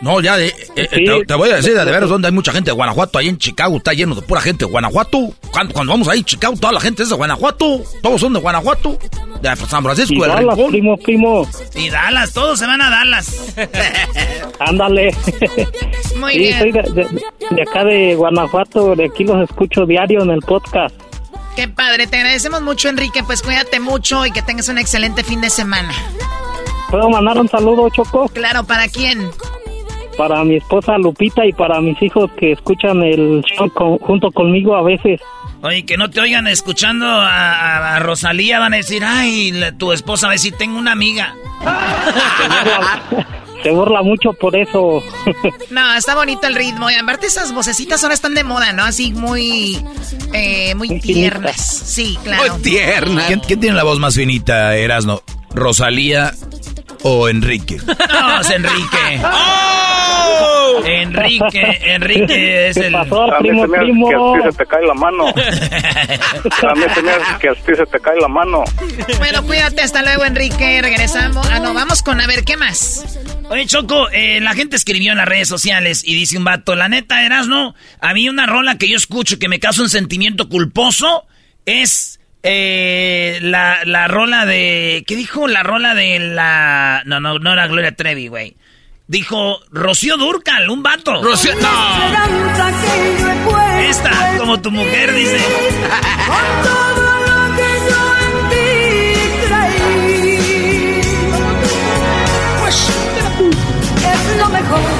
No, 0.00 0.20
ya, 0.20 0.38
eh, 0.38 0.54
eh, 0.76 0.86
Sí. 0.92 1.04
te, 1.04 1.24
te 1.26 1.34
voy 1.34 1.50
a 1.50 1.56
decir 1.56 1.74
de 1.74 1.84
veras 1.84 2.08
dónde 2.08 2.28
hay 2.28 2.32
mucha 2.32 2.52
gente 2.52 2.70
de 2.70 2.76
Guanajuato. 2.76 3.18
Ahí 3.18 3.28
en 3.28 3.36
Chicago 3.38 3.78
está 3.78 3.92
lleno 3.92 4.14
de 4.14 4.22
pura 4.22 4.40
gente 4.40 4.64
de 4.64 4.70
Guanajuato. 4.70 5.30
Cuando, 5.50 5.74
cuando 5.74 5.92
vamos 5.92 6.08
ahí, 6.08 6.22
Chicago, 6.22 6.54
toda 6.60 6.72
la 6.72 6.80
gente 6.80 7.02
es 7.02 7.08
de 7.08 7.16
Guanajuato. 7.16 7.82
Todos 8.02 8.20
son 8.20 8.32
de 8.32 8.38
Guanajuato. 8.40 8.96
De 9.42 9.56
San 9.56 9.82
Francisco, 9.82 10.14
Y 10.14 10.20
de 10.20 10.28
Dallas, 10.28 10.56
Rincón. 10.56 10.70
primo, 10.70 10.96
primo. 10.98 11.48
Y 11.74 11.90
Dallas, 11.90 12.32
todos 12.32 12.58
se 12.60 12.66
van 12.66 12.80
a 12.80 12.90
Dallas. 12.90 13.54
Ándale. 14.60 15.14
Muy 16.16 16.32
sí, 16.32 16.38
bien. 16.38 16.58
soy 16.58 16.72
de, 16.72 16.82
de- 16.82 17.22
de 17.50 17.62
acá 17.62 17.84
de 17.84 18.14
Guanajuato, 18.14 18.94
de 18.94 19.06
aquí 19.06 19.24
los 19.24 19.48
escucho 19.48 19.84
diario 19.86 20.22
en 20.22 20.30
el 20.30 20.40
podcast. 20.40 20.94
Qué 21.56 21.66
padre, 21.66 22.06
te 22.06 22.18
agradecemos 22.18 22.62
mucho, 22.62 22.88
Enrique. 22.88 23.22
Pues 23.24 23.42
cuídate 23.42 23.80
mucho 23.80 24.24
y 24.26 24.30
que 24.30 24.42
tengas 24.42 24.68
un 24.68 24.78
excelente 24.78 25.24
fin 25.24 25.40
de 25.40 25.50
semana. 25.50 25.92
¿Puedo 26.90 27.10
mandar 27.10 27.38
un 27.38 27.48
saludo, 27.48 27.88
Choco? 27.90 28.28
Claro, 28.28 28.64
¿para 28.64 28.86
quién? 28.88 29.28
Para 30.18 30.42
mi 30.44 30.56
esposa 30.56 30.98
Lupita 30.98 31.46
y 31.46 31.52
para 31.54 31.80
mis 31.80 32.00
hijos 32.02 32.28
que 32.38 32.52
escuchan 32.52 33.02
el 33.04 33.42
show 33.56 33.70
con- 33.72 33.96
junto 33.98 34.30
conmigo 34.32 34.74
a 34.76 34.82
veces. 34.82 35.20
Oye, 35.62 35.86
que 35.86 35.96
no 35.96 36.10
te 36.10 36.20
oigan 36.20 36.46
escuchando 36.48 37.06
a, 37.06 37.52
a- 37.52 37.96
a 37.96 37.98
Rosalía, 38.00 38.58
van 38.58 38.74
a 38.74 38.78
decir, 38.78 39.02
ay, 39.04 39.52
la- 39.52 39.72
tu 39.72 39.92
esposa 39.92 40.26
va 40.26 40.32
a 40.32 40.34
decir, 40.34 40.54
tengo 40.58 40.76
una 40.78 40.92
amiga. 40.92 41.34
Se 43.62 43.70
burla 43.72 44.02
mucho 44.02 44.32
por 44.34 44.54
eso. 44.56 45.02
No, 45.70 45.94
está 45.94 46.14
bonito 46.14 46.46
el 46.46 46.54
ritmo. 46.54 46.90
Y 46.90 46.94
aparte 46.94 47.26
esas 47.26 47.52
vocecitas 47.52 48.02
ahora 48.02 48.14
están 48.14 48.34
de 48.34 48.44
moda, 48.44 48.72
¿no? 48.72 48.84
Así 48.84 49.12
muy, 49.12 49.78
eh, 50.32 50.74
muy 50.76 50.88
Muy 50.88 51.00
tiernas. 51.00 51.60
Sí, 51.60 52.18
claro. 52.24 52.56
tierna. 52.62 53.26
¿Quién, 53.26 53.40
quién 53.40 53.60
tiene 53.60 53.76
la 53.76 53.84
voz 53.84 53.98
más 53.98 54.14
finita, 54.14 54.74
Erasno? 54.76 55.22
¿Rosalía 55.50 56.32
o 57.02 57.28
Enrique? 57.28 57.78
No, 57.86 58.40
es 58.40 58.50
Enrique. 58.50 59.20
Enrique, 60.84 61.78
Enrique 61.82 62.68
es 62.68 62.76
¿Qué 62.78 62.86
el... 62.86 62.92
pasó, 62.92 63.22
A 63.34 63.40
mí 63.40 63.48
primo, 63.48 63.62
se 63.62 63.68
me 63.68 63.76
hace 63.78 63.84
primo? 63.86 64.08
que 64.08 64.14
a 64.14 64.18
ti 64.42 64.50
se 64.50 64.58
te 64.58 64.66
cae 64.66 64.86
la 64.86 64.94
mano. 64.94 65.28
A 65.28 66.74
mí 66.74 66.82
se 66.94 67.02
me 67.02 67.10
hace 67.10 67.38
que 67.40 67.48
a 67.48 67.54
ti 67.54 67.74
se 67.76 67.86
te 67.86 68.00
cae 68.00 68.20
la 68.20 68.28
mano. 68.28 68.64
Bueno, 69.18 69.44
cuídate, 69.44 69.82
hasta 69.82 70.02
luego, 70.02 70.24
Enrique. 70.24 70.80
Regresamos. 70.82 71.46
Ah, 71.50 71.58
no, 71.58 71.74
vamos 71.74 72.02
con 72.02 72.20
a 72.20 72.26
ver, 72.26 72.44
¿qué 72.44 72.56
más? 72.56 73.18
Oye, 73.50 73.66
Choco, 73.66 74.08
eh, 74.10 74.40
la 74.40 74.54
gente 74.54 74.76
escribió 74.76 75.12
en 75.12 75.18
las 75.18 75.26
redes 75.28 75.48
sociales 75.48 76.02
y 76.06 76.14
dice 76.14 76.36
un 76.36 76.44
vato, 76.44 76.74
la 76.76 76.88
neta, 76.88 77.24
Erasno, 77.24 77.74
a 78.00 78.12
mí 78.14 78.28
una 78.28 78.46
rola 78.46 78.76
que 78.76 78.88
yo 78.88 78.96
escucho 78.96 79.38
que 79.38 79.48
me 79.48 79.58
causa 79.58 79.82
un 79.82 79.88
sentimiento 79.88 80.48
culposo 80.48 81.24
es 81.64 82.17
eh, 82.42 83.38
la, 83.42 83.80
la 83.84 84.08
rola 84.08 84.46
de... 84.46 85.04
¿Qué 85.06 85.16
dijo? 85.16 85.46
La 85.48 85.62
rola 85.62 85.94
de 85.94 86.18
la... 86.18 87.02
No, 87.06 87.20
no, 87.20 87.38
no 87.38 87.52
era 87.52 87.66
Gloria 87.66 87.92
Trevi, 87.94 88.28
güey. 88.28 88.56
Dijo 89.06 89.58
Rocío 89.70 90.16
Durcal, 90.18 90.68
un 90.68 90.82
vato. 90.82 91.22
Rocío- 91.22 91.54
no. 91.60 91.68
Esta, 93.80 94.10
como 94.38 94.60
tu 94.60 94.70
mujer, 94.70 95.14
dice. 95.14 95.38
con 96.26 96.62
todo 96.62 97.18
lo 97.20 97.56
que 97.56 97.68
yo 97.88 98.02
en 98.20 98.32
ti 98.50 98.66
creí. 99.48 101.00
Pues 102.60 102.76
es 104.04 104.36
lo 104.36 104.48
mejor. 104.50 104.97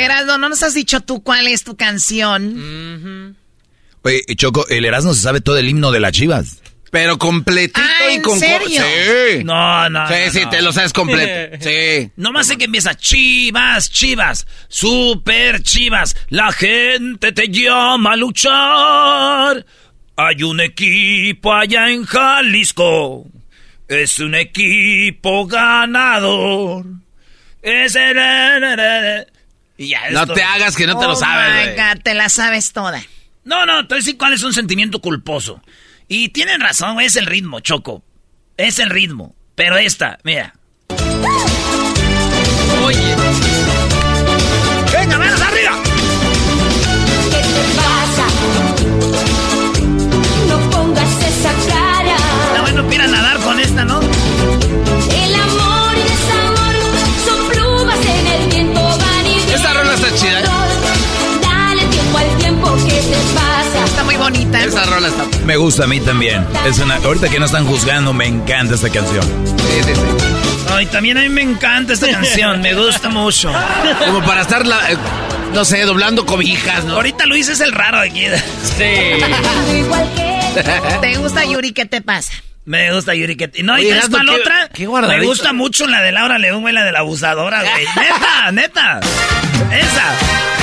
Erasmo, 0.00 0.38
no 0.38 0.48
nos 0.48 0.62
has 0.62 0.74
dicho 0.74 1.00
tú 1.00 1.22
cuál 1.22 1.46
es 1.46 1.64
tu 1.64 1.76
canción. 1.76 3.36
Oye, 4.02 4.22
Choco, 4.36 4.66
el 4.68 4.84
Erasno 4.84 5.14
se 5.14 5.22
sabe 5.22 5.40
todo 5.40 5.58
el 5.58 5.68
himno 5.68 5.92
de 5.92 6.00
las 6.00 6.12
chivas. 6.12 6.62
Pero 6.90 7.18
completito 7.18 7.80
Ah, 7.80 8.10
y 8.10 8.14
¿en 8.16 8.22
con... 8.22 8.38
serio? 8.40 8.82
Sí. 8.82 9.44
No, 9.44 9.88
no. 9.88 10.08
Sí, 10.08 10.14
no, 10.26 10.32
sí, 10.32 10.40
no. 10.44 10.50
te 10.50 10.62
lo 10.62 10.72
sabes 10.72 10.92
completo. 10.92 11.56
Sí. 11.60 12.10
Nomás 12.16 12.48
sé 12.48 12.56
que 12.58 12.64
empieza 12.64 12.96
Chivas, 12.96 13.90
Chivas, 13.90 14.46
super 14.68 15.62
Chivas. 15.62 16.16
La 16.30 16.50
gente 16.50 17.30
te 17.30 17.48
llama 17.48 18.14
a 18.14 18.16
luchar. 18.16 19.64
Hay 20.16 20.42
un 20.42 20.60
equipo 20.60 21.52
allá 21.52 21.88
en 21.90 22.04
Jalisco. 22.04 23.26
Es 23.86 24.18
un 24.18 24.34
equipo 24.34 25.46
ganador. 25.46 26.86
Es 27.62 27.94
el... 27.94 28.18
Y 29.80 29.88
ya, 29.88 30.10
No 30.10 30.20
esto- 30.24 30.34
te 30.34 30.42
hagas 30.42 30.76
que 30.76 30.86
no 30.86 30.98
te 30.98 31.06
lo 31.06 31.12
Oh 31.14 31.16
sabes, 31.16 31.68
my. 31.70 31.72
God, 31.74 32.02
te 32.02 32.12
la 32.12 32.28
sabes 32.28 32.72
toda. 32.74 33.02
No, 33.44 33.64
no, 33.64 33.86
te 33.86 33.94
voy 33.94 33.96
a 33.96 34.00
decir 34.02 34.18
cuál 34.18 34.34
es 34.34 34.42
un 34.42 34.52
sentimiento 34.52 35.00
culposo. 35.00 35.62
Y 36.06 36.28
tienen 36.28 36.60
razón, 36.60 36.92
güey, 36.94 37.06
es 37.06 37.16
el 37.16 37.24
ritmo, 37.24 37.60
Choco. 37.60 38.04
Es 38.58 38.78
el 38.78 38.90
ritmo. 38.90 39.34
Pero 39.54 39.78
esta, 39.78 40.18
mira. 40.22 40.52
Oye. 42.84 43.16
Venga, 44.92 45.18
manos 45.18 45.40
arriba. 45.40 45.78
¿Qué 47.30 47.38
te 47.38 47.62
pasa? 47.76 48.26
No 50.46 50.70
pongas 50.70 51.22
esa 51.22 51.52
cara. 51.72 52.16
Está 52.48 52.60
bueno, 52.60 52.86
para 52.86 53.06
nadar 53.06 53.38
con 53.40 53.58
esta, 53.60 53.84
¿no? 53.86 54.00
El 54.02 55.34
amor 55.34 55.59
Esa 64.54 64.84
rola 64.86 65.08
está... 65.08 65.24
Me 65.44 65.56
gusta 65.56 65.84
a 65.84 65.86
mí 65.86 66.00
también. 66.00 66.46
Es 66.66 66.78
una, 66.78 66.96
ahorita 66.96 67.28
que 67.28 67.38
no 67.38 67.46
están 67.46 67.66
juzgando, 67.66 68.12
me 68.12 68.26
encanta 68.26 68.74
esta 68.74 68.90
canción. 68.90 69.22
Sí, 69.46 69.82
sí, 69.84 69.94
sí. 69.94 70.00
Ay, 70.72 70.86
también 70.86 71.18
a 71.18 71.22
mí 71.22 71.28
me 71.28 71.42
encanta 71.42 71.92
esta 71.92 72.10
canción, 72.10 72.60
me 72.62 72.74
gusta 72.74 73.08
mucho. 73.08 73.52
Como 74.06 74.22
para 74.24 74.42
estar, 74.42 74.66
la, 74.66 74.76
eh, 74.92 74.96
no 75.52 75.64
sé, 75.64 75.82
doblando 75.82 76.24
cobijas, 76.26 76.84
¿no? 76.84 76.94
Ahorita 76.94 77.26
Luis 77.26 77.48
es 77.48 77.60
el 77.60 77.72
raro 77.72 78.00
de 78.00 78.08
aquí. 78.08 78.26
Sí. 78.78 79.24
¿Te 81.00 81.16
gusta 81.16 81.44
Yuri? 81.44 81.72
¿Qué 81.72 81.86
te 81.86 82.00
pasa? 82.00 82.32
Me 82.64 82.92
gusta 82.92 83.14
Yuri. 83.14 83.36
Que... 83.36 83.50
No, 83.62 83.78
¿y 83.78 83.82
Oye, 83.82 83.88
qué 83.90 83.90
es 83.90 83.96
Erasmo, 84.04 84.16
para 84.18 84.24
la 84.24 84.32
qué- 84.34 84.40
otra? 84.40 84.68
qué. 84.72 84.88
Me 85.18 85.24
gusta 85.26 85.52
mucho 85.52 85.86
la 85.86 86.02
de 86.02 86.12
Laura 86.12 86.38
León, 86.38 86.60
güey, 86.62 86.74
la 86.74 86.84
de 86.84 86.92
la 86.92 87.00
abusadora, 87.00 87.62
güey. 87.62 87.84
Neta, 87.96 88.52
neta. 88.52 89.00
Esa. 89.72 90.59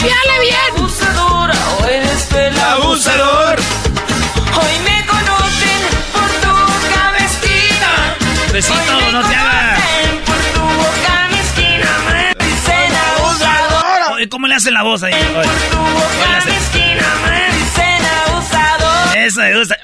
¡Rapeale 0.00 0.40
bien! 0.40 0.56
abusadora 0.76 1.54
o 1.78 1.84
eres 1.86 2.32
el 2.32 2.58
abusador. 2.58 3.58
Hoy 3.58 4.78
me 4.84 5.06
conocen 5.06 5.80
por 6.12 6.30
tu 6.40 6.48
boca 6.48 7.12
mezquina. 7.18 8.16
Besito, 8.50 9.12
no 9.12 9.28
te 9.28 9.34
hagas. 9.34 9.80
Por 10.24 10.36
tu 10.54 10.60
boca 10.60 11.28
mezquina 11.30 11.90
me 12.08 12.44
dicen 12.46 12.92
abusador. 12.96 14.12
Oye, 14.14 14.28
¿Cómo 14.30 14.46
le 14.46 14.54
hacen 14.54 14.72
la 14.72 14.82
voz 14.84 15.02
ahí? 15.02 15.12
Oye, 15.12 15.48
Tu 15.70 15.76
boca 15.76 16.44
mezquina 16.46 17.06
me 17.26 17.56
dicen 17.58 18.04
abusador. 18.24 19.16
Eso 19.18 19.40
me 19.40 19.58
gusta. 19.58 19.76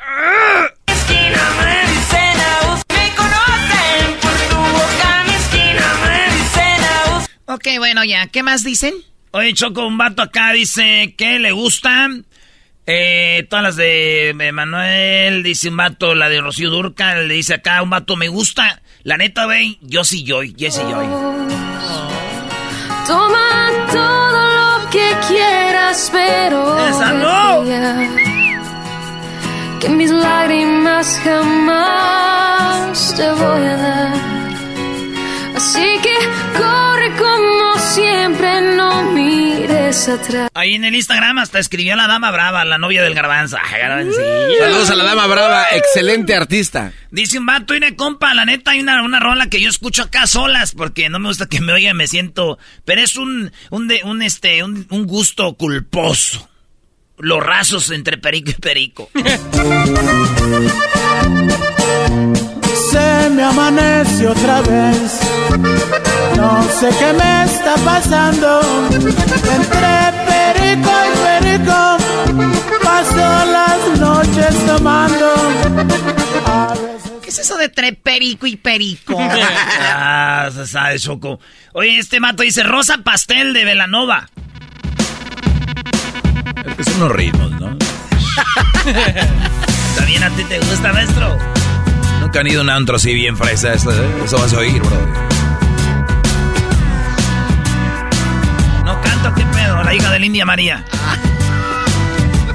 Mezquina 0.86 1.42
me 1.60 1.92
dicen 1.92 2.40
abusador. 2.40 2.84
Me 2.88 3.14
conocen 3.14 4.18
por 4.22 4.32
tu 4.48 4.56
boca 4.56 5.24
mezquina 5.26 5.86
me 6.06 6.34
dicen 6.34 6.84
abusador. 6.84 7.54
Ok, 7.54 7.66
bueno, 7.78 8.02
ya. 8.04 8.26
¿Qué 8.28 8.42
más 8.42 8.64
dicen? 8.64 8.94
Oye, 9.32 9.52
Choco, 9.54 9.86
un 9.86 9.98
vato 9.98 10.22
acá 10.22 10.52
dice 10.52 11.14
que 11.16 11.38
le 11.38 11.52
gusta. 11.52 12.08
Eh, 12.86 13.46
todas 13.50 13.62
las 13.64 13.76
de 13.76 14.32
Manuel, 14.54 15.42
dice 15.42 15.68
un 15.68 15.76
vato, 15.76 16.14
la 16.14 16.28
de 16.28 16.40
Rocío 16.40 16.70
Durca, 16.70 17.16
le 17.16 17.34
dice 17.34 17.54
acá 17.54 17.82
un 17.82 17.90
vato, 17.90 18.16
me 18.16 18.28
gusta. 18.28 18.80
La 19.02 19.16
neta, 19.16 19.44
güey, 19.44 19.78
yo 19.82 20.04
sí 20.04 20.24
Joy, 20.26 20.54
Jesse 20.56 20.82
Joy. 20.82 21.06
Toma 23.06 23.68
todo 23.92 24.82
lo 24.82 24.90
que 24.90 25.10
quieras, 25.28 26.08
pero 26.12 26.88
Esa 26.88 27.12
no. 27.12 27.64
que 29.80 29.88
mis 29.90 30.10
lágrimas 30.10 31.20
jamás 31.24 33.14
te 33.16 33.30
voy 33.32 33.64
a 33.64 33.76
dar. 33.76 33.85
Atrás. 40.08 40.50
Ahí 40.54 40.74
en 40.74 40.84
el 40.84 40.94
Instagram 40.94 41.38
hasta 41.38 41.58
escribió 41.58 41.96
la 41.96 42.06
dama 42.06 42.30
brava, 42.30 42.64
la 42.64 42.78
novia 42.78 43.02
del 43.02 43.14
garbancillo. 43.14 43.60
Saludos 44.58 44.90
a 44.90 44.94
la 44.94 45.04
dama 45.04 45.26
brava, 45.26 45.66
excelente 45.72 46.34
artista. 46.34 46.92
Dice 47.10 47.38
un 47.38 47.46
vato, 47.46 47.74
y 47.74 47.78
una 47.78 47.94
compa, 47.96 48.34
la 48.34 48.44
neta 48.44 48.72
hay 48.72 48.80
una, 48.80 49.02
una 49.02 49.20
rola 49.20 49.48
que 49.48 49.60
yo 49.60 49.68
escucho 49.68 50.02
acá 50.02 50.22
a 50.22 50.26
solas, 50.26 50.72
porque 50.72 51.08
no 51.08 51.18
me 51.18 51.28
gusta 51.28 51.46
que 51.46 51.60
me 51.60 51.72
oigan, 51.72 51.96
me 51.96 52.06
siento... 52.06 52.58
Pero 52.84 53.00
es 53.00 53.16
un, 53.16 53.52
un, 53.70 53.88
de, 53.88 54.02
un, 54.04 54.22
este, 54.22 54.62
un, 54.62 54.86
un 54.90 55.06
gusto 55.06 55.54
culposo. 55.54 56.48
Los 57.18 57.42
rasos 57.42 57.90
entre 57.90 58.18
perico 58.18 58.50
y 58.50 58.54
perico. 58.54 59.10
Se 62.96 63.28
me 63.28 63.42
amanece 63.42 64.26
otra 64.26 64.62
vez. 64.62 65.20
No 66.34 66.62
sé 66.80 66.88
qué 66.98 67.12
me 67.12 67.44
está 67.44 67.74
pasando. 67.84 68.60
Entre 68.90 69.98
perico 70.26 70.90
y 71.04 71.12
perico. 71.26 71.98
Paso 72.82 73.26
las 73.52 74.00
noches 74.00 74.66
tomando. 74.66 75.26
A 76.46 76.68
veces 76.72 77.12
¿Qué 77.22 77.28
es 77.28 77.38
eso 77.38 77.58
de 77.58 77.68
tre 77.68 77.92
perico 77.92 78.46
y 78.46 78.56
perico? 78.56 79.18
ah, 79.20 80.48
se 80.54 80.66
sabe, 80.66 80.98
Choco. 80.98 81.38
Oye, 81.74 81.98
este 81.98 82.18
mato 82.18 82.44
dice 82.44 82.62
Rosa 82.62 82.96
Pastel 83.04 83.52
de 83.52 83.66
Velanova. 83.66 84.30
Es 86.64 86.74
que 86.76 86.84
son 86.84 87.02
unos 87.02 87.12
ritmos, 87.12 87.50
¿no? 87.60 87.76
¿También 89.96 90.24
a 90.24 90.30
ti 90.30 90.44
te 90.44 90.58
gusta, 90.60 90.94
maestro? 90.94 91.36
Nunca 92.26 92.40
han 92.40 92.48
ido 92.48 92.58
a 92.58 92.64
un 92.64 92.70
antro 92.70 92.96
así 92.96 93.14
bien 93.14 93.36
fresa. 93.36 93.72
Eso, 93.72 93.92
eso 94.24 94.36
vas 94.36 94.52
a 94.52 94.58
oír, 94.58 94.82
bro. 94.82 94.98
No 98.84 99.00
canto, 99.00 99.32
¿qué 99.32 99.44
pedo? 99.44 99.84
La 99.84 99.94
hija 99.94 100.10
de 100.10 100.18
la 100.18 100.26
India 100.26 100.44
María. 100.44 100.84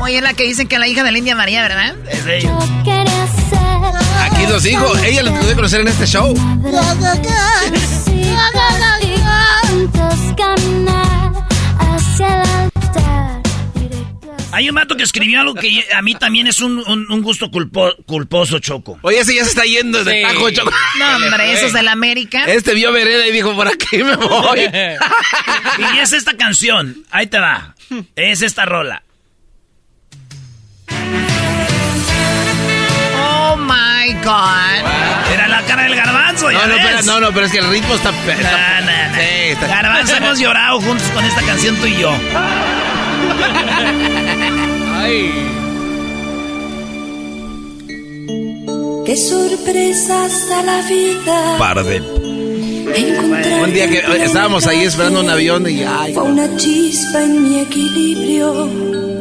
Oye, 0.02 0.18
es 0.18 0.24
la 0.24 0.34
que 0.34 0.44
dicen 0.44 0.68
que 0.68 0.78
la 0.78 0.90
hija 0.90 1.06
de 1.06 1.14
la 1.14 1.18
India 1.18 1.38
María, 1.38 1.62
¿verdad? 1.62 1.96
Es 2.10 2.28
ella. 2.28 2.52
Aquí 4.30 4.46
nos 4.46 4.64
dijo, 4.64 4.94
ella 4.98 5.24
lo 5.24 5.34
pude 5.40 5.56
conocer 5.56 5.80
en 5.80 5.88
este 5.88 6.06
show. 6.06 6.36
Hay 14.54 14.68
un 14.68 14.76
mato 14.76 14.96
que 14.98 15.04
escribió 15.04 15.40
algo 15.42 15.54
que 15.56 15.86
a 15.96 16.02
mí 16.02 16.14
también 16.16 16.46
es 16.48 16.60
un, 16.60 16.84
un- 16.86 17.10
un 17.10 17.22
gusto 17.22 17.50
culpo- 17.50 17.96
culposo, 18.06 18.60
Choco. 18.60 19.00
Oye, 19.02 19.20
ese 19.20 19.34
ya 19.36 19.44
se 19.44 19.50
está 19.52 19.64
yendo 19.64 20.04
de 20.04 20.14
Sí. 20.14 20.22
tajo, 20.24 20.50
Choco. 20.52 20.72
No, 21.00 21.16
hombre, 21.16 21.54
eso 21.54 21.68
es 21.68 21.74
de 21.74 21.82
la 21.84 21.94
América. 21.94 22.44
Este 22.46 22.74
vio 22.74 22.92
vereda 22.92 23.26
y 23.28 23.32
dijo, 23.32 23.56
por 23.56 23.68
aquí 23.68 23.98
me 24.04 24.16
voy. 24.18 24.60
Y 25.96 25.98
es 26.00 26.12
esta 26.14 26.36
canción. 26.36 27.04
Ahí 27.12 27.28
te 27.28 27.40
va. 27.40 27.76
Es 28.16 28.42
esta 28.42 28.66
rola. 28.66 29.04
Oh 33.18 33.56
my 33.58 34.14
God. 34.24 35.32
Era 35.34 35.48
la 35.48 35.62
cara 35.64 35.84
del 35.84 35.96
garbanzo, 35.96 36.52
ya 36.52 36.60
No, 36.60 36.68
no, 36.68 36.74
ves. 36.76 36.84
espera, 36.84 37.02
no, 37.04 37.20
no, 37.22 37.32
pero 37.34 37.46
es 37.46 37.52
que 37.52 37.60
el 37.60 37.70
ritmo 37.70 37.96
está... 37.96 38.10
Está-. 38.10 39.14
Sí, 39.16 39.22
está- 39.52 39.68
Garbanzo, 39.68 40.16
hemos 40.18 40.40
llorado 40.40 40.82
juntos 40.82 41.08
con 41.14 41.24
esta 41.24 41.42
canción 41.44 41.76
tú 41.78 41.88
y 41.88 41.98
yo. 41.98 42.14
Qué 49.12 49.18
sorpresas 49.18 50.48
da 50.48 50.64
la 50.64 50.82
vida. 50.84 51.58
Par 51.58 51.84
de... 51.84 52.00
Un 52.02 53.74
día 53.74 53.90
que 53.90 54.02
estábamos 54.24 54.66
ahí 54.68 54.86
esperando 54.86 55.20
un 55.20 55.30
avión 55.30 55.70
y... 55.70 55.84
Ay, 55.84 56.14
Fue 56.14 56.24
una 56.24 56.56
chispa 56.56 57.22
en 57.22 57.44
mi 57.44 57.60
equilibrio, 57.60 58.70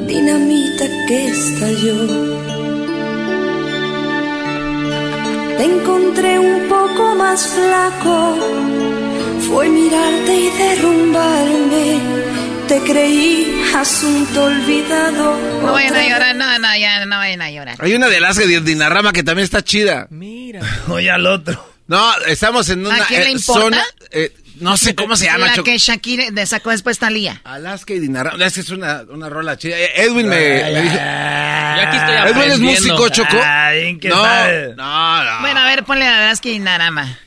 dinamita 0.07 0.85
que 1.09 1.27
estalló. 1.27 2.07
Te 5.59 5.65
encontré 5.65 6.39
un 6.39 6.69
poco 6.69 7.15
más 7.17 7.49
flaco, 7.49 8.37
fue 9.49 9.69
mirarte 9.69 10.37
y 10.37 10.51
derrumbarme. 10.51 12.40
Te 12.71 12.79
creí 12.83 13.65
asunto 13.75 14.45
olvidado. 14.45 15.37
No 15.61 15.73
vayan 15.73 15.97
a 15.97 16.09
llorar, 16.09 16.37
no, 16.37 16.57
no, 16.61 16.77
ya, 16.77 17.05
no 17.05 17.17
vayan 17.17 17.43
a 17.43 17.51
llorar. 17.51 17.77
Hay 17.81 17.95
una 17.95 18.07
de 18.07 18.19
Alaska 18.19 18.47
de 18.47 18.61
Dinarama 18.61 19.13
que 19.13 19.25
también 19.25 19.43
está 19.43 19.61
chida. 19.61 20.07
Oye 20.89 21.11
al 21.11 21.27
otro. 21.27 21.67
No, 21.89 22.17
estamos 22.29 22.69
en 22.69 22.87
una 22.87 22.95
¿A 23.03 23.07
quién 23.07 23.25
le 23.25 23.31
eh, 23.31 23.33
importa? 23.33 23.61
zona... 23.61 23.85
eh, 24.13 24.33
no 24.61 24.77
sé 24.77 24.95
cómo 24.95 25.17
se 25.17 25.25
llama, 25.25 25.47
La 25.47 25.55
Choco. 25.55 25.65
que 25.65 25.79
Shakira 25.79 26.31
le 26.31 26.47
sacó 26.47 26.71
después 26.71 26.97
Talía. 27.01 27.41
Alaska 27.43 27.93
y 27.93 27.99
Dinarama. 27.99 28.45
Es 28.47 28.55
que 28.55 28.61
es 28.61 28.71
una, 28.71 29.03
una 29.11 29.29
rola 29.29 29.59
chida. 29.59 29.77
Eh, 29.77 30.05
Edwin 30.05 30.29
me, 30.29 30.37
me 30.39 30.83
dijo... 30.83 30.95
Yo 30.95 31.89
aquí 31.89 31.97
estoy 31.97 32.15
Edwin 32.31 32.51
es 32.53 32.61
músico, 32.61 33.09
Choco. 33.09 33.35
No, 33.35 34.77
no, 34.77 35.25
no. 35.25 35.41
Bueno, 35.41 35.59
a 35.59 35.65
ver, 35.65 35.83
ponle 35.83 36.07
a 36.07 36.21
Lasky 36.29 36.51
y 36.51 36.59
Narama. 36.61 37.19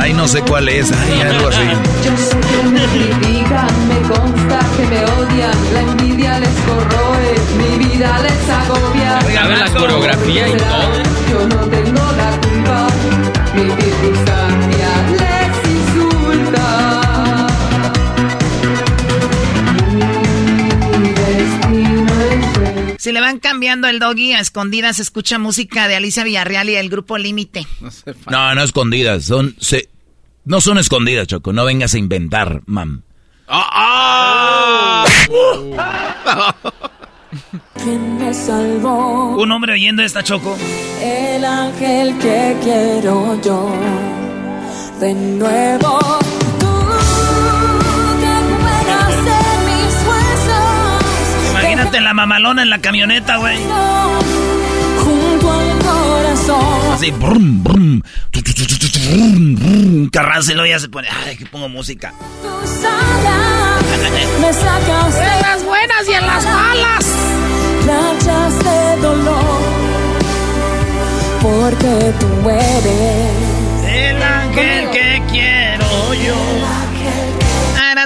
Ay, 0.00 0.14
no 0.14 0.26
sé 0.26 0.40
cuál 0.40 0.66
es. 0.70 0.90
Ay, 0.92 1.20
algo 1.20 1.48
así. 1.48 1.60
me 2.72 2.84
critican, 2.86 3.88
me 3.88 4.00
consta 4.08 4.58
que 4.76 4.86
me 4.86 5.04
odian, 5.04 5.74
la 5.74 5.80
envidia 5.82 6.38
les 6.40 6.48
corroe, 6.48 7.34
mi 7.58 7.84
vida 7.84 8.18
les 8.22 8.48
agobia. 8.48 9.20
¿Sabe 9.20 9.56
la 9.58 9.70
coreografía 9.70 10.48
y 10.48 10.52
todo? 10.56 10.99
Cambiando 23.60 23.88
el 23.88 23.98
doggy 23.98 24.32
a 24.32 24.40
escondidas, 24.40 25.00
escucha 25.00 25.38
música 25.38 25.86
de 25.86 25.94
Alicia 25.94 26.24
Villarreal 26.24 26.70
y 26.70 26.76
el 26.76 26.88
grupo 26.88 27.18
Límite. 27.18 27.66
No, 28.30 28.54
no 28.54 28.62
escondidas. 28.62 29.26
Son... 29.26 29.54
Se, 29.60 29.90
no 30.46 30.62
son 30.62 30.78
escondidas, 30.78 31.26
Choco. 31.26 31.52
No 31.52 31.66
vengas 31.66 31.92
a 31.92 31.98
inventar, 31.98 32.62
mam. 32.64 33.02
¡Ah! 33.48 35.04
quien 37.74 38.16
me 38.16 38.32
salvó, 38.32 39.36
Un 39.36 39.52
hombre 39.52 39.74
oyendo 39.74 40.02
esta 40.02 40.22
Choco. 40.22 40.56
el 41.02 41.44
ángel 41.44 42.16
que 42.18 42.56
quiero 42.62 43.38
yo. 43.42 43.70
de 45.00 45.12
nuevo. 45.12 45.98
Imagínate 51.90 52.00
la 52.04 52.14
mamalona 52.14 52.62
en 52.62 52.70
la 52.70 52.78
camioneta, 52.78 53.38
güey. 53.38 53.58
Junto 55.02 55.52
al 55.52 55.78
corazón. 55.78 56.92
Así, 56.92 57.10
brum, 57.10 57.64
brum. 57.64 58.02
Luego 60.54 60.66
ya 60.66 60.78
se 60.78 60.88
pone. 60.88 61.08
Ay, 61.26 61.36
que 61.36 61.46
pongo 61.46 61.68
música. 61.68 62.14
Me 64.40 64.52
sacas 64.52 65.14
de 65.14 65.42
las 65.42 65.64
buenas 65.64 66.08
y 66.08 66.12
en 66.12 66.26
las 66.26 66.44
malas. 66.44 67.06
Planchas 67.84 68.58
de 68.64 68.96
dolor. 69.02 69.60
Porque 71.42 72.14
tú 72.20 72.50
eres 72.50 73.92
El 73.92 74.22
ángel 74.22 74.90
que 74.90 75.22
quiero 75.28 76.14
yo. 76.14 76.79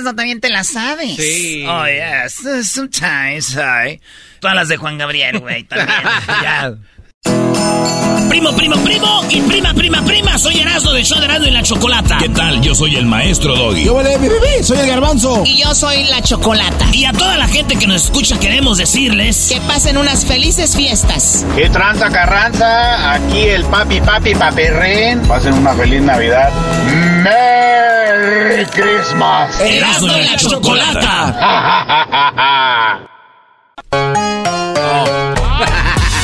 Erasmo, 0.05 0.17
también 0.17 0.41
te 0.41 0.51
la 0.51 0.65
sabes. 0.65 1.17
Sí. 1.17 1.65
Oh, 1.67 1.87
yes. 1.87 2.43
Sometimes, 2.69 3.57
I. 3.57 4.01
Todas 4.41 4.57
las 4.57 4.69
de 4.69 4.77
Juan 4.77 4.99
Gabriel, 4.99 5.41
güey, 5.41 5.65
también. 5.65 5.99
ya. 6.43 6.75
Primo, 7.25 8.53
primo, 8.57 8.77
primo 8.77 9.23
y 9.31 9.41
prima, 9.43 9.73
prima, 9.75 10.03
prima. 10.03 10.37
Soy 10.39 10.59
Erasmo 10.59 10.93
de 10.93 11.05
show 11.05 11.19
de 11.19 11.27
Erasmo 11.27 11.47
y 11.47 11.51
la 11.51 11.63
Chocolata. 11.63 12.19
¿Qué 12.19 12.29
tal? 12.29 12.61
Yo 12.61 12.75
soy 12.75 12.97
el 12.97 13.07
maestro 13.07 13.55
Doggy. 13.55 13.85
Yo 13.85 13.95
vale, 13.95 14.19
mi 14.19 14.29
bebé, 14.29 14.63
soy 14.63 14.79
el 14.79 14.87
garbanzo. 14.87 15.43
Y 15.45 15.63
yo 15.63 15.75
soy 15.75 16.05
la 16.05 16.21
Chocolata. 16.21 16.87
Y 16.93 17.05
a 17.05 17.13
toda 17.13 17.37
la 17.37 17.47
gente 17.47 17.77
que 17.77 17.87
nos 17.87 18.05
escucha 18.05 18.39
queremos 18.39 18.79
decirles 18.79 19.51
que 19.53 19.61
pasen 19.63 19.97
unas 19.97 20.27
felices 20.27 20.75
fiestas. 20.77 21.47
¿Qué 21.55 21.71
tranza, 21.71 22.11
carranza? 22.11 23.13
Aquí 23.15 23.39
el 23.39 23.65
papi, 23.65 24.01
papi, 24.01 24.35
paperren. 24.35 25.21
Pasen 25.27 25.55
una 25.55 25.75
feliz 25.75 26.03
Navidad. 26.03 26.51
¡Merry 27.23 28.67
Christmas! 28.67 29.61
Erasmo 29.61 30.17
y 30.19 30.25
la 30.25 30.37
Chocolata. 30.37 31.41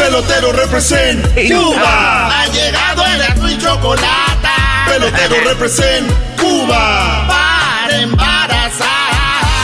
Pelotero 0.01 0.51
represent 0.53 1.27
Cuba. 1.35 2.41
Ha 2.41 2.47
llegado 2.47 3.05
el 3.05 3.23
azul 3.23 3.51
y 3.51 3.59
chocolate. 3.59 4.49
Pelotero 4.89 5.45
represent 5.45 6.11
Cuba. 6.41 7.27
Para 7.29 8.01
embarazar. 8.01 8.89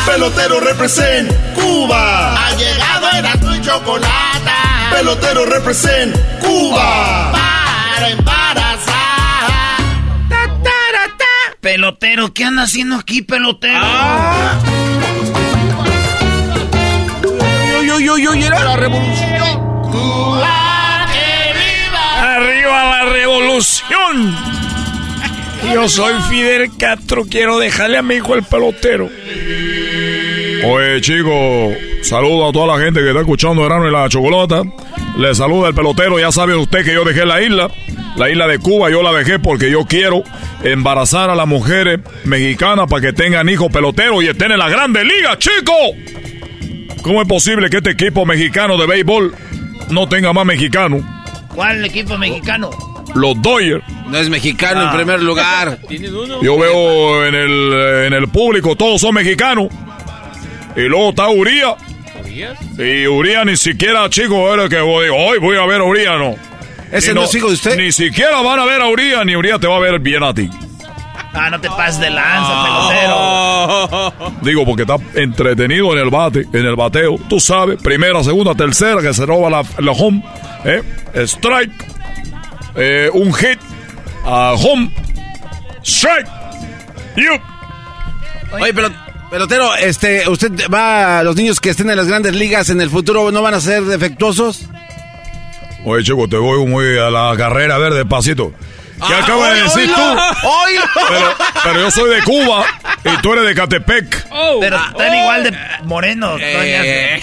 Pelotero 0.04 0.60
represent 0.60 1.32
Cuba. 1.54 2.34
Ha 2.34 2.50
llegado 2.54 3.10
el 3.18 3.26
azul 3.26 3.56
y 3.56 3.62
chocolate. 3.62 4.50
Pelotero 4.90 5.46
represent 5.46 6.14
Cuba. 6.40 7.32
Para 7.32 8.10
embarazar. 8.10 9.48
Ta, 10.28 10.46
ta, 10.62 11.16
ta. 11.16 11.56
Pelotero, 11.62 12.34
¿qué 12.34 12.44
anda 12.44 12.64
haciendo 12.64 12.96
aquí, 12.96 13.22
pelotero? 13.22 13.80
Yo, 17.72 17.98
yo, 17.98 18.18
yo, 18.18 18.34
yo, 18.34 18.46
era 18.46 18.64
la 18.64 18.76
revolución. 18.76 19.65
Cuba, 19.97 21.06
que 21.12 21.52
viva. 21.59 22.35
¡Arriba 22.36 22.85
la 22.85 23.12
revolución! 23.12 24.36
Yo 25.73 25.89
soy 25.89 26.14
Fidel 26.28 26.70
Castro, 26.78 27.24
quiero 27.28 27.59
dejarle 27.59 27.97
a 27.97 28.02
mi 28.02 28.16
hijo 28.16 28.35
el 28.35 28.43
pelotero. 28.43 29.09
Oye, 30.64 31.01
chicos, 31.01 31.74
saludo 32.02 32.48
a 32.48 32.52
toda 32.52 32.77
la 32.77 32.85
gente 32.85 33.01
que 33.01 33.09
está 33.09 33.20
escuchando 33.20 33.62
Verano 33.62 33.89
y 33.89 33.93
la 33.93 34.09
Chocolata. 34.09 34.62
Le 35.18 35.35
saluda 35.35 35.68
el 35.68 35.74
pelotero, 35.74 36.18
ya 36.18 36.31
saben 36.31 36.56
usted 36.56 36.85
que 36.85 36.93
yo 36.93 37.05
dejé 37.05 37.24
la 37.24 37.40
isla. 37.40 37.70
La 38.16 38.31
isla 38.31 38.47
de 38.47 38.59
Cuba 38.59 38.90
yo 38.90 39.02
la 39.02 39.12
dejé 39.12 39.39
porque 39.39 39.70
yo 39.70 39.85
quiero 39.86 40.23
embarazar 40.62 41.31
a 41.31 41.35
las 41.35 41.47
mujeres 41.47 42.01
mexicanas 42.24 42.86
para 42.89 43.01
que 43.01 43.12
tengan 43.12 43.48
hijos 43.48 43.70
peloteros 43.73 44.23
y 44.23 44.28
estén 44.28 44.52
en 44.52 44.59
la 44.59 44.68
grande 44.68 45.05
liga, 45.05 45.39
chicos. 45.39 45.93
¿Cómo 47.02 47.23
es 47.23 47.28
posible 47.28 47.70
que 47.70 47.77
este 47.78 47.90
equipo 47.90 48.27
mexicano 48.27 48.77
de 48.77 48.86
béisbol 48.86 49.35
no 49.90 50.08
tenga 50.08 50.32
más 50.32 50.44
mexicanos? 50.46 51.02
¿Cuál 51.54 51.84
equipo 51.84 52.18
mexicano? 52.18 52.70
Los 53.14 53.40
Dodgers. 53.40 53.82
No 54.08 54.18
es 54.18 54.28
mexicano 54.28 54.82
en 54.82 54.88
Ah. 54.88 54.92
primer 54.94 55.22
lugar. 55.22 55.78
Yo 56.42 56.58
veo 56.58 57.24
en 57.26 57.34
el, 57.34 57.72
en 58.06 58.12
el 58.12 58.28
público 58.28 58.76
todos 58.76 59.00
son 59.00 59.14
mexicanos. 59.14 59.68
Y 60.76 60.80
luego 60.82 61.10
está 61.10 61.28
Uría. 61.28 61.74
Y 62.78 63.06
Uría 63.06 63.44
ni 63.46 63.56
siquiera, 63.56 64.08
chico, 64.10 64.52
era 64.52 64.68
que 64.68 64.80
voy, 64.80 65.06
hoy 65.08 65.38
voy 65.38 65.56
a 65.56 65.64
ver 65.64 65.80
a 65.80 65.84
Uría, 65.84 66.16
no. 66.18 66.34
¿Ese 66.92 67.14
no 67.14 67.24
es 67.24 67.34
hijo 67.34 67.48
de 67.48 67.54
usted? 67.54 67.76
Ni 67.78 67.90
siquiera 67.92 68.42
van 68.42 68.60
a 68.60 68.64
ver 68.66 68.82
a 68.82 68.88
Uría, 68.88 69.24
ni 69.24 69.34
Uría 69.34 69.58
te 69.58 69.66
va 69.66 69.76
a 69.76 69.80
ver 69.80 69.98
bien 69.98 70.22
a 70.22 70.34
ti. 70.34 70.50
Ah, 71.38 71.50
no 71.50 71.60
te 71.60 71.68
pases 71.68 72.00
de 72.00 72.10
lanza, 72.10 72.64
pelotero. 72.64 74.32
Digo, 74.42 74.64
porque 74.64 74.82
está 74.82 74.96
entretenido 75.14 75.92
en 75.92 75.98
el 75.98 76.10
bate, 76.10 76.46
en 76.52 76.64
el 76.66 76.74
bateo. 76.76 77.16
Tú 77.28 77.38
sabes, 77.40 77.80
primera, 77.82 78.22
segunda, 78.24 78.54
tercera, 78.54 79.02
que 79.02 79.12
se 79.12 79.26
roba 79.26 79.50
la, 79.50 79.62
la 79.78 79.92
home. 79.92 80.22
¿eh? 80.64 80.82
Strike. 81.26 81.72
eh, 82.76 83.10
un 83.12 83.32
hit. 83.34 83.58
a 84.24 84.54
home. 84.54 84.90
Strike. 85.84 86.26
You. 87.16 87.32
Oye, 88.52 88.72
pero, 88.74 88.88
pelotero, 89.30 89.74
este, 89.76 90.28
¿usted 90.28 90.52
va 90.72 91.18
a 91.18 91.22
los 91.22 91.36
niños 91.36 91.60
que 91.60 91.70
estén 91.70 91.90
en 91.90 91.96
las 91.96 92.06
grandes 92.08 92.34
ligas 92.34 92.70
en 92.70 92.80
el 92.80 92.90
futuro 92.90 93.30
no 93.30 93.42
van 93.42 93.54
a 93.54 93.60
ser 93.60 93.84
defectuosos? 93.84 94.68
Oye, 95.84 96.02
chico, 96.02 96.26
te 96.28 96.36
voy 96.36 96.66
muy 96.66 96.98
a 96.98 97.10
la 97.10 97.34
carrera, 97.36 97.76
a 97.76 97.78
ver, 97.78 97.92
despacito. 97.94 98.52
¿Qué 98.97 99.12
Ah, 99.14 99.18
acabas 99.23 99.52
de 99.55 99.62
decir 99.62 99.93
tú? 99.94 100.02
Pero, 101.09 101.35
pero 101.64 101.81
yo 101.81 101.90
soy 101.90 102.14
de 102.14 102.23
Cuba 102.23 102.64
y 103.05 103.16
tú 103.20 103.32
eres 103.35 103.44
de 103.47 103.55
Catepec. 103.55 104.27
Pero 104.60 104.77
están 104.77 105.14
igual 105.14 105.43
de 105.44 105.59
morenos. 105.85 106.40
Eh. 106.43 107.20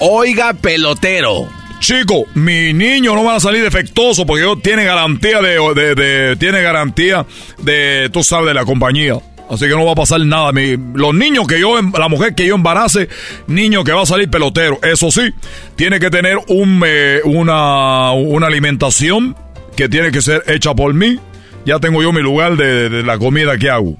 Oiga, 0.00 0.52
pelotero. 0.54 1.50
Chico, 1.80 2.24
mi 2.34 2.72
niño 2.72 3.14
no 3.14 3.24
va 3.24 3.36
a 3.36 3.40
salir 3.40 3.62
defectuoso 3.62 4.26
porque 4.26 4.42
yo 4.42 4.56
tiene 4.58 4.84
garantía 4.84 5.40
de, 5.40 5.58
de, 5.74 5.94
de- 5.94 6.36
tiene 6.36 6.60
garantía 6.62 7.24
de, 7.58 8.10
tú 8.12 8.22
sabes, 8.24 8.46
de 8.48 8.54
la 8.54 8.64
compañía. 8.64 9.14
Así 9.50 9.64
que 9.66 9.70
no 9.70 9.84
va 9.84 9.92
a 9.92 9.96
pasar 9.96 10.20
nada. 10.20 10.52
Mi- 10.52 10.76
los 10.94 11.14
niños 11.14 11.46
que 11.46 11.58
yo, 11.60 11.80
la 11.80 12.08
mujer 12.08 12.34
que 12.34 12.46
yo 12.46 12.54
embarace, 12.54 13.08
niño 13.46 13.82
que 13.84 13.92
va 13.92 14.02
a 14.02 14.06
salir 14.06 14.28
pelotero. 14.30 14.78
Eso 14.82 15.10
sí, 15.10 15.32
tiene 15.76 15.98
que 16.00 16.10
tener 16.10 16.36
un, 16.48 16.82
eh, 16.86 17.20
una, 17.24 18.12
una 18.12 18.46
alimentación 18.46 19.36
que 19.76 19.88
tiene 19.88 20.10
que 20.10 20.20
ser 20.22 20.42
hecha 20.46 20.74
por 20.74 20.92
mí. 20.94 21.18
Ya 21.64 21.78
tengo 21.78 22.02
yo 22.02 22.12
mi 22.12 22.20
lugar 22.22 22.56
de, 22.56 22.88
de 22.88 23.02
la 23.02 23.18
comida 23.18 23.56
que 23.58 23.70
hago. 23.70 23.96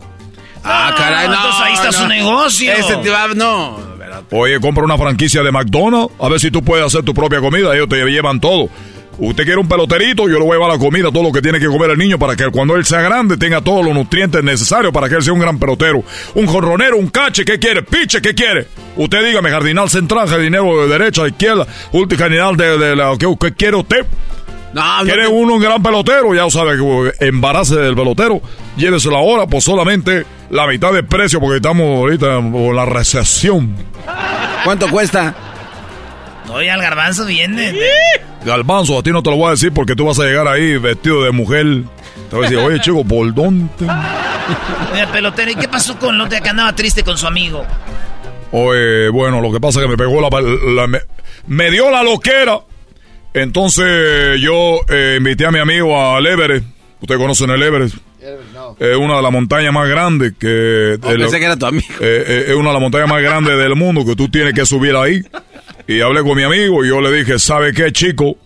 Ah, 0.65 0.95
caray, 0.97 1.29
no. 1.29 1.35
entonces 1.35 1.61
ahí 1.63 1.73
está 1.75 1.87
no. 1.87 1.93
su 1.93 2.07
negocio. 2.09 2.73
Ese 2.73 2.97
te 2.97 3.11
va, 3.11 3.29
no. 3.35 3.79
Oye, 4.31 4.59
compra 4.61 4.85
una 4.85 4.99
franquicia 4.99 5.43
de 5.43 5.53
McDonald's, 5.53 6.13
a 6.19 6.29
ver 6.29 6.41
si 6.41 6.51
tú 6.51 6.63
puedes 6.63 6.85
hacer 6.85 7.03
tu 7.05 7.15
propia 7.15 7.41
comida, 7.41 7.75
ellos 7.75 7.89
te 7.89 8.05
llevan 8.05 8.41
todo. 8.41 8.69
Usted 9.19 9.45
quiere 9.45 9.59
un 9.59 9.69
peloterito, 9.69 10.29
yo 10.29 10.39
le 10.39 10.45
voy 10.45 10.53
a 10.53 10.55
llevar 10.55 10.71
la 10.71 10.79
comida, 10.79 11.11
todo 11.11 11.25
lo 11.25 11.33
que 11.33 11.43
tiene 11.43 11.59
que 11.59 11.67
comer 11.67 11.91
el 11.91 11.99
niño 11.99 12.19
para 12.21 12.37
que 12.37 12.49
cuando 12.51 12.77
él 12.77 12.85
sea 12.85 13.01
grande 13.01 13.37
tenga 13.37 13.61
todos 13.61 13.85
los 13.85 13.93
nutrientes 13.93 14.45
necesarios 14.45 14.93
para 14.93 15.09
que 15.09 15.17
él 15.17 15.23
sea 15.23 15.33
un 15.33 15.41
gran 15.41 15.59
pelotero. 15.59 16.05
Un 16.35 16.47
jorronero, 16.47 16.97
un 16.97 17.09
cache, 17.09 17.45
¿qué 17.45 17.59
quiere? 17.59 17.83
Piche, 17.83 18.23
¿qué 18.23 18.33
quiere? 18.33 18.69
Usted 18.97 19.25
dígame, 19.25 19.51
jardinal 19.51 19.91
central, 19.91 20.29
jardinero 20.29 20.87
de 20.87 20.99
derecha, 20.99 21.23
de 21.23 21.31
izquierda, 21.31 21.67
ulti 21.93 22.17
jardinal 22.17 22.57
de, 22.57 22.79
de 22.79 22.95
la... 22.97 23.17
¿qué, 23.19 23.27
qué 23.41 23.53
quiere 23.55 23.77
usted? 23.77 24.07
No, 24.73 24.83
¿Quiere 25.03 25.27
uno 25.27 25.55
un 25.55 25.63
gran 25.63 25.83
pelotero? 25.83 26.35
Ya 26.35 26.49
sabe 26.51 26.77
que 26.77 27.27
embarace 27.27 27.75
del 27.77 27.97
pelotero, 27.97 28.41
lléveselo 28.77 29.17
ahora 29.17 29.47
por 29.47 29.63
solamente 29.63 30.27
la 30.51 30.67
mitad 30.67 30.93
del 30.93 31.07
precio 31.07 31.41
porque 31.41 31.57
estamos 31.57 31.85
ahorita 31.85 32.41
por 32.53 32.75
la 32.75 32.85
recesión. 32.85 33.75
¿Cuánto 34.65 34.89
cuesta? 34.89 35.35
Oye, 36.51 36.71
al 36.71 36.81
garbanzo 36.81 37.27
viene. 37.27 37.75
Galbanzo, 38.49 38.99
a 38.99 39.03
ti 39.03 39.13
no 39.13 39.23
te 39.23 39.31
lo 39.31 39.37
voy 39.37 39.49
a 39.49 39.51
decir 39.53 39.73
porque 39.73 39.95
tú 39.95 40.07
vas 40.07 40.19
a 40.19 40.25
llegar 40.25 40.49
ahí 40.49 40.77
vestido 40.79 41.23
de 41.23 41.31
mujer. 41.31 41.65
Te 42.31 42.35
voy 42.37 42.47
a 42.47 42.49
decir, 42.51 42.59
oye 42.65 42.81
chico, 42.81 43.05
¿por 43.05 43.33
dónde? 43.33 43.69
Oye, 44.93 45.07
pelotero, 45.13 45.51
¿y 45.53 45.55
qué 45.55 45.69
pasó 45.69 45.97
con 45.99 46.19
Lote 46.19 46.41
que 46.41 46.49
andaba 46.49 46.75
triste 46.75 47.05
con 47.05 47.17
su 47.17 47.27
amigo? 47.27 47.65
Oye, 48.51 49.09
bueno, 49.11 49.41
lo 49.41 49.53
que 49.53 49.61
pasa 49.61 49.79
es 49.81 49.85
que 49.85 49.91
me 49.91 49.97
pegó 49.97 50.21
la... 50.21 50.29
la- 50.75 50.87
me, 50.87 50.99
me 51.47 51.71
dio 51.71 51.91
la 51.91 52.03
loquera. 52.03 52.59
Entonces 53.35 54.41
yo 54.41 54.81
eh, 54.89 55.17
invité 55.19 55.47
a 55.47 55.51
mi 55.51 55.59
amigo 55.59 55.97
al 56.17 56.27
Everest. 56.27 56.65
Ustedes 57.01 57.21
conocen 57.21 57.51
el 57.51 57.63
Everest. 57.63 57.97
Es 58.81 58.97
una 58.97 59.17
de 59.17 59.23
las 59.23 59.33
montañas 59.33 59.73
más 59.73 59.89
grandes 59.89 60.33
que... 60.39 60.99
Oh, 61.01 61.09
pensé 61.09 61.39
que 61.39 61.45
era 61.45 61.57
tu 61.57 61.67
amigo. 61.67 61.87
Eh, 62.01 62.25
eh, 62.27 62.45
es 62.49 62.55
una 62.55 62.69
de 62.71 62.73
las 62.75 62.83
montañas 62.83 63.09
más 63.09 63.23
grandes 63.23 63.57
del 63.57 63.77
mundo 63.77 64.05
que 64.05 64.17
tú 64.17 64.29
tienes 64.29 64.55
que 64.55 64.67
subir 64.67 64.97
ahí. 64.97 65.23
Y 65.89 66.03
hablé 66.03 66.23
con 66.23 66.37
mi 66.37 66.43
amigo 66.43 66.85
y 66.85 66.89
yo 66.89 67.01
le 67.01 67.11
dije, 67.11 67.39
¿sabe 67.39 67.73
qué, 67.73 67.91
chico? 67.93 68.37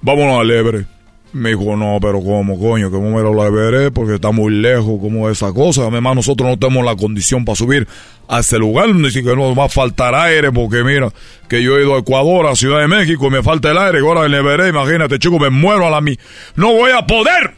Vámonos 0.00 0.40
al 0.40 0.50
Everest. 0.50 0.88
Me 1.34 1.50
dijo, 1.50 1.76
no, 1.76 1.98
pero 2.00 2.22
¿cómo, 2.22 2.58
coño? 2.58 2.90
¿Cómo 2.90 3.14
me 3.14 3.22
lo 3.22 3.52
veré? 3.52 3.90
Porque 3.90 4.14
está 4.14 4.30
muy 4.30 4.50
lejos, 4.54 4.98
¿cómo 5.02 5.28
es 5.28 5.36
esa 5.36 5.52
cosa? 5.52 5.82
Además, 5.88 6.16
nosotros 6.16 6.48
no 6.48 6.58
tenemos 6.58 6.82
la 6.82 6.96
condición 6.96 7.44
para 7.44 7.56
subir 7.56 7.86
a 8.26 8.40
ese 8.40 8.56
lugar, 8.58 8.88
ni 8.94 9.10
siquiera 9.10 9.36
nos 9.36 9.56
va 9.56 9.66
a 9.66 9.68
faltar 9.68 10.14
aire, 10.14 10.50
porque 10.50 10.82
mira, 10.82 11.12
que 11.46 11.62
yo 11.62 11.76
he 11.76 11.82
ido 11.82 11.94
a 11.94 11.98
Ecuador, 11.98 12.46
a 12.46 12.56
Ciudad 12.56 12.80
de 12.80 12.88
México, 12.88 13.26
y 13.26 13.30
me 13.30 13.42
falta 13.42 13.70
el 13.70 13.76
aire, 13.76 13.98
ahora 13.98 14.26
le 14.26 14.40
veré, 14.40 14.70
imagínate, 14.70 15.18
chico, 15.18 15.38
me 15.38 15.50
muero 15.50 15.86
a 15.86 15.90
la 15.90 16.00
mi... 16.00 16.16
¡No 16.56 16.72
voy 16.72 16.90
a 16.92 17.06
poder! 17.06 17.52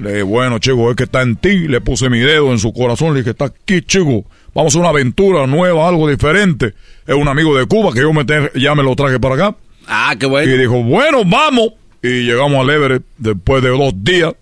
Le 0.00 0.10
dije, 0.10 0.22
bueno, 0.22 0.58
chico, 0.58 0.90
es 0.90 0.96
que 0.96 1.04
está 1.04 1.22
en 1.22 1.36
ti, 1.36 1.66
le 1.66 1.80
puse 1.80 2.10
mi 2.10 2.18
dedo 2.18 2.52
en 2.52 2.58
su 2.58 2.74
corazón, 2.74 3.14
le 3.14 3.20
dije, 3.20 3.30
está 3.30 3.46
aquí, 3.46 3.80
chico, 3.80 4.26
vamos 4.58 4.74
a 4.74 4.78
una 4.80 4.88
aventura 4.88 5.46
nueva, 5.46 5.88
algo 5.88 6.08
diferente. 6.08 6.74
Es 7.06 7.14
un 7.14 7.28
amigo 7.28 7.56
de 7.56 7.66
Cuba 7.66 7.92
que 7.92 8.00
yo 8.00 8.12
me 8.12 8.24
te- 8.24 8.50
ya 8.58 8.74
me 8.74 8.82
lo 8.82 8.94
traje 8.96 9.18
para 9.20 9.34
acá. 9.36 9.56
Ah, 9.86 10.14
qué 10.18 10.26
bueno. 10.26 10.52
Y 10.52 10.58
dijo, 10.58 10.82
bueno, 10.82 11.22
vamos. 11.24 11.70
Y 12.02 12.24
llegamos 12.26 12.60
al 12.60 12.70
Everett 12.70 13.02
después 13.16 13.62
de 13.62 13.70
dos 13.70 13.92
días. 14.02 14.34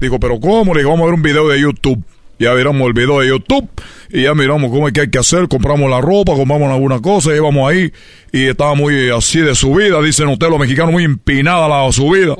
Dijo, 0.00 0.18
pero 0.18 0.40
¿cómo? 0.40 0.72
Le 0.74 0.80
digo, 0.80 0.90
vamos 0.90 1.04
a 1.04 1.06
ver 1.06 1.14
un 1.14 1.22
video 1.22 1.48
de 1.48 1.60
YouTube. 1.60 2.02
Ya 2.42 2.54
miramos 2.54 2.86
el 2.86 2.92
video 2.92 3.20
de 3.20 3.28
YouTube 3.28 3.68
y 4.10 4.22
ya 4.22 4.34
miramos 4.34 4.70
cómo 4.70 4.86
es 4.88 4.92
que 4.94 5.02
hay 5.02 5.10
que 5.10 5.18
hacer. 5.18 5.48
Compramos 5.48 5.88
la 5.90 6.00
ropa, 6.00 6.34
compramos 6.34 6.70
alguna 6.70 7.00
cosa, 7.00 7.34
íbamos 7.34 7.70
ahí 7.70 7.92
y 8.32 8.46
estaba 8.46 8.74
muy 8.74 9.10
así 9.10 9.40
de 9.40 9.54
subida, 9.54 10.00
dicen 10.02 10.28
ustedes 10.28 10.50
los 10.50 10.60
mexicanos, 10.60 10.92
muy 10.92 11.04
empinada 11.04 11.68
la 11.68 11.90
subida. 11.92 12.34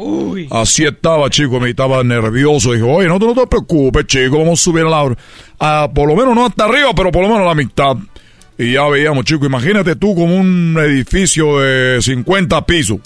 Así 0.51 0.85
estaba, 0.85 1.31
chico, 1.31 1.61
me 1.61 1.71
estaba 1.71 2.03
nervioso. 2.05 2.73
Dijo, 2.73 2.89
oye, 2.89 3.09
no, 3.09 3.19
te- 3.19 3.27
no 3.27 3.35
te 3.35 3.47
preocupes, 3.47 4.07
chico, 4.07 4.39
vamos 4.39 4.61
a 4.61 4.63
subir 4.63 4.85
a 4.85 4.89
la... 4.91 5.17
a- 5.61 5.91
por 5.93 6.09
lo 6.09 6.17
menos 6.17 6.35
no 6.35 6.47
hasta 6.47 6.65
arriba, 6.65 6.91
pero 6.97 7.11
por 7.13 7.23
lo 7.23 7.29
menos 7.29 7.43
a 7.43 7.49
la 7.49 7.55
mitad. 7.55 7.97
Y 8.59 8.73
ya 8.75 8.87
veíamos, 8.89 9.25
chico, 9.25 9.47
imagínate 9.47 9.97
tú 9.97 10.15
como 10.15 10.37
un 10.37 10.77
edificio 10.79 11.59
de 11.61 12.01
50 12.03 12.65
pisos. 12.67 12.99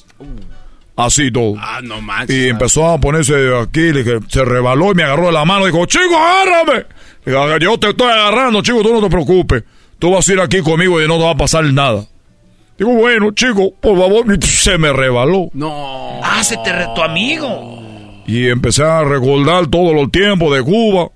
Así 0.96 1.30
todo. 1.30 1.54
Ah, 1.58 1.80
no 1.82 2.00
manches. 2.00 2.34
Y 2.34 2.48
empezó 2.48 2.88
a 2.88 2.98
ponerse 2.98 3.34
aquí, 3.60 3.92
le 3.92 4.02
dije, 4.02 4.18
se 4.28 4.44
rebaló 4.44 4.92
y 4.92 4.94
me 4.94 5.02
agarró 5.02 5.26
de 5.26 5.32
la 5.32 5.44
mano. 5.44 5.66
Dijo, 5.66 5.84
chico, 5.86 6.16
agárrame. 6.16 6.86
Dije, 7.24 7.38
yo 7.60 7.78
te 7.78 7.90
estoy 7.90 8.10
agarrando, 8.10 8.62
chico, 8.62 8.82
tú 8.82 8.92
no 8.94 9.00
te 9.02 9.10
preocupes. 9.10 9.62
Tú 9.98 10.10
vas 10.12 10.26
a 10.28 10.32
ir 10.32 10.40
aquí 10.40 10.60
conmigo 10.60 11.00
y 11.02 11.06
no 11.06 11.18
te 11.18 11.24
va 11.24 11.30
a 11.32 11.36
pasar 11.36 11.64
nada. 11.64 12.04
Digo, 12.78 12.92
bueno, 12.92 13.30
chico, 13.32 13.72
por 13.80 13.98
favor. 13.98 14.24
Y 14.42 14.46
se 14.46 14.78
me 14.78 14.92
rebaló. 14.92 15.50
No. 15.52 16.20
Ah, 16.22 16.42
se 16.42 16.56
te 16.58 16.72
re- 16.72 16.88
tu 16.94 17.02
amigo. 17.02 17.82
Y 18.26 18.48
empecé 18.48 18.82
a 18.82 19.04
recordar 19.04 19.66
todos 19.68 19.94
los 19.94 20.10
tiempos 20.10 20.54
de 20.56 20.62
Cuba. 20.62 21.08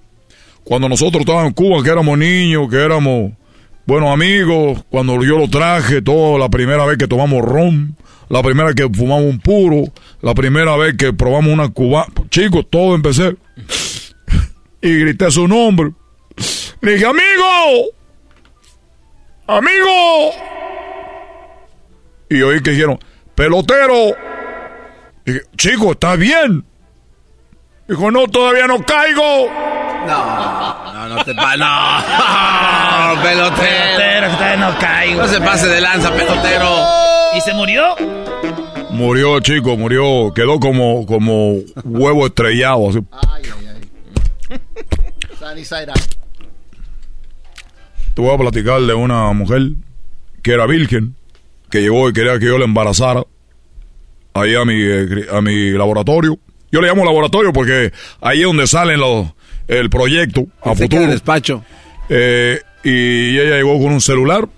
Cuando 0.62 0.88
nosotros 0.88 1.20
estábamos 1.22 1.48
en 1.48 1.52
Cuba, 1.54 1.82
que 1.82 1.90
éramos 1.90 2.16
niños, 2.18 2.68
que 2.70 2.76
éramos 2.76 3.32
buenos 3.86 4.10
amigos. 4.12 4.84
Cuando 4.90 5.14
yo 5.24 5.38
lo 5.38 5.48
traje, 5.48 6.00
toda 6.02 6.38
la 6.38 6.48
primera 6.48 6.84
vez 6.86 6.96
que 6.98 7.08
tomamos 7.08 7.42
ron. 7.42 7.96
La 8.30 8.42
primera 8.42 8.68
vez 8.68 8.76
que 8.76 8.88
fumamos 8.88 9.24
un 9.24 9.40
puro. 9.40 9.92
La 10.22 10.34
primera 10.34 10.76
vez 10.76 10.96
que 10.96 11.12
probamos 11.12 11.52
una 11.52 11.68
cuba. 11.68 12.06
Chicos, 12.30 12.64
todo 12.70 12.94
empecé. 12.94 13.36
Y 14.80 15.00
grité 15.00 15.30
su 15.32 15.46
nombre. 15.48 15.90
Le 16.80 16.92
dije, 16.92 17.06
amigo. 17.06 17.90
Amigo. 19.48 20.30
Y 22.30 22.40
oí 22.42 22.62
que 22.62 22.70
dijeron, 22.70 23.00
pelotero. 23.34 24.14
Dije, 25.26 25.42
chico, 25.56 25.92
¿está 25.92 26.14
bien? 26.14 26.64
Dijo, 27.88 28.12
no, 28.12 28.28
todavía 28.28 28.68
no 28.68 28.80
caigo. 28.86 29.50
No, 30.06 30.92
no, 30.94 31.08
no 31.08 31.24
te 31.24 31.34
pa... 31.34 31.56
No, 31.56 33.20
pelotero. 33.22 33.56
Pelotero, 33.56 34.30
usted 34.30 34.56
no 34.56 34.78
caigo. 34.78 35.22
No 35.22 35.28
se 35.28 35.40
pase 35.40 35.66
de 35.66 35.80
lanza, 35.80 36.12
pelotero. 36.12 37.00
¿Y 37.36 37.40
se 37.40 37.52
murió? 37.54 37.96
Murió, 38.92 39.40
chico, 39.40 39.76
murió. 39.76 40.32
Quedó 40.34 40.58
como, 40.60 41.06
como 41.06 41.54
huevo 41.84 42.26
estrellado. 42.26 42.90
así. 42.90 42.98
Sunny 45.38 45.64
side 45.64 45.90
up. 45.90 46.00
Te 48.14 48.22
voy 48.22 48.34
a 48.34 48.38
platicar 48.38 48.80
de 48.82 48.94
una 48.94 49.32
mujer 49.32 49.72
que 50.42 50.52
era 50.52 50.66
virgen, 50.66 51.14
que 51.70 51.80
llegó 51.80 52.08
y 52.08 52.12
quería 52.12 52.38
que 52.38 52.46
yo 52.46 52.58
la 52.58 52.64
embarazara 52.64 53.24
ahí 54.34 54.54
a 54.54 54.64
mi, 54.64 54.74
eh, 54.74 55.26
a 55.32 55.40
mi 55.40 55.70
laboratorio. 55.70 56.38
Yo 56.72 56.80
le 56.80 56.88
llamo 56.88 57.04
laboratorio 57.04 57.52
porque 57.52 57.92
ahí 58.20 58.40
es 58.40 58.46
donde 58.46 58.66
salen 58.66 59.00
los, 59.00 59.26
el 59.68 59.90
proyecto 59.90 60.46
a 60.62 60.74
futuro. 60.74 61.06
despacho. 61.06 61.64
Eh, 62.08 62.60
y 62.82 63.38
ella 63.38 63.56
llegó 63.56 63.78
con 63.78 63.92
un 63.92 64.00
celular, 64.00 64.48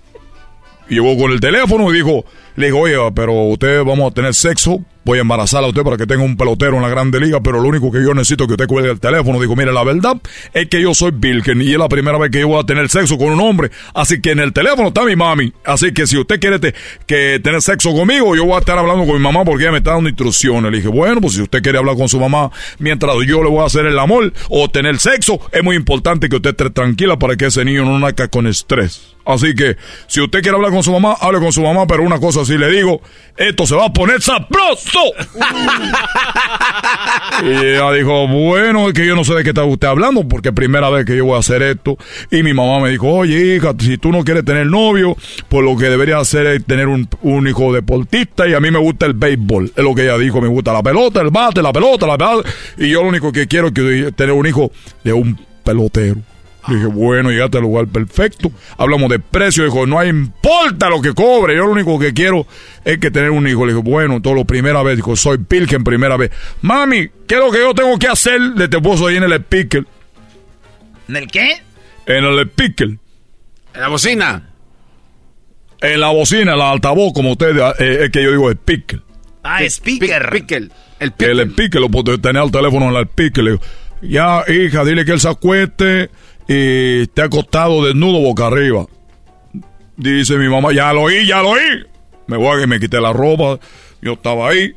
llegó 0.89 1.17
con 1.17 1.31
el 1.31 1.39
teléfono 1.39 1.91
y 1.91 1.95
dijo, 1.95 2.25
le 2.55 2.67
dijo, 2.67 2.79
oye, 2.79 2.97
pero 3.15 3.33
usted 3.45 3.83
vamos 3.83 4.11
a 4.11 4.13
tener 4.13 4.33
sexo, 4.33 4.83
voy 5.05 5.17
a 5.17 5.21
embarazar 5.21 5.63
a 5.63 5.67
usted 5.67 5.81
para 5.81 5.97
que 5.97 6.05
tenga 6.05 6.23
un 6.23 6.37
pelotero 6.37 6.75
en 6.75 6.83
la 6.83 6.89
grande 6.89 7.19
liga, 7.19 7.41
pero 7.41 7.59
lo 7.59 7.67
único 7.67 7.91
que 7.91 8.03
yo 8.03 8.13
necesito 8.13 8.43
es 8.43 8.47
que 8.47 8.53
usted 8.53 8.67
cuelgue 8.67 8.91
el 8.91 8.99
teléfono. 8.99 9.41
Dijo, 9.41 9.55
mire, 9.55 9.73
la 9.73 9.83
verdad 9.83 10.17
es 10.53 10.67
que 10.67 10.81
yo 10.81 10.93
soy 10.93 11.11
virgen 11.11 11.61
y 11.61 11.71
es 11.71 11.77
la 11.77 11.89
primera 11.89 12.17
vez 12.17 12.31
que 12.31 12.41
yo 12.41 12.47
voy 12.47 12.59
a 12.59 12.63
tener 12.63 12.89
sexo 12.89 13.17
con 13.17 13.31
un 13.31 13.41
hombre, 13.41 13.71
así 13.93 14.21
que 14.21 14.31
en 14.31 14.39
el 14.39 14.53
teléfono 14.53 14.89
está 14.89 15.03
mi 15.03 15.15
mami, 15.15 15.51
así 15.65 15.93
que 15.93 16.05
si 16.07 16.17
usted 16.17 16.39
quiere 16.39 16.59
que 17.05 17.39
tener 17.43 17.61
sexo 17.61 17.93
conmigo, 17.93 18.35
yo 18.35 18.45
voy 18.45 18.55
a 18.55 18.59
estar 18.59 18.77
hablando 18.77 19.05
con 19.05 19.15
mi 19.15 19.21
mamá 19.21 19.43
porque 19.43 19.63
ella 19.63 19.71
me 19.71 19.79
está 19.79 19.91
dando 19.91 20.09
instrucciones. 20.09 20.71
Le 20.71 20.77
dije, 20.77 20.89
bueno, 20.89 21.21
pues 21.21 21.33
si 21.33 21.41
usted 21.41 21.61
quiere 21.61 21.77
hablar 21.77 21.95
con 21.95 22.07
su 22.07 22.19
mamá 22.19 22.51
mientras 22.79 23.15
yo 23.25 23.43
le 23.43 23.49
voy 23.49 23.61
a 23.61 23.65
hacer 23.65 23.85
el 23.85 23.97
amor 23.97 24.31
o 24.49 24.69
tener 24.69 24.99
sexo, 24.99 25.39
es 25.51 25.63
muy 25.63 25.75
importante 25.75 26.29
que 26.29 26.35
usted 26.35 26.51
esté 26.51 26.69
tranquila 26.69 27.17
para 27.17 27.35
que 27.35 27.47
ese 27.47 27.65
niño 27.65 27.83
no 27.83 27.97
nazca 27.99 28.27
con 28.27 28.47
estrés. 28.47 29.12
Así 29.25 29.55
que, 29.55 29.77
si 30.07 30.21
usted 30.21 30.41
quiere 30.41 30.57
hablar 30.57 30.71
con 30.71 30.83
su 30.83 30.91
mamá, 30.91 31.15
hable 31.19 31.39
con 31.39 31.53
su 31.53 31.61
mamá, 31.61 31.87
pero 31.87 32.03
una 32.03 32.19
cosa 32.19 32.43
sí 32.43 32.57
le 32.57 32.69
digo, 32.69 33.01
esto 33.37 33.65
se 33.65 33.75
va 33.75 33.85
a 33.85 33.93
poner 33.93 34.21
sabroso. 34.21 34.99
y 37.43 37.65
ella 37.65 37.91
dijo, 37.93 38.27
bueno, 38.27 38.89
es 38.89 38.93
que 38.93 39.07
yo 39.07 39.15
no 39.15 39.23
sé 39.23 39.33
de 39.33 39.43
qué 39.43 39.49
está 39.49 39.63
usted 39.63 39.87
hablando, 39.87 40.27
porque 40.27 40.49
es 40.49 40.55
primera 40.55 40.89
vez 40.89 41.05
que 41.05 41.15
yo 41.15 41.25
voy 41.25 41.37
a 41.37 41.39
hacer 41.39 41.61
esto. 41.61 41.97
Y 42.31 42.43
mi 42.43 42.53
mamá 42.53 42.81
me 42.81 42.89
dijo, 42.89 43.07
oye, 43.07 43.55
hija, 43.55 43.73
si 43.79 43.97
tú 43.97 44.11
no 44.11 44.25
quieres 44.25 44.43
tener 44.43 44.67
novio, 44.67 45.15
pues 45.47 45.63
lo 45.63 45.77
que 45.77 45.89
deberías 45.89 46.19
hacer 46.19 46.45
es 46.47 46.65
tener 46.65 46.87
un, 46.87 47.07
un 47.21 47.47
hijo 47.47 47.71
deportista, 47.71 48.47
y 48.47 48.53
a 48.53 48.59
mí 48.59 48.71
me 48.71 48.79
gusta 48.79 49.05
el 49.05 49.13
béisbol. 49.13 49.71
Es 49.75 49.83
lo 49.83 49.95
que 49.95 50.03
ella 50.03 50.17
dijo, 50.17 50.41
me 50.41 50.49
gusta 50.49 50.73
la 50.73 50.83
pelota, 50.83 51.21
el 51.21 51.29
bate, 51.29 51.61
la 51.61 51.71
pelota, 51.71 52.07
la 52.07 52.17
pelota. 52.17 52.49
Y 52.77 52.89
yo 52.89 53.03
lo 53.03 53.09
único 53.09 53.31
que 53.31 53.47
quiero 53.47 53.67
es 53.67 53.73
que 53.73 54.11
tener 54.11 54.33
un 54.33 54.45
hijo 54.45 54.71
de 55.03 55.13
un 55.13 55.39
pelotero. 55.63 56.17
Le 56.67 56.75
dije, 56.75 56.87
bueno, 56.87 57.29
llegaste 57.29 57.57
al 57.57 57.63
lugar 57.63 57.87
perfecto. 57.87 58.51
Hablamos 58.77 59.09
de 59.09 59.19
precio. 59.19 59.65
Dijo, 59.65 59.85
no 59.85 60.03
importa 60.03 60.89
lo 60.89 61.01
que 61.01 61.13
cobre. 61.13 61.55
Yo 61.55 61.65
lo 61.65 61.71
único 61.71 61.99
que 61.99 62.13
quiero 62.13 62.47
es 62.85 62.99
que 62.99 63.11
tener 63.11 63.31
un 63.31 63.47
hijo. 63.47 63.65
Le 63.65 63.73
dije, 63.73 63.83
bueno, 63.83 64.21
todo 64.21 64.33
lo 64.33 64.45
primera 64.45 64.81
vez. 64.81 64.95
Dijo, 64.95 65.15
soy 65.15 65.39
Pilken 65.39 65.83
primera 65.83 66.15
vez. 66.15 66.31
Mami, 66.61 67.09
¿qué 67.27 67.35
es 67.35 67.41
lo 67.41 67.51
que 67.51 67.59
yo 67.59 67.73
tengo 67.73 67.99
que 67.99 68.07
hacer? 68.07 68.39
Le 68.39 68.67
te 68.67 68.79
puso 68.79 69.07
ahí 69.07 69.17
en 69.17 69.23
el 69.23 69.33
speaker. 69.33 69.85
¿En 71.09 71.15
el 71.17 71.27
qué? 71.27 71.61
En 72.05 72.23
el 72.23 72.39
speaker. 72.47 72.87
En 72.87 73.81
la 73.81 73.87
bocina. 73.89 74.49
En 75.81 75.99
la 75.99 76.09
bocina, 76.09 76.53
en 76.53 76.59
la 76.59 76.71
altavoz, 76.71 77.11
como 77.13 77.33
usted, 77.33 77.57
eh, 77.79 78.05
es 78.05 78.09
que 78.09 78.23
yo 78.23 78.31
digo 78.31 78.49
speaker. 78.49 79.01
Ah, 79.43 79.61
speaker. 79.63 80.29
Pickle. 80.31 80.69
El 80.99 81.13
Que 81.13 81.25
el 81.25 81.41
speaker, 81.41 81.81
lo 81.81 81.89
puedo 81.89 82.17
tener 82.17 82.41
el 82.41 82.51
teléfono 82.51 82.89
en 82.89 82.95
el 82.95 83.03
speaker. 83.03 83.43
Le 83.43 83.51
digo, 83.51 83.63
ya, 84.01 84.43
hija, 84.47 84.85
dile 84.85 85.03
que 85.03 85.11
él 85.11 85.19
se 85.19 85.29
acueste 85.29 86.09
y 86.47 87.03
esté 87.03 87.21
acostado 87.21 87.85
desnudo 87.85 88.19
boca 88.19 88.47
arriba. 88.47 88.85
Dice 89.95 90.37
mi 90.37 90.49
mamá, 90.49 90.73
ya 90.73 90.91
lo 90.93 91.03
oí, 91.03 91.27
ya 91.27 91.41
lo 91.41 91.51
oí. 91.51 91.85
Me 92.27 92.37
voy 92.37 92.57
a 92.57 92.61
que 92.61 92.67
me 92.67 92.79
quité 92.79 92.99
la 92.99 93.13
ropa. 93.13 93.59
Yo 94.01 94.13
estaba 94.13 94.49
ahí, 94.49 94.73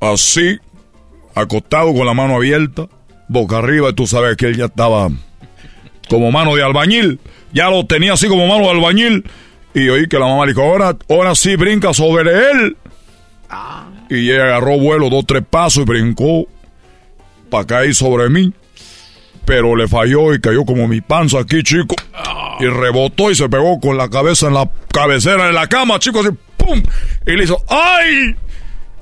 así, 0.00 0.58
acostado 1.34 1.94
con 1.94 2.06
la 2.06 2.14
mano 2.14 2.36
abierta, 2.36 2.88
boca 3.28 3.58
arriba. 3.58 3.90
Y 3.90 3.92
tú 3.94 4.06
sabes 4.06 4.36
que 4.36 4.46
él 4.46 4.56
ya 4.56 4.66
estaba 4.66 5.08
como 6.08 6.32
mano 6.32 6.56
de 6.56 6.62
albañil. 6.62 7.20
Ya 7.52 7.70
lo 7.70 7.86
tenía 7.86 8.14
así 8.14 8.26
como 8.26 8.46
mano 8.46 8.64
de 8.64 8.70
albañil. 8.70 9.24
Y 9.74 9.88
oí 9.88 10.08
que 10.08 10.18
la 10.18 10.26
mamá 10.26 10.46
le 10.46 10.52
dijo, 10.52 10.62
ahora, 10.62 10.96
ahora 11.08 11.34
sí 11.34 11.56
brinca 11.56 11.92
sobre 11.92 12.30
él. 12.50 12.76
Y 14.10 14.30
ella 14.30 14.44
agarró 14.44 14.78
vuelo 14.78 15.10
dos, 15.10 15.24
tres 15.26 15.42
pasos 15.48 15.82
y 15.82 15.86
brincó 15.86 16.46
para 17.50 17.66
caer 17.66 17.94
sobre 17.94 18.28
mí. 18.30 18.52
Pero 19.44 19.76
le 19.76 19.88
falló 19.88 20.32
y 20.32 20.40
cayó 20.40 20.64
como 20.64 20.88
mi 20.88 21.00
panza 21.00 21.40
aquí, 21.40 21.62
chico. 21.62 21.94
Y 22.60 22.66
rebotó 22.66 23.30
y 23.30 23.34
se 23.34 23.48
pegó 23.48 23.78
con 23.80 23.96
la 23.96 24.08
cabeza 24.08 24.46
en 24.46 24.54
la 24.54 24.70
cabecera 24.92 25.46
de 25.46 25.52
la 25.52 25.66
cama, 25.66 25.98
chico, 25.98 26.20
así, 26.20 26.30
¡pum! 26.56 26.82
Y 27.26 27.32
le 27.32 27.44
hizo, 27.44 27.62
¡ay! 27.68 28.36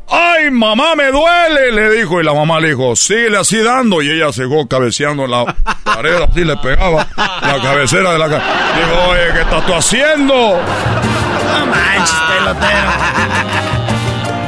¡Ay, 0.08 0.50
mamá, 0.50 0.94
me 0.94 1.10
duele! 1.10 1.72
Le 1.72 1.90
dijo. 1.96 2.20
Y 2.20 2.24
la 2.24 2.34
mamá 2.34 2.60
le 2.60 2.68
dijo, 2.68 2.94
síguele 2.94 3.38
así 3.38 3.58
dando. 3.62 4.02
Y 4.02 4.10
ella 4.10 4.30
siguió 4.32 4.66
cabeceando 4.68 5.24
en 5.24 5.30
la 5.30 5.56
pared, 5.84 6.16
así 6.16 6.44
le 6.44 6.56
pegaba 6.58 7.08
la 7.16 7.62
cabecera 7.62 8.12
de 8.12 8.18
la 8.18 8.28
cama. 8.28 8.44
Dijo, 8.76 9.10
oye, 9.10 9.32
¿qué 9.32 9.40
estás 9.40 9.66
tú 9.66 9.74
haciendo? 9.74 10.34
No 10.34 11.66
manches, 11.66 12.18
pelotero. 12.28 12.90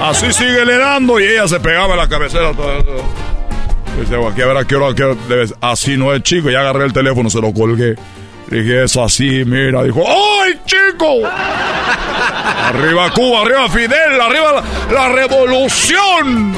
Así 0.03 0.33
síguele 0.35 0.77
dando 0.77 1.19
y 1.19 1.25
ella 1.25 1.49
se 1.49 1.59
pegaba 1.61 1.95
en 1.95 1.99
la 1.99 2.09
cabecera. 2.09 2.51
Dice, 4.01 4.17
aquí 4.29 4.43
a 4.43 4.47
ver 4.47 4.57
a 4.57 4.65
qué 4.65 4.77
hora, 4.77 4.89
a 4.91 4.95
qué 4.95 5.05
hora 5.05 5.15
debes- 5.29 5.55
Así 5.61 5.97
no 5.97 6.13
es, 6.13 6.23
chico. 6.23 6.51
Ya 6.51 6.61
agarré 6.61 6.85
el 6.87 6.93
teléfono, 6.93 7.31
se 7.31 7.41
lo 7.41 7.53
colgué. 7.53 7.95
Le 8.51 8.63
dije, 8.63 8.85
eso 8.85 9.03
así, 9.05 9.45
mira. 9.47 9.83
Dijo, 9.83 10.03
¡ay, 10.07 10.59
chico! 10.67 11.21
arriba 12.65 13.11
Cuba, 13.13 13.43
arriba 13.43 13.69
Fidel, 13.69 14.21
arriba 14.21 14.53
la, 14.53 14.95
la 14.95 15.09
revolución. 15.09 16.55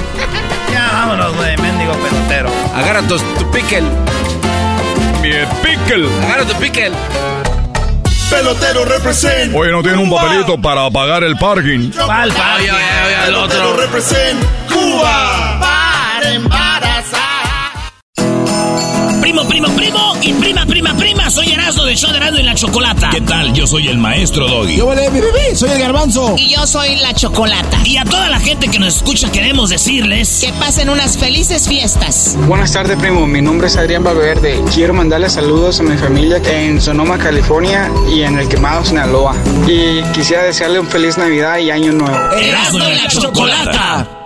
Ya, 0.73 0.89
vámonos, 0.93 1.37
güey, 1.37 1.57
mendigo 1.59 1.93
pelotero. 1.93 2.51
Agarra 2.75 3.03
tu, 3.03 3.17
tu 3.19 3.51
pickle. 3.51 3.83
Mi 5.23 5.31
pickle. 5.63 6.09
Agarra 6.25 6.45
tu 6.45 6.55
pickle. 6.55 6.93
Pelotero 8.31 8.85
represent. 8.85 9.55
Oye, 9.55 9.71
¿no 9.71 9.83
tienen 9.83 10.01
un 10.01 10.11
papelito 10.11 10.61
para 10.61 10.91
pagar 10.91 11.23
el 11.23 11.37
parking? 11.37 11.91
¿Cuál, 11.93 12.33
pa? 12.33 12.57
Oye, 12.57 12.71
oye, 12.71 12.73
oye, 12.73 13.15
el 13.19 13.25
Pelotero 13.27 13.71
otro. 13.71 13.81
represent 13.83 14.45
Cuba. 14.69 15.59
Para 15.61 16.33
embarazar. 16.35 16.66
Primo, 19.27 19.43
primo, 19.49 19.69
primo 19.75 20.15
y 20.23 20.33
prima, 20.35 20.65
prima, 20.67 20.95
prima. 20.95 21.29
Soy 21.31 21.51
Erasmo 21.51 21.85
del 21.85 21.97
show 21.97 22.13
de 22.13 22.19
Erasmo 22.19 22.39
y 22.39 22.45
la 22.45 22.55
Chocolata. 22.55 23.11
¿Qué 23.11 23.21
tal? 23.23 23.53
Yo 23.53 23.67
soy 23.67 23.89
el 23.89 23.99
maestro 23.99 24.47
Doggy. 24.47 24.77
Yo 24.77 24.87
vale, 24.87 25.11
mi 25.11 25.21
bebé, 25.21 25.57
soy 25.57 25.71
el 25.71 25.81
garbanzo. 25.81 26.37
Y 26.39 26.55
yo 26.55 26.65
soy 26.65 26.95
la 26.95 27.13
Chocolata. 27.13 27.77
Y 27.85 27.97
a 27.97 28.05
toda 28.05 28.31
la 28.31 28.39
gente 28.39 28.69
que 28.69 28.79
nos 28.79 28.99
escucha 28.99 29.29
queremos 29.33 29.71
decirles 29.71 30.43
que 30.45 30.53
pasen 30.53 30.91
unas 30.91 31.19
felices 31.19 31.67
fiestas. 31.67 32.39
Buenas 32.47 32.73
tardes, 32.73 32.97
primo. 33.01 33.27
Mi 33.27 33.43
nombre 33.43 33.67
es 33.67 33.77
Adrián 33.77 34.05
Valverde. 34.05 34.63
Quiero 34.73 34.95
mandarle 34.95 35.29
saludos 35.29 35.81
a 35.81 35.83
mi 35.83 35.99
familia 35.99 36.41
en 36.49 36.81
Sonoma, 36.81 37.19
California 37.19 37.91
y 38.09 38.23
en 38.23 38.39
El 38.39 38.47
Quemado, 38.47 38.85
Sinaloa. 38.85 39.35
Y 39.67 40.03
quisiera 40.13 40.45
desearle 40.45 40.79
un 40.79 40.87
feliz 40.87 41.19
Navidad 41.19 41.59
y 41.59 41.73
Año 41.73 41.91
Nuevo. 41.91 42.31
Erasmo 42.37 42.89
y 42.89 42.95
la 42.95 43.09
Chocolata. 43.09 44.26